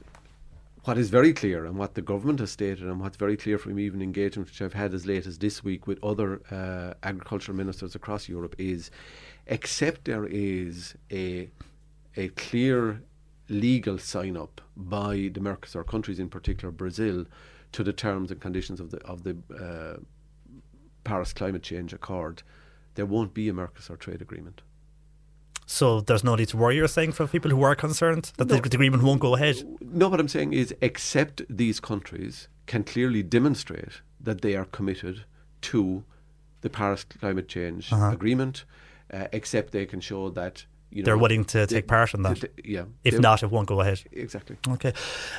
what 0.83 0.97
is 0.97 1.09
very 1.09 1.31
clear 1.31 1.65
and 1.65 1.77
what 1.77 1.93
the 1.93 2.01
government 2.01 2.39
has 2.39 2.51
stated 2.51 2.83
and 2.83 2.99
what's 2.99 3.17
very 3.17 3.37
clear 3.37 3.57
from 3.57 3.77
even 3.77 4.01
engagement 4.01 4.49
which 4.49 4.61
I've 4.61 4.73
had 4.73 4.93
as 4.93 5.05
late 5.05 5.27
as 5.27 5.37
this 5.37 5.63
week 5.63 5.85
with 5.85 6.03
other 6.03 6.41
uh, 6.49 6.95
agricultural 7.07 7.55
ministers 7.55 7.93
across 7.93 8.27
Europe 8.27 8.55
is 8.57 8.89
except 9.45 10.05
there 10.05 10.25
is 10.25 10.95
a 11.11 11.49
a 12.17 12.29
clear 12.29 13.01
legal 13.47 13.97
sign 13.97 14.35
up 14.35 14.59
by 14.75 15.29
the 15.33 15.39
Mercosur 15.39 15.85
countries 15.85 16.19
in 16.19 16.29
particular 16.29 16.71
Brazil 16.71 17.25
to 17.73 17.83
the 17.83 17.93
terms 17.93 18.31
and 18.31 18.41
conditions 18.41 18.79
of 18.79 18.89
the 18.89 18.97
of 19.05 19.23
the 19.23 19.37
uh, 19.55 19.99
Paris 21.03 21.31
climate 21.31 21.63
change 21.63 21.93
accord 21.93 22.41
there 22.95 23.05
won't 23.05 23.33
be 23.35 23.47
a 23.49 23.53
Mercosur 23.53 23.99
trade 23.99 24.21
agreement 24.21 24.61
so 25.65 26.01
there's 26.01 26.23
no 26.23 26.35
need 26.35 26.49
to 26.49 26.57
worry, 26.57 26.75
you're 26.75 26.87
saying, 26.87 27.13
for 27.13 27.27
people 27.27 27.51
who 27.51 27.63
are 27.63 27.75
concerned 27.75 28.31
that 28.37 28.47
no. 28.47 28.57
the 28.57 28.75
agreement 28.75 29.03
won't 29.03 29.21
go 29.21 29.35
ahead? 29.35 29.63
No, 29.81 30.09
what 30.09 30.19
I'm 30.19 30.27
saying 30.27 30.53
is, 30.53 30.73
except 30.81 31.41
these 31.49 31.79
countries 31.79 32.47
can 32.65 32.83
clearly 32.83 33.23
demonstrate 33.23 34.01
that 34.19 34.41
they 34.41 34.55
are 34.55 34.65
committed 34.65 35.23
to 35.61 36.03
the 36.61 36.69
Paris 36.69 37.03
climate 37.03 37.47
change 37.47 37.91
uh-huh. 37.91 38.11
agreement, 38.11 38.65
uh, 39.11 39.27
except 39.31 39.71
they 39.71 39.85
can 39.85 39.99
show 39.99 40.29
that 40.29 40.65
you 40.91 41.01
know, 41.01 41.05
they're 41.05 41.17
willing 41.17 41.45
to 41.45 41.65
take 41.67 41.87
part 41.87 42.13
in 42.13 42.23
that. 42.23 42.43
yeah. 42.63 42.83
If 43.03 43.19
not, 43.19 43.43
it 43.43 43.49
won't 43.49 43.67
go 43.67 43.79
ahead. 43.81 44.01
Exactly. 44.11 44.57
Okay. 44.67 44.93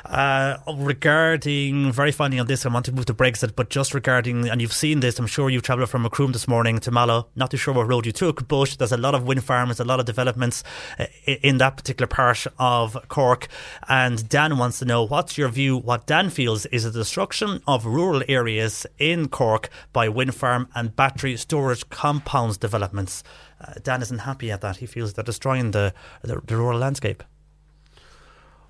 Uh, 0.05 0.57
regarding 0.79 1.93
very 1.93 2.11
finally 2.11 2.39
on 2.41 2.47
this, 2.47 2.65
I 2.65 2.71
want 2.71 2.87
to 2.87 2.93
move 2.93 3.07
to 3.07 3.15
Brexit, 3.15 3.55
but 3.55 3.69
just 3.69 3.93
regarding, 3.93 4.49
and 4.49 4.63
you've 4.63 4.73
seen 4.73 5.01
this, 5.01 5.19
I'm 5.19 5.27
sure 5.27 5.51
you've 5.51 5.63
travelled 5.63 5.91
from 5.91 6.03
Macroom 6.03 6.33
this 6.33 6.49
morning 6.49 6.79
to 6.81 6.91
Mallow. 6.91 7.29
Not 7.37 7.51
too 7.51 7.59
sure 7.59 7.75
what 7.75 7.87
road 7.87 8.07
you 8.07 8.13
took, 8.13 8.49
but 8.49 8.77
there's 8.79 8.93
a 8.93 8.97
lot 8.97 9.15
of 9.15 9.25
wind 9.25 9.45
farms, 9.45 9.79
a 9.79 9.85
lot 9.85 10.01
of 10.01 10.07
developments 10.07 10.65
uh, 10.99 11.07
in 11.27 11.59
that 11.59 11.77
particular 11.77 12.07
part 12.07 12.47
of 12.59 12.97
Cork. 13.09 13.49
And 13.89 14.29
Dan 14.29 14.57
wants 14.57 14.79
to 14.79 14.85
know 14.87 15.03
what's 15.03 15.37
your 15.37 15.49
view? 15.49 15.77
What 15.77 16.07
Dan 16.07 16.31
feels 16.31 16.65
is 16.67 16.85
the 16.85 16.91
destruction 16.91 17.61
of 17.67 17.85
rural 17.85 18.23
areas 18.27 18.87
in 18.99 19.29
Cork 19.29 19.69
by 19.93 20.09
wind 20.09 20.35
farm 20.35 20.69
and 20.75 20.97
battery 20.97 21.37
storage 21.37 21.89
compounds 21.91 22.57
developments 22.57 23.23
uh, 23.63 23.75
Dan 23.83 24.03
isn't 24.03 24.21
happy 24.21 24.51
at 24.51 24.61
that. 24.61 24.79
He 24.79 24.87
feels 24.87 25.15
they're 25.15 25.25
destroying 25.25 25.71
the, 25.71 25.95
the, 26.23 26.41
the 26.45 26.57
rural 26.57 26.79
landscape. 26.79 27.23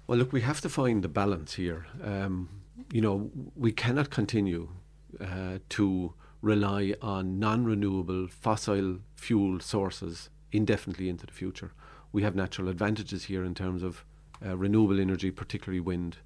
Well, 0.06 0.18
look, 0.18 0.32
we 0.32 0.40
have 0.42 0.60
to 0.62 0.68
find 0.68 1.02
the 1.02 1.08
balance 1.08 1.54
here. 1.54 1.86
Um, 2.02 2.48
you 2.92 3.00
know, 3.00 3.30
we 3.56 3.72
cannot 3.72 4.10
continue 4.10 4.68
uh, 5.20 5.58
to 5.70 6.14
rely 6.40 6.94
on 7.00 7.38
non 7.38 7.64
renewable 7.64 8.26
fossil 8.28 8.98
fuel 9.14 9.60
sources 9.60 10.28
indefinitely 10.50 11.08
into 11.08 11.26
the 11.26 11.32
future. 11.32 11.72
We 12.12 12.22
have 12.22 12.34
natural 12.34 12.68
advantages 12.68 13.24
here 13.24 13.44
in 13.44 13.54
terms 13.54 13.82
of 13.82 14.04
uh, 14.44 14.56
renewable 14.56 15.00
energy, 15.00 15.30
particularly 15.30 15.80
wind. 15.80 16.18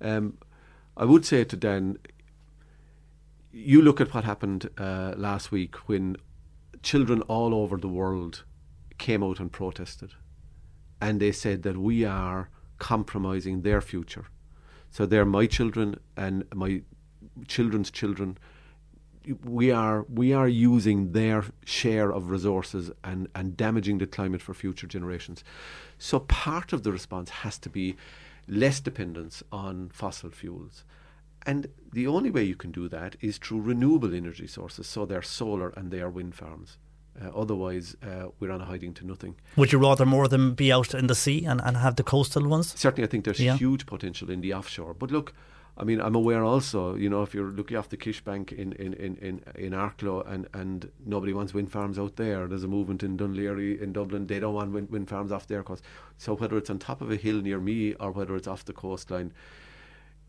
Um, 0.00 0.38
I 0.96 1.04
would 1.04 1.24
say 1.24 1.44
to 1.44 1.56
Dan, 1.56 1.98
you 3.52 3.80
look 3.82 4.00
at 4.00 4.12
what 4.12 4.24
happened 4.24 4.68
uh, 4.78 5.14
last 5.16 5.50
week 5.50 5.76
when 5.88 6.16
children 6.86 7.20
all 7.22 7.52
over 7.52 7.76
the 7.76 7.88
world 7.88 8.44
came 8.96 9.24
out 9.24 9.40
and 9.40 9.50
protested. 9.50 10.12
And 11.00 11.18
they 11.18 11.32
said 11.32 11.64
that 11.64 11.76
we 11.76 12.04
are 12.04 12.48
compromising 12.78 13.62
their 13.62 13.80
future. 13.80 14.26
So 14.90 15.04
they're 15.04 15.24
my 15.38 15.46
children 15.46 15.98
and 16.16 16.44
my 16.54 16.82
children's 17.48 17.90
children. 17.90 18.38
We 19.44 19.72
are 19.72 20.06
we 20.08 20.32
are 20.32 20.46
using 20.46 21.10
their 21.10 21.44
share 21.64 22.12
of 22.12 22.30
resources 22.30 22.92
and, 23.02 23.26
and 23.34 23.56
damaging 23.56 23.98
the 23.98 24.06
climate 24.06 24.40
for 24.40 24.54
future 24.54 24.86
generations. 24.86 25.42
So 25.98 26.20
part 26.20 26.72
of 26.72 26.84
the 26.84 26.92
response 26.92 27.30
has 27.42 27.58
to 27.58 27.68
be 27.68 27.96
less 28.46 28.78
dependence 28.78 29.42
on 29.50 29.90
fossil 29.92 30.30
fuels. 30.30 30.84
And 31.46 31.68
the 31.92 32.06
only 32.06 32.30
way 32.30 32.42
you 32.42 32.56
can 32.56 32.72
do 32.72 32.88
that 32.88 33.16
is 33.20 33.38
through 33.38 33.60
renewable 33.60 34.14
energy 34.14 34.46
sources. 34.46 34.86
So 34.86 35.06
they're 35.06 35.22
solar 35.22 35.70
and 35.70 35.90
they 35.90 36.00
are 36.00 36.10
wind 36.10 36.34
farms. 36.34 36.78
Uh, 37.22 37.30
otherwise, 37.34 37.96
uh, 38.02 38.26
we're 38.40 38.50
on 38.50 38.60
a 38.60 38.64
hiding 38.66 38.92
to 38.94 39.06
nothing. 39.06 39.36
Would 39.56 39.72
you 39.72 39.78
rather 39.78 40.04
more 40.04 40.24
of 40.24 40.30
them 40.30 40.54
be 40.54 40.70
out 40.70 40.92
in 40.92 41.06
the 41.06 41.14
sea 41.14 41.46
and, 41.46 41.60
and 41.64 41.78
have 41.78 41.96
the 41.96 42.02
coastal 42.02 42.46
ones? 42.46 42.74
Certainly, 42.76 43.06
I 43.06 43.10
think 43.10 43.24
there's 43.24 43.40
yeah. 43.40 43.56
huge 43.56 43.86
potential 43.86 44.30
in 44.30 44.42
the 44.42 44.52
offshore. 44.52 44.92
But 44.92 45.10
look, 45.10 45.32
I 45.78 45.84
mean, 45.84 46.00
I'm 46.00 46.14
aware 46.14 46.42
also, 46.42 46.94
you 46.94 47.10
know, 47.10 47.22
if 47.22 47.34
you're 47.34 47.50
looking 47.50 47.76
off 47.76 47.90
the 47.90 47.96
Kish 47.96 48.22
Bank 48.22 48.52
in, 48.52 48.72
in, 48.72 48.94
in, 48.94 49.16
in, 49.16 49.42
in 49.54 49.72
Arklow 49.72 50.26
and, 50.26 50.48
and 50.54 50.90
nobody 51.04 51.34
wants 51.34 51.52
wind 51.52 51.70
farms 51.70 51.98
out 51.98 52.16
there, 52.16 52.46
there's 52.46 52.64
a 52.64 52.68
movement 52.68 53.02
in 53.02 53.16
Laoghaire 53.18 53.80
in 53.80 53.92
Dublin, 53.92 54.26
they 54.26 54.40
don't 54.40 54.54
want 54.54 54.72
wind, 54.72 54.90
wind 54.90 55.08
farms 55.08 55.32
off 55.32 55.46
their 55.46 55.62
coast. 55.62 55.84
So 56.16 56.34
whether 56.34 56.56
it's 56.56 56.70
on 56.70 56.78
top 56.78 57.02
of 57.02 57.10
a 57.10 57.16
hill 57.16 57.42
near 57.42 57.60
me 57.60 57.92
or 57.94 58.10
whether 58.10 58.36
it's 58.36 58.48
off 58.48 58.64
the 58.64 58.72
coastline, 58.72 59.32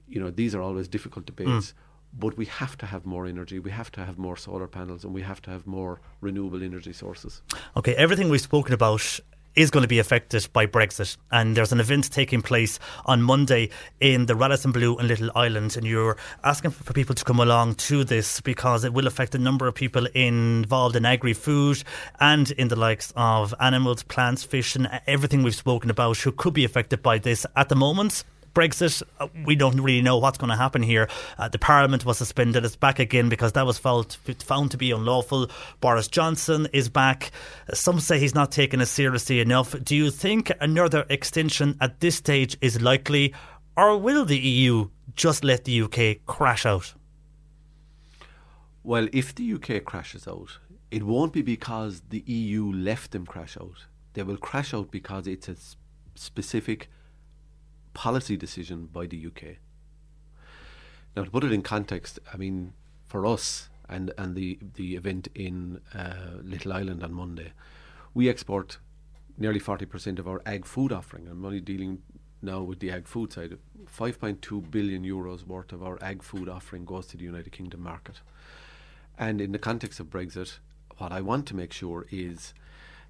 you 0.08 0.20
know, 0.20 0.30
these 0.30 0.56
are 0.56 0.62
always 0.62 0.88
difficult 0.88 1.26
debates. 1.26 1.50
Mm. 1.50 1.74
But 2.20 2.38
we 2.38 2.46
have 2.46 2.78
to 2.78 2.86
have 2.86 3.06
more 3.06 3.28
energy, 3.28 3.60
we 3.60 3.70
have 3.72 3.92
to 3.92 4.06
have 4.06 4.18
more 4.18 4.38
solar 4.38 4.68
panels, 4.68 5.04
and 5.04 5.14
we 5.14 5.22
have 5.22 5.42
to 5.44 5.52
have 5.52 5.68
more 5.68 6.00
renewable 6.22 6.64
energy 6.64 6.94
sources. 6.94 7.42
Okay, 7.76 7.94
everything 7.96 8.30
we've 8.30 8.42
spoken 8.42 8.74
about 8.74 9.20
is 9.58 9.72
going 9.72 9.82
to 9.82 9.88
be 9.88 9.98
affected 9.98 10.48
by 10.54 10.68
Brexit. 10.68 11.18
And 11.32 11.58
there's 11.58 11.72
an 11.72 11.80
event 11.80 12.12
taking 12.12 12.44
place 12.44 12.80
on 13.06 13.24
Monday 13.24 13.72
in 14.00 14.28
the 14.28 14.36
Radisson 14.36 14.72
Blu 14.72 14.96
and 14.98 15.08
Little 15.08 15.32
Island. 15.36 15.76
And 15.76 15.86
you're 15.86 16.16
asking 16.44 16.72
for 16.72 16.94
people 16.94 17.16
to 17.16 17.26
come 17.26 17.40
along 17.40 17.76
to 17.76 18.04
this 18.04 18.40
because 18.40 18.84
it 18.84 18.94
will 18.94 19.08
affect 19.08 19.34
a 19.34 19.40
number 19.40 19.68
of 19.68 19.74
people 19.74 20.06
involved 20.14 20.96
in 20.96 21.06
agri 21.06 21.34
food 21.34 21.84
and 22.20 22.52
in 22.52 22.68
the 22.68 22.76
likes 22.76 23.12
of 23.16 23.54
animals, 23.60 24.04
plants, 24.04 24.44
fish, 24.44 24.76
and 24.76 24.88
everything 25.08 25.42
we've 25.42 25.56
spoken 25.56 25.90
about 25.90 26.18
who 26.18 26.32
could 26.32 26.54
be 26.54 26.64
affected 26.64 27.02
by 27.02 27.18
this 27.18 27.46
at 27.56 27.68
the 27.68 27.76
moment. 27.76 28.24
Brexit, 28.58 29.04
uh, 29.20 29.28
we 29.46 29.56
don't 29.56 29.80
really 29.80 30.02
know 30.02 30.18
what's 30.18 30.40
going 30.40 30.50
to 30.50 30.56
happen 30.56 30.82
here. 30.82 31.08
Uh, 31.38 31.48
the 31.48 31.60
Parliament 31.60 32.04
was 32.06 32.18
suspended. 32.18 32.66
It's 32.66 32.76
back 32.76 32.98
again 32.98 33.30
because 33.30 33.52
that 33.52 33.68
was 33.68 33.78
found, 33.78 34.18
found 34.40 34.72
to 34.72 34.78
be 34.78 34.90
unlawful. 34.90 35.52
Boris 35.80 36.08
Johnson 36.08 36.68
is 36.74 36.90
back. 36.90 37.30
Some 37.72 38.00
say 38.00 38.18
he's 38.18 38.34
not 38.34 38.52
taking 38.52 38.82
it 38.82 38.88
seriously 38.88 39.42
enough. 39.42 39.76
Do 39.84 39.96
you 39.96 40.10
think 40.10 40.52
another 40.60 41.06
extension 41.08 41.78
at 41.82 42.00
this 42.00 42.16
stage 42.16 42.58
is 42.60 42.82
likely, 42.82 43.32
or 43.78 43.96
will 43.96 44.26
the 44.26 44.40
EU 44.40 44.90
just 45.16 45.44
let 45.44 45.66
the 45.66 45.84
UK 45.84 46.26
crash 46.26 46.66
out? 46.66 46.96
Well, 48.84 49.08
if 49.14 49.36
the 49.36 49.54
UK 49.54 49.86
crashes 49.86 50.28
out, 50.28 50.58
it 50.90 51.04
won't 51.04 51.32
be 51.32 51.44
because 51.44 52.02
the 52.10 52.24
EU 52.26 52.72
left 52.72 53.12
them 53.12 53.28
crash 53.28 53.56
out. 53.56 53.86
They 54.14 54.24
will 54.24 54.38
crash 54.38 54.74
out 54.74 54.90
because 54.90 55.28
it's 55.28 55.48
a 55.48 55.58
specific 56.16 56.90
policy 57.98 58.38
decision 58.38 58.86
by 58.86 59.08
the 59.08 59.26
UK. 59.26 59.58
Now, 61.16 61.24
to 61.24 61.32
put 61.32 61.44
it 61.44 61.52
in 61.52 61.64
context, 61.64 62.20
I 62.32 62.38
mean, 62.38 62.74
for 63.08 63.26
us 63.26 63.70
and, 63.90 64.14
and 64.20 64.36
the, 64.36 64.60
the 64.76 64.96
event 64.96 65.30
in 65.34 65.82
uh, 65.96 66.38
Little 66.44 66.74
Island 66.74 67.04
on 67.04 67.12
Monday, 67.12 67.54
we 68.14 68.30
export 68.30 68.78
nearly 69.36 69.60
40% 69.60 70.20
of 70.20 70.28
our 70.28 70.44
ag 70.46 70.64
food 70.64 70.92
offering. 70.92 71.28
I'm 71.28 71.44
only 71.44 71.60
dealing 71.60 72.04
now 72.40 72.62
with 72.62 72.82
the 72.82 72.92
ag 72.92 73.08
food 73.08 73.34
side. 73.34 73.58
5.2 73.86 74.70
billion 74.70 75.04
euros 75.04 75.48
worth 75.48 75.74
of 75.74 75.82
our 75.82 75.98
ag 76.04 76.22
food 76.22 76.48
offering 76.48 76.86
goes 76.86 77.08
to 77.08 77.18
the 77.18 77.24
United 77.24 77.52
Kingdom 77.52 77.82
market. 77.82 78.22
And 79.18 79.42
in 79.42 79.54
the 79.54 79.60
context 79.60 80.00
of 80.00 80.12
Brexit, 80.12 80.60
what 81.00 81.12
I 81.12 81.22
want 81.22 81.48
to 81.48 81.56
make 81.56 81.74
sure 81.74 82.06
is 82.12 82.54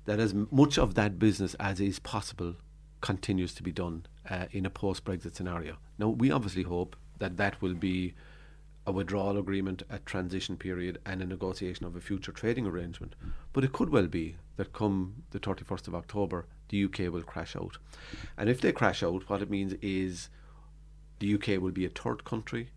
that 0.06 0.22
as 0.22 0.34
much 0.34 0.78
of 0.78 0.94
that 0.94 1.20
business 1.20 1.56
as 1.56 1.82
is 1.82 2.00
possible 2.00 2.56
continues 3.02 3.54
to 3.56 3.64
be 3.64 3.74
done 3.74 4.06
uh, 4.30 4.46
in 4.52 4.66
a 4.66 4.70
post 4.70 5.06
Brexit 5.06 5.36
scenario. 5.36 5.78
Now, 5.98 6.10
we 6.10 6.32
obviously 6.32 6.64
hope 6.64 6.96
that 7.20 7.38
that 7.38 7.62
will 7.62 7.74
be 7.74 8.14
a 8.86 8.92
withdrawal 8.92 9.38
agreement, 9.38 9.84
a 9.90 10.00
transition 10.00 10.56
period, 10.56 10.98
and 11.06 11.22
a 11.22 11.26
negotiation 11.26 11.86
of 11.86 11.96
a 11.96 12.02
future 12.02 12.32
trading 12.32 12.66
arrangement. 12.66 13.16
But 13.52 13.66
it 13.66 13.74
could 13.74 13.90
well 13.90 14.08
be 14.08 14.38
that 14.56 14.72
come 14.72 15.24
the 15.32 15.40
31st 15.40 15.90
of 15.90 15.96
October, 15.96 16.46
the 16.70 16.86
UK 16.86 17.12
will 17.12 17.24
crash 17.24 17.56
out. 17.56 17.78
And 18.38 18.50
if 18.50 18.62
they 18.62 18.72
crash 18.72 19.04
out, 19.04 19.30
what 19.30 19.42
it 19.42 19.50
means 19.50 19.74
is 19.82 20.30
the 21.20 21.34
UK 21.34 21.62
will 21.62 21.72
be 21.72 21.86
a 21.86 21.90
third 21.90 22.24
country, 22.24 22.70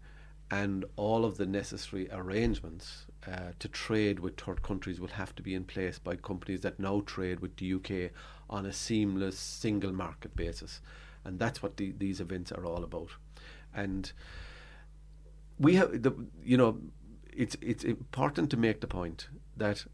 and 0.50 0.84
all 0.96 1.24
of 1.24 1.36
the 1.36 1.46
necessary 1.46 2.08
arrangements 2.10 3.06
uh, 3.26 3.52
to 3.60 3.68
trade 3.68 4.18
with 4.18 4.40
third 4.40 4.62
countries 4.62 4.98
will 4.98 5.08
have 5.08 5.34
to 5.36 5.42
be 5.42 5.54
in 5.54 5.64
place 5.64 5.98
by 6.00 6.16
companies 6.16 6.62
that 6.62 6.80
now 6.80 7.02
trade 7.06 7.38
with 7.38 7.56
the 7.56 7.74
UK 7.74 8.10
on 8.48 8.66
a 8.66 8.72
seamless 8.72 9.38
single 9.38 9.92
market 9.92 10.34
basis. 10.34 10.80
And 11.24 11.38
that's 11.38 11.62
what 11.62 11.76
the, 11.76 11.92
these 11.92 12.20
events 12.20 12.50
are 12.52 12.64
all 12.64 12.82
about. 12.82 13.10
And 13.74 14.12
we 15.58 15.74
have 15.74 16.02
the 16.02 16.12
you 16.42 16.56
know 16.56 16.78
it's 17.32 17.56
it's 17.60 17.84
important 17.84 18.50
to 18.50 18.56
make 18.56 18.80
the 18.80 18.86
point 18.86 19.28
that 19.56 19.84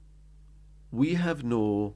we 0.91 1.15
have 1.15 1.43
no 1.43 1.95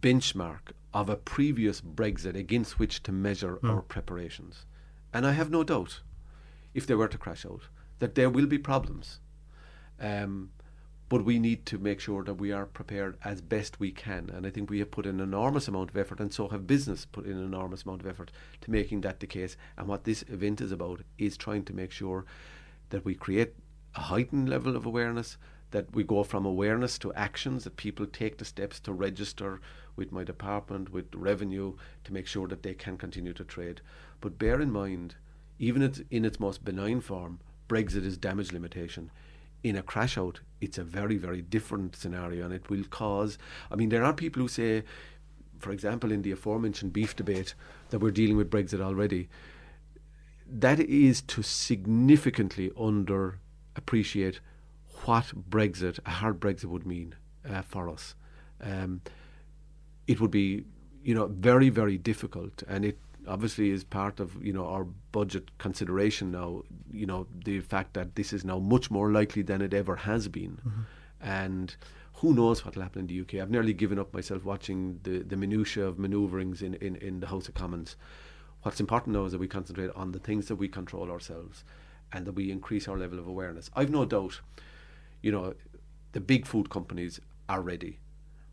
benchmark 0.00 0.72
of 0.92 1.08
a 1.08 1.16
previous 1.16 1.80
Brexit 1.80 2.34
against 2.34 2.78
which 2.78 3.02
to 3.04 3.12
measure 3.12 3.56
mm. 3.56 3.70
our 3.70 3.82
preparations. 3.82 4.66
And 5.12 5.26
I 5.26 5.32
have 5.32 5.50
no 5.50 5.62
doubt, 5.62 6.00
if 6.74 6.86
they 6.86 6.94
were 6.94 7.08
to 7.08 7.18
crash 7.18 7.44
out, 7.44 7.62
that 7.98 8.14
there 8.14 8.30
will 8.30 8.46
be 8.46 8.58
problems. 8.58 9.20
Um, 10.00 10.50
but 11.10 11.24
we 11.24 11.40
need 11.40 11.66
to 11.66 11.76
make 11.76 11.98
sure 11.98 12.22
that 12.22 12.34
we 12.34 12.52
are 12.52 12.64
prepared 12.64 13.18
as 13.24 13.40
best 13.40 13.80
we 13.80 13.90
can. 13.90 14.30
And 14.30 14.46
I 14.46 14.50
think 14.50 14.70
we 14.70 14.78
have 14.78 14.92
put 14.92 15.06
an 15.06 15.18
enormous 15.18 15.66
amount 15.66 15.90
of 15.90 15.96
effort, 15.96 16.20
and 16.20 16.32
so 16.32 16.46
have 16.48 16.68
business 16.68 17.04
put 17.04 17.26
in 17.26 17.32
an 17.32 17.44
enormous 17.44 17.82
amount 17.82 18.02
of 18.02 18.06
effort 18.06 18.30
to 18.60 18.70
making 18.70 19.00
that 19.00 19.18
the 19.18 19.26
case. 19.26 19.56
And 19.76 19.88
what 19.88 20.04
this 20.04 20.22
event 20.28 20.60
is 20.60 20.70
about 20.70 21.00
is 21.18 21.36
trying 21.36 21.64
to 21.64 21.74
make 21.74 21.90
sure 21.90 22.26
that 22.90 23.04
we 23.04 23.16
create 23.16 23.54
a 23.96 24.02
heightened 24.02 24.48
level 24.48 24.76
of 24.76 24.86
awareness, 24.86 25.36
that 25.72 25.92
we 25.92 26.04
go 26.04 26.22
from 26.22 26.46
awareness 26.46 26.96
to 27.00 27.12
actions, 27.14 27.64
that 27.64 27.76
people 27.76 28.06
take 28.06 28.38
the 28.38 28.44
steps 28.44 28.78
to 28.78 28.92
register 28.92 29.60
with 29.96 30.12
my 30.12 30.22
department, 30.22 30.92
with 30.92 31.12
revenue, 31.12 31.74
to 32.04 32.12
make 32.12 32.28
sure 32.28 32.46
that 32.46 32.62
they 32.62 32.74
can 32.74 32.96
continue 32.96 33.32
to 33.32 33.44
trade. 33.44 33.80
But 34.20 34.38
bear 34.38 34.60
in 34.60 34.70
mind, 34.70 35.16
even 35.58 35.92
in 36.08 36.24
its 36.24 36.38
most 36.38 36.64
benign 36.64 37.00
form, 37.00 37.40
Brexit 37.68 38.04
is 38.04 38.16
damage 38.16 38.52
limitation 38.52 39.10
in 39.62 39.76
a 39.76 39.82
crash 39.82 40.16
out, 40.16 40.40
it's 40.60 40.78
a 40.78 40.84
very, 40.84 41.16
very 41.16 41.42
different 41.42 41.96
scenario 41.96 42.44
and 42.44 42.54
it 42.54 42.68
will 42.70 42.84
cause. 42.84 43.38
I 43.70 43.76
mean, 43.76 43.88
there 43.88 44.04
are 44.04 44.12
people 44.12 44.42
who 44.42 44.48
say, 44.48 44.84
for 45.58 45.70
example, 45.70 46.12
in 46.12 46.22
the 46.22 46.32
aforementioned 46.32 46.92
beef 46.92 47.16
debate, 47.16 47.54
that 47.90 47.98
we're 47.98 48.10
dealing 48.10 48.36
with 48.36 48.50
Brexit 48.50 48.80
already. 48.80 49.28
That 50.46 50.80
is 50.80 51.22
to 51.22 51.42
significantly 51.42 52.70
under 52.78 53.38
appreciate 53.76 54.40
what 55.04 55.26
Brexit, 55.48 55.98
a 56.04 56.10
hard 56.10 56.40
Brexit, 56.40 56.66
would 56.66 56.86
mean 56.86 57.14
uh, 57.48 57.62
for 57.62 57.88
us. 57.88 58.14
Um, 58.60 59.00
it 60.06 60.20
would 60.20 60.30
be, 60.30 60.64
you 61.02 61.14
know, 61.14 61.26
very, 61.26 61.68
very 61.68 61.96
difficult, 61.96 62.62
and 62.68 62.84
it 62.84 62.98
obviously 63.30 63.70
is 63.70 63.84
part 63.84 64.20
of 64.20 64.44
you 64.44 64.52
know 64.52 64.66
our 64.66 64.84
budget 65.12 65.56
consideration 65.58 66.30
now. 66.30 66.62
You 66.92 67.06
know 67.06 67.26
the 67.44 67.60
fact 67.60 67.94
that 67.94 68.16
this 68.16 68.32
is 68.32 68.44
now 68.44 68.58
much 68.58 68.90
more 68.90 69.10
likely 69.10 69.42
than 69.42 69.62
it 69.62 69.72
ever 69.72 69.96
has 69.96 70.28
been, 70.28 70.60
mm-hmm. 70.66 70.82
and 71.20 71.74
who 72.14 72.34
knows 72.34 72.64
what 72.64 72.74
will 72.74 72.82
happen 72.82 73.00
in 73.00 73.06
the 73.06 73.20
UK. 73.20 73.34
I've 73.40 73.50
nearly 73.50 73.72
given 73.72 73.98
up 73.98 74.12
myself 74.12 74.44
watching 74.44 75.00
the 75.04 75.20
the 75.20 75.36
minutiae 75.36 75.86
of 75.86 75.96
manoeuvrings 75.96 76.62
in, 76.62 76.74
in, 76.74 76.96
in 76.96 77.20
the 77.20 77.28
House 77.28 77.48
of 77.48 77.54
Commons. 77.54 77.96
What's 78.62 78.80
important 78.80 79.16
now 79.16 79.24
is 79.24 79.32
that 79.32 79.38
we 79.38 79.48
concentrate 79.48 79.90
on 79.94 80.12
the 80.12 80.18
things 80.18 80.48
that 80.48 80.56
we 80.56 80.68
control 80.68 81.10
ourselves, 81.10 81.64
and 82.12 82.26
that 82.26 82.32
we 82.32 82.50
increase 82.50 82.88
our 82.88 82.98
level 82.98 83.18
of 83.18 83.26
awareness. 83.26 83.70
I've 83.74 83.90
no 83.90 84.04
doubt, 84.04 84.40
you 85.22 85.32
know, 85.32 85.54
the 86.12 86.20
big 86.20 86.46
food 86.46 86.68
companies 86.68 87.20
are 87.48 87.62
ready 87.62 88.00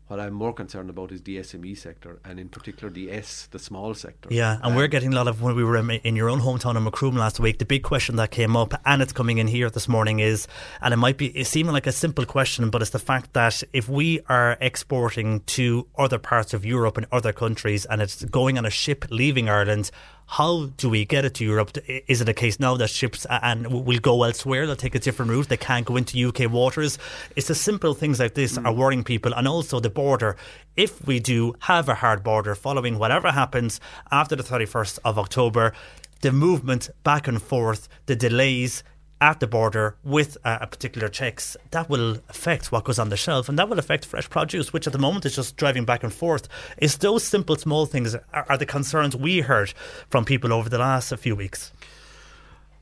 what 0.08 0.18
I'm 0.18 0.32
more 0.32 0.54
concerned 0.54 0.88
about 0.88 1.12
is 1.12 1.22
the 1.22 1.36
SME 1.38 1.76
sector, 1.76 2.18
and 2.24 2.40
in 2.40 2.48
particular 2.48 2.90
the 2.90 3.12
S, 3.12 3.46
the 3.50 3.58
small 3.58 3.94
sector. 3.94 4.28
Yeah, 4.32 4.54
and 4.56 4.64
um, 4.64 4.74
we're 4.74 4.88
getting 4.88 5.12
a 5.12 5.16
lot 5.16 5.28
of 5.28 5.42
when 5.42 5.54
we 5.54 5.62
were 5.62 5.76
in 5.76 6.16
your 6.16 6.30
own 6.30 6.40
hometown 6.40 6.76
in 6.76 6.84
Macroom 6.84 7.16
last 7.16 7.38
week. 7.38 7.58
The 7.58 7.66
big 7.66 7.82
question 7.82 8.16
that 8.16 8.30
came 8.30 8.56
up, 8.56 8.72
and 8.86 9.02
it's 9.02 9.12
coming 9.12 9.36
in 9.36 9.46
here 9.46 9.68
this 9.68 9.86
morning, 9.86 10.20
is, 10.20 10.48
and 10.80 10.94
it 10.94 10.96
might 10.96 11.18
be 11.18 11.26
it's 11.28 11.50
seeming 11.50 11.72
like 11.72 11.86
a 11.86 11.92
simple 11.92 12.24
question, 12.24 12.70
but 12.70 12.80
it's 12.80 12.90
the 12.90 12.98
fact 12.98 13.34
that 13.34 13.62
if 13.74 13.88
we 13.88 14.20
are 14.28 14.56
exporting 14.60 15.40
to 15.40 15.86
other 15.98 16.18
parts 16.18 16.54
of 16.54 16.64
Europe 16.64 16.96
and 16.96 17.06
other 17.12 17.32
countries, 17.32 17.84
and 17.84 18.00
it's 18.00 18.24
going 18.24 18.56
on 18.56 18.64
a 18.64 18.70
ship 18.70 19.04
leaving 19.10 19.50
Ireland, 19.50 19.90
how 20.30 20.66
do 20.76 20.90
we 20.90 21.06
get 21.06 21.24
it 21.24 21.34
to 21.34 21.44
Europe? 21.44 21.78
Is 22.06 22.20
it 22.20 22.28
a 22.28 22.34
case 22.34 22.60
now 22.60 22.76
that 22.76 22.90
ships 22.90 23.26
and 23.30 23.66
will 23.86 23.98
go 23.98 24.22
elsewhere? 24.24 24.66
They'll 24.66 24.76
take 24.76 24.94
a 24.94 24.98
different 24.98 25.30
route. 25.30 25.48
They 25.48 25.56
can't 25.56 25.86
go 25.86 25.96
into 25.96 26.28
UK 26.28 26.52
waters. 26.52 26.98
It's 27.34 27.48
the 27.48 27.54
simple 27.54 27.94
things 27.94 28.20
like 28.20 28.34
this 28.34 28.58
mm. 28.58 28.66
are 28.66 28.72
worrying 28.74 29.04
people, 29.04 29.32
and 29.32 29.48
also 29.48 29.80
the 29.80 29.88
border. 29.88 30.36
If 30.76 31.06
we 31.06 31.18
do 31.18 31.54
have 31.60 31.88
a 31.88 31.94
hard 31.94 32.22
border 32.22 32.54
following 32.54 32.98
whatever 32.98 33.32
happens 33.32 33.80
after 34.12 34.36
the 34.36 34.42
thirty 34.42 34.66
first 34.66 34.98
of 35.02 35.18
October, 35.18 35.72
the 36.20 36.30
movement 36.30 36.90
back 37.04 37.26
and 37.26 37.40
forth, 37.40 37.88
the 38.04 38.14
delays 38.14 38.84
at 39.20 39.40
the 39.40 39.46
border 39.46 39.96
with 40.04 40.36
a, 40.44 40.58
a, 40.62 40.66
particular 40.66 41.08
checks, 41.08 41.56
that 41.70 41.88
will 41.88 42.18
affect 42.28 42.70
what 42.70 42.84
goes 42.84 42.98
on 42.98 43.08
the 43.08 43.16
shelf 43.16 43.48
and 43.48 43.58
that 43.58 43.68
will 43.68 43.78
affect 43.78 44.04
fresh 44.06 44.28
produce, 44.30 44.72
which 44.72 44.86
at 44.86 44.92
the 44.92 44.98
moment 44.98 45.26
is 45.26 45.36
just 45.36 45.56
driving 45.56 45.84
back 45.84 46.02
and 46.02 46.12
forth. 46.12 46.48
Is 46.78 46.98
those 46.98 47.24
simple, 47.24 47.56
small 47.56 47.86
things 47.86 48.14
are, 48.14 48.46
are 48.48 48.58
the 48.58 48.66
concerns 48.66 49.16
we 49.16 49.40
heard 49.40 49.70
from 50.08 50.24
people 50.24 50.52
over 50.52 50.68
the 50.68 50.78
last 50.78 51.14
few 51.16 51.34
weeks? 51.34 51.72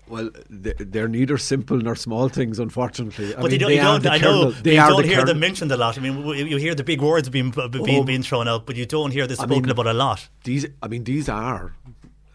Well, 0.08 0.30
they're 0.48 1.08
neither 1.08 1.36
simple 1.36 1.78
nor 1.78 1.96
small 1.96 2.28
things, 2.28 2.60
unfortunately. 2.60 3.34
I 3.34 3.40
but 3.40 3.50
mean, 3.50 3.52
you 3.52 3.58
don't, 3.58 3.70
you 3.70 3.76
don't 3.78 4.06
I 4.06 4.18
know, 4.18 4.52
they 4.52 4.74
you 4.74 4.76
don't 4.76 5.02
the 5.02 5.08
hear 5.08 5.24
them 5.24 5.40
mentioned 5.40 5.72
a 5.72 5.76
lot. 5.76 5.98
I 5.98 6.00
mean, 6.00 6.24
you 6.46 6.58
hear 6.58 6.76
the 6.76 6.84
big 6.84 7.00
words 7.00 7.28
being 7.28 7.50
being, 7.50 8.00
oh, 8.00 8.04
being 8.04 8.22
thrown 8.22 8.46
out, 8.46 8.66
but 8.66 8.76
you 8.76 8.86
don't 8.86 9.10
hear 9.10 9.26
this 9.26 9.38
spoken 9.38 9.56
I 9.56 9.60
mean, 9.62 9.70
about 9.70 9.86
a 9.88 9.94
lot. 9.94 10.28
These, 10.44 10.66
I 10.80 10.86
mean, 10.86 11.02
these 11.02 11.28
are 11.28 11.74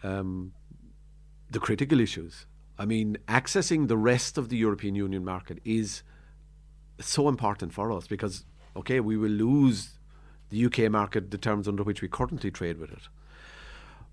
um, 0.02 0.52
the 1.50 1.60
critical 1.60 1.98
issues. 1.98 2.46
I 2.78 2.84
mean, 2.86 3.18
accessing 3.28 3.88
the 3.88 3.96
rest 3.96 4.38
of 4.38 4.48
the 4.48 4.56
European 4.56 4.94
Union 4.94 5.24
market 5.24 5.60
is 5.64 6.02
so 7.00 7.28
important 7.28 7.72
for 7.72 7.92
us 7.92 8.06
because, 8.06 8.44
okay, 8.76 9.00
we 9.00 9.16
will 9.16 9.30
lose 9.30 9.98
the 10.50 10.64
UK 10.66 10.90
market, 10.90 11.30
the 11.30 11.38
terms 11.38 11.68
under 11.68 11.82
which 11.82 12.02
we 12.02 12.08
currently 12.08 12.50
trade 12.50 12.78
with 12.78 12.90
it. 12.90 13.08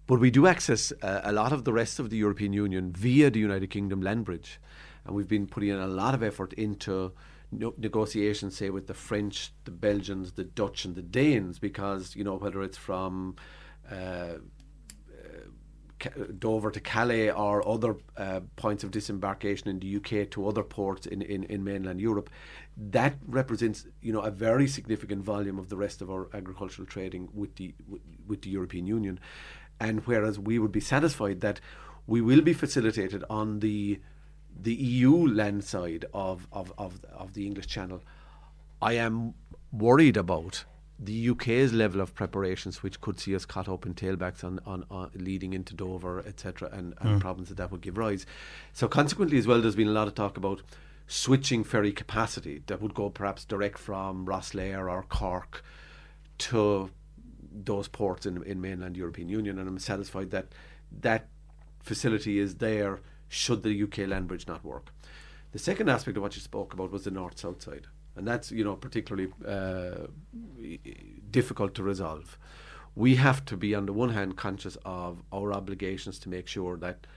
But 0.07 0.19
we 0.19 0.31
do 0.31 0.47
access 0.47 0.91
uh, 1.03 1.21
a 1.23 1.31
lot 1.31 1.53
of 1.53 1.65
the 1.65 1.73
rest 1.73 1.99
of 1.99 2.09
the 2.09 2.17
European 2.17 2.51
Union 2.51 2.91
via 2.91 3.29
the 3.29 3.39
United 3.39 3.69
Kingdom 3.69 4.01
land 4.01 4.25
bridge. 4.25 4.59
And 5.05 5.15
we've 5.15 5.27
been 5.27 5.47
putting 5.47 5.69
in 5.69 5.79
a 5.79 5.87
lot 5.87 6.13
of 6.15 6.23
effort 6.23 6.53
into 6.53 7.13
no- 7.51 7.75
negotiations, 7.77 8.57
say, 8.57 8.69
with 8.69 8.87
the 8.87 8.93
French, 8.93 9.51
the 9.65 9.71
Belgians, 9.71 10.31
the 10.31 10.43
Dutch, 10.43 10.83
and 10.83 10.95
the 10.95 11.01
Danes, 11.01 11.59
because, 11.59 12.15
you 12.15 12.23
know, 12.23 12.35
whether 12.35 12.63
it's 12.63 12.77
from 12.77 13.35
uh, 13.89 14.35
Dover 16.37 16.71
to 16.71 16.79
Calais 16.79 17.31
or 17.31 17.67
other 17.67 17.95
uh, 18.17 18.41
points 18.55 18.83
of 18.83 18.91
disembarkation 18.91 19.67
in 19.69 19.79
the 19.79 19.95
UK 19.97 20.29
to 20.31 20.47
other 20.47 20.63
ports 20.63 21.05
in, 21.05 21.21
in, 21.21 21.43
in 21.45 21.63
mainland 21.63 21.99
Europe, 21.99 22.29
that 22.77 23.15
represents 23.27 23.85
you 24.01 24.13
know 24.13 24.21
a 24.21 24.31
very 24.31 24.67
significant 24.67 25.23
volume 25.23 25.59
of 25.59 25.69
the 25.69 25.77
rest 25.77 26.01
of 26.01 26.09
our 26.09 26.27
agricultural 26.33 26.85
trading 26.87 27.29
with 27.33 27.55
the 27.55 27.73
with, 27.87 28.01
with 28.27 28.41
the 28.41 28.49
European 28.49 28.85
Union, 28.85 29.19
and 29.79 30.05
whereas 30.05 30.39
we 30.39 30.59
would 30.59 30.71
be 30.71 30.79
satisfied 30.79 31.41
that 31.41 31.59
we 32.07 32.21
will 32.21 32.41
be 32.41 32.53
facilitated 32.53 33.23
on 33.29 33.59
the 33.59 33.99
the 34.61 34.73
EU 34.73 35.27
land 35.27 35.63
side 35.63 36.05
of, 36.13 36.47
of, 36.51 36.73
of, 36.77 36.99
of 37.13 37.33
the 37.33 37.45
English 37.45 37.67
Channel, 37.67 38.01
I 38.81 38.93
am 38.93 39.33
worried 39.71 40.17
about 40.17 40.65
the 41.01 41.29
UK's 41.29 41.71
level 41.71 42.01
of 42.01 42.13
preparations, 42.13 42.83
which 42.83 42.99
could 42.99 43.19
see 43.19 43.33
us 43.33 43.45
caught 43.45 43.69
up 43.69 43.85
in 43.85 43.93
tailbacks 43.93 44.43
on, 44.43 44.59
on, 44.65 44.83
on 44.91 45.09
leading 45.15 45.53
into 45.53 45.73
Dover, 45.73 46.19
etc., 46.19 46.69
and, 46.73 46.93
and 46.99 47.17
mm. 47.17 47.19
problems 47.21 47.47
that 47.49 47.55
that 47.55 47.71
would 47.71 47.81
give 47.81 47.97
rise. 47.97 48.25
So, 48.73 48.87
consequently, 48.87 49.37
as 49.37 49.47
well, 49.47 49.61
there's 49.61 49.77
been 49.77 49.87
a 49.87 49.91
lot 49.91 50.09
of 50.09 50.15
talk 50.15 50.35
about 50.35 50.61
switching 51.07 51.63
ferry 51.63 51.93
capacity 51.93 52.61
that 52.67 52.81
would 52.81 52.93
go 52.93 53.09
perhaps 53.09 53.45
direct 53.45 53.77
from 53.77 54.25
Rosslare 54.25 54.91
or 54.91 55.03
Cork 55.03 55.63
to 56.39 56.91
those 57.51 57.87
ports 57.87 58.25
in, 58.25 58.43
in 58.43 58.59
mainland 58.59 58.97
European 58.97 59.29
Union, 59.29 59.57
and 59.57 59.67
I'm 59.67 59.79
satisfied 59.79 60.31
that 60.31 60.47
that 61.01 61.27
facility 61.81 62.39
is 62.39 62.55
there 62.55 62.99
should 63.29 63.63
the 63.63 63.83
UK 63.83 63.99
land 63.99 64.27
bridge 64.27 64.47
not 64.47 64.65
work. 64.65 64.91
The 65.51 65.59
second 65.59 65.89
aspect 65.89 66.17
of 66.17 66.23
what 66.23 66.35
you 66.35 66.41
spoke 66.41 66.73
about 66.73 66.91
was 66.91 67.05
the 67.05 67.11
north-south 67.11 67.61
side 67.61 67.87
and 68.19 68.27
that's 68.27 68.51
you 68.51 68.63
know 68.65 68.75
particularly 68.75 69.31
uh, 69.47 70.07
difficult 71.31 71.73
to 71.73 71.83
resolve. 71.83 72.37
We 72.95 73.15
have 73.15 73.45
to 73.45 73.55
be 73.55 73.73
on 73.73 73.85
the 73.85 73.93
one 73.93 74.09
hand 74.09 74.35
conscious 74.35 74.77
of 74.83 75.23
our 75.31 75.53
obligations 75.53 76.19
to 76.19 76.29
make 76.29 76.47
sure 76.47 76.75
that 76.77 77.07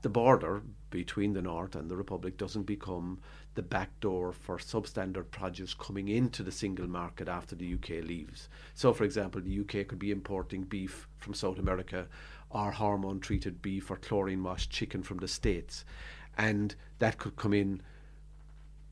the 0.00 0.08
border 0.08 0.62
between 0.88 1.34
the 1.34 1.42
North 1.42 1.76
and 1.76 1.90
the 1.90 1.96
Republic 1.96 2.38
doesn't 2.38 2.62
become 2.62 3.20
the 3.54 3.62
back 3.62 4.00
door 4.00 4.32
for 4.32 4.56
substandard 4.56 5.30
produce 5.30 5.74
coming 5.74 6.08
into 6.08 6.42
the 6.42 6.50
single 6.52 6.88
market 6.88 7.28
after 7.28 7.54
the 7.54 7.74
UK 7.74 8.02
leaves. 8.02 8.48
So, 8.74 8.94
for 8.94 9.04
example, 9.04 9.42
the 9.42 9.60
UK 9.60 9.86
could 9.86 9.98
be 9.98 10.10
importing 10.10 10.62
beef 10.62 11.06
from 11.18 11.34
South 11.34 11.58
America 11.58 12.06
or 12.48 12.70
hormone 12.70 13.20
treated 13.20 13.60
beef 13.60 13.90
or 13.90 13.96
chlorine 13.96 14.42
washed 14.42 14.70
chicken 14.70 15.02
from 15.02 15.18
the 15.18 15.28
States. 15.28 15.84
And 16.38 16.74
that 16.98 17.18
could 17.18 17.36
come 17.36 17.52
in 17.52 17.82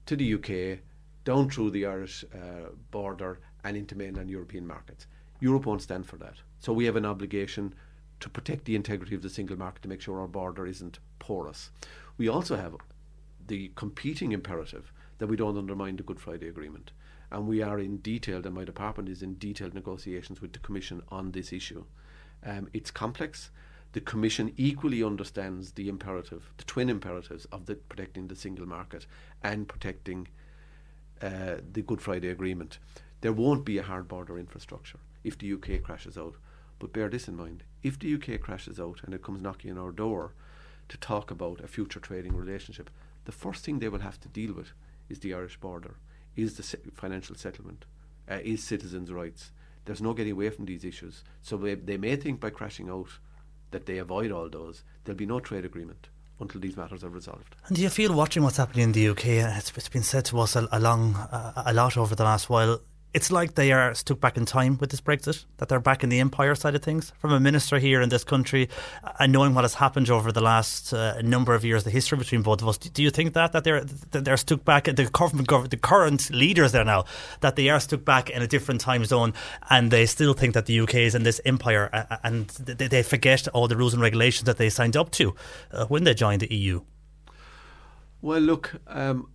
to 0.05 0.15
the 0.15 0.35
UK, 0.35 0.81
down 1.25 1.51
through 1.51 1.71
the 1.71 1.87
Irish 1.87 2.25
uh, 2.35 2.71
border, 2.91 3.41
and 3.65 3.77
into 3.77 3.97
mainland 3.97 4.31
European 4.31 4.67
markets. 4.67 5.07
Europe 5.41 5.67
won't 5.67 5.83
stand 5.83 6.07
for 6.07 6.17
that. 6.17 6.37
So 6.59 6.73
we 6.73 6.87
have 6.87 6.97
an 6.97 7.07
obligation 7.07 7.75
to 8.21 8.29
protect 8.29 8.65
the 8.65 8.75
integrity 8.75 9.15
of 9.15 9.23
the 9.23 9.31
single 9.31 9.59
market 9.59 9.83
to 9.83 9.89
make 9.89 10.01
sure 10.01 10.21
our 10.21 10.29
border 10.29 10.67
isn't 10.67 10.99
porous. 11.19 11.71
We 12.17 12.29
also 12.29 12.57
have 12.57 12.75
the 13.47 13.71
competing 13.77 14.33
imperative 14.33 14.93
that 15.19 15.29
we 15.29 15.37
don't 15.37 15.59
undermine 15.59 15.97
the 15.97 16.03
Good 16.03 16.21
Friday 16.21 16.49
Agreement. 16.49 16.93
And 17.31 17.47
we 17.47 17.63
are 17.63 17.79
in 17.79 18.01
detailed, 18.01 18.47
and 18.47 18.55
my 18.55 18.65
department 18.65 19.09
is 19.09 19.23
in 19.23 19.39
detailed 19.39 19.75
negotiations 19.75 20.41
with 20.41 20.53
the 20.53 20.59
Commission 20.61 21.03
on 21.11 21.33
this 21.33 21.53
issue. 21.53 21.85
Um, 22.45 22.69
it's 22.73 22.91
complex. 22.91 23.51
The 23.93 24.01
Commission 24.01 24.53
equally 24.57 25.03
understands 25.03 25.73
the 25.73 25.89
imperative, 25.89 26.51
the 26.57 26.65
twin 26.65 26.89
imperatives 26.89 27.45
of 27.47 27.67
the 27.67 27.75
protecting 27.75 28.29
the 28.29 28.37
single 28.37 28.67
market 28.67 29.07
and 29.43 29.69
protecting 29.69 30.29
uh, 31.23 31.57
the 31.73 31.83
Good 31.83 32.01
Friday 32.01 32.29
Agreement. 32.29 32.79
There 33.21 33.33
won't 33.33 33.65
be 33.65 33.79
a 33.79 33.83
hard 33.83 34.09
border 34.09 34.39
infrastructure 34.39 34.99
if 35.25 35.37
the 35.39 35.53
UK 35.53 35.83
crashes 35.83 36.17
out. 36.17 36.37
But 36.79 36.93
bear 36.93 37.09
this 37.09 37.27
in 37.29 37.37
mind 37.37 37.65
if 37.83 37.99
the 37.99 38.15
UK 38.15 38.41
crashes 38.41 38.79
out 38.79 39.01
and 39.05 39.15
it 39.15 39.23
comes 39.23 39.43
knocking 39.43 39.71
on 39.71 39.79
our 39.79 39.91
door 39.91 40.35
to 40.89 40.97
talk 40.99 41.31
about 41.31 41.61
a 41.61 41.69
future 41.69 42.01
trading 42.01 42.35
relationship, 42.35 42.91
the 43.25 43.33
first 43.33 43.65
thing 43.65 43.79
they 43.79 43.89
will 43.89 43.99
have 44.01 44.21
to 44.21 44.29
deal 44.29 44.55
with 44.55 44.73
is 45.09 45.21
the 45.21 45.35
Irish 45.35 45.59
border, 45.59 45.97
is 46.37 46.57
the 46.57 46.63
financial 46.95 47.35
settlement, 47.35 47.85
uh, 48.31 48.39
is 48.43 48.63
citizens' 48.63 49.13
rights. 49.13 49.53
There's 49.85 50.03
no 50.03 50.15
getting 50.15 50.33
away 50.33 50.51
from 50.51 50.67
these 50.67 50.85
issues. 50.85 51.25
So 51.43 51.57
they, 51.57 51.75
they 51.75 51.97
may 51.97 52.17
think 52.17 52.41
by 52.41 52.51
crashing 52.51 52.89
out 52.89 53.19
that 53.71 53.87
they 53.87 53.99
avoid 53.99 54.31
all 54.31 54.49
those. 54.49 54.85
There'll 55.05 55.17
be 55.17 55.27
no 55.27 55.41
trade 55.41 55.65
agreement 55.65 56.09
until 56.41 56.61
these 56.61 56.77
matters 56.77 57.03
are 57.05 57.09
resolved. 57.09 57.57
And 57.67 57.77
do 57.77 57.83
you 57.83 57.91
feel 57.91 58.15
watching 58.15 58.43
what's 58.43 58.57
happening 58.57 58.85
in 58.85 58.93
the 58.93 59.09
UK? 59.09 59.27
It's, 59.27 59.73
it's 59.77 59.89
been 59.89 60.03
said 60.03 60.25
to 60.27 60.41
us 60.41 60.57
a, 60.57 60.69
a 60.71 60.81
long, 60.81 61.15
uh, 61.17 61.65
a 61.67 61.75
lot 61.75 61.97
over 61.97 62.15
the 62.15 62.25
last 62.25 62.49
while 62.49 62.81
it's 63.15 63.33
like 63.33 63.55
they 63.55 63.73
are 63.73 63.95
stuck 63.95 64.21
back 64.21 64.37
in 64.37 64.45
time 64.45 64.77
with 64.79 64.91
this 64.91 65.01
Brexit, 65.01 65.47
that 65.57 65.69
they're 65.69 65.81
back 65.81 66.05
in 66.05 66.11
the 66.11 66.21
empire 66.21 66.55
side 66.55 66.75
of 66.75 66.83
things. 66.83 67.13
From 67.19 67.33
a 67.33 67.41
minister 67.41 67.79
here 67.79 68.03
in 68.03 68.11
this 68.11 68.23
country, 68.23 68.69
uh, 69.03 69.13
and 69.19 69.33
knowing 69.33 69.55
what 69.55 69.65
has 69.65 69.75
happened 69.75 70.11
over 70.11 70.31
the 70.31 70.43
last 70.43 70.93
uh, 70.93 71.21
number 71.23 71.55
of 71.55 71.65
years, 71.65 71.85
the 71.85 71.91
history 71.91 72.19
between 72.19 72.43
both 72.43 72.61
of 72.61 72.69
us, 72.69 72.77
do 72.77 73.03
you 73.03 73.11
think 73.11 73.33
that 73.33 73.53
that 73.53 73.65
they're 73.65 73.83
that 73.85 74.25
they're 74.25 74.37
stuck 74.37 74.65
back? 74.65 74.85
The 74.85 75.09
government, 75.11 75.71
the 75.71 75.77
current 75.77 76.31
leaders 76.31 76.73
there 76.73 76.85
now, 76.85 77.07
that 77.41 77.57
they 77.57 77.71
are 77.71 77.81
stuck 77.81 78.05
back 78.05 78.29
in 78.29 78.43
a 78.43 78.47
different 78.47 78.81
time 78.81 79.05
zone, 79.05 79.33
and 79.71 79.91
they 79.91 80.05
still 80.05 80.35
think 80.35 80.55
that 80.55 80.67
the 80.67 80.81
UK 80.81 80.97
is 80.97 81.15
in 81.15 81.23
this 81.23 81.41
empire, 81.47 82.07
and 82.23 82.49
they 82.49 83.03
forget 83.03 83.49
all 83.49 83.69
the 83.69 83.77
rules 83.77 83.95
and 83.95 84.03
regulations 84.03 84.45
that 84.45 84.59
they 84.59 84.69
signed 84.69 84.97
up 84.97 85.11
to 85.13 85.35
uh, 85.73 85.87
when 85.87 86.05
they 86.05 86.15
joined 86.15 86.43
the 86.43 86.55
EU. 86.55 86.83
Well, 88.21 88.41
look. 88.41 88.75
Um, 88.87 89.29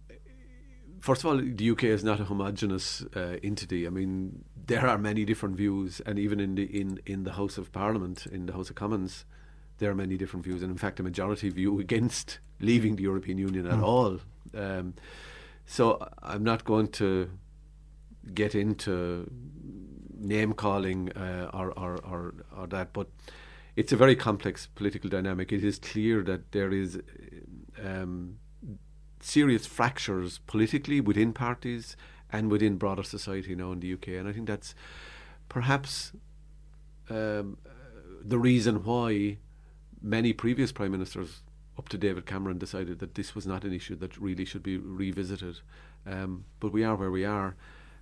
first 1.04 1.22
of 1.22 1.30
all, 1.30 1.38
the 1.38 1.70
UK 1.70 1.84
is 1.84 2.02
not 2.02 2.22
a 2.22 2.24
homogenous 2.24 3.04
uh, 3.14 3.36
entity. 3.44 3.86
I 3.86 3.90
mean, 3.90 4.46
there 4.68 4.88
are 4.88 4.98
many 4.98 5.26
different 5.26 5.58
views, 5.58 6.02
and 6.06 6.18
even 6.18 6.40
in 6.40 6.56
the 6.56 6.64
in, 6.64 7.00
in 7.06 7.24
the 7.24 7.34
House 7.34 7.58
of 7.58 7.74
Parliament, 7.74 8.26
in 8.26 8.46
the 8.46 8.54
House 8.54 8.70
of 8.70 8.76
Commons, 8.78 9.26
there 9.80 9.92
are 9.92 9.96
many 9.96 10.16
different 10.16 10.46
views, 10.46 10.64
and 10.64 10.72
in 10.72 10.78
fact, 10.78 11.02
a 11.02 11.04
majority 11.04 11.50
view 11.50 11.80
against 11.86 12.40
leaving 12.62 12.96
the 12.96 13.04
European 13.04 13.38
Union 13.38 13.68
at 13.68 13.80
mm. 13.80 13.84
all. 13.84 14.20
Um, 14.56 14.94
so 15.66 16.08
I'm 16.22 16.44
not 16.44 16.64
going 16.64 16.88
to 17.04 17.30
get 18.34 18.56
into 18.56 19.30
name 20.18 20.54
calling 20.54 21.12
uh, 21.12 21.50
or, 21.54 21.78
or, 21.78 21.98
or, 22.06 22.34
or 22.58 22.68
that, 22.68 22.94
but 22.94 23.08
it's 23.76 23.92
a 23.92 23.98
very 23.98 24.16
complex 24.16 24.70
political 24.74 25.10
dynamic. 25.10 25.52
It 25.52 25.66
is 25.66 25.80
clear 25.80 26.22
that 26.24 26.54
there 26.54 26.72
is 26.72 27.02
um, 27.84 28.38
serious 29.24 29.66
fractures 29.66 30.40
politically 30.48 31.00
within 31.00 31.34
parties 31.34 31.96
and 32.32 32.52
within 32.52 32.78
broader 32.78 33.04
society 33.04 33.56
now 33.56 33.72
in 33.72 33.80
the 33.80 33.94
UK. 33.94 34.10
And 34.10 34.28
I 34.28 34.34
think 34.34 34.48
that's 34.48 34.76
perhaps 35.50 36.12
um, 37.10 37.58
the 38.24 38.40
reason 38.40 38.84
why 38.84 39.38
many 40.02 40.34
previous 40.34 40.72
prime 40.72 40.92
ministers 40.92 41.42
up 41.78 41.90
to 41.90 41.98
David 41.98 42.26
Cameron 42.26 42.58
decided 42.58 43.00
that 43.00 43.16
this 43.16 43.34
was 43.34 43.48
not 43.48 43.64
an 43.64 43.74
issue 43.74 43.96
that 43.96 44.18
really 44.18 44.46
should 44.46 44.64
be 44.64 44.78
revisited. 44.78 45.60
Um, 46.06 46.46
but 46.60 46.72
we 46.72 46.84
are 46.84 46.96
where 46.96 47.12
we 47.12 47.26
are. 47.26 47.56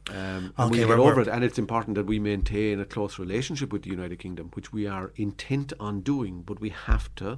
Um, 0.09 0.15
and 0.15 0.53
okay, 0.57 0.69
we 0.69 0.77
get 0.79 0.99
over 0.99 1.21
it, 1.21 1.27
and 1.27 1.43
it's 1.43 1.59
important 1.59 1.95
that 1.95 2.07
we 2.07 2.17
maintain 2.19 2.79
a 2.79 2.85
close 2.85 3.19
relationship 3.19 3.71
with 3.71 3.83
the 3.83 3.91
United 3.91 4.17
Kingdom, 4.17 4.49
which 4.55 4.73
we 4.73 4.87
are 4.87 5.11
intent 5.15 5.73
on 5.79 6.01
doing. 6.01 6.41
But 6.41 6.59
we 6.59 6.69
have 6.69 7.13
to 7.15 7.37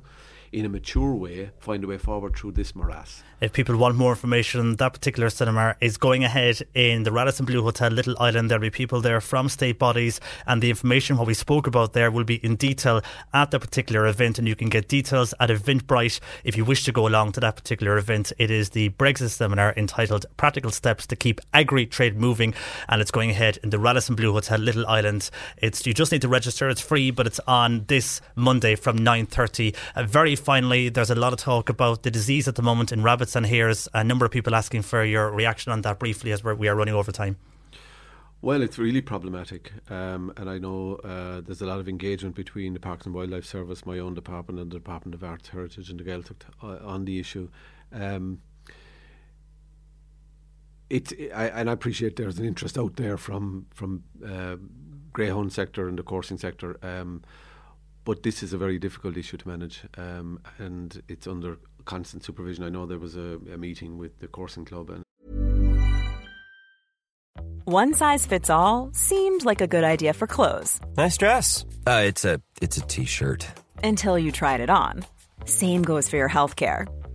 in 0.54 0.66
a 0.66 0.70
mature 0.70 1.14
way, 1.16 1.50
find 1.60 1.84
a 1.84 1.88
way 1.88 1.98
forward 1.98 2.36
through 2.36 2.52
this 2.52 2.76
morass. 2.76 3.24
If 3.42 3.52
people 3.52 3.76
want 3.76 3.96
more 3.96 4.12
information, 4.12 4.78
that 4.78 4.94
particular 4.94 5.30
cinema 5.30 5.76
is 5.82 5.98
going 5.98 6.24
ahead 6.24 6.62
in 6.74 7.04
the 7.04 7.12
Radisson 7.12 7.46
Blu 7.46 7.62
Hotel, 7.62 7.92
Little 7.92 8.16
Island. 8.20 8.50
There'll 8.50 8.62
be 8.62 8.70
people 8.70 9.02
there 9.02 9.20
from 9.20 9.50
state 9.50 9.78
bodies, 9.78 10.22
and 10.48 10.62
the 10.62 10.70
information 10.70 11.18
what 11.18 11.28
we 11.28 11.34
spoke 11.34 11.68
about 11.68 11.92
there 11.92 12.10
will 12.10 12.24
be 12.24 12.36
in 12.36 12.56
detail 12.56 13.02
at 13.34 13.52
the 13.52 13.60
particular 13.60 14.08
event, 14.08 14.40
and 14.40 14.48
you 14.48 14.56
can 14.56 14.70
get 14.70 14.88
details 14.88 15.34
at 15.42 15.50
Eventbrite 15.50 16.22
if 16.46 16.56
you 16.56 16.64
wish 16.64 16.86
to 16.86 16.94
go 16.94 17.06
along 17.06 17.34
to 17.34 17.42
that 17.42 17.58
particular 17.58 17.98
event. 17.98 18.32
It 18.38 18.50
is 18.50 18.70
the 18.70 18.90
Brexit 18.92 19.32
seminar 19.32 19.74
entitled 19.76 20.26
"Practical 20.38 20.72
Steps 20.72 21.06
to 21.08 21.16
Keep 21.16 21.42
Agri 21.54 21.86
Trade 21.86 22.16
Moving," 22.16 22.54
and 22.88 23.02
it's 23.02 23.12
going 23.12 23.32
ahead 23.32 23.58
in 23.62 23.72
the 23.72 23.80
Radisson 23.80 24.16
Blu 24.16 24.32
Hotel, 24.32 24.60
Little 24.60 24.88
Island. 24.88 25.30
It's 25.58 25.86
you 25.86 25.94
just 25.94 26.14
need 26.14 26.22
to 26.22 26.30
register. 26.30 26.70
It's 26.70 26.80
free, 26.80 27.12
but 27.12 27.28
it's 27.28 27.42
on 27.46 27.86
this 27.88 28.22
Monday 28.36 28.76
from 28.76 28.96
nine 28.96 29.26
thirty. 29.26 29.74
A 29.96 30.06
very 30.06 30.38
finally, 30.44 30.90
there's 30.90 31.10
a 31.10 31.16
lot 31.16 31.34
of 31.34 31.40
talk 31.40 31.70
about 31.70 32.04
the 32.04 32.12
disease 32.12 32.48
at 32.48 32.56
the 32.56 32.62
moment 32.62 32.92
in 32.92 33.02
rabbits 33.02 33.36
and 33.36 33.46
hares. 33.46 33.88
A 33.94 34.04
number 34.04 34.26
of 34.26 34.32
people 34.32 34.54
asking 34.54 34.84
for 34.84 35.04
your 35.04 35.32
reaction 35.32 35.72
on 35.72 35.82
that 35.82 36.00
briefly 36.00 36.32
as 36.32 36.44
we're, 36.44 36.56
running 36.56 36.94
over 36.94 37.12
time. 37.12 37.38
Well, 38.42 38.62
it's 38.62 38.78
really 38.78 39.02
problematic, 39.02 39.72
um, 39.90 40.34
and 40.36 40.50
I 40.50 40.58
know 40.58 40.96
uh, 40.96 41.40
there's 41.40 41.62
a 41.62 41.66
lot 41.66 41.80
of 41.80 41.88
engagement 41.88 42.36
between 42.36 42.74
the 42.74 42.80
Parks 42.80 43.06
and 43.06 43.16
Wildlife 43.16 43.46
Service, 43.46 43.86
my 43.86 44.00
own 44.00 44.16
department, 44.16 44.60
and 44.60 44.70
the 44.70 44.76
Department 44.76 45.16
of 45.16 45.24
Arts, 45.24 45.48
Heritage, 45.48 45.90
and 45.90 45.98
the 45.98 46.04
Gaeltacht 46.04 46.42
uh, 46.62 46.86
on 46.86 47.06
the 47.06 47.20
issue. 47.20 47.48
Um, 47.94 48.42
it, 50.90 51.14
I, 51.34 51.48
and 51.48 51.70
I 51.70 51.74
appreciate 51.74 52.18
there's 52.18 52.38
an 52.38 52.46
interest 52.46 52.78
out 52.78 52.98
there 52.98 53.18
from 53.18 53.66
from 53.74 54.04
uh, 54.26 54.58
greyhound 55.14 55.54
sector 55.54 55.88
and 55.88 55.98
the 55.98 56.04
coursing 56.04 56.38
sector. 56.38 56.78
Um, 56.84 57.24
but 58.06 58.24
this 58.24 58.44
is 58.44 58.54
a 58.54 58.58
very 58.58 58.80
difficult 58.80 59.18
issue 59.18 59.38
to 59.38 59.48
manage, 59.48 59.82
um, 59.98 60.40
and 60.58 61.02
it's 61.08 61.28
under 61.28 61.58
constant 61.86 62.24
supervision. 62.24 62.64
I 62.64 62.70
know 62.70 62.86
there 62.86 63.00
was 63.00 63.16
a, 63.16 63.40
a 63.54 63.58
meeting 63.58 63.98
with 63.98 64.20
the 64.20 64.28
coursing 64.28 64.66
club, 64.66 64.90
and 64.90 65.04
one 67.66 67.94
size 67.94 68.26
fits 68.26 68.50
all 68.50 68.90
seemed 68.94 69.46
like 69.46 69.62
a 69.62 69.68
good 69.68 69.84
idea 69.84 70.14
for 70.14 70.28
clothes. 70.28 70.82
Nice 70.98 71.18
dress. 71.18 71.66
Uh, 71.88 72.04
it's 72.06 72.26
a 72.26 72.42
it's 72.62 72.78
a 72.78 72.82
t-shirt. 72.82 73.48
Until 73.84 74.18
you 74.20 74.32
tried 74.32 74.62
it 74.62 74.70
on. 74.70 75.06
Same 75.46 75.82
goes 75.82 76.10
for 76.10 76.18
your 76.18 76.28
health 76.28 76.56
care. 76.56 76.88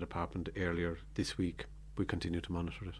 the 0.00 0.12
happened 0.12 0.50
earlier 0.56 0.98
this 1.14 1.38
week, 1.38 1.66
we 1.98 2.04
continue 2.04 2.40
to 2.40 2.52
monitor 2.52 2.86
it. 2.86 2.94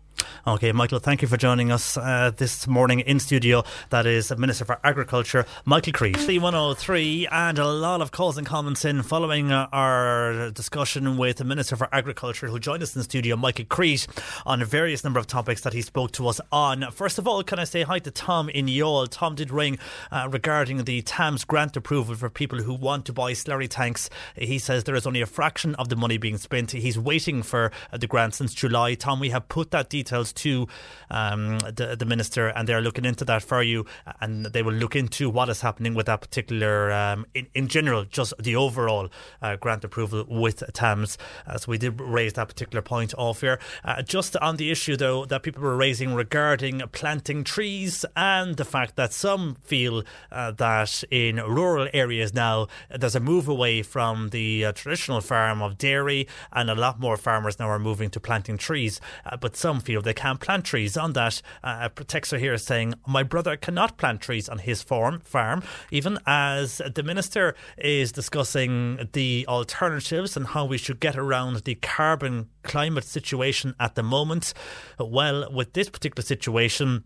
Okay, 0.46 0.72
Michael, 0.72 0.98
thank 0.98 1.22
you 1.22 1.28
for 1.28 1.36
joining 1.36 1.72
us 1.72 1.96
uh, 1.96 2.30
this 2.36 2.66
morning 2.66 3.00
in 3.00 3.18
studio. 3.18 3.64
That 3.90 4.06
is 4.06 4.30
Minister 4.36 4.64
for 4.64 4.78
Agriculture, 4.84 5.44
Michael 5.64 5.92
Creed. 5.92 6.14
C103, 6.16 7.28
and 7.30 7.58
a 7.58 7.66
lot 7.66 8.00
of 8.00 8.12
calls 8.12 8.38
and 8.38 8.46
comments 8.46 8.84
in 8.84 9.02
following 9.02 9.50
uh, 9.50 9.68
our 9.72 10.50
discussion 10.52 11.16
with 11.16 11.38
the 11.38 11.44
Minister 11.44 11.76
for 11.76 11.88
Agriculture, 11.92 12.46
who 12.46 12.58
joined 12.58 12.82
us 12.82 12.94
in 12.94 13.02
studio, 13.02 13.36
Michael 13.36 13.64
Creed, 13.64 14.06
on 14.46 14.62
a 14.62 14.64
various 14.64 15.04
number 15.04 15.18
of 15.18 15.26
topics 15.26 15.62
that 15.62 15.72
he 15.72 15.82
spoke 15.82 16.12
to 16.12 16.28
us 16.28 16.40
on. 16.52 16.90
First 16.92 17.18
of 17.18 17.26
all, 17.26 17.42
can 17.42 17.58
I 17.58 17.64
say 17.64 17.82
hi 17.82 17.98
to 17.98 18.10
Tom 18.10 18.48
in 18.48 18.66
Youghal? 18.66 19.08
Tom 19.10 19.34
did 19.34 19.50
ring 19.50 19.78
uh, 20.10 20.28
regarding 20.30 20.84
the 20.84 21.02
TAMS 21.02 21.44
grant 21.44 21.76
approval 21.76 22.14
for 22.14 22.30
people 22.30 22.60
who 22.62 22.74
want 22.74 23.04
to 23.06 23.12
buy 23.12 23.32
slurry 23.32 23.68
tanks. 23.68 24.08
He 24.36 24.58
says 24.58 24.84
there 24.84 24.94
is 24.94 25.06
only 25.06 25.20
a 25.20 25.26
fraction 25.26 25.74
of 25.74 25.88
the 25.88 25.96
money 25.96 26.18
being 26.18 26.38
spent. 26.38 26.70
He's 26.70 26.98
waiting 26.98 27.42
for 27.42 27.72
uh, 27.92 27.98
the 27.98 28.06
grant 28.06 28.34
since 28.34 28.54
July. 28.54 28.85
Tom, 28.94 29.20
we 29.20 29.30
have 29.30 29.48
put 29.48 29.70
that 29.72 29.88
details 29.90 30.32
to 30.34 30.68
um, 31.10 31.58
the, 31.58 31.96
the 31.98 32.04
minister, 32.04 32.48
and 32.48 32.68
they're 32.68 32.80
looking 32.80 33.04
into 33.04 33.24
that 33.24 33.42
for 33.42 33.62
you, 33.62 33.86
and 34.20 34.46
they 34.46 34.62
will 34.62 34.74
look 34.74 34.94
into 34.94 35.28
what 35.30 35.48
is 35.48 35.60
happening 35.60 35.94
with 35.94 36.06
that 36.06 36.20
particular, 36.20 36.92
um, 36.92 37.26
in, 37.34 37.46
in 37.54 37.68
general, 37.68 38.04
just 38.04 38.32
the 38.38 38.56
overall 38.56 39.08
uh, 39.42 39.56
grant 39.56 39.84
approval 39.84 40.24
with 40.28 40.62
TAMS. 40.72 41.18
Uh, 41.46 41.58
so 41.58 41.70
we 41.70 41.78
did 41.78 42.00
raise 42.00 42.34
that 42.34 42.48
particular 42.48 42.82
point 42.82 43.14
off 43.16 43.40
here. 43.40 43.58
Uh, 43.84 44.02
just 44.02 44.36
on 44.36 44.56
the 44.56 44.70
issue, 44.70 44.96
though, 44.96 45.24
that 45.24 45.42
people 45.42 45.62
were 45.62 45.76
raising 45.76 46.14
regarding 46.14 46.82
planting 46.92 47.44
trees 47.44 48.04
and 48.14 48.56
the 48.56 48.64
fact 48.64 48.96
that 48.96 49.12
some 49.12 49.56
feel 49.62 50.02
uh, 50.30 50.50
that 50.52 51.02
in 51.10 51.36
rural 51.36 51.88
areas 51.92 52.34
now 52.34 52.66
there's 52.90 53.16
a 53.16 53.20
move 53.20 53.48
away 53.48 53.82
from 53.82 54.28
the 54.30 54.64
uh, 54.64 54.72
traditional 54.72 55.20
farm 55.20 55.62
of 55.62 55.78
dairy, 55.78 56.26
and 56.52 56.70
a 56.70 56.74
lot 56.74 57.00
more 57.00 57.16
farmers 57.16 57.58
now 57.58 57.68
are 57.68 57.78
moving 57.78 58.10
to 58.10 58.20
planting 58.20 58.56
trees. 58.56 58.75
Uh, 59.24 59.36
but 59.36 59.56
some 59.56 59.80
feel 59.80 60.02
they 60.02 60.14
can't 60.14 60.40
plant 60.40 60.64
trees. 60.64 60.96
On 60.96 61.12
that, 61.14 61.40
uh, 61.64 61.88
a 61.88 62.04
texter 62.04 62.38
here 62.38 62.54
is 62.54 62.62
saying, 62.62 62.94
My 63.06 63.22
brother 63.22 63.56
cannot 63.56 63.96
plant 63.96 64.20
trees 64.20 64.48
on 64.48 64.58
his 64.58 64.82
farm, 64.82 65.20
farm, 65.20 65.62
even 65.90 66.18
as 66.26 66.82
the 66.94 67.02
minister 67.02 67.54
is 67.78 68.12
discussing 68.12 69.08
the 69.12 69.46
alternatives 69.48 70.36
and 70.36 70.48
how 70.48 70.64
we 70.66 70.78
should 70.78 71.00
get 71.00 71.16
around 71.16 71.56
the 71.64 71.76
carbon 71.76 72.50
climate 72.62 73.04
situation 73.04 73.74
at 73.80 73.94
the 73.94 74.02
moment. 74.02 74.52
Well, 74.98 75.50
with 75.50 75.72
this 75.72 75.88
particular 75.88 76.24
situation, 76.24 77.04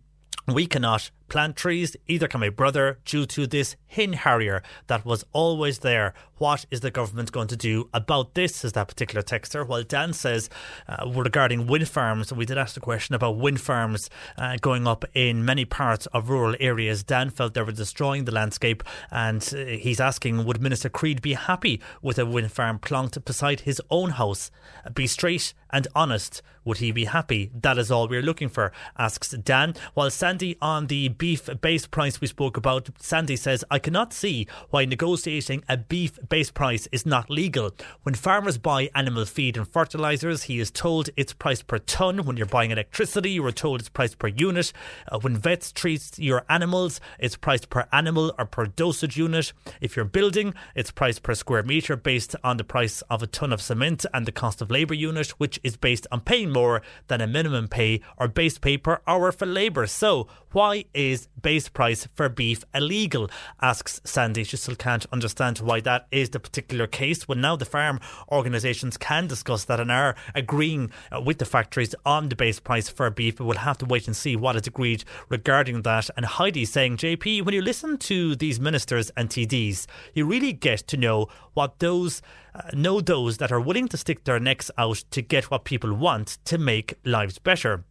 we 0.49 0.67
cannot 0.67 1.11
plant 1.31 1.57
trees, 1.57 1.97
either 2.07 2.29
can 2.29 2.41
my 2.41 2.51
brother, 2.51 2.99
due 3.07 3.25
to 3.25 3.47
this 3.47 3.77
hen 3.87 4.13
harrier 4.13 4.63
that 4.89 5.07
was 5.07 5.25
always 5.33 5.79
there. 5.79 6.13
What 6.37 6.67
is 6.71 6.81
the 6.81 6.91
government 6.91 7.33
going 7.33 7.49
to 7.49 7.57
do 7.57 7.89
about 7.95 8.35
this? 8.35 8.57
Says 8.57 8.73
that 8.73 8.89
particular 8.89 9.23
texter. 9.23 9.67
While 9.67 9.83
Dan 9.83 10.13
says, 10.13 10.51
uh, 10.89 11.09
regarding 11.09 11.67
wind 11.67 11.89
farms, 11.89 12.33
we 12.33 12.47
did 12.47 12.59
ask 12.59 12.75
the 12.75 12.81
question 12.81 13.15
about 13.15 13.37
wind 13.39 13.61
farms 13.61 14.11
uh, 14.37 14.57
going 14.61 14.87
up 14.87 15.05
in 15.15 15.45
many 15.45 15.65
parts 15.65 16.07
of 16.07 16.31
rural 16.31 16.57
areas. 16.59 17.03
Dan 17.03 17.31
felt 17.31 17.55
they 17.55 17.63
were 17.63 17.73
destroying 17.73 18.25
the 18.25 18.33
landscape, 18.33 18.83
and 19.11 19.43
uh, 19.55 19.65
he's 19.65 20.01
asking, 20.01 20.45
would 20.45 20.61
Minister 20.61 20.89
Creed 20.89 21.23
be 21.23 21.35
happy 21.35 21.81
with 22.03 22.19
a 22.19 22.27
wind 22.27 22.53
farm 22.53 22.79
plonked 22.79 23.25
beside 23.25 23.61
his 23.61 23.81
own 23.91 24.11
house? 24.11 24.51
Be 24.95 25.07
straight 25.07 25.55
and 25.71 25.87
honest. 25.95 26.43
Would 26.65 26.79
he 26.79 26.93
be 26.93 27.07
happy? 27.07 27.51
That 27.55 27.79
is 27.79 27.91
all 27.91 28.07
we're 28.07 28.23
looking 28.23 28.49
for, 28.49 28.73
asks 28.99 29.31
Dan. 29.31 29.75
While 29.95 30.11
Sandy 30.11 30.57
on 30.61 30.89
the 30.89 31.09
beef 31.21 31.51
base 31.61 31.87
price 31.87 32.19
we 32.19 32.27
spoke 32.27 32.57
about, 32.57 32.89
Sandy 32.99 33.37
says, 33.37 33.63
I 33.71 33.79
cannot 33.79 34.15
see 34.15 34.47
why 34.71 34.87
negotiating 34.87 35.63
a 35.69 35.77
beef 35.77 36.19
base 36.31 36.51
price 36.51 36.89
is 36.93 37.05
not 37.05 37.29
legal. 37.29 37.73
When 38.05 38.15
farmers 38.15 38.57
buy 38.57 38.89
animal 38.95 39.27
feed 39.27 39.59
and 39.59 39.69
fertilizers, 39.69 40.45
he 40.45 40.59
is 40.59 40.71
told 40.71 41.11
it's 41.19 41.35
priced 41.35 41.67
per 41.67 41.77
ton. 41.77 42.25
When 42.25 42.39
you're 42.39 42.47
buying 42.47 42.71
electricity, 42.71 43.33
you 43.33 43.45
are 43.45 43.53
told 43.53 43.81
it's 43.81 43.91
priced 43.91 44.19
per 44.19 44.29
unit. 44.29 44.73
Uh, 45.13 45.19
when 45.19 45.37
vets 45.37 45.73
treat 45.73 46.19
your 46.19 46.47
animals, 46.49 47.03
it's 47.19 47.37
priced 47.37 47.69
per 47.69 47.87
animal 47.93 48.33
or 48.39 48.47
per 48.47 48.65
dosage 48.65 49.19
unit. 49.19 49.53
If 49.83 49.97
you're 49.97 50.07
building, 50.07 50.55
it's 50.75 50.91
priced 50.91 51.23
per 51.23 51.35
square 51.35 51.63
metre 51.63 51.97
based 51.97 52.35
on 52.43 52.57
the 52.57 52.65
price 52.65 53.03
of 53.11 53.23
a 53.23 53.27
ton 53.27 53.53
of 53.53 53.61
cement 53.61 54.07
and 54.15 54.25
the 54.25 54.33
cost 54.33 54.63
of 54.63 54.71
labour 54.71 54.95
unit, 54.95 55.29
which 55.33 55.61
is 55.63 55.77
based 55.77 56.07
on 56.11 56.23
paying 56.23 56.51
more 56.51 56.81
than 57.09 57.21
a 57.21 57.27
minimum 57.27 57.69
pay 57.69 58.01
or 58.17 58.27
base 58.27 58.57
pay 58.57 58.79
per 58.79 59.03
hour 59.07 59.31
for 59.31 59.45
labour. 59.45 59.87
So, 59.87 60.27
why 60.53 60.87
is 60.95 61.10
base 61.41 61.69
price 61.69 62.09
for 62.15 62.29
beef 62.29 62.65
illegal? 62.75 63.31
Asks 63.61 64.01
Sandy. 64.05 64.45
She 64.45 64.57
still 64.57 64.77
can't 64.77 65.07
understand 65.13 65.59
why 65.59 65.81
that 65.81 66.07
is 66.11 66.31
the 66.31 66.41
particular 66.41 66.87
case. 66.87 67.29
When 67.29 67.41
now 67.41 67.57
the 67.57 67.65
farm 67.65 68.01
organisations 68.31 68.97
can 68.97 69.27
discuss 69.27 69.65
that 69.65 69.81
and 69.81 69.91
are 69.91 70.15
agreeing 70.35 70.91
uh, 71.11 71.21
with 71.21 71.39
the 71.39 71.45
factories 71.45 71.95
on 72.05 72.29
the 72.29 72.37
base 72.37 72.61
price 72.61 72.89
for 72.89 73.11
beef, 73.11 73.37
but 73.37 73.45
we'll 73.45 73.57
have 73.59 73.79
to 73.79 73.87
wait 73.87 74.07
and 74.07 74.17
see 74.17 74.37
what 74.37 74.57
is 74.57 74.67
agreed 74.67 75.05
regarding 75.29 75.83
that. 75.83 76.11
And 76.17 76.27
Heidi 76.27 76.65
saying, 76.65 76.99
JP, 76.99 77.45
when 77.45 77.55
you 77.55 77.63
listen 77.63 77.99
to 77.99 78.37
these 78.37 78.61
ministers 78.61 79.11
and 79.17 79.29
TDs, 79.29 79.87
you 80.15 80.27
really 80.27 80.53
get 80.53 80.79
to 80.89 80.97
know 80.97 81.29
what 81.55 81.79
those 81.79 82.23
uh, 82.55 82.63
know 82.73 83.01
those 83.01 83.39
that 83.39 83.53
are 83.53 83.61
willing 83.61 83.89
to 83.89 83.97
stick 83.97 84.25
their 84.25 84.41
necks 84.41 84.71
out 84.77 85.05
to 85.11 85.23
get 85.23 85.51
what 85.51 85.65
people 85.65 85.93
want 85.95 86.39
to 86.45 86.59
make 86.59 86.95
lives 87.05 87.39
better. 87.39 87.85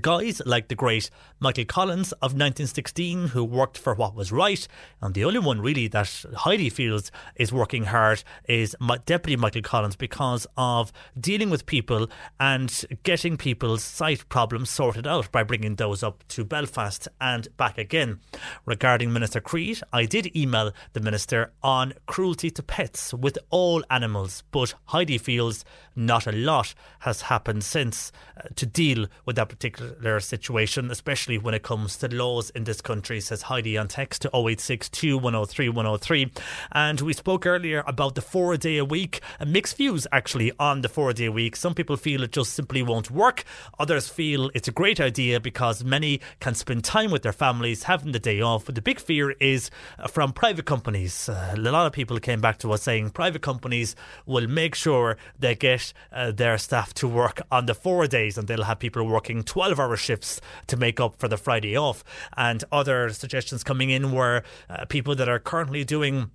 Guys 0.00 0.40
like 0.46 0.68
the 0.68 0.74
great 0.74 1.10
Michael 1.40 1.64
Collins 1.64 2.12
of 2.12 2.32
1916, 2.32 3.28
who 3.28 3.44
worked 3.44 3.78
for 3.78 3.94
what 3.94 4.14
was 4.14 4.32
right, 4.32 4.66
and 5.00 5.14
the 5.14 5.24
only 5.24 5.38
one 5.38 5.60
really 5.60 5.88
that 5.88 6.24
Heidi 6.36 6.70
feels 6.70 7.10
is 7.36 7.52
working 7.52 7.84
hard 7.84 8.24
is 8.48 8.74
Deputy 9.04 9.36
Michael 9.36 9.62
Collins 9.62 9.96
because 9.96 10.46
of 10.56 10.92
dealing 11.18 11.50
with 11.50 11.66
people 11.66 12.08
and 12.40 12.84
getting 13.02 13.36
people's 13.36 13.84
sight 13.84 14.28
problems 14.28 14.70
sorted 14.70 15.06
out 15.06 15.30
by 15.30 15.42
bringing 15.42 15.76
those 15.76 16.02
up 16.02 16.26
to 16.28 16.44
Belfast 16.44 17.06
and 17.20 17.54
back 17.56 17.78
again. 17.78 18.20
Regarding 18.64 19.12
Minister 19.12 19.40
Creed, 19.40 19.80
I 19.92 20.06
did 20.06 20.34
email 20.34 20.72
the 20.94 21.00
Minister 21.00 21.52
on 21.62 21.94
cruelty 22.06 22.50
to 22.50 22.62
pets 22.62 23.12
with 23.12 23.38
all 23.50 23.84
animals, 23.90 24.42
but 24.50 24.74
Heidi 24.86 25.18
feels 25.18 25.64
not 25.94 26.26
a 26.26 26.32
lot 26.32 26.74
has 27.00 27.22
happened 27.22 27.62
since 27.64 28.10
uh, 28.36 28.48
to 28.56 28.66
deal 28.66 29.06
with 29.26 29.36
that 29.36 29.48
particular 29.48 29.83
particular 29.84 30.20
situation, 30.20 30.90
especially 30.90 31.38
when 31.38 31.54
it 31.54 31.62
comes 31.62 31.96
to 31.98 32.08
laws 32.08 32.50
in 32.50 32.64
this 32.64 32.80
country, 32.80 33.20
says 33.20 33.42
Heidi 33.42 33.76
on 33.78 33.88
text 33.88 34.22
to 34.22 34.28
0862 34.28 35.18
103 35.18 35.68
103. 35.68 36.32
And 36.72 37.00
we 37.00 37.12
spoke 37.12 37.46
earlier 37.46 37.84
about 37.86 38.14
the 38.14 38.20
four 38.20 38.56
day 38.56 38.78
a 38.78 38.84
week, 38.84 39.20
mixed 39.44 39.76
views 39.76 40.06
actually 40.12 40.52
on 40.58 40.82
the 40.82 40.88
four 40.88 41.12
day 41.12 41.28
week. 41.28 41.56
Some 41.56 41.74
people 41.74 41.96
feel 41.96 42.22
it 42.22 42.32
just 42.32 42.52
simply 42.52 42.82
won't 42.82 43.10
work, 43.10 43.44
others 43.78 44.08
feel 44.08 44.50
it's 44.54 44.68
a 44.68 44.72
great 44.72 45.00
idea 45.00 45.40
because 45.40 45.84
many 45.84 46.20
can 46.40 46.54
spend 46.54 46.84
time 46.84 47.10
with 47.10 47.22
their 47.22 47.32
families 47.32 47.84
having 47.84 48.12
the 48.12 48.18
day 48.18 48.40
off. 48.40 48.66
But 48.66 48.74
the 48.74 48.82
big 48.82 49.00
fear 49.00 49.32
is 49.32 49.70
uh, 49.98 50.08
from 50.08 50.32
private 50.32 50.66
companies. 50.66 51.28
Uh, 51.28 51.54
a 51.56 51.60
lot 51.60 51.86
of 51.86 51.92
people 51.92 52.18
came 52.18 52.40
back 52.40 52.58
to 52.58 52.72
us 52.72 52.82
saying 52.82 53.10
private 53.10 53.42
companies 53.42 53.96
will 54.26 54.46
make 54.46 54.74
sure 54.74 55.16
they 55.38 55.54
get 55.54 55.92
uh, 56.12 56.30
their 56.30 56.58
staff 56.58 56.92
to 56.94 57.08
work 57.08 57.40
on 57.50 57.66
the 57.66 57.74
four 57.74 58.06
days 58.06 58.38
and 58.38 58.48
they'll 58.48 58.64
have 58.64 58.78
people 58.78 59.06
working 59.06 59.42
12 59.42 59.63
12 59.64 59.80
hour 59.80 59.96
shifts 59.96 60.42
to 60.66 60.76
make 60.76 61.00
up 61.00 61.16
for 61.16 61.26
the 61.26 61.38
Friday 61.38 61.74
off. 61.74 62.04
And 62.36 62.62
other 62.70 63.08
suggestions 63.08 63.64
coming 63.64 63.88
in 63.88 64.12
were 64.12 64.42
uh, 64.68 64.84
people 64.86 65.14
that 65.14 65.28
are 65.28 65.38
currently 65.38 65.84
doing 65.84 66.30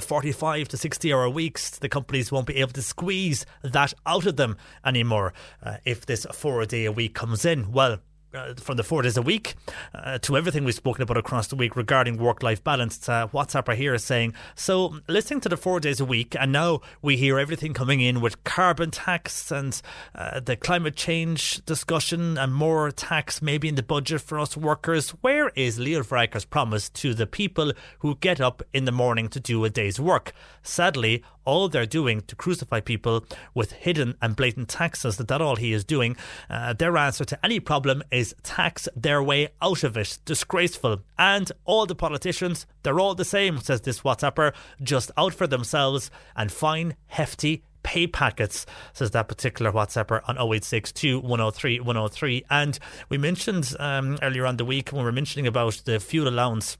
45 0.00 0.66
to 0.68 0.76
60 0.76 1.12
hour 1.12 1.30
weeks, 1.30 1.78
the 1.78 1.88
companies 1.88 2.32
won't 2.32 2.48
be 2.48 2.56
able 2.56 2.72
to 2.72 2.82
squeeze 2.82 3.46
that 3.62 3.94
out 4.04 4.26
of 4.26 4.34
them 4.34 4.56
anymore 4.84 5.32
uh, 5.62 5.76
if 5.84 6.04
this 6.04 6.26
four 6.32 6.66
day 6.66 6.84
a 6.84 6.90
week 6.90 7.14
comes 7.14 7.44
in. 7.44 7.70
Well, 7.70 7.98
uh, 8.34 8.54
from 8.54 8.76
the 8.76 8.82
four 8.82 9.02
days 9.02 9.16
a 9.16 9.22
week 9.22 9.54
uh, 9.94 10.18
to 10.18 10.36
everything 10.36 10.64
we've 10.64 10.74
spoken 10.74 11.02
about 11.02 11.16
across 11.16 11.46
the 11.48 11.56
week 11.56 11.76
regarding 11.76 12.16
work 12.16 12.42
life 12.42 12.62
balance. 12.62 13.08
Uh, 13.08 13.28
WhatsApper 13.28 13.74
here 13.74 13.94
is 13.94 14.04
saying, 14.04 14.34
so 14.54 15.00
listening 15.08 15.40
to 15.40 15.48
the 15.48 15.56
four 15.56 15.80
days 15.80 16.00
a 16.00 16.04
week, 16.04 16.36
and 16.38 16.52
now 16.52 16.80
we 17.02 17.16
hear 17.16 17.38
everything 17.38 17.72
coming 17.72 18.00
in 18.00 18.20
with 18.20 18.42
carbon 18.44 18.90
tax 18.90 19.50
and 19.50 19.80
uh, 20.14 20.40
the 20.40 20.56
climate 20.56 20.96
change 20.96 21.64
discussion 21.64 22.36
and 22.38 22.54
more 22.54 22.90
tax 22.90 23.42
maybe 23.42 23.68
in 23.68 23.74
the 23.74 23.82
budget 23.82 24.20
for 24.20 24.38
us 24.38 24.56
workers. 24.56 25.10
Where 25.10 25.50
is 25.50 25.78
Leo 25.78 26.02
Varadkar's 26.02 26.44
promise 26.44 26.88
to 26.90 27.14
the 27.14 27.26
people 27.26 27.72
who 28.00 28.16
get 28.16 28.40
up 28.40 28.62
in 28.72 28.84
the 28.84 28.92
morning 28.92 29.28
to 29.28 29.40
do 29.40 29.64
a 29.64 29.70
day's 29.70 30.00
work? 30.00 30.32
Sadly, 30.62 31.22
all 31.44 31.68
they're 31.68 31.86
doing 31.86 32.22
to 32.22 32.34
crucify 32.34 32.80
people 32.80 33.24
with 33.52 33.72
hidden 33.72 34.16
and 34.22 34.34
blatant 34.34 34.68
taxes, 34.68 35.16
that 35.18 35.28
that 35.28 35.42
all 35.42 35.56
he 35.56 35.72
is 35.72 35.84
doing. 35.84 36.16
Uh, 36.48 36.72
their 36.72 36.96
answer 36.96 37.24
to 37.24 37.44
any 37.44 37.60
problem 37.60 38.02
is 38.10 38.23
tax 38.42 38.88
their 38.96 39.22
way 39.22 39.48
out 39.60 39.84
of 39.84 39.96
it. 39.96 40.18
Disgraceful. 40.24 41.02
And 41.18 41.50
all 41.64 41.84
the 41.84 41.94
politicians, 41.94 42.66
they're 42.82 43.00
all 43.00 43.14
the 43.14 43.24
same, 43.24 43.58
says 43.58 43.82
this 43.82 44.00
WhatsApper, 44.00 44.54
just 44.82 45.10
out 45.16 45.34
for 45.34 45.46
themselves 45.46 46.10
and 46.36 46.50
fine, 46.50 46.96
hefty 47.08 47.64
pay 47.82 48.06
packets, 48.06 48.64
says 48.92 49.10
that 49.10 49.28
particular 49.28 49.70
WhatsApper 49.70 50.22
on 50.26 50.36
0862 50.36 51.20
103 51.20 51.80
103. 51.80 52.44
And 52.50 52.78
we 53.08 53.18
mentioned 53.18 53.74
um, 53.78 54.18
earlier 54.22 54.46
on 54.46 54.56
the 54.56 54.64
week 54.64 54.90
when 54.90 55.00
we 55.00 55.04
were 55.04 55.12
mentioning 55.12 55.46
about 55.46 55.82
the 55.84 56.00
fuel 56.00 56.26
allowance 56.26 56.78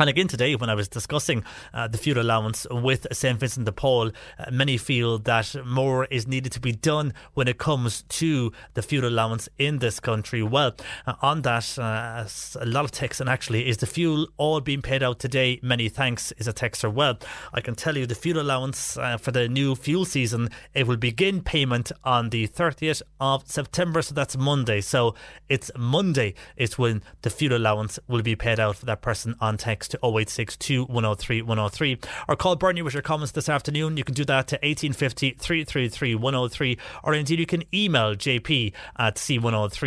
and 0.00 0.10
again 0.10 0.26
today, 0.26 0.56
when 0.56 0.68
I 0.68 0.74
was 0.74 0.88
discussing 0.88 1.44
uh, 1.72 1.86
the 1.86 1.98
fuel 1.98 2.20
allowance 2.20 2.66
with 2.68 3.06
St 3.12 3.38
Vincent 3.38 3.64
de 3.64 3.70
Paul, 3.70 4.10
uh, 4.40 4.50
many 4.50 4.76
feel 4.76 5.18
that 5.20 5.54
more 5.64 6.06
is 6.06 6.26
needed 6.26 6.50
to 6.52 6.60
be 6.60 6.72
done 6.72 7.14
when 7.34 7.46
it 7.46 7.58
comes 7.58 8.02
to 8.02 8.50
the 8.74 8.82
fuel 8.82 9.06
allowance 9.06 9.48
in 9.56 9.78
this 9.78 10.00
country. 10.00 10.42
Well, 10.42 10.74
uh, 11.06 11.14
on 11.22 11.42
that, 11.42 11.78
uh, 11.78 12.26
a 12.60 12.66
lot 12.66 12.84
of 12.84 12.90
text, 12.90 13.20
and 13.20 13.30
actually, 13.30 13.68
is 13.68 13.76
the 13.76 13.86
fuel 13.86 14.26
all 14.36 14.60
being 14.60 14.82
paid 14.82 15.04
out 15.04 15.20
today? 15.20 15.60
Many 15.62 15.88
thanks, 15.88 16.32
is 16.38 16.48
a 16.48 16.52
texter. 16.52 16.92
Well, 16.92 17.16
I 17.52 17.60
can 17.60 17.76
tell 17.76 17.96
you 17.96 18.04
the 18.04 18.16
fuel 18.16 18.40
allowance 18.40 18.96
uh, 18.96 19.16
for 19.16 19.30
the 19.30 19.48
new 19.48 19.76
fuel 19.76 20.04
season, 20.04 20.48
it 20.74 20.88
will 20.88 20.96
begin 20.96 21.40
payment 21.40 21.92
on 22.02 22.30
the 22.30 22.48
30th 22.48 23.02
of 23.20 23.48
September, 23.48 24.02
so 24.02 24.12
that's 24.12 24.36
Monday. 24.36 24.80
So 24.80 25.14
it's 25.48 25.70
Monday, 25.78 26.34
is 26.56 26.76
when 26.76 27.00
the 27.22 27.30
fuel 27.30 27.56
allowance 27.56 28.00
will 28.08 28.22
be 28.22 28.34
paid 28.34 28.58
out 28.58 28.74
for 28.74 28.86
that 28.86 29.00
person 29.00 29.36
on 29.40 29.56
text 29.74 29.90
to 29.90 29.98
0862 29.98 30.84
103 30.84 31.42
103 31.42 31.98
or 32.28 32.36
call 32.36 32.54
Bernie 32.54 32.80
with 32.82 32.94
your 32.94 33.02
comments 33.02 33.32
this 33.32 33.48
afternoon. 33.48 33.96
You 33.96 34.04
can 34.04 34.14
do 34.14 34.24
that 34.26 34.46
to 34.48 34.54
1850 34.56 35.32
333 35.32 36.14
103 36.14 36.78
or 37.02 37.12
indeed 37.12 37.40
you 37.40 37.46
can 37.46 37.64
email 37.74 38.14
jp 38.14 38.72
at 38.96 39.16
c103.ie. 39.16 39.80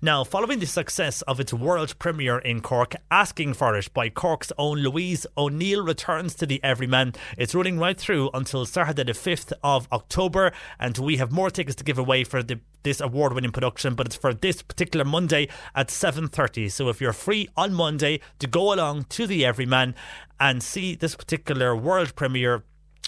Now, 0.00 0.24
following 0.24 0.58
the 0.58 0.66
success 0.66 1.22
of 1.22 1.38
its 1.38 1.54
world 1.54 1.96
premiere 2.00 2.38
in 2.38 2.60
Cork, 2.60 2.96
Asking 3.08 3.54
for 3.54 3.76
It 3.76 3.94
by 3.94 4.08
Cork's 4.08 4.50
own 4.58 4.78
Louise 4.78 5.24
O'Neill 5.38 5.84
returns 5.84 6.34
to 6.34 6.46
the 6.46 6.60
Everyman. 6.64 7.12
It's 7.38 7.54
running 7.54 7.78
right 7.78 7.96
through 7.96 8.30
until 8.34 8.66
Saturday 8.66 9.04
the 9.04 9.12
5th 9.12 9.52
of 9.62 9.86
October 9.92 10.50
and 10.80 10.98
we 10.98 11.18
have 11.18 11.30
more 11.30 11.50
tickets 11.50 11.76
to 11.76 11.84
give 11.84 11.98
away 11.98 12.24
for 12.24 12.42
the 12.42 12.58
this 12.82 13.00
award-winning 13.00 13.52
production, 13.52 13.94
but 13.94 14.06
it's 14.06 14.16
for 14.16 14.34
this 14.34 14.60
particular 14.60 15.04
Monday 15.04 15.48
at 15.72 15.88
7:30. 15.88 16.68
So 16.68 16.88
if 16.88 17.00
you're 17.00 17.12
free 17.12 17.48
on 17.56 17.74
Monday 17.74 17.91
to 17.98 18.46
go 18.46 18.72
along 18.72 19.04
to 19.04 19.26
the 19.26 19.44
Everyman 19.44 19.94
and 20.38 20.62
see 20.62 20.94
this 20.94 21.14
particular 21.14 21.74
world 21.76 22.14
premiere 22.14 22.64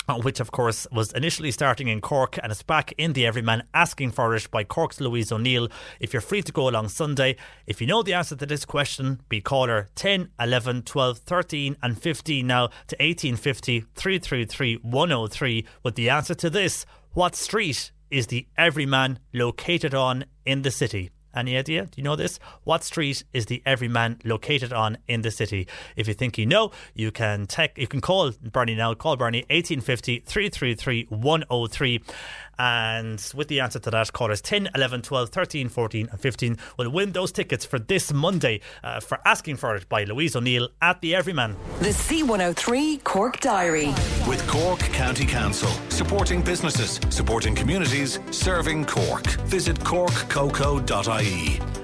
uh, 0.08 0.18
which 0.18 0.40
of 0.40 0.50
course 0.50 0.86
was 0.92 1.12
initially 1.12 1.50
starting 1.50 1.88
in 1.88 2.00
Cork 2.00 2.38
and 2.42 2.52
it's 2.52 2.62
back 2.62 2.92
in 2.98 3.14
the 3.14 3.26
Everyman 3.26 3.62
asking 3.72 4.10
for 4.10 4.34
it 4.34 4.50
by 4.50 4.64
Cork's 4.64 5.00
Louise 5.00 5.32
O'Neill. 5.32 5.68
If 6.00 6.12
you're 6.12 6.20
free 6.20 6.42
to 6.42 6.52
go 6.52 6.68
along 6.68 6.88
Sunday, 6.88 7.36
if 7.66 7.80
you 7.80 7.86
know 7.86 8.02
the 8.02 8.14
answer 8.14 8.36
to 8.36 8.46
this 8.46 8.64
question, 8.64 9.20
be 9.28 9.40
caller 9.40 9.88
10, 9.94 10.30
11, 10.38 10.82
12, 10.82 11.18
13 11.18 11.76
and 11.82 12.00
15 12.00 12.46
now 12.46 12.66
to 12.66 12.96
1850 13.00 13.80
333 13.94 14.76
103 14.82 15.66
with 15.82 15.94
the 15.94 16.10
answer 16.10 16.34
to 16.34 16.50
this. 16.50 16.84
What 17.12 17.34
street 17.34 17.92
is 18.10 18.26
the 18.26 18.46
Everyman 18.58 19.18
located 19.32 19.94
on 19.94 20.26
in 20.44 20.62
the 20.62 20.70
city? 20.70 21.10
Any 21.34 21.56
idea? 21.56 21.86
Do 21.86 21.92
you 21.96 22.02
know 22.04 22.16
this? 22.16 22.38
What 22.64 22.84
street 22.84 23.24
is 23.32 23.46
the 23.46 23.62
Everyman 23.66 24.20
located 24.24 24.72
on 24.72 24.98
in 25.08 25.22
the 25.22 25.30
city? 25.30 25.66
If 25.96 26.06
you 26.08 26.14
think 26.14 26.38
you 26.38 26.46
know, 26.46 26.70
you 26.94 27.10
can 27.10 27.46
tech, 27.46 27.76
you 27.76 27.86
can 27.86 28.00
call 28.00 28.32
Bernie 28.42 28.74
now. 28.74 28.94
Call 28.94 29.16
Bernie 29.16 29.40
1850 29.50 30.20
333 30.20 31.06
103. 31.08 32.02
And 32.58 33.22
with 33.34 33.48
the 33.48 33.60
answer 33.60 33.78
to 33.80 33.90
that, 33.90 34.12
callers 34.12 34.40
10, 34.40 34.70
11, 34.74 35.02
12, 35.02 35.28
13, 35.30 35.68
14, 35.68 36.08
and 36.10 36.20
15 36.20 36.58
will 36.78 36.90
win 36.90 37.12
those 37.12 37.32
tickets 37.32 37.64
for 37.64 37.78
this 37.78 38.12
Monday 38.12 38.60
uh, 38.82 39.00
for 39.00 39.18
Asking 39.24 39.56
for 39.56 39.74
It 39.76 39.88
by 39.88 40.04
Louise 40.04 40.36
O'Neill 40.36 40.68
at 40.80 41.00
the 41.00 41.14
Everyman. 41.14 41.56
The 41.80 41.90
C103 41.90 43.04
Cork 43.04 43.40
Diary. 43.40 43.88
With 44.28 44.46
Cork 44.46 44.80
County 44.80 45.26
Council, 45.26 45.70
supporting 45.88 46.42
businesses, 46.42 47.00
supporting 47.10 47.54
communities, 47.54 48.18
serving 48.30 48.86
Cork. 48.86 49.26
Visit 49.46 49.78
corkcoco.ie. 49.80 51.83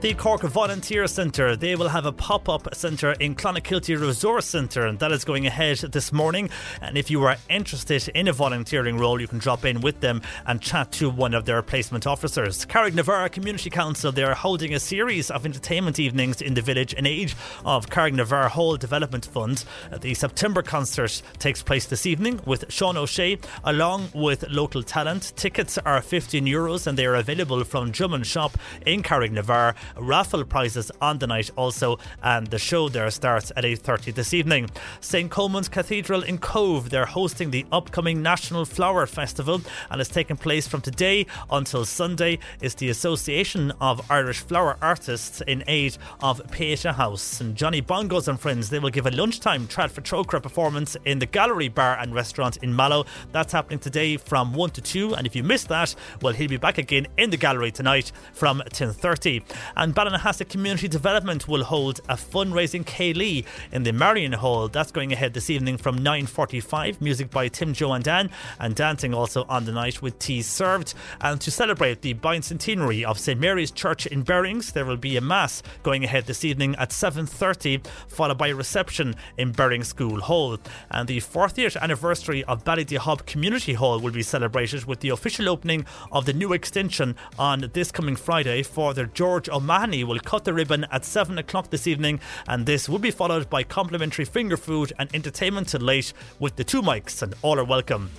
The 0.00 0.14
Cork 0.14 0.42
Volunteer 0.42 1.08
Centre, 1.08 1.56
they 1.56 1.74
will 1.74 1.88
have 1.88 2.06
a 2.06 2.12
pop 2.12 2.48
up 2.48 2.72
centre 2.72 3.14
in 3.14 3.34
Clonakilty 3.34 4.00
Resource 4.00 4.46
Centre, 4.46 4.86
and 4.86 4.96
that 5.00 5.10
is 5.10 5.24
going 5.24 5.44
ahead 5.44 5.78
this 5.78 6.12
morning. 6.12 6.50
And 6.80 6.96
if 6.96 7.10
you 7.10 7.24
are 7.24 7.36
interested 7.50 8.06
in 8.14 8.28
a 8.28 8.32
volunteering 8.32 8.96
role, 8.96 9.20
you 9.20 9.26
can 9.26 9.40
drop 9.40 9.64
in 9.64 9.80
with 9.80 9.98
them 9.98 10.22
and 10.46 10.62
chat 10.62 10.92
to 10.92 11.10
one 11.10 11.34
of 11.34 11.46
their 11.46 11.62
placement 11.62 12.06
officers. 12.06 12.64
Carrignavar 12.64 13.32
Community 13.32 13.70
Council, 13.70 14.12
they 14.12 14.22
are 14.22 14.36
holding 14.36 14.72
a 14.72 14.78
series 14.78 15.32
of 15.32 15.44
entertainment 15.44 15.98
evenings 15.98 16.40
in 16.40 16.54
the 16.54 16.62
village 16.62 16.94
in 16.94 17.04
aid 17.04 17.34
of 17.64 17.90
Carrignavar 17.90 18.50
Hall 18.50 18.76
Development 18.76 19.26
Fund. 19.26 19.64
The 20.00 20.14
September 20.14 20.62
concert 20.62 21.20
takes 21.40 21.60
place 21.60 21.86
this 21.86 22.06
evening 22.06 22.40
with 22.46 22.66
Sean 22.68 22.96
O'Shea 22.96 23.40
along 23.64 24.10
with 24.14 24.48
local 24.48 24.84
talent. 24.84 25.32
Tickets 25.34 25.76
are 25.78 26.00
15 26.00 26.46
euros 26.46 26.86
and 26.86 26.96
they 26.96 27.06
are 27.06 27.16
available 27.16 27.64
from 27.64 27.90
Drummond 27.90 28.28
Shop 28.28 28.56
in 28.86 29.02
Carrignavar 29.02 29.74
raffle 29.96 30.44
prizes 30.44 30.90
on 31.00 31.18
the 31.18 31.26
night 31.26 31.50
also, 31.56 31.98
and 32.22 32.46
the 32.48 32.58
show 32.58 32.88
there 32.88 33.10
starts 33.10 33.52
at 33.56 33.64
8.30 33.64 34.14
this 34.14 34.34
evening. 34.34 34.68
St 35.00 35.30
Colman's 35.30 35.68
Cathedral 35.68 36.22
in 36.22 36.38
Cobh, 36.38 36.90
they're 36.90 37.06
hosting 37.06 37.50
the 37.50 37.66
upcoming 37.72 38.22
National 38.22 38.64
Flower 38.64 39.06
Festival, 39.06 39.60
and 39.90 40.00
it's 40.00 40.10
taking 40.10 40.36
place 40.36 40.66
from 40.66 40.80
today 40.80 41.26
until 41.50 41.84
Sunday. 41.84 42.38
It's 42.60 42.74
the 42.74 42.88
Association 42.88 43.72
of 43.80 44.10
Irish 44.10 44.40
Flower 44.40 44.76
Artists 44.82 45.40
in 45.42 45.64
aid 45.66 45.96
of 46.20 46.40
Pieta 46.50 46.92
House. 46.92 47.40
And 47.40 47.56
Johnny 47.56 47.82
Bongos 47.82 48.28
and 48.28 48.38
friends, 48.38 48.70
they 48.70 48.78
will 48.78 48.90
give 48.90 49.06
a 49.06 49.10
lunchtime 49.10 49.66
Trad 49.66 49.90
for 49.90 50.00
Trócaire 50.00 50.42
performance 50.42 50.96
in 51.04 51.18
the 51.18 51.26
Gallery 51.26 51.68
Bar 51.68 51.98
and 51.98 52.14
Restaurant 52.14 52.56
in 52.58 52.74
Mallow. 52.74 53.06
That's 53.32 53.52
happening 53.52 53.78
today 53.78 54.16
from 54.16 54.52
1 54.52 54.70
to 54.70 54.80
2, 54.80 55.14
and 55.14 55.26
if 55.26 55.34
you 55.34 55.42
missed 55.42 55.68
that, 55.68 55.94
well, 56.22 56.32
he'll 56.32 56.48
be 56.48 56.56
back 56.56 56.78
again 56.78 57.06
in 57.16 57.30
the 57.30 57.36
gallery 57.36 57.70
tonight 57.70 58.12
from 58.32 58.62
10.30 58.70 59.42
and 59.78 59.94
Ballinhassig 59.94 60.48
Community 60.48 60.88
Development 60.88 61.46
will 61.46 61.62
hold 61.62 62.00
a 62.08 62.16
fundraising 62.16 62.84
céilí 62.84 63.46
in 63.70 63.84
the 63.84 63.92
Marion 63.92 64.32
Hall. 64.32 64.66
That's 64.66 64.90
going 64.90 65.12
ahead 65.12 65.34
this 65.34 65.50
evening 65.50 65.76
from 65.76 66.00
9.45. 66.00 67.00
Music 67.00 67.30
by 67.30 67.46
Tim, 67.46 67.72
Joe 67.72 67.92
and 67.92 68.02
Dan 68.02 68.28
and 68.58 68.74
dancing 68.74 69.14
also 69.14 69.44
on 69.48 69.66
the 69.66 69.72
night 69.72 70.02
with 70.02 70.18
tea 70.18 70.42
served. 70.42 70.94
And 71.20 71.40
to 71.40 71.52
celebrate 71.52 72.02
the 72.02 72.14
bicentenary 72.14 73.04
of 73.04 73.20
St 73.20 73.38
Mary's 73.38 73.70
Church 73.70 74.04
in 74.06 74.22
Berrings, 74.22 74.72
there 74.72 74.84
will 74.84 74.96
be 74.96 75.16
a 75.16 75.20
mass 75.20 75.62
going 75.84 76.02
ahead 76.02 76.26
this 76.26 76.44
evening 76.44 76.74
at 76.74 76.90
7.30 76.90 77.86
followed 78.08 78.36
by 78.36 78.48
a 78.48 78.56
reception 78.56 79.14
in 79.36 79.52
Berrings 79.52 79.86
School 79.86 80.22
Hall. 80.22 80.58
And 80.90 81.06
the 81.06 81.18
40th 81.18 81.80
anniversary 81.80 82.42
of 82.44 82.64
Ballydehob 82.64 83.26
Community 83.26 83.74
Hall 83.74 84.00
will 84.00 84.10
be 84.10 84.24
celebrated 84.24 84.86
with 84.86 85.00
the 85.00 85.10
official 85.10 85.48
opening 85.48 85.86
of 86.10 86.26
the 86.26 86.32
new 86.32 86.52
extension 86.52 87.14
on 87.38 87.70
this 87.74 87.92
coming 87.92 88.16
Friday 88.16 88.64
for 88.64 88.92
the 88.92 89.06
George 89.06 89.48
O'Mahony 89.48 89.67
O'Mahony 89.68 90.02
will 90.02 90.18
cut 90.20 90.46
the 90.46 90.54
ribbon 90.54 90.86
at 90.90 91.04
7 91.04 91.36
o'clock 91.36 91.68
this 91.68 91.86
evening, 91.86 92.20
and 92.46 92.64
this 92.64 92.88
will 92.88 92.98
be 92.98 93.10
followed 93.10 93.50
by 93.50 93.62
complimentary 93.62 94.24
finger 94.24 94.56
food 94.56 94.94
and 94.98 95.14
entertainment 95.14 95.68
till 95.68 95.82
late 95.82 96.14
with 96.38 96.56
the 96.56 96.64
two 96.64 96.80
mics, 96.80 97.20
and 97.20 97.34
all 97.42 97.58
are 97.58 97.64
welcome. 97.64 98.10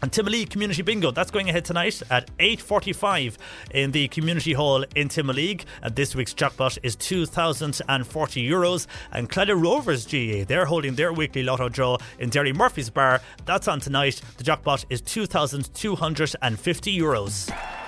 And 0.00 0.12
Timoleague 0.12 0.50
Community 0.50 0.80
Bingo, 0.82 1.10
that's 1.10 1.32
going 1.32 1.48
ahead 1.48 1.64
tonight 1.64 2.00
at 2.08 2.30
8.45 2.38 3.36
in 3.72 3.90
the 3.90 4.06
Community 4.08 4.52
Hall 4.52 4.84
in 4.94 5.08
Timoleague. 5.08 5.64
And 5.82 5.96
this 5.96 6.14
week's 6.14 6.34
jackpot 6.34 6.78
is 6.84 6.94
2,040 6.94 8.48
euros. 8.48 8.86
And 9.10 9.28
Clyda 9.28 9.60
Rovers 9.60 10.06
GA, 10.06 10.44
they're 10.44 10.66
holding 10.66 10.94
their 10.94 11.12
weekly 11.12 11.42
lotto 11.42 11.68
draw 11.68 11.98
in 12.20 12.30
Derry 12.30 12.52
Murphy's 12.52 12.90
Bar. 12.90 13.20
That's 13.44 13.66
on 13.66 13.80
tonight. 13.80 14.20
The 14.38 14.44
jackpot 14.44 14.84
is 14.88 15.00
2,250 15.00 16.96
euros. 16.96 17.81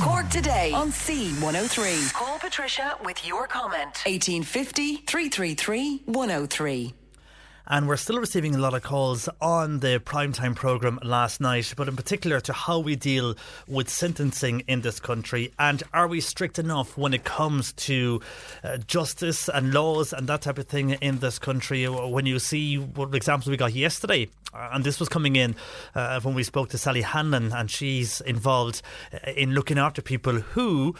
Cork 0.00 0.28
today 0.30 0.72
on 0.72 0.90
C103. 0.90 2.12
Call 2.14 2.38
Patricia 2.38 2.96
with 3.04 3.26
your 3.26 3.46
comment. 3.46 4.02
1850 4.06 4.96
333 5.06 6.02
103. 6.06 6.94
And 7.66 7.86
we're 7.86 7.96
still 7.96 8.18
receiving 8.18 8.54
a 8.54 8.58
lot 8.58 8.74
of 8.74 8.82
calls 8.82 9.28
on 9.40 9.78
the 9.78 10.00
primetime 10.04 10.56
programme 10.56 10.98
last 11.02 11.40
night, 11.40 11.72
but 11.76 11.88
in 11.88 11.94
particular 11.94 12.40
to 12.40 12.52
how 12.52 12.80
we 12.80 12.96
deal 12.96 13.36
with 13.68 13.88
sentencing 13.88 14.60
in 14.66 14.80
this 14.80 14.98
country. 14.98 15.52
And 15.58 15.82
are 15.94 16.08
we 16.08 16.20
strict 16.20 16.58
enough 16.58 16.98
when 16.98 17.14
it 17.14 17.24
comes 17.24 17.72
to 17.74 18.20
uh, 18.64 18.78
justice 18.78 19.48
and 19.48 19.72
laws 19.72 20.12
and 20.12 20.26
that 20.28 20.42
type 20.42 20.58
of 20.58 20.66
thing 20.66 20.90
in 20.90 21.18
this 21.18 21.38
country? 21.38 21.88
When 21.88 22.26
you 22.26 22.38
see 22.40 22.78
what 22.78 23.14
examples 23.14 23.48
we 23.48 23.56
got 23.56 23.74
yesterday, 23.74 24.28
uh, 24.52 24.70
and 24.72 24.84
this 24.84 24.98
was 24.98 25.08
coming 25.08 25.36
in 25.36 25.54
uh, 25.94 26.20
when 26.20 26.34
we 26.34 26.42
spoke 26.42 26.68
to 26.70 26.78
Sally 26.78 27.02
Hanlon, 27.02 27.52
and 27.52 27.70
she's 27.70 28.20
involved 28.22 28.82
uh, 29.12 29.30
in 29.30 29.54
looking 29.54 29.78
after 29.78 30.02
people 30.02 30.40
who 30.40 30.94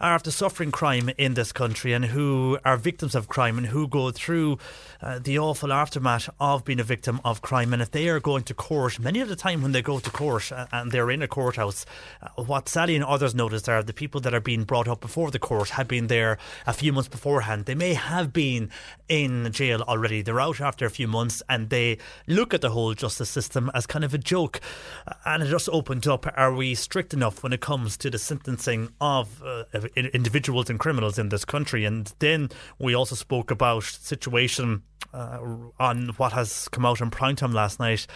are 0.00 0.14
after 0.14 0.30
suffering 0.30 0.70
crime 0.70 1.10
in 1.18 1.34
this 1.34 1.52
country 1.52 1.92
and 1.92 2.06
who 2.06 2.58
are 2.64 2.76
victims 2.76 3.14
of 3.14 3.28
crime 3.28 3.58
and 3.58 3.68
who 3.68 3.88
go 3.88 4.10
through 4.10 4.58
uh, 5.02 5.18
the 5.18 5.38
awful 5.38 5.72
aftermath 5.72 6.28
of 6.40 6.64
being 6.64 6.80
a 6.80 6.84
victim 6.84 7.20
of 7.24 7.42
crime. 7.42 7.72
And 7.72 7.82
if 7.82 7.90
they 7.90 8.08
are 8.08 8.20
going 8.20 8.44
to 8.44 8.54
court, 8.54 8.98
many 8.98 9.20
of 9.20 9.28
the 9.28 9.36
time 9.36 9.62
when 9.62 9.72
they 9.72 9.82
go 9.82 9.98
to 9.98 10.10
court 10.10 10.52
uh, 10.52 10.66
and 10.72 10.92
they're 10.92 11.10
in 11.10 11.22
a 11.22 11.28
courthouse, 11.28 11.84
uh, 12.22 12.42
what 12.42 12.68
Sally 12.68 12.94
and 12.94 13.04
others 13.04 13.34
noticed 13.34 13.68
are 13.68 13.82
the 13.82 13.92
people 13.92 14.20
that 14.22 14.34
are 14.34 14.40
being 14.40 14.64
brought 14.64 14.88
up 14.88 15.00
before 15.00 15.30
the 15.30 15.38
court 15.38 15.70
have 15.70 15.88
been 15.88 16.06
there 16.06 16.38
a 16.66 16.72
few 16.72 16.92
months 16.92 17.08
beforehand. 17.08 17.64
They 17.64 17.74
may 17.74 17.94
have 17.94 18.32
been 18.32 18.70
in 19.08 19.50
jail 19.52 19.82
already. 19.82 20.22
They're 20.22 20.40
out 20.40 20.60
after 20.60 20.86
a 20.86 20.90
few 20.90 21.08
months 21.08 21.42
and 21.48 21.70
they 21.70 21.98
look 22.26 22.54
at 22.54 22.60
the 22.60 22.70
whole 22.70 22.94
justice 22.94 23.30
system 23.30 23.70
as 23.74 23.86
kind 23.86 24.04
of 24.04 24.14
a 24.14 24.18
joke. 24.18 24.60
Uh, 25.06 25.14
and 25.26 25.42
it 25.42 25.46
just 25.46 25.68
opened 25.70 26.06
up 26.06 26.26
are 26.36 26.54
we 26.54 26.74
strict 26.74 27.12
enough 27.12 27.42
when 27.42 27.52
it 27.52 27.60
comes 27.60 27.96
to 27.98 28.10
the 28.10 28.18
sentencing 28.18 28.90
of 29.00 29.42
uh, 29.42 29.64
individuals 29.96 30.70
and 30.70 30.78
criminals 30.78 31.18
in 31.18 31.28
this 31.28 31.44
country. 31.44 31.84
And 31.84 32.12
then 32.18 32.50
we 32.78 32.94
also 32.94 33.14
spoke 33.14 33.50
about 33.50 33.84
situation 33.84 34.82
uh, 35.12 35.38
on 35.78 36.08
what 36.16 36.32
has 36.32 36.68
come 36.68 36.84
out 36.84 37.00
in 37.00 37.10
primetime 37.10 37.54
last 37.54 37.80
night 37.80 38.06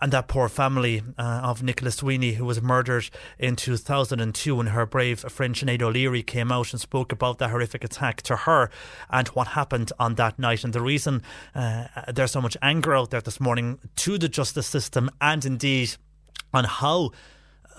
and 0.00 0.12
that 0.12 0.28
poor 0.28 0.48
family 0.48 1.02
uh, 1.18 1.40
of 1.42 1.62
Nicola 1.62 1.90
Sweeney, 1.90 2.32
who 2.32 2.44
was 2.44 2.60
murdered 2.62 3.10
in 3.38 3.56
2002 3.56 4.56
when 4.56 4.68
her 4.68 4.86
brave 4.86 5.20
friend 5.20 5.54
Sinead 5.54 5.82
O'Leary 5.82 6.22
came 6.22 6.52
out 6.52 6.72
and 6.72 6.80
spoke 6.80 7.12
about 7.12 7.38
that 7.38 7.50
horrific 7.50 7.84
attack 7.84 8.22
to 8.22 8.36
her 8.36 8.70
and 9.10 9.28
what 9.28 9.48
happened 9.48 9.92
on 9.98 10.14
that 10.16 10.38
night. 10.38 10.64
And 10.64 10.72
the 10.72 10.80
reason 10.80 11.22
uh, 11.54 11.86
there's 12.12 12.32
so 12.32 12.40
much 12.40 12.56
anger 12.62 12.94
out 12.94 13.10
there 13.10 13.20
this 13.20 13.40
morning 13.40 13.78
to 13.96 14.18
the 14.18 14.28
justice 14.28 14.66
system 14.66 15.10
and 15.20 15.44
indeed 15.44 15.96
on 16.52 16.64
how 16.64 17.10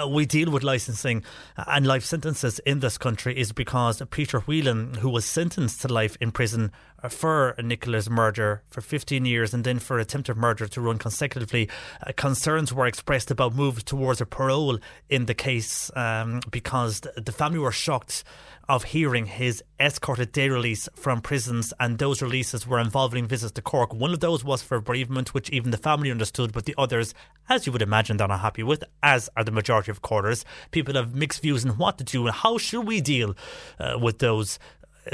we 0.08 0.26
deal 0.26 0.52
with 0.52 0.64
licensing 0.64 1.24
and 1.58 1.86
life 1.86 2.04
sentences 2.04 2.60
in 2.60 2.80
this 2.80 2.98
country 2.98 3.38
is 3.38 3.52
because 3.52 4.02
Peter 4.12 4.40
Whelan, 4.42 4.96
who 4.96 5.10
was 5.10 5.26
sentenced 5.26 5.82
to 5.82 5.88
life 5.88 6.18
in 6.22 6.32
prison 6.32 6.72
for 7.10 7.56
Nicola's 7.62 8.10
murder 8.10 8.62
for 8.70 8.82
15 8.82 9.26
years 9.26 9.54
and 9.54 9.64
then 9.64 9.80
for 9.80 10.00
attempted 10.00 10.38
murder 10.38 10.68
to 10.68 10.82
run 10.82 10.98
consecutively, 10.98 11.70
uh, 12.06 12.12
concerns 12.16 12.74
were 12.74 12.86
expressed 12.86 13.32
about 13.32 13.54
moves 13.56 13.84
towards 13.84 14.22
a 14.22 14.26
parole 14.26 14.80
in 15.10 15.26
the 15.26 15.34
case 15.34 15.92
um, 15.96 16.42
because 16.52 17.02
the 17.16 17.32
family 17.32 17.60
were 17.60 17.72
shocked 17.72 18.24
of 18.70 18.84
hearing 18.84 19.26
his 19.26 19.64
escorted 19.80 20.32
day 20.32 20.48
release 20.48 20.88
from 20.96 21.22
prisons, 21.22 21.74
and 21.80 21.98
those 21.98 22.22
releases 22.22 22.68
were 22.68 22.80
involving 22.80 23.28
visits 23.28 23.52
to 23.54 23.62
Cork. 23.64 23.94
One 23.94 24.14
of 24.14 24.20
those 24.20 24.44
was 24.44 24.62
for 24.62 24.80
bereavement, 24.80 25.34
which 25.34 25.50
even 25.50 25.72
the 25.72 25.78
family 25.78 26.12
understood, 26.12 26.54
but 26.54 26.66
the 26.66 26.76
others, 26.78 27.16
as 27.50 27.66
you 27.66 27.72
would 27.74 27.82
imagine, 27.82 28.18
they're 28.18 28.28
not 28.28 28.42
happy 28.42 28.62
with, 28.62 28.84
as 29.02 29.28
are 29.36 29.44
the 29.44 29.52
majority 29.52 29.90
of 29.90 30.04
quarters. 30.04 30.46
People 30.70 30.94
have 30.94 31.16
mixed 31.16 31.42
views 31.42 31.66
on 31.66 31.72
what 31.80 31.98
to 31.98 32.04
do 32.04 32.28
and 32.28 32.36
how 32.36 32.60
should 32.60 32.86
we 32.86 33.02
deal 33.02 33.36
uh, 33.80 33.98
with 34.00 34.20
those 34.20 34.60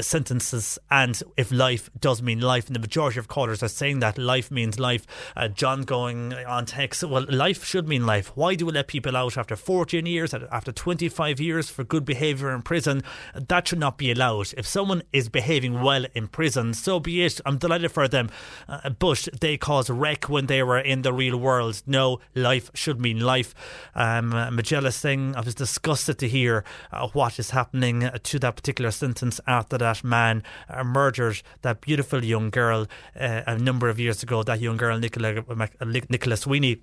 sentences 0.00 0.78
and 0.90 1.22
if 1.36 1.50
life 1.50 1.90
does 1.98 2.22
mean 2.22 2.40
life. 2.40 2.66
And 2.66 2.76
the 2.76 2.80
majority 2.80 3.18
of 3.18 3.28
callers 3.28 3.62
are 3.62 3.68
saying 3.68 4.00
that 4.00 4.18
life 4.18 4.50
means 4.50 4.78
life. 4.78 5.06
Uh, 5.36 5.48
John 5.48 5.82
going 5.82 6.34
on 6.34 6.66
text, 6.66 7.02
well, 7.04 7.26
life 7.28 7.64
should 7.64 7.88
mean 7.88 8.06
life. 8.06 8.32
Why 8.34 8.54
do 8.54 8.66
we 8.66 8.72
let 8.72 8.88
people 8.88 9.16
out 9.16 9.36
after 9.36 9.56
14 9.56 10.06
years, 10.06 10.34
after 10.34 10.72
25 10.72 11.40
years 11.40 11.70
for 11.70 11.84
good 11.84 12.04
behaviour 12.04 12.54
in 12.54 12.62
prison? 12.62 13.02
That 13.34 13.68
should 13.68 13.78
not 13.78 13.98
be 13.98 14.10
allowed. 14.10 14.52
If 14.56 14.66
someone 14.66 15.02
is 15.12 15.28
behaving 15.28 15.80
well 15.82 16.06
in 16.14 16.28
prison, 16.28 16.74
so 16.74 17.00
be 17.00 17.24
it. 17.24 17.40
I'm 17.46 17.58
delighted 17.58 17.92
for 17.92 18.08
them. 18.08 18.30
Uh, 18.68 18.90
but 18.90 19.28
they 19.40 19.56
cause 19.56 19.90
wreck 19.90 20.28
when 20.28 20.46
they 20.46 20.62
were 20.62 20.78
in 20.78 21.02
the 21.02 21.12
real 21.12 21.36
world. 21.36 21.82
No, 21.86 22.20
life 22.34 22.70
should 22.74 23.00
mean 23.00 23.20
life. 23.20 23.54
Um, 23.94 24.32
Magella 24.32 24.92
Singh, 24.92 25.34
I 25.36 25.40
was 25.40 25.54
disgusted 25.54 26.18
to 26.18 26.28
hear 26.28 26.64
uh, 26.92 27.08
what 27.08 27.38
is 27.38 27.50
happening 27.50 28.10
to 28.22 28.38
that 28.38 28.56
particular 28.56 28.90
sentence 28.90 29.40
after 29.82 30.02
that 30.02 30.06
man 30.08 30.42
uh, 30.68 30.84
murdered 30.84 31.42
that 31.62 31.80
beautiful 31.80 32.24
young 32.24 32.50
girl 32.50 32.86
uh, 33.18 33.42
a 33.46 33.58
number 33.58 33.88
of 33.88 33.98
years 33.98 34.22
ago. 34.22 34.42
That 34.42 34.60
young 34.60 34.76
girl, 34.76 34.98
Nicola, 34.98 35.44
uh, 35.48 35.66
Nicola 35.84 36.36
Sweeney 36.36 36.82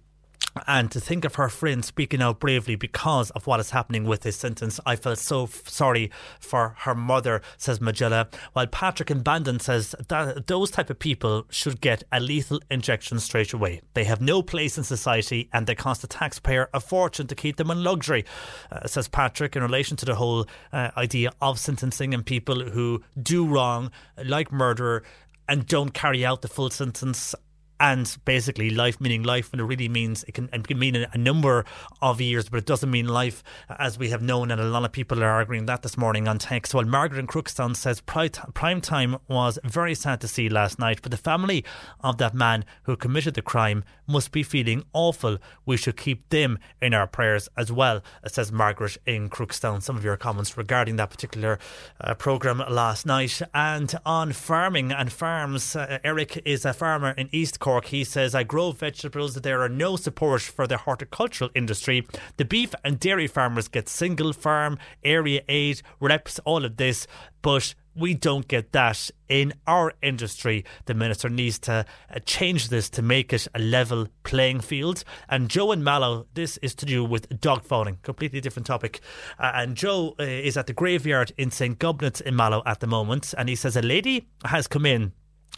and 0.67 0.91
to 0.91 0.99
think 0.99 1.25
of 1.25 1.35
her 1.35 1.49
friend 1.49 1.83
speaking 1.83 2.21
out 2.21 2.39
bravely 2.39 2.75
because 2.75 3.31
of 3.31 3.47
what 3.47 3.59
is 3.59 3.71
happening 3.71 4.05
with 4.05 4.21
this 4.21 4.37
sentence, 4.37 4.79
I 4.85 4.95
felt 4.95 5.17
so 5.17 5.43
f- 5.43 5.67
sorry 5.67 6.11
for 6.39 6.75
her 6.79 6.95
mother, 6.95 7.41
says 7.57 7.79
Magella. 7.79 8.31
While 8.53 8.67
Patrick 8.67 9.09
and 9.09 9.23
Bandon 9.23 9.59
says 9.59 9.95
that 10.07 10.47
those 10.47 10.71
type 10.71 10.89
of 10.89 10.99
people 10.99 11.45
should 11.49 11.81
get 11.81 12.03
a 12.11 12.19
lethal 12.19 12.61
injection 12.69 13.19
straight 13.19 13.53
away. 13.53 13.81
They 13.93 14.03
have 14.03 14.21
no 14.21 14.41
place 14.41 14.77
in 14.77 14.83
society 14.83 15.49
and 15.51 15.65
they 15.65 15.75
cost 15.75 16.01
the 16.01 16.07
taxpayer 16.07 16.69
a 16.73 16.79
fortune 16.79 17.27
to 17.27 17.35
keep 17.35 17.57
them 17.57 17.71
in 17.71 17.83
luxury, 17.83 18.25
uh, 18.71 18.87
says 18.87 19.07
Patrick, 19.07 19.55
in 19.55 19.63
relation 19.63 19.97
to 19.97 20.05
the 20.05 20.15
whole 20.15 20.47
uh, 20.71 20.91
idea 20.97 21.31
of 21.41 21.59
sentencing 21.59 22.13
and 22.13 22.25
people 22.25 22.69
who 22.69 23.03
do 23.21 23.45
wrong, 23.45 23.91
like 24.23 24.51
murder, 24.51 25.03
and 25.49 25.65
don't 25.67 25.93
carry 25.93 26.25
out 26.25 26.41
the 26.41 26.47
full 26.47 26.69
sentence 26.69 27.35
and 27.79 28.17
basically 28.25 28.69
life 28.69 28.99
meaning 29.01 29.23
life 29.23 29.51
when 29.51 29.59
it 29.59 29.63
really 29.63 29.89
means 29.89 30.23
it 30.23 30.33
can, 30.33 30.49
it 30.53 30.67
can 30.67 30.79
mean 30.79 30.95
a, 30.95 31.17
number 31.17 31.63
of 32.01 32.19
years, 32.19 32.49
but 32.49 32.57
it 32.57 32.65
doesn't 32.65 32.91
mean 32.91 33.07
life 33.07 33.43
as 33.79 33.97
we 33.97 34.09
have 34.09 34.21
known. 34.21 34.51
And 34.51 34.59
a 34.59 34.65
lot 34.65 34.83
of 34.83 34.91
people 34.91 35.23
are 35.23 35.29
arguing 35.29 35.65
that 35.67 35.81
this 35.81 35.97
morning 35.97 36.27
on 36.27 36.37
text. 36.37 36.73
Well, 36.73 36.85
Margaret 36.85 37.19
in 37.19 37.27
Crookstown 37.27 37.75
says 37.75 38.01
prime 38.01 38.81
time 38.81 39.17
was 39.27 39.57
very 39.63 39.95
sad 39.95 40.19
to 40.21 40.27
see 40.27 40.49
last 40.49 40.79
night, 40.79 40.99
but 41.01 41.11
the 41.11 41.17
family 41.17 41.63
of 42.01 42.17
that 42.17 42.33
man 42.33 42.65
who 42.83 42.95
committed 42.95 43.35
the 43.35 43.41
crime 43.41 43.83
must 44.07 44.31
be 44.31 44.43
feeling 44.43 44.83
awful. 44.93 45.37
We 45.65 45.77
should 45.77 45.97
keep 45.97 46.29
them 46.29 46.59
in 46.81 46.93
our 46.93 47.07
prayers 47.07 47.47
as 47.57 47.71
well, 47.71 48.01
says 48.27 48.51
Margaret 48.51 48.97
in 49.05 49.29
Crookstown. 49.29 49.81
Some 49.81 49.95
of 49.95 50.03
your 50.03 50.17
comments 50.17 50.57
regarding 50.57 50.97
that 50.97 51.09
particular 51.09 51.59
uh, 52.01 52.13
programme 52.15 52.63
last 52.69 53.05
night. 53.05 53.41
And 53.53 53.93
on 54.05 54.33
farming 54.33 54.91
and 54.91 55.11
farms, 55.11 55.75
uh, 55.75 55.99
Eric 56.03 56.41
is 56.45 56.65
a 56.65 56.73
farmer 56.73 57.11
in 57.11 57.29
East 57.31 57.59
Cork. 57.63 57.85
He 57.85 58.03
says, 58.03 58.35
I 58.35 58.43
grow 58.43 58.73
vegetables. 58.73 59.35
There 59.35 59.61
are 59.61 59.69
no 59.69 59.95
support 59.95 60.41
for 60.41 60.67
the 60.67 60.79
horticultural 60.79 61.49
industry. 61.55 62.05
The 62.35 62.43
beef 62.43 62.75
and 62.83 62.99
dairy 62.99 63.25
farmers 63.25 63.69
get 63.69 63.87
single 63.87 64.33
farm, 64.33 64.77
area 65.01 65.43
aid, 65.47 65.81
reps, 66.01 66.39
all 66.39 66.65
of 66.65 66.75
this. 66.75 67.07
But 67.41 67.73
we 67.95 68.15
don't 68.15 68.49
get 68.49 68.73
that 68.73 69.09
in 69.29 69.53
our 69.65 69.93
industry. 70.01 70.65
The 70.87 70.93
minister 70.93 71.29
needs 71.29 71.57
to 71.59 71.85
uh, 72.13 72.19
change 72.25 72.67
this 72.67 72.89
to 72.89 73.01
make 73.01 73.31
it 73.31 73.47
a 73.55 73.59
level 73.59 74.07
playing 74.23 74.59
field. 74.59 75.05
And 75.29 75.47
Joe 75.47 75.71
in 75.71 75.85
Mallow, 75.85 76.27
this 76.33 76.57
is 76.57 76.75
to 76.75 76.85
do 76.85 77.05
with 77.05 77.39
dog 77.39 77.63
fawning, 77.63 77.99
completely 78.01 78.41
different 78.41 78.67
topic. 78.67 78.99
Uh, 79.39 79.51
and 79.55 79.77
Joe 79.77 80.15
uh, 80.19 80.23
is 80.23 80.57
at 80.57 80.67
the 80.67 80.73
graveyard 80.73 81.31
in 81.37 81.49
St. 81.49 81.79
Gobnait's 81.79 82.19
in 82.19 82.35
Mallow 82.35 82.61
at 82.65 82.81
the 82.81 82.87
moment, 82.87 83.33
and 83.37 83.47
he 83.47 83.55
says 83.55 83.77
a 83.77 83.81
lady 83.81 84.27
has 84.43 84.67
come 84.67 84.85
in 84.85 85.13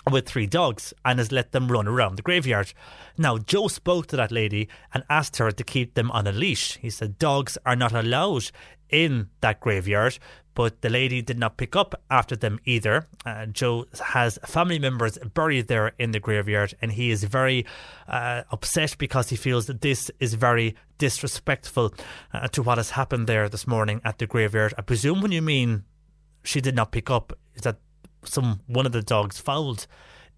with 0.09 0.27
three 0.27 0.45
dogs 0.45 0.93
and 1.03 1.19
has 1.19 1.31
let 1.31 1.51
them 1.51 1.71
run 1.71 1.87
around 1.87 2.15
the 2.15 2.21
graveyard. 2.21 2.73
Now, 3.17 3.37
Joe 3.37 3.67
spoke 3.67 4.07
to 4.07 4.15
that 4.17 4.31
lady 4.31 4.67
and 4.93 5.03
asked 5.09 5.37
her 5.37 5.51
to 5.51 5.63
keep 5.63 5.95
them 5.95 6.11
on 6.11 6.27
a 6.27 6.31
leash. 6.31 6.77
He 6.77 6.89
said 6.89 7.17
dogs 7.17 7.57
are 7.65 7.75
not 7.75 7.93
allowed 7.93 8.51
in 8.89 9.29
that 9.41 9.59
graveyard, 9.59 10.19
but 10.53 10.81
the 10.81 10.89
lady 10.89 11.21
did 11.21 11.37
not 11.37 11.57
pick 11.57 11.75
up 11.75 12.01
after 12.09 12.35
them 12.35 12.59
either. 12.65 13.07
Uh, 13.25 13.45
Joe 13.47 13.85
has 14.01 14.39
family 14.45 14.79
members 14.79 15.17
buried 15.33 15.67
there 15.67 15.93
in 15.99 16.11
the 16.11 16.19
graveyard, 16.19 16.73
and 16.81 16.91
he 16.91 17.11
is 17.11 17.23
very 17.23 17.65
uh, 18.07 18.43
upset 18.51 18.95
because 18.97 19.29
he 19.29 19.35
feels 19.35 19.65
that 19.65 19.81
this 19.81 20.09
is 20.19 20.35
very 20.35 20.75
disrespectful 20.97 21.93
uh, 22.33 22.47
to 22.49 22.63
what 22.63 22.77
has 22.77 22.91
happened 22.91 23.27
there 23.27 23.49
this 23.49 23.67
morning 23.67 24.01
at 24.05 24.17
the 24.19 24.27
graveyard. 24.27 24.73
I 24.77 24.81
presume 24.81 25.21
when 25.21 25.31
you 25.31 25.41
mean 25.41 25.83
she 26.43 26.61
did 26.61 26.75
not 26.75 26.91
pick 26.91 27.09
up, 27.09 27.33
is 27.55 27.63
that 27.63 27.77
some 28.27 28.61
one 28.67 28.85
of 28.85 28.91
the 28.91 29.01
dogs 29.01 29.39
fouled 29.39 29.87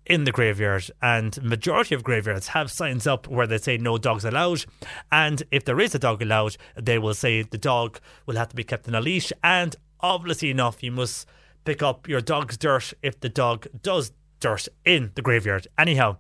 in 0.06 0.24
the 0.24 0.32
graveyard 0.32 0.90
and 1.02 1.42
majority 1.44 1.94
of 1.94 2.04
graveyards 2.04 2.48
have 2.48 2.72
signs 2.72 3.06
up 3.06 3.28
where 3.28 3.46
they 3.46 3.58
say 3.58 3.78
no 3.78 3.98
dogs 3.98 4.24
allowed 4.24 4.64
and 5.12 5.44
if 5.52 5.66
there 5.66 5.80
is 5.80 5.94
a 5.94 6.00
dog 6.00 6.22
allowed 6.22 6.56
they 6.76 6.98
will 6.98 7.14
say 7.14 7.42
the 7.42 7.58
dog 7.58 8.00
will 8.26 8.36
have 8.38 8.48
to 8.48 8.56
be 8.56 8.64
kept 8.64 8.88
in 8.88 8.96
a 8.96 9.02
leash 9.02 9.34
and 9.44 9.76
obviously 10.00 10.50
enough 10.50 10.82
you 10.82 10.92
must 10.92 11.28
pick 11.66 11.84
up 11.84 12.08
your 12.08 12.22
dog's 12.22 12.58
dirt 12.58 12.94
if 13.04 13.20
the 13.20 13.30
dog 13.30 13.68
does 13.82 14.14
dirt 14.40 14.68
in 14.86 15.12
the 15.16 15.22
graveyard 15.22 15.68
anyhow 15.78 16.16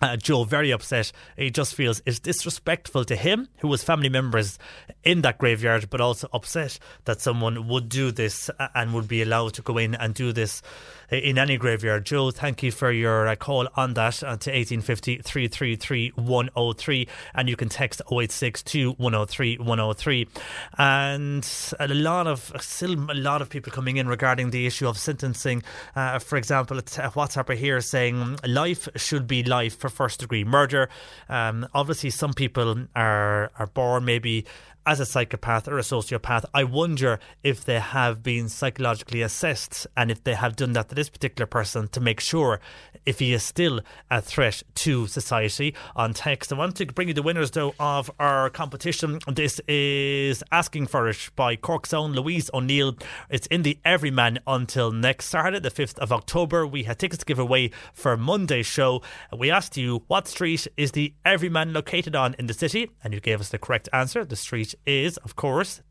uh, 0.00 0.16
Joe 0.16 0.44
very 0.44 0.70
upset. 0.70 1.12
He 1.36 1.50
just 1.50 1.74
feels 1.74 2.00
it's 2.06 2.20
disrespectful 2.20 3.04
to 3.06 3.16
him, 3.16 3.48
who 3.58 3.68
was 3.68 3.82
family 3.82 4.08
members 4.08 4.58
in 5.02 5.22
that 5.22 5.38
graveyard, 5.38 5.90
but 5.90 6.00
also 6.00 6.28
upset 6.32 6.78
that 7.04 7.20
someone 7.20 7.68
would 7.68 7.88
do 7.88 8.12
this 8.12 8.50
and 8.74 8.94
would 8.94 9.08
be 9.08 9.22
allowed 9.22 9.54
to 9.54 9.62
go 9.62 9.76
in 9.76 9.94
and 9.94 10.14
do 10.14 10.32
this 10.32 10.62
in 11.10 11.38
any 11.38 11.56
graveyard. 11.56 12.04
Joe, 12.04 12.30
thank 12.30 12.62
you 12.62 12.70
for 12.70 12.90
your 12.90 13.28
uh, 13.28 13.36
call 13.36 13.68
on 13.76 13.94
that 13.94 14.22
uh, 14.22 14.36
to 14.36 14.50
1850 14.50 15.18
333 15.18 16.12
103. 16.16 17.08
And 17.34 17.48
you 17.48 17.56
can 17.56 17.68
text 17.68 18.02
0862 18.10 18.92
103 18.92 19.58
103. 19.58 20.28
And 20.76 21.74
a 21.80 21.88
lot 21.88 22.26
of, 22.26 22.52
still 22.60 23.10
a 23.10 23.14
lot 23.14 23.42
of 23.42 23.48
people 23.48 23.72
coming 23.72 23.96
in 23.96 24.08
regarding 24.08 24.50
the 24.50 24.66
issue 24.66 24.86
of 24.86 24.98
sentencing. 24.98 25.62
Uh, 25.96 26.18
for 26.18 26.36
example, 26.36 26.78
a 26.78 26.82
WhatsApper 26.82 27.56
here 27.56 27.80
saying 27.80 28.38
life 28.46 28.88
should 28.96 29.26
be 29.26 29.42
life 29.42 29.78
for 29.78 29.88
first 29.88 30.20
degree 30.20 30.44
murder. 30.44 30.88
Um, 31.28 31.66
obviously, 31.74 32.10
some 32.10 32.34
people 32.34 32.86
are, 32.94 33.50
are 33.58 33.66
born 33.66 34.04
maybe 34.04 34.44
as 34.88 35.00
a 35.00 35.04
psychopath 35.04 35.68
or 35.68 35.78
a 35.78 35.82
sociopath, 35.82 36.46
I 36.54 36.64
wonder 36.64 37.20
if 37.44 37.62
they 37.62 37.78
have 37.78 38.22
been 38.22 38.48
psychologically 38.48 39.20
assessed 39.20 39.86
and 39.94 40.10
if 40.10 40.24
they 40.24 40.32
have 40.32 40.56
done 40.56 40.72
that 40.72 40.88
to 40.88 40.94
this 40.94 41.10
particular 41.10 41.46
person 41.46 41.88
to 41.88 42.00
make 42.00 42.20
sure 42.20 42.58
if 43.04 43.18
he 43.18 43.34
is 43.34 43.42
still 43.42 43.80
a 44.10 44.22
threat 44.22 44.62
to 44.76 45.06
society. 45.06 45.74
On 45.94 46.14
text, 46.14 46.50
I 46.50 46.56
want 46.56 46.76
to 46.76 46.86
bring 46.86 47.08
you 47.08 47.14
the 47.14 47.22
winners 47.22 47.50
though 47.50 47.74
of 47.78 48.10
our 48.18 48.48
competition. 48.48 49.18
This 49.30 49.60
is 49.68 50.42
Asking 50.50 50.86
for 50.86 51.06
It 51.06 51.30
by 51.36 51.54
Cork's 51.56 51.92
own 51.92 52.12
Louise 52.12 52.48
O'Neill. 52.54 52.96
It's 53.28 53.46
in 53.48 53.64
the 53.64 53.78
Everyman 53.84 54.38
until 54.46 54.90
next 54.90 55.26
Saturday, 55.26 55.60
the 55.60 55.70
5th 55.70 55.98
of 55.98 56.12
October. 56.12 56.66
We 56.66 56.84
had 56.84 56.98
tickets 56.98 57.20
to 57.20 57.26
give 57.26 57.38
away 57.38 57.72
for 57.92 58.16
Monday's 58.16 58.64
show. 58.64 59.02
We 59.36 59.50
asked 59.50 59.76
you 59.76 60.04
what 60.06 60.28
street 60.28 60.66
is 60.78 60.92
the 60.92 61.12
Everyman 61.26 61.74
located 61.74 62.16
on 62.16 62.34
in 62.38 62.46
the 62.46 62.54
city, 62.54 62.90
and 63.04 63.12
you 63.12 63.20
gave 63.20 63.38
us 63.38 63.50
the 63.50 63.58
correct 63.58 63.90
answer. 63.92 64.24
The 64.24 64.34
street 64.34 64.74
is, 64.86 65.16
of 65.18 65.36
course, 65.36 65.82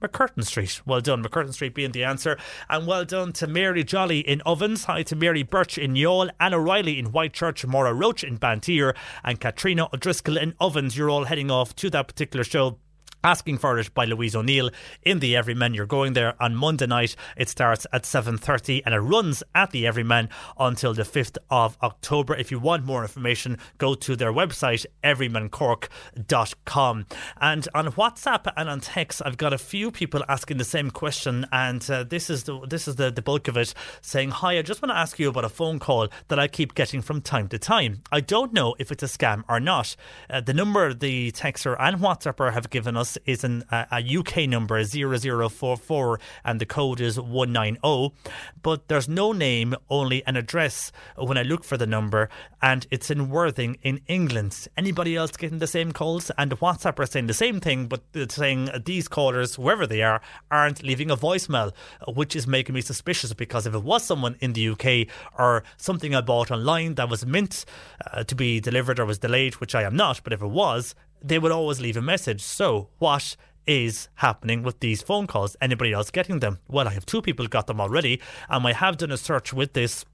MacCurtain 0.00 0.44
Street. 0.44 0.80
Well 0.86 1.00
done, 1.00 1.22
MacCurtain 1.22 1.52
Street 1.52 1.74
being 1.74 1.92
the 1.92 2.04
answer. 2.04 2.38
And 2.68 2.86
well 2.86 3.04
done 3.04 3.32
to 3.34 3.46
Mary 3.46 3.84
Jolly 3.84 4.20
in 4.20 4.40
Ovens. 4.42 4.84
Hi 4.84 5.02
to 5.04 5.16
Mary 5.16 5.42
Birch 5.42 5.76
in 5.76 5.94
Youghal, 5.94 6.30
Anna 6.40 6.58
Riley 6.58 6.98
in 6.98 7.12
Whitechurch, 7.12 7.66
Maura 7.66 7.92
Roach 7.92 8.24
in 8.24 8.38
Banteer, 8.38 8.96
and 9.22 9.40
Katrina 9.40 9.88
O'Driscoll 9.92 10.38
in 10.38 10.54
Ovens. 10.58 10.96
You're 10.96 11.10
all 11.10 11.24
heading 11.24 11.50
off 11.50 11.76
to 11.76 11.90
that 11.90 12.08
particular 12.08 12.44
show 12.44 12.78
Asking 13.22 13.58
for 13.58 13.78
it 13.78 13.92
by 13.92 14.06
Louise 14.06 14.34
O'Neill 14.34 14.70
in 15.02 15.18
the 15.18 15.36
Everyman. 15.36 15.74
You're 15.74 15.84
going 15.84 16.14
there 16.14 16.42
on 16.42 16.56
Monday 16.56 16.86
night. 16.86 17.16
It 17.36 17.50
starts 17.50 17.86
at 17.92 18.04
7.30 18.04 18.80
and 18.86 18.94
it 18.94 19.00
runs 19.00 19.42
at 19.54 19.72
the 19.72 19.86
Everyman 19.86 20.30
until 20.58 20.94
the 20.94 21.02
5th 21.02 21.36
of 21.50 21.76
October. 21.82 22.34
If 22.34 22.50
you 22.50 22.58
want 22.58 22.86
more 22.86 23.02
information, 23.02 23.58
go 23.76 23.94
to 23.94 24.16
their 24.16 24.32
website, 24.32 24.86
everymancork.com. 25.04 27.06
And 27.40 27.68
on 27.74 27.92
WhatsApp 27.92 28.50
and 28.56 28.70
on 28.70 28.80
text, 28.80 29.20
I've 29.24 29.36
got 29.36 29.52
a 29.52 29.58
few 29.58 29.90
people 29.90 30.24
asking 30.26 30.56
the 30.56 30.64
same 30.64 30.90
question. 30.90 31.44
And 31.52 31.88
uh, 31.90 32.04
this 32.04 32.30
is, 32.30 32.44
the, 32.44 32.66
this 32.66 32.88
is 32.88 32.96
the, 32.96 33.10
the 33.10 33.20
bulk 33.20 33.48
of 33.48 33.58
it, 33.58 33.74
saying, 34.00 34.30
Hi, 34.30 34.56
I 34.56 34.62
just 34.62 34.80
want 34.80 34.92
to 34.92 34.96
ask 34.96 35.18
you 35.18 35.28
about 35.28 35.44
a 35.44 35.50
phone 35.50 35.78
call 35.78 36.08
that 36.28 36.38
I 36.38 36.48
keep 36.48 36.74
getting 36.74 37.02
from 37.02 37.20
time 37.20 37.48
to 37.48 37.58
time. 37.58 38.00
I 38.10 38.20
don't 38.20 38.54
know 38.54 38.76
if 38.78 38.90
it's 38.90 39.02
a 39.02 39.06
scam 39.06 39.44
or 39.46 39.60
not. 39.60 39.94
Uh, 40.30 40.40
the 40.40 40.54
number 40.54 40.94
the 40.94 41.32
texter 41.32 41.76
and 41.78 41.98
WhatsApper 41.98 42.54
have 42.54 42.70
given 42.70 42.96
us 42.96 43.09
is 43.24 43.44
an, 43.44 43.64
a, 43.70 44.00
UK 44.00 44.48
number 44.48 44.82
0044 44.82 46.20
and 46.44 46.60
the 46.60 46.66
code 46.66 47.00
is 47.00 47.20
190. 47.20 48.14
But 48.62 48.88
there's 48.88 49.08
no 49.08 49.32
name, 49.32 49.74
only 49.88 50.24
an 50.26 50.36
address 50.36 50.92
when 51.16 51.38
I 51.38 51.42
look 51.42 51.64
for 51.64 51.76
the 51.76 51.86
number, 51.86 52.28
and 52.60 52.86
it's 52.90 53.10
in 53.10 53.30
Worthing 53.30 53.78
in 53.82 54.00
England. 54.06 54.68
Anybody 54.76 55.16
else 55.16 55.36
getting 55.36 55.58
the 55.58 55.66
same 55.66 55.92
calls? 55.92 56.30
And 56.36 56.50
WhatsApp 56.58 56.98
are 56.98 57.06
saying 57.06 57.26
the 57.26 57.34
same 57.34 57.60
thing, 57.60 57.86
but 57.86 58.02
saying 58.28 58.70
these 58.84 59.08
callers, 59.08 59.54
whoever 59.54 59.86
they 59.86 60.02
are, 60.02 60.20
aren't 60.50 60.82
leaving 60.82 61.10
a 61.10 61.16
voicemail, 61.16 61.72
which 62.06 62.34
is 62.34 62.46
making 62.46 62.74
me 62.74 62.80
suspicious 62.80 63.32
because 63.32 63.66
if 63.66 63.74
it 63.74 63.82
was 63.82 64.04
someone 64.04 64.36
in 64.40 64.52
the 64.52 64.68
UK 64.68 65.08
or 65.38 65.62
something 65.76 66.14
I 66.14 66.20
bought 66.20 66.50
online 66.50 66.94
that 66.96 67.08
was 67.08 67.24
meant 67.24 67.64
uh, 68.12 68.24
to 68.24 68.34
be 68.34 68.60
delivered 68.60 68.98
or 68.98 69.06
was 69.06 69.18
delayed, 69.18 69.54
which 69.54 69.74
I 69.74 69.82
am 69.82 69.96
not, 69.96 70.20
but 70.22 70.32
if 70.32 70.42
it 70.42 70.46
was, 70.46 70.94
they 71.22 71.38
would 71.38 71.52
always 71.52 71.80
leave 71.80 71.96
a 71.96 72.02
message. 72.02 72.40
So, 72.42 72.88
what 72.98 73.36
is 73.66 74.08
happening 74.16 74.62
with 74.62 74.80
these 74.80 75.02
phone 75.02 75.26
calls? 75.26 75.56
Anybody 75.60 75.92
else 75.92 76.10
getting 76.10 76.40
them? 76.40 76.58
Well, 76.68 76.88
I 76.88 76.92
have 76.92 77.06
two 77.06 77.22
people 77.22 77.46
got 77.46 77.66
them 77.66 77.80
already, 77.80 78.20
and 78.48 78.66
I 78.66 78.72
have 78.72 78.96
done 78.96 79.12
a 79.12 79.16
search 79.16 79.52
with 79.52 79.72
this 79.74 80.04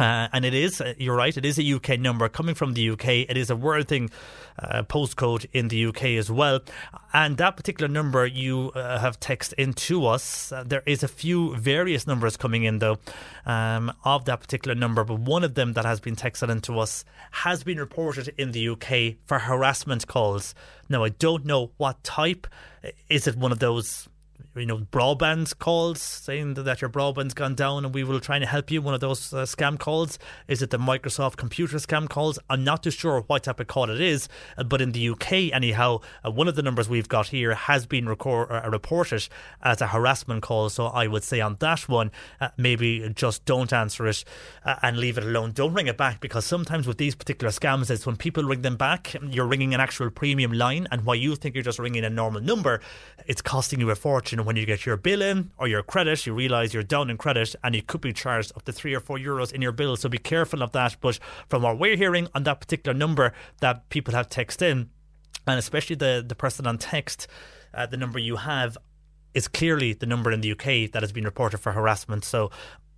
uh, 0.00 0.28
and 0.32 0.46
it 0.46 0.54
is, 0.54 0.80
uh, 0.80 0.94
you're 0.96 1.16
right, 1.16 1.36
it 1.36 1.44
is 1.44 1.58
a 1.58 1.74
UK 1.74 2.00
number 2.00 2.26
coming 2.28 2.54
from 2.54 2.72
the 2.72 2.90
UK. 2.90 3.08
It 3.28 3.36
is 3.36 3.50
a 3.50 3.56
Worthing 3.56 4.08
uh, 4.58 4.82
postcode 4.84 5.44
in 5.52 5.68
the 5.68 5.86
UK 5.86 6.04
as 6.16 6.30
well. 6.30 6.60
And 7.12 7.36
that 7.36 7.56
particular 7.58 7.86
number 7.86 8.24
you 8.24 8.72
uh, 8.74 8.98
have 8.98 9.20
text 9.20 9.52
into 9.54 10.06
us. 10.06 10.52
Uh, 10.52 10.64
there 10.66 10.82
is 10.86 11.02
a 11.02 11.08
few 11.08 11.54
various 11.56 12.06
numbers 12.06 12.38
coming 12.38 12.64
in 12.64 12.78
though 12.78 12.98
um, 13.44 13.92
of 14.04 14.24
that 14.24 14.40
particular 14.40 14.74
number, 14.74 15.04
but 15.04 15.18
one 15.18 15.44
of 15.44 15.54
them 15.54 15.74
that 15.74 15.84
has 15.84 16.00
been 16.00 16.16
texted 16.16 16.48
into 16.48 16.78
us 16.78 17.04
has 17.30 17.62
been 17.62 17.78
reported 17.78 18.32
in 18.38 18.52
the 18.52 18.68
UK 18.70 19.16
for 19.26 19.40
harassment 19.40 20.06
calls. 20.06 20.54
Now, 20.88 21.04
I 21.04 21.10
don't 21.10 21.44
know 21.44 21.72
what 21.76 22.02
type. 22.02 22.46
Is 23.10 23.26
it 23.26 23.36
one 23.36 23.52
of 23.52 23.58
those 23.58 24.08
you 24.60 24.66
know, 24.66 24.78
broadband 24.78 25.58
calls 25.58 26.00
saying 26.00 26.54
that 26.54 26.80
your 26.80 26.90
broadband's 26.90 27.34
gone 27.34 27.54
down 27.54 27.84
and 27.84 27.94
we 27.94 28.04
will 28.04 28.20
try 28.20 28.36
and 28.36 28.44
help 28.44 28.70
you. 28.70 28.82
One 28.82 28.94
of 28.94 29.00
those 29.00 29.32
uh, 29.32 29.44
scam 29.44 29.78
calls. 29.78 30.18
Is 30.48 30.60
it 30.60 30.70
the 30.70 30.78
Microsoft 30.78 31.36
computer 31.36 31.78
scam 31.78 32.08
calls? 32.08 32.38
I'm 32.50 32.62
not 32.62 32.82
too 32.82 32.90
sure 32.90 33.22
what 33.22 33.44
type 33.44 33.58
of 33.58 33.66
call 33.66 33.90
it 33.90 34.00
is, 34.00 34.28
uh, 34.58 34.64
but 34.64 34.82
in 34.82 34.92
the 34.92 35.08
UK, 35.08 35.32
anyhow, 35.52 36.00
uh, 36.24 36.30
one 36.30 36.46
of 36.46 36.56
the 36.56 36.62
numbers 36.62 36.88
we've 36.88 37.08
got 37.08 37.28
here 37.28 37.54
has 37.54 37.86
been 37.86 38.08
record, 38.08 38.50
uh, 38.50 38.68
reported 38.70 39.28
as 39.62 39.80
a 39.80 39.88
harassment 39.88 40.42
call. 40.42 40.68
So 40.68 40.86
I 40.86 41.06
would 41.06 41.24
say 41.24 41.40
on 41.40 41.56
that 41.60 41.88
one, 41.88 42.10
uh, 42.40 42.50
maybe 42.56 43.08
just 43.14 43.44
don't 43.46 43.72
answer 43.72 44.06
it 44.06 44.24
uh, 44.64 44.76
and 44.82 44.98
leave 44.98 45.16
it 45.16 45.24
alone. 45.24 45.52
Don't 45.52 45.72
ring 45.72 45.86
it 45.86 45.96
back 45.96 46.20
because 46.20 46.44
sometimes 46.44 46.86
with 46.86 46.98
these 46.98 47.14
particular 47.14 47.50
scams, 47.50 47.90
it's 47.90 48.06
when 48.06 48.16
people 48.16 48.44
ring 48.44 48.62
them 48.62 48.76
back, 48.76 49.16
you're 49.22 49.46
ringing 49.46 49.72
an 49.72 49.80
actual 49.80 50.10
premium 50.10 50.52
line, 50.52 50.86
and 50.90 51.06
while 51.06 51.16
you 51.16 51.34
think 51.34 51.54
you're 51.54 51.64
just 51.64 51.78
ringing 51.78 52.04
a 52.04 52.10
normal 52.10 52.42
number, 52.42 52.80
it's 53.26 53.40
costing 53.40 53.80
you 53.80 53.90
a 53.90 53.94
fortune 53.94 54.44
when 54.50 54.56
you 54.56 54.66
get 54.66 54.84
your 54.84 54.96
bill 54.96 55.22
in 55.22 55.52
or 55.58 55.68
your 55.68 55.80
credit, 55.80 56.26
you 56.26 56.34
realise 56.34 56.74
you're 56.74 56.82
down 56.82 57.08
in 57.08 57.16
credit 57.16 57.54
and 57.62 57.72
you 57.72 57.82
could 57.82 58.00
be 58.00 58.12
charged 58.12 58.50
up 58.56 58.64
to 58.64 58.72
three 58.72 58.92
or 58.92 58.98
four 58.98 59.16
euros 59.16 59.52
in 59.52 59.62
your 59.62 59.70
bill. 59.70 59.94
So 59.94 60.08
be 60.08 60.18
careful 60.18 60.60
of 60.60 60.72
that. 60.72 60.96
But 61.00 61.20
from 61.48 61.62
what 61.62 61.78
we're 61.78 61.96
hearing 61.96 62.26
on 62.34 62.42
that 62.42 62.58
particular 62.58 62.98
number 62.98 63.32
that 63.60 63.88
people 63.90 64.12
have 64.12 64.28
text 64.28 64.60
in, 64.60 64.90
and 65.46 65.56
especially 65.56 65.94
the, 65.94 66.24
the 66.26 66.34
person 66.34 66.66
on 66.66 66.78
text, 66.78 67.28
uh, 67.72 67.86
the 67.86 67.96
number 67.96 68.18
you 68.18 68.34
have 68.34 68.76
is 69.34 69.46
clearly 69.46 69.92
the 69.92 70.06
number 70.06 70.32
in 70.32 70.40
the 70.40 70.50
UK 70.50 70.90
that 70.90 71.02
has 71.04 71.12
been 71.12 71.22
reported 71.22 71.58
for 71.58 71.70
harassment. 71.70 72.24
So 72.24 72.50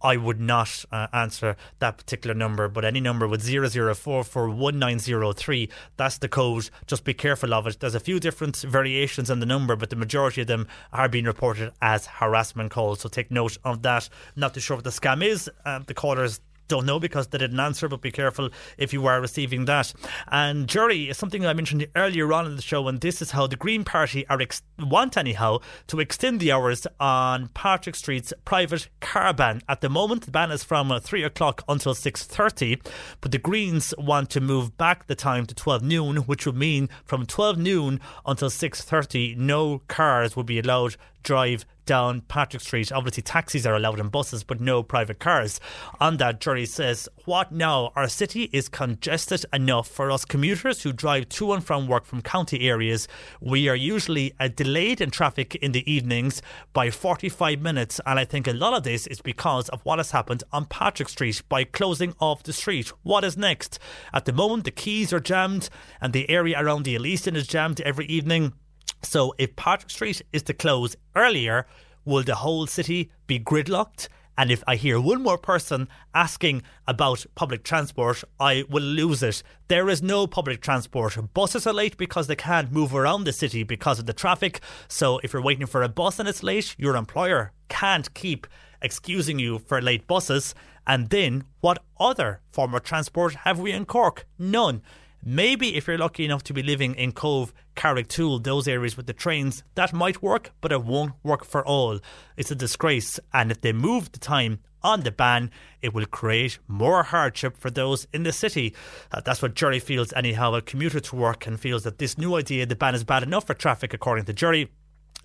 I 0.02 0.16
would 0.16 0.40
not 0.40 0.84
uh, 0.90 1.08
answer 1.12 1.54
that 1.78 1.98
particular 1.98 2.34
number, 2.34 2.66
but 2.68 2.84
any 2.84 2.98
number 3.00 3.28
with 3.28 3.44
00441903, 3.44 5.68
that's 5.96 6.18
the 6.18 6.28
code. 6.28 6.68
Just 6.86 7.04
be 7.04 7.14
careful 7.14 7.54
of 7.54 7.66
it. 7.66 7.80
There's 7.80 7.94
a 7.94 8.00
few 8.00 8.20
different 8.20 8.56
variations 8.56 9.30
in 9.30 9.40
the 9.40 9.46
number, 9.46 9.74
but 9.76 9.88
the 9.90 9.96
majority 9.96 10.42
of 10.42 10.48
them 10.48 10.68
are 10.92 11.08
being 11.08 11.24
reported 11.24 11.72
as 11.80 12.06
harassment 12.06 12.70
calls. 12.70 13.00
So 13.00 13.08
take 13.08 13.30
note 13.30 13.56
of 13.64 13.80
that. 13.82 14.10
Not 14.36 14.52
too 14.54 14.60
sure 14.60 14.76
what 14.76 14.84
the 14.84 14.90
scam 14.90 15.24
is. 15.24 15.50
Uh, 15.64 15.80
the 15.86 15.94
callers 15.94 16.40
don't 16.68 16.86
know 16.86 16.98
because 16.98 17.28
they 17.28 17.38
didn't 17.38 17.60
answer, 17.60 17.88
but 17.88 18.00
be 18.00 18.10
careful 18.10 18.50
if 18.78 18.92
you 18.92 19.06
are 19.06 19.20
receiving 19.20 19.64
that. 19.66 19.92
And 20.28 20.68
Jerry 20.68 21.10
is 21.10 21.18
something 21.18 21.44
I 21.44 21.52
mentioned 21.52 21.86
earlier 21.96 22.32
on 22.32 22.46
in 22.46 22.56
the 22.56 22.62
show, 22.62 22.88
and 22.88 23.00
this 23.00 23.20
is 23.20 23.32
how 23.32 23.46
the 23.46 23.56
Green 23.56 23.84
Party 23.84 24.26
are 24.28 24.40
ex- 24.40 24.62
want 24.78 25.16
anyhow 25.16 25.58
to 25.88 26.00
extend 26.00 26.40
the 26.40 26.52
hours 26.52 26.86
on 26.98 27.48
Patrick 27.48 27.94
Street's 27.94 28.32
private 28.44 28.88
car 29.00 29.32
ban. 29.32 29.62
At 29.68 29.80
the 29.80 29.88
moment, 29.88 30.24
the 30.24 30.30
ban 30.30 30.50
is 30.50 30.64
from 30.64 30.90
uh, 30.90 31.00
three 31.00 31.22
o'clock 31.22 31.62
until 31.68 31.94
six 31.94 32.24
thirty, 32.24 32.80
but 33.20 33.32
the 33.32 33.38
Greens 33.38 33.94
want 33.98 34.30
to 34.30 34.40
move 34.40 34.76
back 34.76 35.06
the 35.06 35.14
time 35.14 35.46
to 35.46 35.54
twelve 35.54 35.82
noon, 35.82 36.18
which 36.18 36.46
would 36.46 36.56
mean 36.56 36.88
from 37.04 37.26
twelve 37.26 37.58
noon 37.58 38.00
until 38.26 38.50
six 38.50 38.82
thirty, 38.82 39.34
no 39.34 39.82
cars 39.88 40.36
would 40.36 40.46
be 40.46 40.58
allowed 40.58 40.96
drive 41.22 41.64
down 41.86 42.20
Patrick 42.22 42.62
Street. 42.62 42.92
Obviously, 42.92 43.22
taxis 43.22 43.66
are 43.66 43.74
allowed 43.74 44.00
and 44.00 44.10
buses, 44.10 44.44
but 44.44 44.60
no 44.60 44.82
private 44.82 45.18
cars. 45.18 45.60
On 46.00 46.16
that, 46.18 46.40
Jerry 46.40 46.66
says, 46.66 47.08
What 47.24 47.52
now? 47.52 47.92
Our 47.96 48.08
city 48.08 48.44
is 48.52 48.68
congested 48.68 49.44
enough 49.52 49.88
for 49.88 50.10
us 50.10 50.24
commuters 50.24 50.82
who 50.82 50.92
drive 50.92 51.28
to 51.30 51.52
and 51.52 51.64
from 51.64 51.88
work 51.88 52.04
from 52.04 52.22
county 52.22 52.68
areas. 52.68 53.08
We 53.40 53.68
are 53.68 53.74
usually 53.74 54.32
uh, 54.38 54.48
delayed 54.48 55.00
in 55.00 55.10
traffic 55.10 55.54
in 55.56 55.72
the 55.72 55.90
evenings 55.90 56.42
by 56.72 56.90
45 56.90 57.60
minutes, 57.60 58.00
and 58.06 58.18
I 58.18 58.24
think 58.24 58.46
a 58.46 58.52
lot 58.52 58.74
of 58.74 58.84
this 58.84 59.06
is 59.06 59.20
because 59.20 59.68
of 59.70 59.84
what 59.84 59.98
has 59.98 60.12
happened 60.12 60.44
on 60.52 60.66
Patrick 60.66 61.08
Street 61.08 61.42
by 61.48 61.64
closing 61.64 62.14
off 62.20 62.42
the 62.42 62.52
street. 62.52 62.88
What 63.02 63.24
is 63.24 63.36
next? 63.36 63.78
At 64.12 64.24
the 64.24 64.32
moment, 64.32 64.64
the 64.64 64.70
quays 64.70 65.12
are 65.12 65.20
jammed, 65.20 65.68
and 66.00 66.12
the 66.12 66.28
area 66.30 66.60
around 66.60 66.84
the 66.84 66.94
Elysian 66.94 67.36
is 67.36 67.46
jammed 67.46 67.80
every 67.80 68.06
evening. 68.06 68.52
So 69.02 69.34
if 69.38 69.56
Patrick 69.56 69.90
Street 69.90 70.22
is 70.32 70.42
to 70.44 70.54
close 70.54 70.96
earlier, 71.16 71.66
will 72.04 72.22
the 72.22 72.36
whole 72.36 72.66
city 72.66 73.10
be 73.26 73.38
gridlocked? 73.38 74.08
And 74.38 74.50
if 74.50 74.64
I 74.66 74.76
hear 74.76 74.98
one 74.98 75.22
more 75.22 75.36
person 75.36 75.88
asking 76.14 76.62
about 76.86 77.26
public 77.34 77.64
transport, 77.64 78.24
I 78.40 78.64
will 78.68 78.82
lose 78.82 79.22
it. 79.22 79.42
There 79.68 79.90
is 79.90 80.02
no 80.02 80.26
public 80.26 80.62
transport. 80.62 81.18
Buses 81.34 81.66
are 81.66 81.72
late 81.72 81.98
because 81.98 82.26
they 82.26 82.36
can't 82.36 82.72
move 82.72 82.94
around 82.94 83.24
the 83.24 83.32
city 83.32 83.62
because 83.62 83.98
of 83.98 84.06
the 84.06 84.14
traffic. 84.14 84.60
So 84.88 85.20
if 85.22 85.32
you're 85.32 85.42
waiting 85.42 85.66
for 85.66 85.82
a 85.82 85.88
bus 85.88 86.18
and 86.18 86.28
it's 86.28 86.42
late, 86.42 86.74
your 86.78 86.96
employer 86.96 87.52
can't 87.68 88.12
keep 88.14 88.46
excusing 88.80 89.38
you 89.38 89.58
for 89.58 89.82
late 89.82 90.06
buses. 90.06 90.54
And 90.86 91.10
then, 91.10 91.44
what 91.60 91.84
other 92.00 92.40
form 92.50 92.74
of 92.74 92.82
transport 92.82 93.34
have 93.44 93.60
we 93.60 93.70
in 93.70 93.84
Cork? 93.84 94.26
None. 94.38 94.82
Maybe 95.24 95.76
if 95.76 95.86
you're 95.86 95.98
lucky 95.98 96.24
enough 96.24 96.42
to 96.44 96.52
be 96.52 96.64
living 96.64 96.96
in 96.96 97.12
Cobh, 97.12 97.54
Carrigtwohill, 97.76 98.42
those 98.42 98.66
areas 98.66 98.96
with 98.96 99.06
the 99.06 99.12
trains, 99.12 99.62
that 99.76 99.92
might 99.92 100.20
work, 100.20 100.50
but 100.60 100.72
it 100.72 100.82
won't 100.82 101.12
work 101.22 101.44
for 101.44 101.64
all. 101.64 102.00
It's 102.36 102.50
a 102.50 102.56
disgrace, 102.56 103.20
and 103.32 103.52
if 103.52 103.60
they 103.60 103.72
move 103.72 104.10
the 104.10 104.18
time 104.18 104.58
on 104.82 105.02
the 105.02 105.12
ban, 105.12 105.52
it 105.80 105.94
will 105.94 106.06
create 106.06 106.58
more 106.66 107.04
hardship 107.04 107.56
for 107.56 107.70
those 107.70 108.08
in 108.12 108.24
the 108.24 108.32
city. 108.32 108.74
Uh, 109.12 109.20
that's 109.20 109.40
what 109.40 109.54
Jerry 109.54 109.78
feels, 109.78 110.12
anyhow, 110.14 110.54
a 110.54 110.60
commuter 110.60 110.98
to 110.98 111.14
work, 111.14 111.46
and 111.46 111.60
feels 111.60 111.84
that 111.84 111.98
this 111.98 112.18
new 112.18 112.34
idea, 112.34 112.66
the 112.66 112.74
ban 112.74 112.96
is 112.96 113.04
bad 113.04 113.22
enough 113.22 113.46
for 113.46 113.54
traffic, 113.54 113.94
according 113.94 114.24
to 114.24 114.32
Jerry 114.32 114.72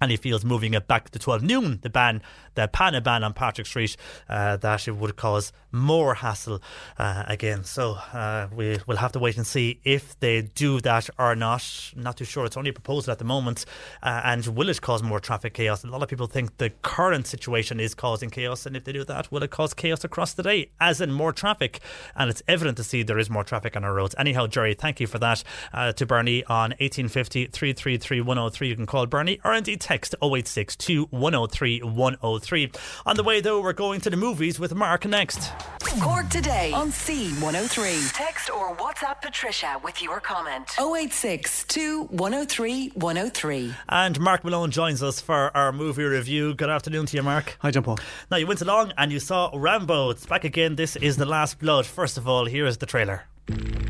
and 0.01 0.11
he 0.11 0.17
feels 0.17 0.45
moving 0.45 0.73
it 0.73 0.87
back 0.87 1.09
to 1.11 1.19
12 1.19 1.43
noon, 1.43 1.79
the 1.81 1.89
ban, 1.89 2.21
the 2.55 2.67
PANA 2.67 3.01
ban 3.01 3.23
on 3.23 3.33
Patrick 3.33 3.67
Street, 3.67 3.95
uh, 4.29 4.57
that 4.57 4.87
it 4.87 4.95
would 4.95 5.15
cause 5.15 5.51
more 5.71 6.15
hassle 6.15 6.61
uh, 6.97 7.23
again. 7.27 7.63
So 7.63 7.93
uh, 8.13 8.47
we 8.55 8.79
will 8.87 8.97
have 8.97 9.11
to 9.13 9.19
wait 9.19 9.37
and 9.37 9.45
see 9.45 9.79
if 9.83 10.19
they 10.19 10.41
do 10.41 10.79
that 10.81 11.09
or 11.17 11.35
not. 11.35 11.63
Not 11.95 12.17
too 12.17 12.25
sure. 12.25 12.45
It's 12.45 12.57
only 12.57 12.69
a 12.69 12.73
proposal 12.73 13.11
at 13.11 13.19
the 13.19 13.25
moment. 13.25 13.65
Uh, 14.01 14.21
and 14.23 14.45
will 14.47 14.69
it 14.69 14.81
cause 14.81 15.03
more 15.03 15.19
traffic 15.19 15.53
chaos? 15.53 15.83
A 15.83 15.87
lot 15.87 16.03
of 16.03 16.09
people 16.09 16.27
think 16.27 16.57
the 16.57 16.69
current 16.81 17.27
situation 17.27 17.79
is 17.79 17.93
causing 17.93 18.29
chaos. 18.29 18.65
And 18.65 18.75
if 18.75 18.83
they 18.83 18.91
do 18.91 19.03
that, 19.05 19.31
will 19.31 19.43
it 19.43 19.51
cause 19.51 19.73
chaos 19.73 20.03
across 20.03 20.33
the 20.33 20.43
day, 20.43 20.71
as 20.79 21.01
in 21.01 21.11
more 21.11 21.33
traffic? 21.33 21.79
And 22.15 22.29
it's 22.29 22.43
evident 22.47 22.77
to 22.77 22.83
see 22.83 23.03
there 23.03 23.19
is 23.19 23.29
more 23.29 23.43
traffic 23.43 23.75
on 23.75 23.83
our 23.83 23.93
roads. 23.93 24.15
Anyhow, 24.17 24.47
Jerry, 24.47 24.73
thank 24.73 24.99
you 24.99 25.07
for 25.07 25.19
that. 25.19 25.43
Uh, 25.73 25.91
to 25.93 26.05
Bernie 26.05 26.43
on 26.45 26.71
1850 26.79 27.47
333 27.47 28.21
103. 28.21 28.67
You 28.67 28.75
can 28.75 28.85
call 28.85 29.05
Bernie 29.05 29.39
or 29.43 29.53
indeed 29.53 29.81
text 29.87 30.15
0862 30.21 31.05
103 31.11 31.79
103. 31.79 32.71
On 33.05 33.15
the 33.15 33.23
way, 33.23 33.39
though, 33.39 33.61
we're 33.61 33.71
going 33.71 34.01
to 34.01 34.09
the 34.09 34.17
movies 34.17 34.59
with 34.59 34.75
Mark 34.75 35.05
next. 35.05 35.53
Cork 36.01 36.27
today 36.27 36.73
on 36.73 36.89
C103. 36.89 38.13
Text 38.13 38.49
or 38.49 38.75
WhatsApp 38.75 39.21
Patricia 39.21 39.79
with 39.81 40.01
your 40.01 40.19
comment. 40.19 40.69
0862 40.77 42.03
103 42.03 42.89
103. 42.95 43.73
And 43.87 44.19
Mark 44.19 44.43
Malone 44.43 44.71
joins 44.71 45.01
us 45.01 45.21
for 45.21 45.55
our 45.55 45.71
movie 45.71 46.03
review. 46.03 46.53
Good 46.53 46.69
afternoon 46.69 47.05
to 47.05 47.17
you, 47.17 47.23
Mark. 47.23 47.55
Hi, 47.59 47.71
John 47.71 47.83
Paul. 47.83 47.99
Now, 48.29 48.35
you 48.35 48.45
went 48.45 48.61
along 48.61 48.91
and 48.97 49.09
you 49.09 49.21
saw 49.21 49.49
Rambo. 49.55 50.09
It's 50.09 50.25
back 50.25 50.43
again. 50.43 50.75
This 50.75 50.97
is 50.97 51.15
The 51.15 51.25
Last 51.25 51.59
Blood. 51.59 51.85
First 51.85 52.17
of 52.17 52.27
all, 52.27 52.45
here 52.45 52.65
is 52.65 52.77
the 52.77 52.85
trailer. 52.85 53.23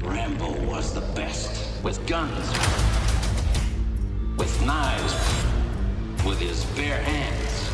Rambo 0.04 0.52
was 0.68 0.94
the 0.94 1.02
best 1.16 1.84
with 1.84 2.06
guns, 2.06 2.48
with 4.38 4.64
knives, 4.64 5.47
with 6.28 6.40
his 6.40 6.66
bare 6.76 7.02
hands. 7.02 7.70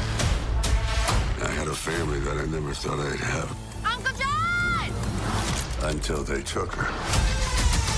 I 1.41 1.51
had 1.51 1.67
a 1.67 1.73
family 1.73 2.19
that 2.19 2.38
I 2.38 2.45
never 2.45 2.71
thought 2.73 2.99
I'd 2.99 3.19
have. 3.19 3.49
Uncle 3.84 4.15
John! 4.15 5.89
Until 5.89 6.23
they 6.23 6.43
took 6.43 6.71
her. 6.75 6.88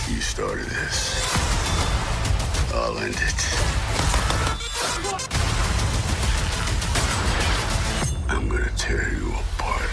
You 0.10 0.22
started 0.22 0.65
this. 0.68 1.36
I'll 2.73 2.98
end 2.99 3.15
it. 3.15 3.40
I'm 8.30 8.48
gonna 8.48 8.72
tear 8.77 9.11
you 9.11 9.34
apart. 9.34 9.90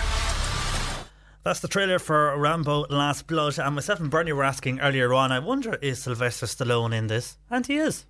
That's 1.43 1.59
the 1.59 1.69
trailer 1.69 1.99
for 1.99 2.39
Rambo 2.39 2.87
Last 2.89 3.27
Blood. 3.27 3.59
And 3.59 3.75
myself 3.75 3.99
and 3.99 4.11
Bernie 4.11 4.33
were 4.33 4.45
asking 4.45 4.79
earlier 4.79 5.13
on, 5.13 5.33
I 5.33 5.41
wonder, 5.41 5.75
is 5.83 5.99
Sylvester 6.01 6.47
Stallone 6.47 6.95
in 6.97 7.09
this? 7.09 7.37
And 7.51 7.67
he 7.67 7.79
is. 7.79 8.07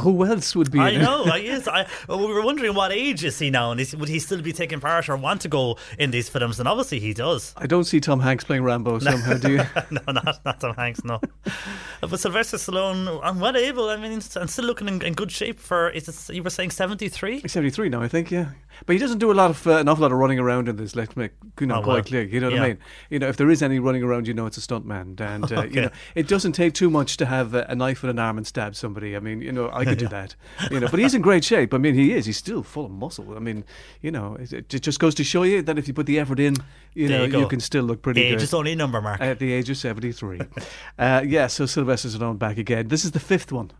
Who 0.00 0.24
else 0.26 0.56
would 0.56 0.70
be? 0.72 0.80
I 0.80 0.90
in 0.90 1.02
know, 1.02 1.24
I 1.24 1.38
is. 1.56 1.68
I, 1.68 1.86
well, 2.08 2.18
we 2.18 2.26
were 2.34 2.42
wondering 2.42 2.74
what 2.74 2.90
age 2.92 3.22
is 3.24 3.38
he 3.38 3.48
now, 3.48 3.70
and 3.70 3.80
is, 3.80 3.94
would 3.94 4.08
he 4.08 4.18
still 4.18 4.42
be 4.42 4.52
taking 4.52 4.80
part 4.80 5.08
or 5.08 5.16
want 5.16 5.40
to 5.42 5.48
go 5.48 5.76
in 5.98 6.10
these 6.10 6.28
films? 6.28 6.58
And 6.58 6.68
obviously, 6.68 6.98
he 7.00 7.14
does. 7.14 7.54
I 7.56 7.66
don't 7.66 7.84
see 7.84 8.00
Tom 8.00 8.18
Hanks 8.20 8.42
playing 8.44 8.64
Rambo 8.64 8.98
somehow, 8.98 9.34
do 9.38 9.52
you? 9.52 9.56
no, 9.90 10.00
not, 10.12 10.40
not 10.44 10.60
Tom 10.60 10.74
Hanks, 10.74 11.04
no. 11.04 11.20
but 12.00 12.18
Sylvester 12.18 12.56
Stallone, 12.56 13.20
I'm 13.22 13.38
well 13.40 13.56
able. 13.56 13.88
I 13.88 13.96
mean, 13.96 14.20
I'm 14.36 14.48
still 14.48 14.64
looking 14.64 14.88
in, 14.88 15.00
in 15.02 15.14
good 15.14 15.30
shape 15.30 15.58
for. 15.60 15.90
Is 15.90 16.08
it, 16.08 16.34
you 16.34 16.42
were 16.42 16.50
saying 16.50 16.70
seventy 16.72 17.08
three? 17.08 17.46
Seventy 17.46 17.70
three 17.70 17.88
now, 17.88 18.02
I 18.02 18.08
think. 18.08 18.30
Yeah, 18.30 18.50
but 18.86 18.94
he 18.94 18.98
doesn't 18.98 19.18
do 19.18 19.30
a 19.30 19.34
lot 19.34 19.50
of 19.50 19.66
uh, 19.66 19.76
an 19.76 19.88
awful 19.88 20.02
lot 20.02 20.12
of 20.12 20.18
running 20.18 20.38
around 20.40 20.68
in 20.68 20.76
this. 20.76 20.96
Let's 20.96 21.16
make 21.16 21.32
you 21.60 21.66
know 21.66 21.76
Oh, 21.76 21.82
quite 21.82 21.94
well. 21.94 22.02
clear. 22.04 22.22
You 22.24 22.40
know 22.40 22.48
what 22.48 22.56
Yeah. 22.56 22.62
I 22.64 22.68
mean? 22.68 22.78
You 23.10 23.18
know, 23.20 23.28
if 23.28 23.36
there 23.36 23.48
is 23.50 23.62
any 23.62 23.78
running 23.78 24.02
around, 24.02 24.26
you 24.26 24.34
know 24.34 24.46
it's 24.46 24.58
a 24.58 24.60
stuntman, 24.60 25.20
and 25.20 25.50
uh, 25.52 25.60
Okay. 25.60 25.74
you 25.74 25.80
know 25.82 25.90
it 26.16 26.26
doesn't 26.26 26.52
take 26.52 26.74
too 26.74 26.90
much 26.90 27.16
to 27.18 27.26
have 27.26 27.54
a, 27.54 27.64
a 27.68 27.74
knife 27.76 28.02
and 28.02 28.10
an 28.10 28.18
arm 28.18 28.38
and 28.38 28.46
stab 28.46 28.74
somebody. 28.74 29.14
I 29.16 29.20
mean, 29.20 29.40
you 29.40 29.52
know, 29.52 29.67
I 29.72 29.84
could 29.84 29.98
do 29.98 30.08
that. 30.18 30.34
You 30.70 30.80
know, 30.80 30.88
but 30.88 30.98
he's 31.00 31.14
in 31.14 31.22
great 31.22 31.44
shape. 31.44 31.72
I 31.74 31.78
mean, 31.78 31.94
he 31.94 32.12
is. 32.12 32.26
He's 32.26 32.36
still 32.36 32.62
full 32.62 32.86
of 32.86 32.90
muscle. 32.90 33.34
I 33.36 33.38
mean, 33.40 33.64
you 34.02 34.10
know, 34.10 34.36
it, 34.40 34.68
just 34.68 34.98
goes 35.00 35.14
to 35.16 35.24
show 35.24 35.42
you 35.42 35.62
that 35.62 35.78
if 35.78 35.88
you 35.88 35.94
put 35.94 36.06
the 36.06 36.18
effort 36.18 36.40
in, 36.40 36.54
you 36.94 37.08
There 37.08 37.18
know, 37.20 37.24
you 37.24 37.30
go. 37.44 37.46
can 37.48 37.60
still 37.60 37.84
look 37.84 38.02
pretty 38.02 38.22
Age 38.22 38.34
good. 38.34 38.42
is 38.42 38.54
only 38.54 38.72
a 38.72 38.76
number, 38.76 39.00
Mark. 39.00 39.20
At 39.20 39.38
the 39.38 39.52
age 39.52 39.70
of 39.70 39.76
73. 39.76 40.40
uh, 40.98 41.22
yeah, 41.26 41.46
so 41.46 41.66
Sylvester 41.66 42.08
Stallone 42.08 42.38
back 42.38 42.58
again. 42.58 42.88
This 42.88 43.04
is 43.04 43.12
the 43.12 43.20
fifth 43.20 43.52
one. 43.52 43.70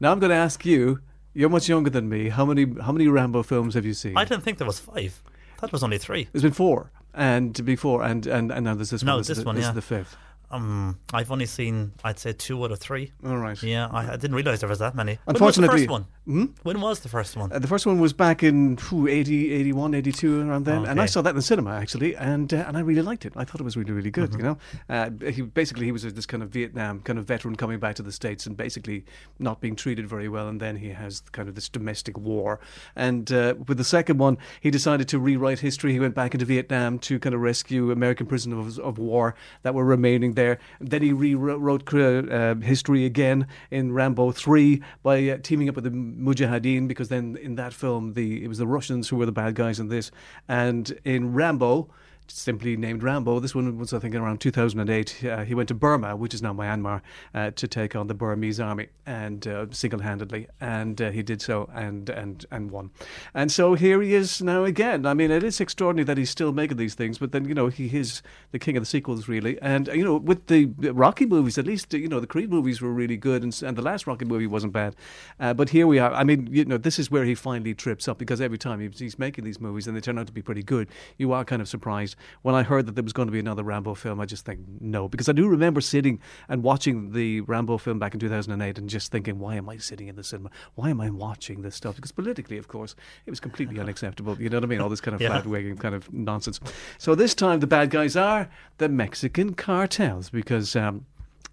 Now 0.00 0.12
I'm 0.12 0.18
going 0.18 0.30
to 0.30 0.36
ask 0.36 0.64
you, 0.64 1.00
you're 1.34 1.48
much 1.50 1.68
younger 1.68 1.90
than 1.90 2.08
me. 2.08 2.28
How 2.30 2.44
many 2.44 2.66
how 2.82 2.90
many 2.92 3.06
Rambo 3.08 3.42
films 3.44 3.74
have 3.74 3.84
you 3.86 3.94
seen? 3.94 4.16
I 4.16 4.24
didn't 4.24 4.42
think 4.42 4.58
there 4.58 4.66
was 4.66 4.80
five. 4.80 5.22
That 5.60 5.72
was 5.72 5.82
only 5.82 5.98
three. 5.98 6.26
There's 6.32 6.42
been 6.42 6.52
four. 6.52 6.90
And 7.12 7.64
before, 7.64 8.02
and, 8.04 8.26
and, 8.26 8.50
and 8.52 8.64
now 8.64 8.74
there's 8.76 8.90
this 8.90 9.02
No, 9.02 9.14
one. 9.14 9.20
it's 9.20 9.30
is 9.30 9.36
this 9.38 9.42
the, 9.44 9.46
one, 9.46 9.56
This 9.56 9.64
yeah. 9.64 9.70
is 9.70 9.74
the 9.74 9.82
fifth. 9.82 10.16
Um, 10.50 10.98
I've 11.12 11.30
only 11.30 11.46
seen, 11.46 11.92
I'd 12.02 12.18
say, 12.18 12.32
two 12.32 12.62
out 12.64 12.72
of 12.72 12.78
three. 12.80 13.12
All 13.24 13.36
right. 13.38 13.60
Yeah, 13.62 13.88
I, 13.92 14.12
I 14.14 14.16
didn't 14.16 14.34
realise 14.34 14.60
there 14.60 14.68
was 14.68 14.80
that 14.80 14.94
many. 14.94 15.18
Unfortunately- 15.26 15.68
when 15.68 15.72
was 15.72 15.82
the 15.82 15.88
first 15.88 16.06
Hmm? 16.26 16.38
one? 16.40 16.54
When 16.62 16.80
was 16.80 17.00
the 17.00 17.08
first 17.08 17.36
one? 17.36 17.52
Uh, 17.52 17.58
the 17.58 17.66
first 17.66 17.86
one 17.86 17.98
was 17.98 18.12
back 18.12 18.42
in 18.42 18.76
whew, 18.76 19.08
80, 19.08 19.52
81, 19.52 19.94
82, 19.94 20.48
around 20.48 20.64
then. 20.64 20.84
And 20.86 21.00
I 21.00 21.06
saw 21.06 21.22
that 21.22 21.30
in 21.30 21.36
the 21.36 21.42
cinema, 21.42 21.70
actually, 21.72 22.14
and 22.16 22.52
uh, 22.52 22.64
and 22.68 22.76
I 22.76 22.80
really 22.80 23.02
liked 23.02 23.24
it. 23.26 23.32
I 23.36 23.44
thought 23.44 23.60
it 23.60 23.64
was 23.64 23.76
really, 23.76 23.92
really 23.92 24.10
good, 24.10 24.30
Mm-hmm. 24.30 24.38
you 24.38 24.44
know. 24.44 24.58
Uh, 24.88 25.30
he 25.30 25.42
Basically, 25.42 25.86
he 25.86 25.92
was 25.92 26.02
this 26.02 26.26
kind 26.26 26.42
of 26.42 26.50
Vietnam 26.50 27.00
kind 27.00 27.18
of 27.18 27.24
veteran 27.26 27.56
coming 27.56 27.78
back 27.78 27.94
to 27.96 28.02
the 28.02 28.12
States 28.12 28.46
and 28.46 28.56
basically 28.56 29.04
not 29.38 29.60
being 29.60 29.74
treated 29.76 30.06
very 30.08 30.28
well. 30.28 30.46
And 30.48 30.60
then 30.60 30.76
he 30.76 30.90
has 30.90 31.20
kind 31.32 31.48
of 31.48 31.54
this 31.54 31.68
domestic 31.68 32.16
war. 32.18 32.60
And 32.96 33.30
uh, 33.32 33.54
with 33.68 33.78
the 33.78 33.84
second 33.84 34.18
one, 34.18 34.36
he 34.60 34.70
decided 34.70 35.08
to 35.08 35.18
rewrite 35.18 35.60
history. 35.60 35.92
He 35.92 36.00
went 36.00 36.14
back 36.14 36.34
into 36.34 36.44
Vietnam 36.46 36.98
to 37.00 37.18
kind 37.18 37.34
of 37.34 37.40
rescue 37.40 37.90
American 37.90 38.26
prisoners 38.26 38.78
of, 38.78 38.84
of 38.84 38.98
war 38.98 39.34
that 39.62 39.74
were 39.74 39.84
remaining 39.84 40.34
there. 40.34 40.39
Then 40.80 41.02
he 41.02 41.12
rewrote 41.12 41.92
uh, 41.94 42.54
history 42.56 43.04
again 43.04 43.46
in 43.70 43.92
Rambo 43.92 44.32
3 44.32 44.82
by 45.02 45.28
uh, 45.28 45.38
teaming 45.42 45.68
up 45.68 45.74
with 45.74 45.84
the 45.84 45.90
Mujahideen 45.90 46.88
because 46.88 47.08
then 47.08 47.36
in 47.36 47.54
that 47.56 47.72
film 47.72 48.14
the 48.14 48.44
it 48.44 48.48
was 48.48 48.58
the 48.58 48.66
Russians 48.66 49.08
who 49.08 49.16
were 49.16 49.26
the 49.26 49.32
bad 49.32 49.54
guys 49.54 49.80
in 49.80 49.88
this. 49.88 50.10
And 50.48 50.98
in 51.04 51.32
Rambo 51.34 51.90
simply 52.30 52.76
named 52.76 53.02
Rambo. 53.02 53.40
This 53.40 53.54
one 53.54 53.78
was 53.78 53.92
I 53.92 53.98
think 53.98 54.14
around 54.14 54.40
2008 54.40 55.24
uh, 55.24 55.44
he 55.44 55.54
went 55.54 55.68
to 55.68 55.74
Burma 55.74 56.16
which 56.16 56.34
is 56.34 56.42
now 56.42 56.52
Myanmar 56.52 57.02
uh, 57.34 57.50
to 57.52 57.68
take 57.68 57.96
on 57.96 58.06
the 58.06 58.14
Burmese 58.14 58.60
army 58.60 58.88
and 59.06 59.46
uh, 59.46 59.66
single-handedly 59.70 60.46
and 60.60 61.00
uh, 61.00 61.10
he 61.10 61.22
did 61.22 61.42
so 61.42 61.68
and 61.74 62.08
and 62.08 62.46
and 62.50 62.70
won. 62.70 62.90
And 63.34 63.50
so 63.50 63.74
here 63.74 64.00
he 64.02 64.14
is 64.14 64.40
now 64.40 64.64
again. 64.64 65.06
I 65.06 65.14
mean 65.14 65.30
it 65.30 65.42
is 65.42 65.60
extraordinary 65.60 66.04
that 66.04 66.18
he's 66.18 66.30
still 66.30 66.52
making 66.52 66.76
these 66.76 66.94
things 66.94 67.18
but 67.18 67.32
then 67.32 67.44
you 67.46 67.54
know 67.54 67.68
he 67.68 67.86
is 67.96 68.22
the 68.52 68.58
king 68.58 68.76
of 68.76 68.82
the 68.82 68.86
sequels 68.86 69.28
really. 69.28 69.60
And 69.60 69.88
you 69.88 70.04
know 70.04 70.16
with 70.16 70.46
the 70.46 70.66
Rocky 70.92 71.26
movies 71.26 71.58
at 71.58 71.66
least 71.66 71.92
you 71.92 72.08
know 72.08 72.20
the 72.20 72.26
Creed 72.26 72.50
movies 72.50 72.80
were 72.80 72.92
really 72.92 73.16
good 73.16 73.42
and, 73.42 73.62
and 73.62 73.76
the 73.76 73.82
last 73.82 74.06
Rocky 74.06 74.24
movie 74.24 74.46
wasn't 74.46 74.72
bad. 74.72 74.96
Uh, 75.38 75.54
but 75.54 75.70
here 75.70 75.86
we 75.86 75.98
are. 75.98 76.12
I 76.12 76.24
mean 76.24 76.48
you 76.50 76.64
know 76.64 76.78
this 76.78 76.98
is 76.98 77.10
where 77.10 77.24
he 77.24 77.34
finally 77.34 77.74
trips 77.74 78.08
up 78.08 78.18
because 78.18 78.40
every 78.40 78.58
time 78.58 78.80
he's 78.80 79.18
making 79.18 79.44
these 79.44 79.60
movies 79.60 79.86
and 79.86 79.96
they 79.96 80.00
turn 80.00 80.18
out 80.18 80.26
to 80.26 80.32
be 80.32 80.42
pretty 80.42 80.62
good 80.62 80.88
you 81.18 81.32
are 81.32 81.44
kind 81.44 81.62
of 81.62 81.68
surprised 81.68 82.16
when 82.42 82.54
I 82.54 82.62
heard 82.62 82.86
that 82.86 82.94
there 82.94 83.04
was 83.04 83.12
going 83.12 83.28
to 83.28 83.32
be 83.32 83.38
another 83.38 83.62
Rambo 83.62 83.94
film 83.94 84.20
I 84.20 84.26
just 84.26 84.44
think 84.44 84.60
no 84.80 85.08
because 85.08 85.28
I 85.28 85.32
do 85.32 85.48
remember 85.48 85.80
sitting 85.80 86.20
and 86.48 86.62
watching 86.62 87.12
the 87.12 87.40
Rambo 87.42 87.78
film 87.78 87.98
back 87.98 88.14
in 88.14 88.20
2008 88.20 88.78
and 88.78 88.88
just 88.88 89.10
thinking 89.12 89.38
why 89.38 89.56
am 89.56 89.68
I 89.68 89.76
sitting 89.76 90.08
in 90.08 90.16
the 90.16 90.24
cinema? 90.24 90.50
Why 90.74 90.90
am 90.90 91.00
I 91.00 91.10
watching 91.10 91.62
this 91.62 91.74
stuff? 91.76 91.96
Because 91.96 92.12
politically 92.12 92.58
of 92.58 92.68
course 92.68 92.94
it 93.26 93.30
was 93.30 93.40
completely 93.40 93.78
unacceptable. 93.80 94.40
You 94.40 94.48
know 94.48 94.56
what 94.58 94.64
I 94.64 94.68
mean? 94.68 94.80
All 94.80 94.88
this 94.88 95.00
kind 95.00 95.14
of 95.14 95.20
Yeah. 95.20 95.28
flat 95.28 95.46
wigging 95.46 95.76
kind 95.76 95.94
of 95.94 96.12
nonsense. 96.12 96.60
So 96.98 97.14
this 97.14 97.34
time 97.34 97.60
the 97.60 97.66
bad 97.66 97.90
guys 97.90 98.16
are 98.16 98.48
the 98.78 98.88
Mexican 98.88 99.54
cartels 99.54 100.30
because 100.30 100.74
um, 100.76 101.06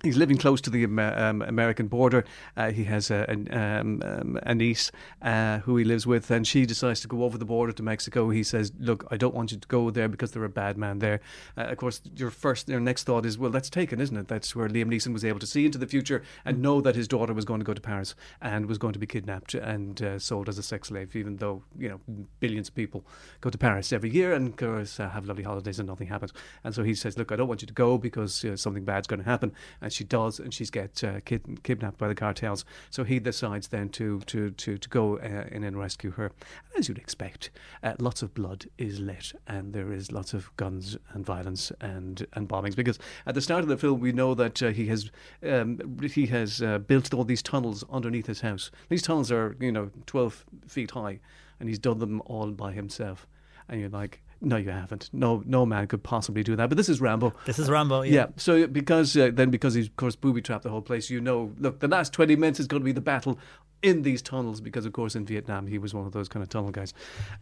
He's 0.04 0.16
living 0.16 0.38
close 0.38 0.62
to 0.62 0.70
the 0.70 0.84
um, 0.86 1.42
American 1.42 1.88
border. 1.88 2.24
Uh, 2.56 2.70
he 2.70 2.84
has 2.84 3.10
a, 3.10 3.26
an, 3.28 3.52
um, 3.52 4.04
um, 4.06 4.40
a 4.44 4.54
niece 4.54 4.92
uh, 5.24 5.58
who 5.60 5.76
he 5.76 5.84
lives 5.84 6.06
with, 6.06 6.30
and 6.30 6.46
she 6.46 6.68
decides 6.68 7.02
to 7.02 7.08
go 7.08 7.24
over 7.24 7.36
the 7.36 7.46
border 7.46 7.74
to 7.74 7.82
Mexico. 7.82 8.30
He 8.30 8.44
says, 8.44 8.72
"Look, 8.80 9.08
I 9.10 9.18
don't 9.18 9.34
want 9.34 9.52
you 9.52 9.58
to 9.58 9.68
go 9.68 9.90
there 9.90 10.08
because 10.08 10.32
they're 10.32 10.44
a 10.44 10.50
bad 10.50 10.78
man 10.78 11.00
there." 11.00 11.20
Uh, 11.58 11.62
of 11.62 11.78
course, 11.78 12.00
your 12.16 12.30
first, 12.30 12.70
your 12.70 12.80
next 12.80 13.06
thought 13.06 13.26
is, 13.26 13.40
"Well, 13.40 13.50
that's 13.50 13.72
taken, 13.72 14.00
isn't 14.00 14.16
it?" 14.16 14.28
That's 14.28 14.56
where 14.56 14.70
Liam 14.70 14.86
Neeson 14.86 15.14
was 15.14 15.26
able 15.26 15.40
to 15.40 15.48
see 15.48 15.66
into 15.66 15.80
the 15.80 15.88
future 15.88 16.22
and 16.46 16.62
know 16.62 16.80
that 16.80 16.96
his 16.96 17.08
daughter 17.08 17.34
was 17.34 17.46
going 17.46 17.60
to 17.60 17.66
go 17.66 17.74
to 17.74 17.82
Paris 17.82 18.14
and 18.40 18.68
was 18.68 18.78
going 18.78 18.94
to 18.94 19.00
be 19.00 19.08
kidnapped 19.08 19.56
and 19.56 20.00
uh, 20.04 20.20
sold 20.20 20.48
as 20.48 20.60
a 20.60 20.64
sex 20.64 20.90
slave. 20.90 21.16
Even 21.16 21.38
though 21.38 21.64
you 21.76 21.90
know 21.90 22.00
billions 22.40 22.70
of 22.70 22.76
people 22.76 23.04
go 23.42 23.50
to 23.50 23.58
Paris 23.58 23.92
every 23.92 24.12
year 24.12 24.34
and 24.34 24.50
of 24.50 24.58
course 24.58 25.00
uh, 25.00 25.10
have 25.10 25.26
lovely 25.26 25.44
holidays 25.44 25.80
and 25.80 25.88
nothing 25.88 26.08
happens. 26.08 26.34
And 26.64 26.76
so 26.76 26.84
he 26.84 26.94
says, 26.94 27.18
"Look, 27.18 27.32
I 27.32 27.36
don't 27.36 27.48
want 27.48 27.64
you 27.64 27.68
to 27.68 27.74
go 27.74 27.98
because 27.98 28.46
uh, 28.46 28.56
something 28.56 28.86
bad's 28.86 29.08
going 29.08 29.24
to 29.24 29.26
happen." 29.26 29.54
and 29.87 29.87
she 29.94 30.04
does, 30.04 30.40
and 30.40 30.54
she's 30.54 30.70
get 30.70 31.04
uh, 31.04 31.20
kid- 31.26 31.64
kidnapped 31.64 31.98
by 31.98 32.08
the 32.08 32.16
cartels. 32.16 32.66
So 32.90 33.04
he 33.04 33.20
decides 33.20 33.68
then 33.68 33.90
to 33.90 34.20
to 34.22 34.52
to, 34.52 34.78
to 34.78 34.90
go 34.90 35.18
uh, 35.18 35.46
in 35.52 35.64
and 35.64 35.78
rescue 35.78 36.12
her. 36.12 36.26
And 36.26 36.80
as 36.80 36.88
you'd 36.88 36.98
expect, 36.98 37.50
uh, 37.84 37.94
lots 38.00 38.22
of 38.22 38.34
blood 38.34 38.66
is 38.78 39.00
let, 39.00 39.34
and 39.48 39.74
there 39.74 39.92
is 39.92 40.12
lots 40.12 40.34
of 40.34 40.56
guns 40.58 40.98
and 41.14 41.26
violence 41.26 41.72
and 41.82 42.26
and 42.34 42.48
bombings. 42.48 42.76
Because 42.76 43.00
at 43.26 43.36
the 43.36 43.42
start 43.42 43.64
of 43.64 43.70
the 43.70 43.78
film, 43.78 44.00
we 44.00 44.12
know 44.12 44.34
that 44.34 44.62
uh, 44.62 44.70
he 44.70 44.88
has 44.88 45.12
um, 45.44 46.00
he 46.02 46.28
has 46.28 46.62
built 46.88 47.14
all 47.14 47.24
these 47.24 47.42
tunnels 47.44 47.84
underneath 47.90 48.28
his 48.28 48.42
house. 48.42 48.72
These 48.90 49.04
tunnels 49.04 49.32
are 49.32 49.56
you 49.60 49.72
know 49.72 49.92
twelve 50.06 50.46
feet 50.68 50.92
high, 50.92 51.20
and 51.60 51.70
he's 51.70 51.80
done 51.80 52.00
them 52.00 52.22
all 52.26 52.52
by 52.52 52.74
himself. 52.74 53.28
And 53.70 53.82
you're 53.82 53.90
like, 53.90 54.22
no, 54.42 54.58
you 54.58 54.70
haven't. 54.70 55.10
No, 55.14 55.44
no 55.46 55.66
man 55.66 55.88
could 55.88 56.04
possibly 56.04 56.44
do 56.44 56.56
that. 56.56 56.70
But 56.70 56.78
this 56.78 56.90
is 56.90 57.02
Rambo. 57.02 57.34
This 57.46 57.60
is 57.60 57.70
Rambo. 57.70 58.04
Yeah. 58.04 58.28
So 58.36 58.68
because 58.68 59.16
uh, 59.18 59.32
then 59.34 59.50
because 59.50 59.74
he's 59.74 59.88
of 59.88 59.96
course 59.96 60.16
booby 60.16 60.42
trapped 60.42 60.64
the 60.64 60.70
whole 60.70 60.82
place, 60.82 61.10
you 61.10 61.22
know, 61.22 61.52
look, 61.60 61.80
the 61.80 61.88
last 61.88 62.14
twenty 62.14 62.36
minutes 62.36 62.60
is 62.60 62.68
going 62.68 62.82
to 62.82 62.86
be 62.86 62.92
the 62.92 63.02
battle 63.02 63.40
in 63.82 64.02
these 64.02 64.22
tunnels 64.22 64.60
because 64.60 64.86
of 64.86 64.94
course 64.94 65.16
in 65.16 65.26
Vietnam 65.26 65.68
he 65.68 65.78
was 65.78 65.94
one 65.94 66.06
of 66.06 66.12
those 66.12 66.28
kind 66.28 66.44
of 66.44 66.50
tunnel 66.50 66.72
guys. 66.72 66.94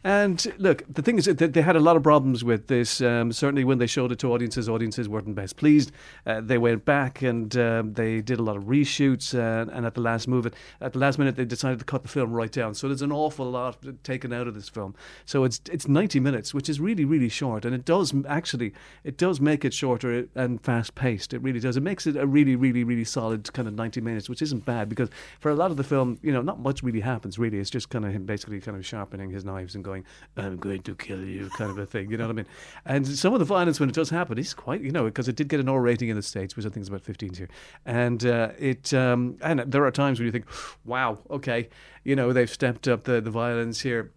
And 0.04 0.46
look, 0.58 0.84
the 0.92 1.02
thing 1.02 1.18
is 1.18 1.26
that 1.26 1.54
they 1.54 1.62
had 1.62 1.76
a 1.76 1.80
lot 1.80 1.96
of 1.96 2.04
problems 2.04 2.44
with 2.44 2.68
this. 2.68 3.02
Um, 3.02 3.32
certainly 3.32 3.64
when 3.64 3.78
they 3.78 3.88
showed 3.88 4.12
it 4.12 4.20
to 4.20 4.32
audiences, 4.34 4.68
audiences 4.68 5.08
weren't 5.08 5.34
best 5.34 5.56
pleased. 5.58 5.92
Uh, 6.26 6.42
they 6.42 6.58
went 6.58 6.86
back 6.86 7.22
and 7.22 7.56
um, 7.58 7.94
they 7.94 8.22
did 8.22 8.40
a 8.40 8.44
lot 8.44 8.58
of 8.58 8.64
reshoots, 8.64 9.34
uh, 9.34 9.70
and 9.72 9.86
at 9.86 9.94
the 9.94 10.02
last 10.02 10.28
move, 10.28 10.46
at 10.82 10.94
the 10.94 11.00
last 11.00 11.18
minute, 11.18 11.36
they 11.36 11.46
decided 11.46 11.80
to 11.80 11.86
cut 11.86 12.04
the 12.04 12.10
film 12.10 12.32
right 12.32 12.52
down. 12.52 12.74
So 12.74 12.88
there's 12.88 13.02
an 13.02 13.12
awful 13.12 13.50
lot 13.50 13.78
taken 14.04 14.34
out 14.34 14.48
of 14.48 14.54
this 14.54 14.70
film. 14.70 14.96
So 15.26 15.44
it's 15.44 15.62
it's 15.72 15.88
90 15.88 16.20
minutes, 16.20 16.54
which 16.54 16.70
is 16.70 16.80
really 16.80 17.06
really 17.06 17.30
short, 17.30 17.66
and 17.66 17.74
it 17.74 17.86
does 17.86 18.14
actually 18.28 18.74
it 19.04 19.18
does 19.18 19.40
make 19.40 19.66
it 19.66 19.74
shorter 19.74 20.28
and 20.36 20.62
fast 20.62 20.96
paced. 20.96 21.34
It 21.34 21.42
really 21.42 21.60
does. 21.60 21.78
It 21.78 21.84
makes 21.84 22.06
it 22.08 22.16
a 22.16 22.28
really 22.28 22.56
really 22.56 22.84
really 22.84 23.06
solid 23.06 23.52
kind 23.54 23.68
of 23.68 23.74
90 23.74 24.02
minutes, 24.02 24.30
which 24.30 24.42
isn't 24.42 24.66
bad 24.66 24.90
because 24.90 25.10
for 25.40 25.50
a 25.50 25.56
lot 25.56 25.72
of 25.72 25.78
the 25.78 25.84
film, 25.84 26.20
you 26.26 26.32
know, 26.32 26.42
not 26.42 26.60
much 26.60 26.82
really 26.82 27.02
happens. 27.02 27.38
Really, 27.38 27.60
it's 27.60 27.70
just 27.70 27.90
kind 27.90 28.04
of 28.04 28.12
him 28.12 28.26
basically 28.26 28.60
kind 28.60 28.76
of 28.76 28.86
sharpening 28.86 29.30
his 29.30 29.46
knives 29.46 29.76
and 29.76 29.84
going, 29.84 30.04
"I'm 30.36 30.58
going 30.58 30.82
to 30.82 30.96
kill 30.96 31.24
you," 31.24 31.50
kind 31.56 31.70
of 31.70 31.78
a 31.78 31.86
thing. 31.86 32.10
You 32.10 32.18
know 32.18 32.26
what 32.26 32.32
I 32.32 32.36
mean? 32.38 32.48
And 32.86 33.08
some 33.08 33.34
of 33.34 33.40
the 33.40 33.46
violence 33.46 33.80
when 33.80 33.90
it 33.90 33.96
does 33.96 34.10
happen 34.10 34.38
is 34.40 34.54
quite, 34.56 34.82
you 34.82 34.92
know, 34.92 35.06
because 35.06 35.28
it 35.28 35.36
did 35.36 35.48
get 35.48 35.60
an 35.60 35.70
R 35.70 35.80
rating 35.80 36.10
in 36.10 36.16
the 36.16 36.24
states, 36.24 36.56
which 36.56 36.66
I 36.66 36.70
think 36.70 36.82
is 36.82 36.88
about 36.88 37.04
15 37.04 37.36
here, 37.36 37.50
and 37.86 38.26
uh, 38.26 38.50
it 38.58 38.94
um, 38.94 39.38
and 39.42 39.60
there 39.60 39.86
are 39.86 39.92
times 39.92 40.20
when 40.20 40.26
you 40.26 40.32
think, 40.32 40.46
"Wow, 40.84 41.20
okay, 41.30 41.70
you 42.04 42.16
know, 42.16 42.34
they've 42.34 42.50
stepped 42.50 42.88
up 42.88 43.04
the 43.04 43.22
the 43.22 43.32
violence 43.32 43.82
here." 43.82 44.12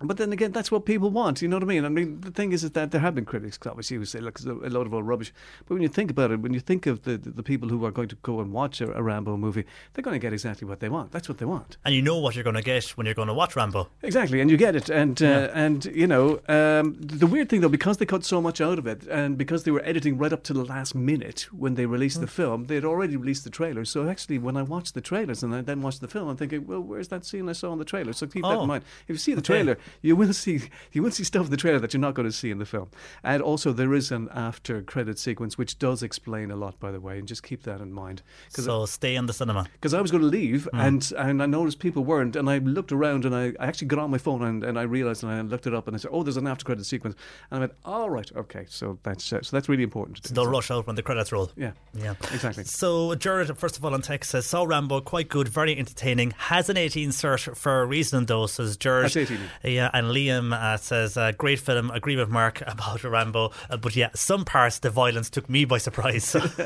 But 0.00 0.18
then 0.18 0.32
again, 0.32 0.52
that's 0.52 0.70
what 0.70 0.84
people 0.84 1.10
want. 1.10 1.40
You 1.40 1.48
know 1.48 1.56
what 1.56 1.62
I 1.62 1.66
mean? 1.66 1.84
I 1.84 1.88
mean, 1.88 2.20
the 2.20 2.30
thing 2.30 2.52
is, 2.52 2.62
is 2.64 2.72
that 2.72 2.90
there 2.90 3.00
have 3.00 3.14
been 3.14 3.24
critics, 3.24 3.58
obviously, 3.64 3.96
who 3.96 4.04
say, 4.04 4.20
look, 4.20 4.36
it's 4.36 4.44
a 4.44 4.52
load 4.52 4.86
of 4.86 4.92
old 4.92 5.06
rubbish. 5.06 5.32
But 5.66 5.74
when 5.74 5.82
you 5.82 5.88
think 5.88 6.10
about 6.10 6.30
it, 6.30 6.40
when 6.40 6.52
you 6.52 6.60
think 6.60 6.86
of 6.86 7.02
the, 7.04 7.16
the, 7.16 7.42
people 7.42 7.68
who 7.68 7.84
are 7.84 7.90
going 7.90 8.08
to 8.08 8.16
go 8.16 8.40
and 8.40 8.52
watch 8.52 8.80
a, 8.80 8.92
a, 8.92 9.02
Rambo 9.02 9.36
movie, 9.36 9.64
they're 9.94 10.02
going 10.02 10.14
to 10.14 10.18
get 10.18 10.32
exactly 10.32 10.68
what 10.68 10.80
they 10.80 10.88
want. 10.88 11.12
That's 11.12 11.28
what 11.28 11.38
they 11.38 11.46
want. 11.46 11.78
And 11.84 11.94
you 11.94 12.02
know 12.02 12.18
what 12.18 12.34
you're 12.34 12.44
going 12.44 12.56
to 12.56 12.62
get 12.62 12.84
when 12.90 13.06
you're 13.06 13.14
going 13.14 13.28
to 13.28 13.34
watch 13.34 13.56
Rambo. 13.56 13.88
Exactly, 14.02 14.40
and 14.40 14.50
you 14.50 14.56
get 14.56 14.76
it. 14.76 14.90
And, 14.90 15.22
uh, 15.22 15.26
yeah. 15.26 15.50
and 15.54 15.84
you 15.86 16.06
know, 16.06 16.40
um, 16.48 16.96
the 17.00 17.26
weird 17.26 17.48
thing, 17.48 17.60
though, 17.60 17.68
because 17.68 17.96
they 17.96 18.06
cut 18.06 18.24
so 18.24 18.42
much 18.42 18.60
out 18.60 18.78
of 18.78 18.86
it, 18.86 19.06
and 19.06 19.38
because 19.38 19.64
they 19.64 19.70
were 19.70 19.84
editing 19.84 20.18
right 20.18 20.32
up 20.32 20.42
to 20.44 20.52
the 20.52 20.64
last 20.64 20.94
minute 20.94 21.46
when 21.52 21.74
they 21.74 21.86
released 21.86 22.18
mm. 22.18 22.22
the 22.22 22.26
film, 22.26 22.66
they'd 22.66 22.84
already 22.84 23.16
released 23.16 23.44
the 23.44 23.50
trailer. 23.50 23.84
So 23.84 24.08
actually, 24.08 24.38
when 24.38 24.56
I 24.56 24.62
watched 24.62 24.94
the 24.94 25.00
trailers 25.00 25.42
and 25.42 25.54
I 25.54 25.62
then 25.62 25.80
watched 25.80 26.00
the 26.00 26.08
film, 26.08 26.28
I'm 26.28 26.36
thinking, 26.36 26.66
well, 26.66 26.80
where's 26.80 27.08
that 27.08 27.24
scene 27.24 27.48
I 27.48 27.52
saw 27.52 27.72
in 27.72 27.78
the 27.78 27.84
trailer? 27.84 28.12
So 28.12 28.26
keep 28.26 28.44
oh. 28.44 28.50
that 28.50 28.60
in 28.60 28.68
mind. 28.68 28.84
If 29.08 29.14
you 29.14 29.18
see 29.18 29.34
the 29.34 29.42
trailer, 29.42 29.72
okay. 29.72 29.80
You 30.02 30.16
will 30.16 30.32
see 30.32 30.62
you 30.92 31.02
will 31.02 31.10
see 31.10 31.24
stuff 31.24 31.46
in 31.46 31.50
the 31.50 31.56
trailer 31.56 31.78
that 31.78 31.92
you're 31.92 32.00
not 32.00 32.14
going 32.14 32.28
to 32.28 32.32
see 32.32 32.50
in 32.50 32.58
the 32.58 32.66
film. 32.66 32.90
And 33.22 33.42
also, 33.42 33.72
there 33.72 33.94
is 33.94 34.10
an 34.10 34.28
after 34.34 34.82
credit 34.82 35.18
sequence 35.18 35.58
which 35.58 35.78
does 35.78 36.02
explain 36.02 36.50
a 36.50 36.56
lot, 36.56 36.78
by 36.78 36.90
the 36.90 37.00
way, 37.00 37.18
and 37.18 37.28
just 37.28 37.42
keep 37.42 37.62
that 37.64 37.80
in 37.80 37.92
mind. 37.92 38.22
So 38.48 38.82
I, 38.82 38.84
stay 38.86 39.16
in 39.16 39.26
the 39.26 39.32
cinema. 39.32 39.66
Because 39.72 39.94
I 39.94 40.00
was 40.00 40.10
going 40.10 40.22
to 40.22 40.28
leave, 40.28 40.68
mm. 40.72 40.86
and 40.86 41.12
and 41.16 41.42
I 41.42 41.46
noticed 41.46 41.78
people 41.78 42.04
weren't, 42.04 42.36
and 42.36 42.48
I 42.48 42.58
looked 42.58 42.92
around, 42.92 43.24
and 43.24 43.34
I, 43.34 43.52
I 43.60 43.66
actually 43.66 43.88
got 43.88 43.98
on 43.98 44.10
my 44.10 44.18
phone, 44.18 44.42
and, 44.42 44.64
and 44.64 44.78
I 44.78 44.82
realized, 44.82 45.22
and 45.22 45.32
I 45.32 45.40
looked 45.40 45.66
it 45.66 45.74
up, 45.74 45.86
and 45.86 45.96
I 45.96 45.98
said, 45.98 46.10
oh, 46.12 46.22
there's 46.22 46.36
an 46.36 46.46
after 46.46 46.64
credit 46.64 46.84
sequence, 46.86 47.16
and 47.50 47.58
I 47.58 47.60
went, 47.60 47.72
all 47.84 48.16
oh, 48.16 48.22
okay, 48.40 48.66
so 48.68 48.98
that's 49.02 49.32
uh, 49.32 49.42
so 49.42 49.56
that's 49.56 49.68
really 49.68 49.82
important. 49.82 50.26
So 50.26 50.34
don't 50.34 50.48
rush 50.48 50.70
out 50.70 50.86
when 50.86 50.96
the 50.96 51.02
credits 51.02 51.32
roll. 51.32 51.50
Yeah, 51.56 51.72
yeah, 51.94 52.14
exactly. 52.32 52.64
So 52.64 53.14
Jared, 53.14 53.56
first 53.58 53.76
of 53.76 53.84
all, 53.84 53.94
on 53.94 54.02
text 54.02 54.30
says, 54.30 54.46
saw 54.46 54.64
Rambo, 54.64 55.00
quite 55.00 55.28
good, 55.28 55.48
very 55.48 55.76
entertaining. 55.76 56.32
Has 56.36 56.68
an 56.68 56.76
18 56.76 57.10
cert 57.10 57.56
for 57.56 57.82
a 57.82 57.86
reason, 57.86 58.26
though, 58.26 58.46
says 58.46 58.76
Jared. 58.76 59.06
That's 59.06 59.16
18. 59.16 59.38
Yeah, 59.64 59.75
and 59.78 60.08
Liam 60.08 60.52
uh, 60.52 60.76
says, 60.76 61.16
uh, 61.16 61.32
great 61.32 61.60
film. 61.60 61.90
Agree 61.90 62.16
with 62.16 62.28
Mark 62.28 62.62
about 62.66 63.02
Rambo, 63.04 63.52
uh, 63.70 63.76
but 63.76 63.96
yeah, 63.96 64.10
some 64.14 64.44
parts 64.44 64.78
the 64.78 64.90
violence 64.90 65.30
took 65.30 65.48
me 65.48 65.64
by 65.64 65.78
surprise. 65.78 66.32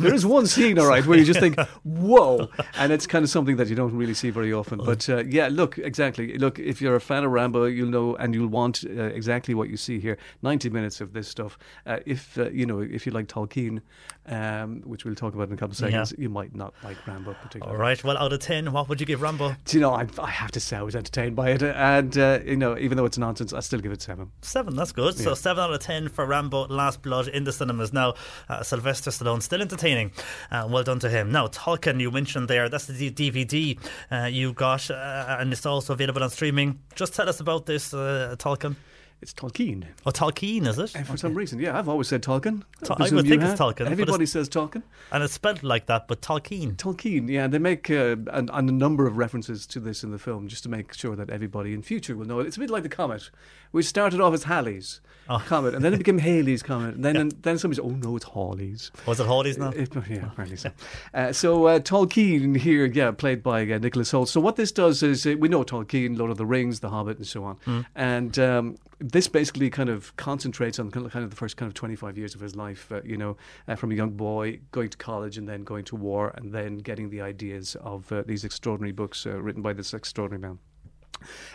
there 0.00 0.14
is 0.14 0.26
one 0.26 0.46
scene, 0.46 0.78
all 0.78 0.86
right, 0.86 1.04
where 1.06 1.18
you 1.18 1.24
just 1.24 1.40
think, 1.40 1.58
"Whoa!" 1.84 2.48
and 2.74 2.92
it's 2.92 3.06
kind 3.06 3.24
of 3.24 3.30
something 3.30 3.56
that 3.56 3.68
you 3.68 3.76
don't 3.76 3.96
really 3.96 4.14
see 4.14 4.30
very 4.30 4.52
often. 4.52 4.78
But 4.78 5.08
uh, 5.08 5.24
yeah, 5.24 5.48
look, 5.50 5.78
exactly. 5.78 6.38
Look, 6.38 6.58
if 6.58 6.80
you're 6.80 6.96
a 6.96 7.00
fan 7.00 7.24
of 7.24 7.32
Rambo, 7.32 7.64
you'll 7.64 7.90
know 7.90 8.16
and 8.16 8.34
you'll 8.34 8.48
want 8.48 8.84
uh, 8.84 9.04
exactly 9.04 9.54
what 9.54 9.68
you 9.68 9.76
see 9.76 10.00
here. 10.00 10.18
Ninety 10.42 10.70
minutes 10.70 11.00
of 11.00 11.12
this 11.12 11.28
stuff. 11.28 11.58
Uh, 11.86 11.98
if 12.06 12.38
uh, 12.38 12.50
you 12.50 12.66
know, 12.66 12.80
if 12.80 13.06
you 13.06 13.12
like 13.12 13.26
Tolkien, 13.26 13.80
um, 14.26 14.82
which 14.82 15.04
we'll 15.04 15.14
talk 15.14 15.34
about 15.34 15.48
in 15.48 15.54
a 15.54 15.56
couple 15.56 15.72
of 15.72 15.76
seconds, 15.76 16.12
yeah. 16.16 16.22
you 16.22 16.28
might 16.28 16.54
not 16.54 16.74
like 16.84 17.06
Rambo 17.06 17.34
particularly. 17.34 17.76
All 17.76 17.80
right. 17.80 18.02
Well, 18.02 18.18
out 18.18 18.32
of 18.32 18.40
ten, 18.40 18.72
what 18.72 18.88
would 18.88 19.00
you 19.00 19.06
give 19.06 19.22
Rambo? 19.22 19.56
Do 19.64 19.76
you 19.76 19.80
know? 19.80 19.92
I, 19.92 20.06
I 20.18 20.30
have 20.30 20.50
to 20.52 20.60
say 20.60 20.76
I 20.76 20.82
was 20.82 20.96
entertained 20.96 21.36
by 21.36 21.50
it, 21.50 21.62
and 21.62 22.16
uh, 22.16 22.40
you 22.44 22.56
know, 22.60 22.78
even 22.78 22.96
though 22.96 23.04
it's 23.04 23.18
nonsense, 23.18 23.52
I 23.52 23.60
still 23.60 23.80
give 23.80 23.90
it 23.92 24.02
seven. 24.02 24.30
Seven, 24.42 24.76
that's 24.76 24.92
good. 24.92 25.16
Yeah. 25.16 25.24
So 25.24 25.34
seven 25.34 25.64
out 25.64 25.72
of 25.72 25.80
ten 25.80 26.08
for 26.08 26.24
Rambo: 26.24 26.68
Last 26.68 27.02
Blood 27.02 27.26
in 27.28 27.44
the 27.44 27.52
cinemas 27.52 27.92
now. 27.92 28.14
Uh, 28.48 28.62
Sylvester 28.62 29.10
Stallone 29.10 29.42
still 29.42 29.60
entertaining. 29.60 30.12
Uh, 30.50 30.68
well 30.70 30.84
done 30.84 31.00
to 31.00 31.10
him. 31.10 31.32
Now, 31.32 31.48
Tolkien, 31.48 32.00
you 32.00 32.10
mentioned 32.10 32.48
there. 32.48 32.68
That's 32.68 32.86
the 32.86 33.10
DVD 33.10 33.78
uh, 34.10 34.26
you 34.26 34.52
got, 34.52 34.90
uh, 34.90 35.36
and 35.40 35.52
it's 35.52 35.66
also 35.66 35.94
available 35.94 36.22
on 36.22 36.30
streaming. 36.30 36.78
Just 36.94 37.14
tell 37.14 37.28
us 37.28 37.40
about 37.40 37.66
this, 37.66 37.92
uh, 37.92 38.36
Tolkien. 38.38 38.76
It's 39.22 39.34
Tolkien. 39.34 39.84
Oh, 40.06 40.10
Tolkien, 40.10 40.66
is 40.66 40.78
it? 40.78 40.94
And 40.96 41.06
for 41.06 41.12
okay. 41.12 41.20
some 41.20 41.34
reason, 41.34 41.60
yeah, 41.60 41.78
I've 41.78 41.90
always 41.90 42.08
said 42.08 42.22
Tolkien. 42.22 42.62
I, 42.88 43.04
I 43.04 43.10
would 43.10 43.26
think 43.26 43.42
have. 43.42 43.52
it's 43.52 43.60
Tolkien. 43.60 43.90
Everybody 43.90 44.22
it's, 44.22 44.32
says 44.32 44.48
Tolkien. 44.48 44.82
And 45.12 45.22
it's 45.22 45.34
spelled 45.34 45.62
like 45.62 45.86
that, 45.86 46.08
but 46.08 46.22
Tolkien. 46.22 46.76
Tolkien, 46.76 47.28
yeah. 47.28 47.46
They 47.46 47.58
make 47.58 47.90
uh, 47.90 48.16
an, 48.32 48.48
a 48.50 48.62
number 48.62 49.06
of 49.06 49.18
references 49.18 49.66
to 49.66 49.80
this 49.80 50.02
in 50.02 50.10
the 50.10 50.18
film 50.18 50.48
just 50.48 50.62
to 50.62 50.70
make 50.70 50.94
sure 50.94 51.16
that 51.16 51.28
everybody 51.28 51.74
in 51.74 51.82
future 51.82 52.16
will 52.16 52.24
know 52.24 52.40
it. 52.40 52.46
It's 52.46 52.56
a 52.56 52.60
bit 52.60 52.70
like 52.70 52.82
the 52.82 52.88
comet, 52.88 53.30
which 53.70 53.86
started 53.86 54.20
off 54.20 54.34
as 54.34 54.44
Halley's 54.44 55.00
oh. 55.28 55.42
comet, 55.46 55.74
and 55.74 55.84
then 55.84 55.94
it 55.94 55.98
became 55.98 56.18
Halley's 56.18 56.62
comet. 56.62 56.94
And 56.94 57.04
then 57.04 57.14
yeah. 57.14 57.20
and 57.22 57.32
then 57.42 57.58
somebody 57.58 57.76
said, 57.76 57.88
oh, 57.88 57.96
no, 57.96 58.16
it's 58.16 58.26
Hawley's. 58.26 58.90
Was 59.06 59.20
it 59.20 59.26
Hawley's 59.26 59.58
now? 59.58 59.70
It, 59.70 59.94
yeah, 60.08 60.26
apparently 60.26 60.56
so. 60.56 60.70
Uh, 61.14 61.32
so 61.32 61.66
uh, 61.66 61.78
Tolkien 61.78 62.56
here, 62.56 62.86
yeah, 62.86 63.10
played 63.12 63.42
by 63.42 63.62
uh, 63.62 63.78
Nicholas 63.78 64.10
Hoult. 64.12 64.28
So 64.28 64.40
what 64.40 64.56
this 64.56 64.72
does 64.72 65.02
is, 65.02 65.26
uh, 65.26 65.34
we 65.38 65.48
know 65.48 65.64
Tolkien, 65.64 66.18
Lord 66.18 66.30
of 66.30 66.36
the 66.36 66.46
Rings, 66.46 66.80
The 66.80 66.90
Hobbit, 66.90 67.16
and 67.16 67.26
so 67.26 67.44
on. 67.44 67.56
Mm. 67.66 67.86
And 67.94 68.38
um, 68.38 68.76
this 69.00 69.28
basically 69.28 69.70
kind 69.70 69.88
of 69.88 70.14
concentrates 70.16 70.78
on 70.78 70.90
kind 70.90 71.06
of 71.06 71.30
the 71.30 71.36
first 71.36 71.56
kind 71.56 71.68
of 71.68 71.74
25 71.74 72.18
years 72.18 72.34
of 72.34 72.40
his 72.40 72.54
life, 72.54 72.92
uh, 72.92 73.00
you 73.02 73.16
know, 73.16 73.36
uh, 73.66 73.74
from 73.74 73.92
a 73.92 73.94
young 73.94 74.10
boy 74.10 74.60
going 74.72 74.90
to 74.90 74.98
college 74.98 75.38
and 75.38 75.48
then 75.48 75.64
going 75.64 75.84
to 75.84 75.96
war 75.96 76.32
and 76.36 76.52
then 76.52 76.78
getting 76.78 77.08
the 77.08 77.20
ideas 77.20 77.76
of 77.80 78.10
uh, 78.12 78.22
these 78.26 78.44
extraordinary 78.44 78.92
books 78.92 79.26
uh, 79.26 79.40
written 79.40 79.62
by 79.62 79.72
this 79.72 79.94
extraordinary 79.94 80.40
man. 80.40 80.58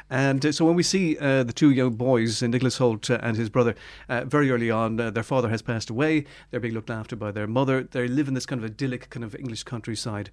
And 0.09 0.45
uh, 0.45 0.51
so 0.51 0.65
when 0.65 0.75
we 0.75 0.83
see 0.83 1.17
uh, 1.17 1.43
the 1.43 1.53
two 1.53 1.71
young 1.71 1.95
boys, 1.95 2.43
uh, 2.43 2.47
Nicholas 2.47 2.77
Hoult 2.77 3.09
uh, 3.09 3.19
and 3.23 3.35
his 3.35 3.49
brother, 3.49 3.75
uh, 4.07 4.25
very 4.25 4.51
early 4.51 4.69
on, 4.69 4.99
uh, 4.99 5.09
their 5.09 5.23
father 5.23 5.49
has 5.49 5.61
passed 5.61 5.89
away. 5.89 6.25
They're 6.51 6.59
being 6.59 6.75
looked 6.75 6.91
after 6.91 7.15
by 7.15 7.31
their 7.31 7.47
mother. 7.47 7.83
They 7.83 8.07
live 8.07 8.27
in 8.27 8.35
this 8.35 8.45
kind 8.45 8.63
of 8.63 8.69
idyllic 8.69 9.09
kind 9.09 9.23
of 9.23 9.35
English 9.35 9.63
countryside 9.63 10.29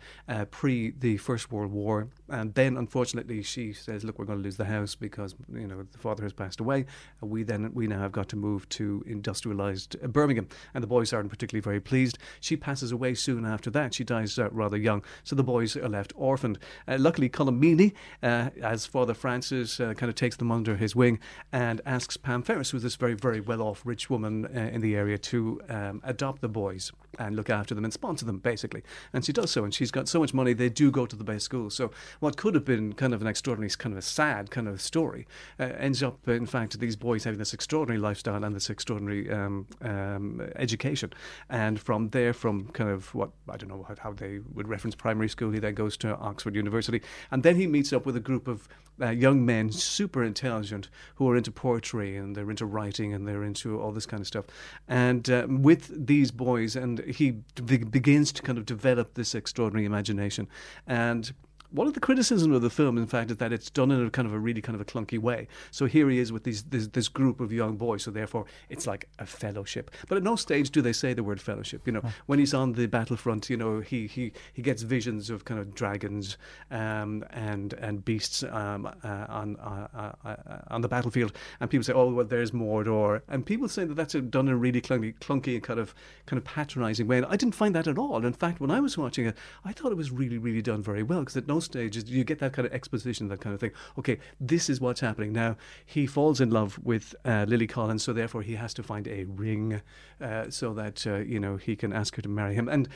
pre 0.50 0.90
the 0.90 1.16
First 1.16 1.50
World 1.50 1.72
War. 1.72 2.08
And 2.28 2.54
then, 2.54 2.76
unfortunately, 2.76 3.42
she 3.42 3.72
says, 3.72 4.04
"Look, 4.04 4.18
we're 4.18 4.26
going 4.26 4.38
to 4.38 4.44
lose 4.44 4.56
the 4.56 4.66
house 4.66 4.94
because 4.94 5.34
you 5.52 5.66
know 5.66 5.86
the 5.90 5.98
father 5.98 6.22
has 6.22 6.32
passed 6.32 6.60
away. 6.60 6.86
We 7.20 7.42
then 7.42 7.70
we 7.72 7.86
now 7.86 8.00
have 8.00 8.12
got 8.12 8.28
to 8.30 8.36
move 8.36 8.68
to 8.70 9.02
industrialised 9.08 10.00
Birmingham." 10.12 10.48
And 10.74 10.82
the 10.82 10.88
boys 10.88 11.12
aren't 11.12 11.30
particularly 11.30 11.62
very 11.62 11.80
pleased. 11.80 12.18
She 12.40 12.56
passes 12.56 12.92
away 12.92 13.14
soon 13.14 13.46
after 13.46 13.70
that. 13.70 13.94
She 13.94 14.04
dies 14.04 14.38
rather 14.38 14.76
young, 14.76 15.02
so 15.24 15.34
the 15.34 15.42
boys 15.42 15.76
are 15.76 15.88
left 15.88 16.12
orphaned. 16.16 16.58
luckily, 16.86 17.30
Colm 17.30 17.58
Meaney, 17.58 17.94
as 18.22 18.86
Father 18.86 19.11
Francis 19.14 19.80
uh, 19.80 19.94
kind 19.94 20.09
of 20.09 20.14
takes 20.14 20.36
them 20.36 20.51
under 20.51 20.76
his 20.76 20.94
wing 20.94 21.18
and 21.52 21.80
asks 21.86 22.16
Pam 22.16 22.43
Ferris, 22.43 22.70
who's 22.70 22.82
this 22.82 22.97
very, 22.97 23.14
very 23.14 23.40
well 23.40 23.62
off 23.62 23.82
rich 23.84 24.10
woman 24.10 24.47
uh, 24.47 24.70
in 24.72 24.80
the 24.80 24.97
area, 24.97 25.18
to 25.18 25.60
um, 25.68 26.01
adopt 26.05 26.40
the 26.40 26.48
boys 26.48 26.93
and 27.18 27.36
look 27.36 27.51
after 27.51 27.74
them 27.74 27.84
and 27.84 27.93
sponsor 27.93 28.24
them, 28.24 28.39
basically. 28.39 28.82
And 29.12 29.24
she 29.24 29.32
does 29.32 29.51
so, 29.51 29.64
and 29.64 29.74
she's 29.74 29.90
got 29.90 30.09
so 30.09 30.20
much 30.20 30.32
money, 30.32 30.52
they 30.52 30.68
do 30.68 30.90
go 30.90 31.06
to 31.06 31.16
the 31.16 31.24
best 31.24 31.44
school. 31.44 31.70
So, 31.70 31.90
what 32.20 32.36
could 32.36 32.55
have 32.55 32.64
been 32.64 32.93
kind 32.94 33.14
of 33.14 33.20
an 33.20 33.26
extraordinary, 33.26 33.70
kind 33.70 33.93
of 33.93 33.98
a 33.98 34.02
sad 34.02 34.51
kind 34.51 34.68
of 34.68 34.80
story 34.80 35.26
uh, 35.59 35.64
ends 35.78 36.02
up, 36.02 36.26
in 36.28 36.47
fact, 36.47 36.78
these 36.80 36.97
boys 36.97 37.24
having 37.24 37.39
this 37.39 37.52
extraordinary 37.52 38.01
lifestyle 38.01 38.43
and 38.44 38.55
this 38.55 38.70
extraordinary 38.70 39.30
um, 39.30 39.66
um, 39.82 40.40
education. 40.56 41.12
And 41.51 41.80
from 41.80 42.09
there, 42.10 42.32
from 42.32 42.68
kind 42.68 42.90
of 42.90 43.14
what, 43.14 43.30
I 43.48 43.56
don't 43.56 43.68
know 43.68 43.84
how, 43.86 43.94
how 43.98 44.12
they 44.12 44.40
would 44.55 44.68
reference 44.68 44.94
primary 44.94 45.28
school, 45.28 45.51
he 45.51 45.59
then 45.59 45.74
goes 45.74 45.97
to 45.98 46.16
Oxford 46.16 46.55
University. 46.55 47.02
And 47.30 47.43
then 47.43 47.56
he 47.56 47.66
meets 47.66 47.93
up 47.93 48.06
with 48.06 48.16
a 48.16 48.20
group 48.20 48.48
of 48.48 48.68
uh, 49.01 49.10
young 49.10 49.44
men, 49.44 49.70
super 49.70 50.23
intelligent, 50.23 50.89
who 51.16 51.28
are 51.28 51.36
into 51.36 51.51
poetry 51.51 52.16
and 52.16 52.36
they're 52.36 52.51
into 52.51 52.66
writing 52.66 53.12
and 53.12 53.27
they're 53.27 53.44
into 53.44 53.81
all 53.81 53.93
this 53.93 54.06
kind 54.06 54.20
of 54.20 54.27
stuff. 54.27 54.47
And 54.89 55.28
uh, 55.31 55.47
with 55.48 56.06
these 56.06 56.31
boys, 56.31 56.77
and 56.77 57.01
he 57.01 57.43
be- 57.64 57.78
begins 57.78 58.32
to 58.32 58.43
kind 58.43 58.59
of 58.59 58.66
develop 58.66 59.14
this 59.14 59.35
extraordinary 59.35 59.86
imagination. 59.86 60.48
And 60.86 61.32
one 61.72 61.86
of 61.86 61.94
the 61.94 62.00
criticisms 62.00 62.54
of 62.54 62.62
the 62.62 62.70
film, 62.70 62.98
in 62.98 63.06
fact, 63.06 63.30
is 63.30 63.38
that 63.38 63.52
it's 63.52 63.70
done 63.70 63.90
in 63.90 64.06
a 64.06 64.10
kind 64.10 64.26
of 64.26 64.34
a 64.34 64.38
really 64.38 64.60
kind 64.60 64.74
of 64.74 64.80
a 64.80 64.84
clunky 64.84 65.18
way. 65.18 65.48
So 65.70 65.86
here 65.86 66.08
he 66.10 66.18
is 66.18 66.32
with 66.32 66.44
these 66.44 66.62
this, 66.64 66.88
this 66.88 67.08
group 67.08 67.40
of 67.40 67.52
young 67.52 67.76
boys. 67.76 68.02
So 68.02 68.10
therefore, 68.10 68.44
it's 68.68 68.86
like 68.86 69.08
a 69.18 69.26
fellowship. 69.26 69.90
But 70.08 70.18
at 70.18 70.22
no 70.22 70.36
stage 70.36 70.70
do 70.70 70.82
they 70.82 70.92
say 70.92 71.14
the 71.14 71.24
word 71.24 71.40
fellowship. 71.40 71.86
You 71.86 71.94
know, 71.94 72.02
when 72.26 72.38
he's 72.38 72.54
on 72.54 72.72
the 72.72 72.86
battlefront, 72.86 73.48
you 73.48 73.56
know, 73.56 73.80
he 73.80 74.06
he, 74.06 74.32
he 74.52 74.62
gets 74.62 74.82
visions 74.82 75.30
of 75.30 75.44
kind 75.44 75.58
of 75.58 75.74
dragons 75.74 76.36
um, 76.70 77.24
and 77.30 77.72
and 77.74 78.04
beasts 78.04 78.42
um, 78.42 78.86
uh, 79.02 79.26
on 79.28 79.56
uh, 79.56 79.88
uh, 79.94 80.28
uh, 80.28 80.36
on 80.68 80.82
the 80.82 80.88
battlefield, 80.88 81.32
and 81.60 81.70
people 81.70 81.84
say, 81.84 81.92
oh, 81.92 82.12
well, 82.12 82.26
there's 82.26 82.50
Mordor, 82.50 83.22
and 83.28 83.46
people 83.46 83.68
say 83.68 83.84
that 83.84 83.94
that's 83.94 84.12
done 84.12 84.48
in 84.48 84.54
a 84.54 84.56
really 84.56 84.80
clunky, 84.80 85.14
clunky 85.18 85.54
and 85.54 85.62
kind 85.62 85.80
of 85.80 85.94
kind 86.26 86.38
of 86.38 86.44
patronising 86.44 87.06
way. 87.06 87.16
And 87.18 87.26
I 87.26 87.36
didn't 87.36 87.54
find 87.54 87.74
that 87.74 87.86
at 87.86 87.98
all. 87.98 88.24
In 88.24 88.32
fact, 88.32 88.60
when 88.60 88.70
I 88.70 88.80
was 88.80 88.98
watching 88.98 89.26
it, 89.26 89.36
I 89.64 89.72
thought 89.72 89.92
it 89.92 89.96
was 89.96 90.10
really 90.10 90.38
really 90.38 90.62
done 90.62 90.82
very 90.82 91.02
well 91.02 91.20
because 91.20 91.36
at 91.36 91.46
no 91.46 91.60
stages 91.62 92.10
you 92.10 92.24
get 92.24 92.39
that 92.40 92.52
kind 92.52 92.66
of 92.66 92.72
exposition, 92.72 93.28
that 93.28 93.40
kind 93.40 93.55
of 93.55 93.60
thing. 93.60 93.72
Okay, 93.98 94.18
this 94.40 94.68
is 94.68 94.80
what's 94.80 95.01
happening 95.01 95.32
now. 95.32 95.56
He 95.84 96.06
falls 96.06 96.40
in 96.40 96.51
love 96.51 96.78
with 96.82 97.14
uh, 97.24 97.47
Lily 97.48 97.66
Collins, 97.66 98.02
so 98.02 98.12
therefore 98.12 98.43
he 98.43 98.55
has 98.55 98.74
to 98.74 98.82
find 98.82 99.09
a 99.09 99.24
ring 99.24 99.80
uh, 100.20 100.51
so 100.51 100.74
that 100.74 101.06
uh, 101.06 101.16
you 101.16 101.40
know 101.40 101.56
he 101.56 101.76
can 101.76 101.93
ask 101.93 102.16
her 102.16 102.22
to 102.22 102.28
marry 102.28 102.55
him. 102.55 102.68
And 102.68 102.89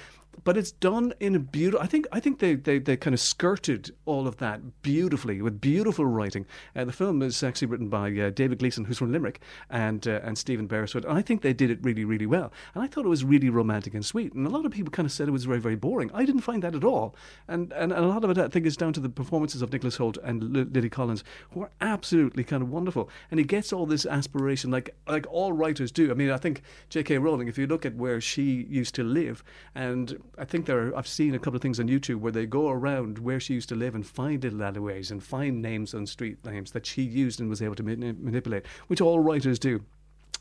but 0.44 0.56
it's 0.56 0.72
done 0.72 1.12
in 1.20 1.34
a 1.34 1.38
beautiful. 1.38 1.82
I 1.82 1.86
think 1.86 2.06
I 2.12 2.20
think 2.20 2.38
they, 2.38 2.54
they, 2.54 2.78
they 2.78 2.96
kind 2.96 3.14
of 3.14 3.20
skirted 3.20 3.90
all 4.04 4.26
of 4.26 4.36
that 4.38 4.82
beautifully 4.82 5.42
with 5.42 5.60
beautiful 5.60 6.06
writing. 6.06 6.46
Uh, 6.74 6.84
the 6.84 6.92
film 6.92 7.22
is 7.22 7.42
actually 7.42 7.68
written 7.68 7.88
by 7.88 8.10
uh, 8.18 8.30
David 8.30 8.58
Gleeson, 8.58 8.84
who's 8.84 8.98
from 8.98 9.12
Limerick, 9.12 9.40
and 9.70 10.06
uh, 10.06 10.20
and 10.22 10.36
Stephen 10.38 10.66
Beresford. 10.66 11.04
And 11.04 11.16
I 11.18 11.22
think 11.22 11.42
they 11.42 11.52
did 11.52 11.70
it 11.70 11.78
really 11.82 12.04
really 12.04 12.26
well. 12.26 12.52
And 12.74 12.82
I 12.82 12.86
thought 12.86 13.04
it 13.04 13.08
was 13.08 13.24
really 13.24 13.50
romantic 13.50 13.94
and 13.94 14.04
sweet. 14.04 14.32
And 14.32 14.46
a 14.46 14.50
lot 14.50 14.66
of 14.66 14.72
people 14.72 14.90
kind 14.90 15.06
of 15.06 15.12
said 15.12 15.28
it 15.28 15.32
was 15.32 15.44
very 15.44 15.60
very 15.60 15.76
boring. 15.76 16.10
I 16.12 16.24
didn't 16.24 16.42
find 16.42 16.62
that 16.62 16.74
at 16.74 16.84
all. 16.84 17.14
And 17.48 17.72
and, 17.72 17.92
and 17.92 18.04
a 18.04 18.08
lot 18.08 18.24
of 18.24 18.30
it 18.30 18.38
I 18.38 18.48
think 18.48 18.66
is 18.66 18.76
down 18.76 18.92
to 18.94 19.00
the 19.00 19.08
performances 19.08 19.62
of 19.62 19.72
Nicholas 19.72 19.96
Hoult 19.96 20.18
and 20.22 20.56
L- 20.56 20.66
Lily 20.72 20.90
Collins, 20.90 21.24
who 21.50 21.62
are 21.62 21.70
absolutely 21.80 22.44
kind 22.44 22.62
of 22.62 22.70
wonderful. 22.70 23.08
And 23.30 23.40
he 23.40 23.44
gets 23.44 23.72
all 23.72 23.86
this 23.86 24.06
aspiration 24.06 24.70
like 24.70 24.94
like 25.08 25.26
all 25.30 25.52
writers 25.52 25.90
do. 25.90 26.10
I 26.10 26.14
mean, 26.14 26.30
I 26.30 26.36
think 26.36 26.62
J.K. 26.90 27.18
Rowling, 27.18 27.48
if 27.48 27.58
you 27.58 27.66
look 27.66 27.86
at 27.86 27.94
where 27.94 28.20
she 28.20 28.66
used 28.68 28.94
to 28.96 29.02
live, 29.02 29.42
and 29.74 30.16
I 30.38 30.44
think 30.44 30.66
there 30.66 30.88
are, 30.88 30.96
I've 30.96 31.06
seen 31.06 31.34
a 31.34 31.38
couple 31.38 31.56
of 31.56 31.62
things 31.62 31.80
on 31.80 31.88
YouTube 31.88 32.16
where 32.16 32.32
they 32.32 32.46
go 32.46 32.68
around 32.68 33.18
where 33.18 33.40
she 33.40 33.54
used 33.54 33.68
to 33.70 33.74
live 33.74 33.94
and 33.94 34.06
find 34.06 34.42
little 34.42 34.62
alleyways 34.62 35.10
and 35.10 35.22
find 35.22 35.62
names 35.62 35.94
on 35.94 36.06
street 36.06 36.44
names 36.44 36.72
that 36.72 36.86
she 36.86 37.02
used 37.02 37.40
and 37.40 37.48
was 37.48 37.62
able 37.62 37.74
to 37.74 37.82
mani- 37.82 38.12
manipulate, 38.12 38.66
which 38.88 39.00
all 39.00 39.20
writers 39.20 39.58
do. 39.58 39.82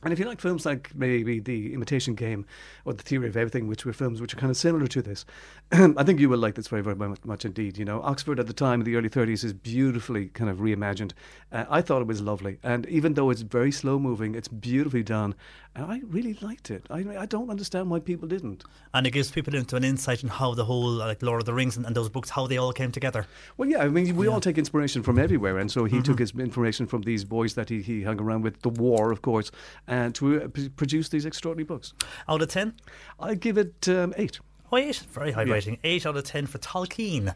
And 0.04 0.14
if 0.14 0.20
you 0.20 0.26
like 0.26 0.40
films 0.40 0.68
like 0.68 0.94
maybe 0.94 1.40
The 1.40 1.74
Imitation 1.74 2.14
Game 2.14 2.46
or 2.86 2.94
The 2.94 3.02
Theory 3.02 3.28
of 3.28 3.36
Everything, 3.36 3.68
which 3.68 3.86
were 3.86 3.94
films 3.94 4.22
which 4.22 4.34
are 4.36 4.38
kind 4.38 4.52
of 4.52 4.58
similar 4.58 4.86
to 4.86 5.02
this, 5.02 5.26
I 5.72 6.04
think 6.04 6.20
you 6.20 6.30
will 6.30 6.38
like 6.38 6.54
this 6.54 6.68
very, 6.68 6.84
very 6.84 6.96
much, 6.96 7.26
much 7.26 7.44
indeed. 7.44 7.78
You 7.78 7.86
know, 7.86 8.02
Oxford 8.04 8.40
at 8.40 8.46
the 8.46 8.54
time 8.54 8.82
in 8.82 8.86
the 8.86 8.98
early 8.98 9.10
30s 9.10 9.44
is 9.44 9.54
beautifully 9.54 10.28
kind 10.28 10.50
of 10.50 10.58
reimagined. 10.58 11.14
Uh, 11.52 11.66
I 11.70 11.82
thought 11.82 12.02
it 12.02 12.08
was 12.08 12.22
lovely. 12.22 12.60
And 12.62 12.86
even 12.86 13.16
though 13.16 13.32
it's 13.32 13.42
very 13.42 13.72
slow 13.72 13.98
moving, 13.98 14.36
it's 14.36 14.48
beautifully 14.48 15.02
done. 15.02 15.34
And 15.78 15.92
I 15.92 16.02
really 16.08 16.38
liked 16.42 16.72
it. 16.72 16.86
I, 16.90 17.00
I 17.18 17.26
don't 17.26 17.50
understand 17.50 17.90
why 17.90 18.00
people 18.00 18.30
didn't. 18.30 18.64
And 18.94 19.06
it 19.06 19.12
gives 19.12 19.30
people 19.30 19.54
into 19.56 19.76
an 19.76 19.84
insight 19.84 20.24
in 20.24 20.30
how 20.30 20.54
the 20.54 20.64
whole, 20.64 20.90
like 20.90 21.22
Lord 21.22 21.42
of 21.42 21.46
the 21.46 21.54
Rings 21.54 21.76
and, 21.76 21.86
and 21.86 21.94
those 21.94 22.08
books, 22.08 22.30
how 22.30 22.48
they 22.48 22.58
all 22.58 22.72
came 22.72 22.94
together. 22.94 23.26
Well, 23.58 23.68
yeah, 23.70 23.80
I 23.80 23.90
mean, 23.90 24.16
we 24.16 24.28
all 24.28 24.40
take 24.40 24.58
inspiration 24.58 25.04
from 25.04 25.20
everywhere, 25.20 25.58
and 25.58 25.70
so 25.70 25.84
he 25.84 25.98
Mm-hmm. 25.98 26.04
took 26.04 26.20
his 26.20 26.32
information 26.32 26.88
from 26.88 27.02
these 27.02 27.26
boys 27.26 27.56
that 27.56 27.68
he, 27.70 27.82
he 27.82 28.04
hung 28.04 28.22
around 28.22 28.44
with, 28.44 28.62
the 28.62 28.70
war, 28.70 29.12
of 29.12 29.22
course, 29.22 29.52
and 29.88 30.16
to 30.16 30.44
uh, 30.44 30.48
p- 30.48 30.70
produce 30.70 31.10
these 31.10 31.26
extraordinary 31.26 31.66
books. 31.66 31.94
Out 32.30 32.42
of 32.42 32.48
10? 32.48 32.74
I 33.20 33.36
give 33.36 33.58
it 33.58 33.90
um, 33.90 34.14
eight. 34.18 34.40
Oh, 34.72 34.78
eight. 34.78 34.96
Very 35.12 35.32
high 35.34 35.44
Yeah. 35.44 35.54
rating. 35.54 35.78
Eight 35.84 36.06
out 36.06 36.16
of 36.18 36.24
ten 36.24 36.48
for 36.48 36.58
Tolkien. 36.58 37.34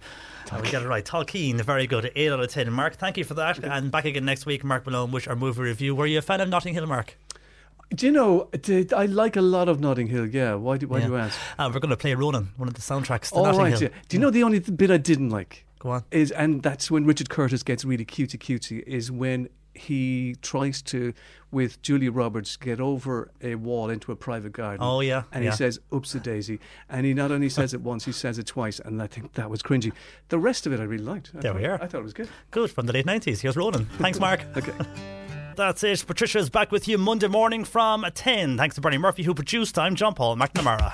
Uh, 0.51 0.59
we 0.63 0.71
got 0.71 0.81
it 0.81 0.87
right. 0.87 1.05
Tolkien, 1.05 1.59
very 1.61 1.87
good. 1.87 2.09
Eight 2.15 2.31
out 2.31 2.39
of 2.39 2.49
ten. 2.49 2.71
Mark, 2.71 2.95
thank 2.95 3.17
you 3.17 3.23
for 3.23 3.33
that. 3.35 3.59
And 3.63 3.91
back 3.91 4.05
again 4.05 4.25
next 4.25 4.45
week, 4.45 4.63
Mark 4.63 4.85
Malone, 4.85 5.11
with 5.11 5.27
our 5.27 5.35
movie 5.35 5.61
review. 5.61 5.93
Were 5.93 6.07
you 6.07 6.17
a 6.17 6.21
fan 6.21 6.41
of 6.41 6.49
Notting 6.49 6.73
Hill, 6.73 6.87
Mark? 6.87 7.17
Do 7.93 8.05
you 8.05 8.11
know, 8.11 8.47
did, 8.61 8.93
I 8.93 9.05
like 9.05 9.35
a 9.35 9.41
lot 9.41 9.67
of 9.67 9.79
Notting 9.79 10.07
Hill, 10.07 10.27
yeah. 10.27 10.53
Why 10.53 10.77
do, 10.77 10.87
why 10.87 10.99
do 10.99 11.07
you 11.07 11.15
ask? 11.17 11.39
Uh, 11.57 11.71
we're 11.73 11.79
going 11.79 11.89
to 11.89 11.97
play 11.97 12.13
Ronan, 12.13 12.49
one 12.57 12.67
of 12.67 12.75
the 12.75 12.81
soundtracks 12.81 13.29
to 13.29 13.35
All 13.35 13.45
Notting 13.45 13.59
right, 13.59 13.71
Hill. 13.71 13.81
yeah. 13.81 13.87
Do 14.07 14.15
you 14.17 14.21
know 14.21 14.29
the 14.29 14.43
only 14.43 14.59
bit 14.59 14.91
I 14.91 14.97
didn't 14.97 15.31
like? 15.31 15.65
Go 15.79 15.89
on. 15.91 16.03
Is 16.11 16.29
and 16.31 16.61
that's 16.61 16.91
when 16.91 17.05
Richard 17.05 17.29
Curtis 17.29 17.63
gets 17.63 17.83
really 17.85 18.05
cutesy 18.05 18.37
cutesy. 18.37 18.83
Is 18.85 19.11
when 19.11 19.49
he 19.73 20.35
tries 20.41 20.81
to, 20.81 21.13
with 21.51 21.81
Julia 21.81 22.11
Roberts, 22.11 22.57
get 22.57 22.81
over 22.81 23.31
a 23.41 23.55
wall 23.55 23.89
into 23.89 24.11
a 24.11 24.15
private 24.15 24.51
garden. 24.51 24.79
Oh, 24.81 24.99
yeah, 24.99 25.23
and 25.31 25.43
yeah. 25.43 25.51
he 25.51 25.55
says 25.55 25.79
"Oops 25.93 26.13
a 26.15 26.19
daisy," 26.19 26.59
and 26.89 27.05
he 27.05 27.13
not 27.13 27.31
only 27.31 27.47
says 27.49 27.73
it 27.73 27.81
once, 27.81 28.03
he 28.05 28.11
says 28.11 28.37
it 28.37 28.45
twice, 28.45 28.79
and 28.81 29.01
I 29.01 29.07
think 29.07 29.33
that 29.33 29.49
was 29.49 29.63
cringy. 29.63 29.93
The 30.27 30.37
rest 30.37 30.67
of 30.67 30.73
it 30.73 30.79
I 30.81 30.83
really 30.83 31.05
liked. 31.05 31.31
I 31.35 31.39
There 31.39 31.53
we 31.53 31.61
thought- 31.61 31.69
are. 31.69 31.83
I 31.83 31.87
thought 31.87 31.99
it 32.01 32.03
was 32.03 32.13
good. 32.13 32.29
Good, 32.51 32.69
from 32.71 32.85
the 32.85 32.93
late 32.93 33.05
90s. 33.05 33.39
Here's 33.39 33.55
Ronan. 33.55 33.85
Thanks, 33.99 34.19
Mark. 34.19 34.41
okay. 34.57 34.73
That's 35.59 35.83
it. 35.83 36.05
Patricia 36.07 36.39
is 36.39 36.49
back 36.49 36.71
with 36.71 36.87
you 36.87 36.97
Monday 36.97 37.27
morning 37.27 37.65
from 37.65 38.05
10. 38.09 38.57
Thanks 38.57 38.75
to 38.75 38.81
Bernie 38.81 38.97
Murphy, 38.97 39.23
who 39.23 39.33
produced. 39.33 39.77
I'm 39.77 39.93
John 39.93 40.13
Paul 40.13 40.37
McNamara. 40.37 40.93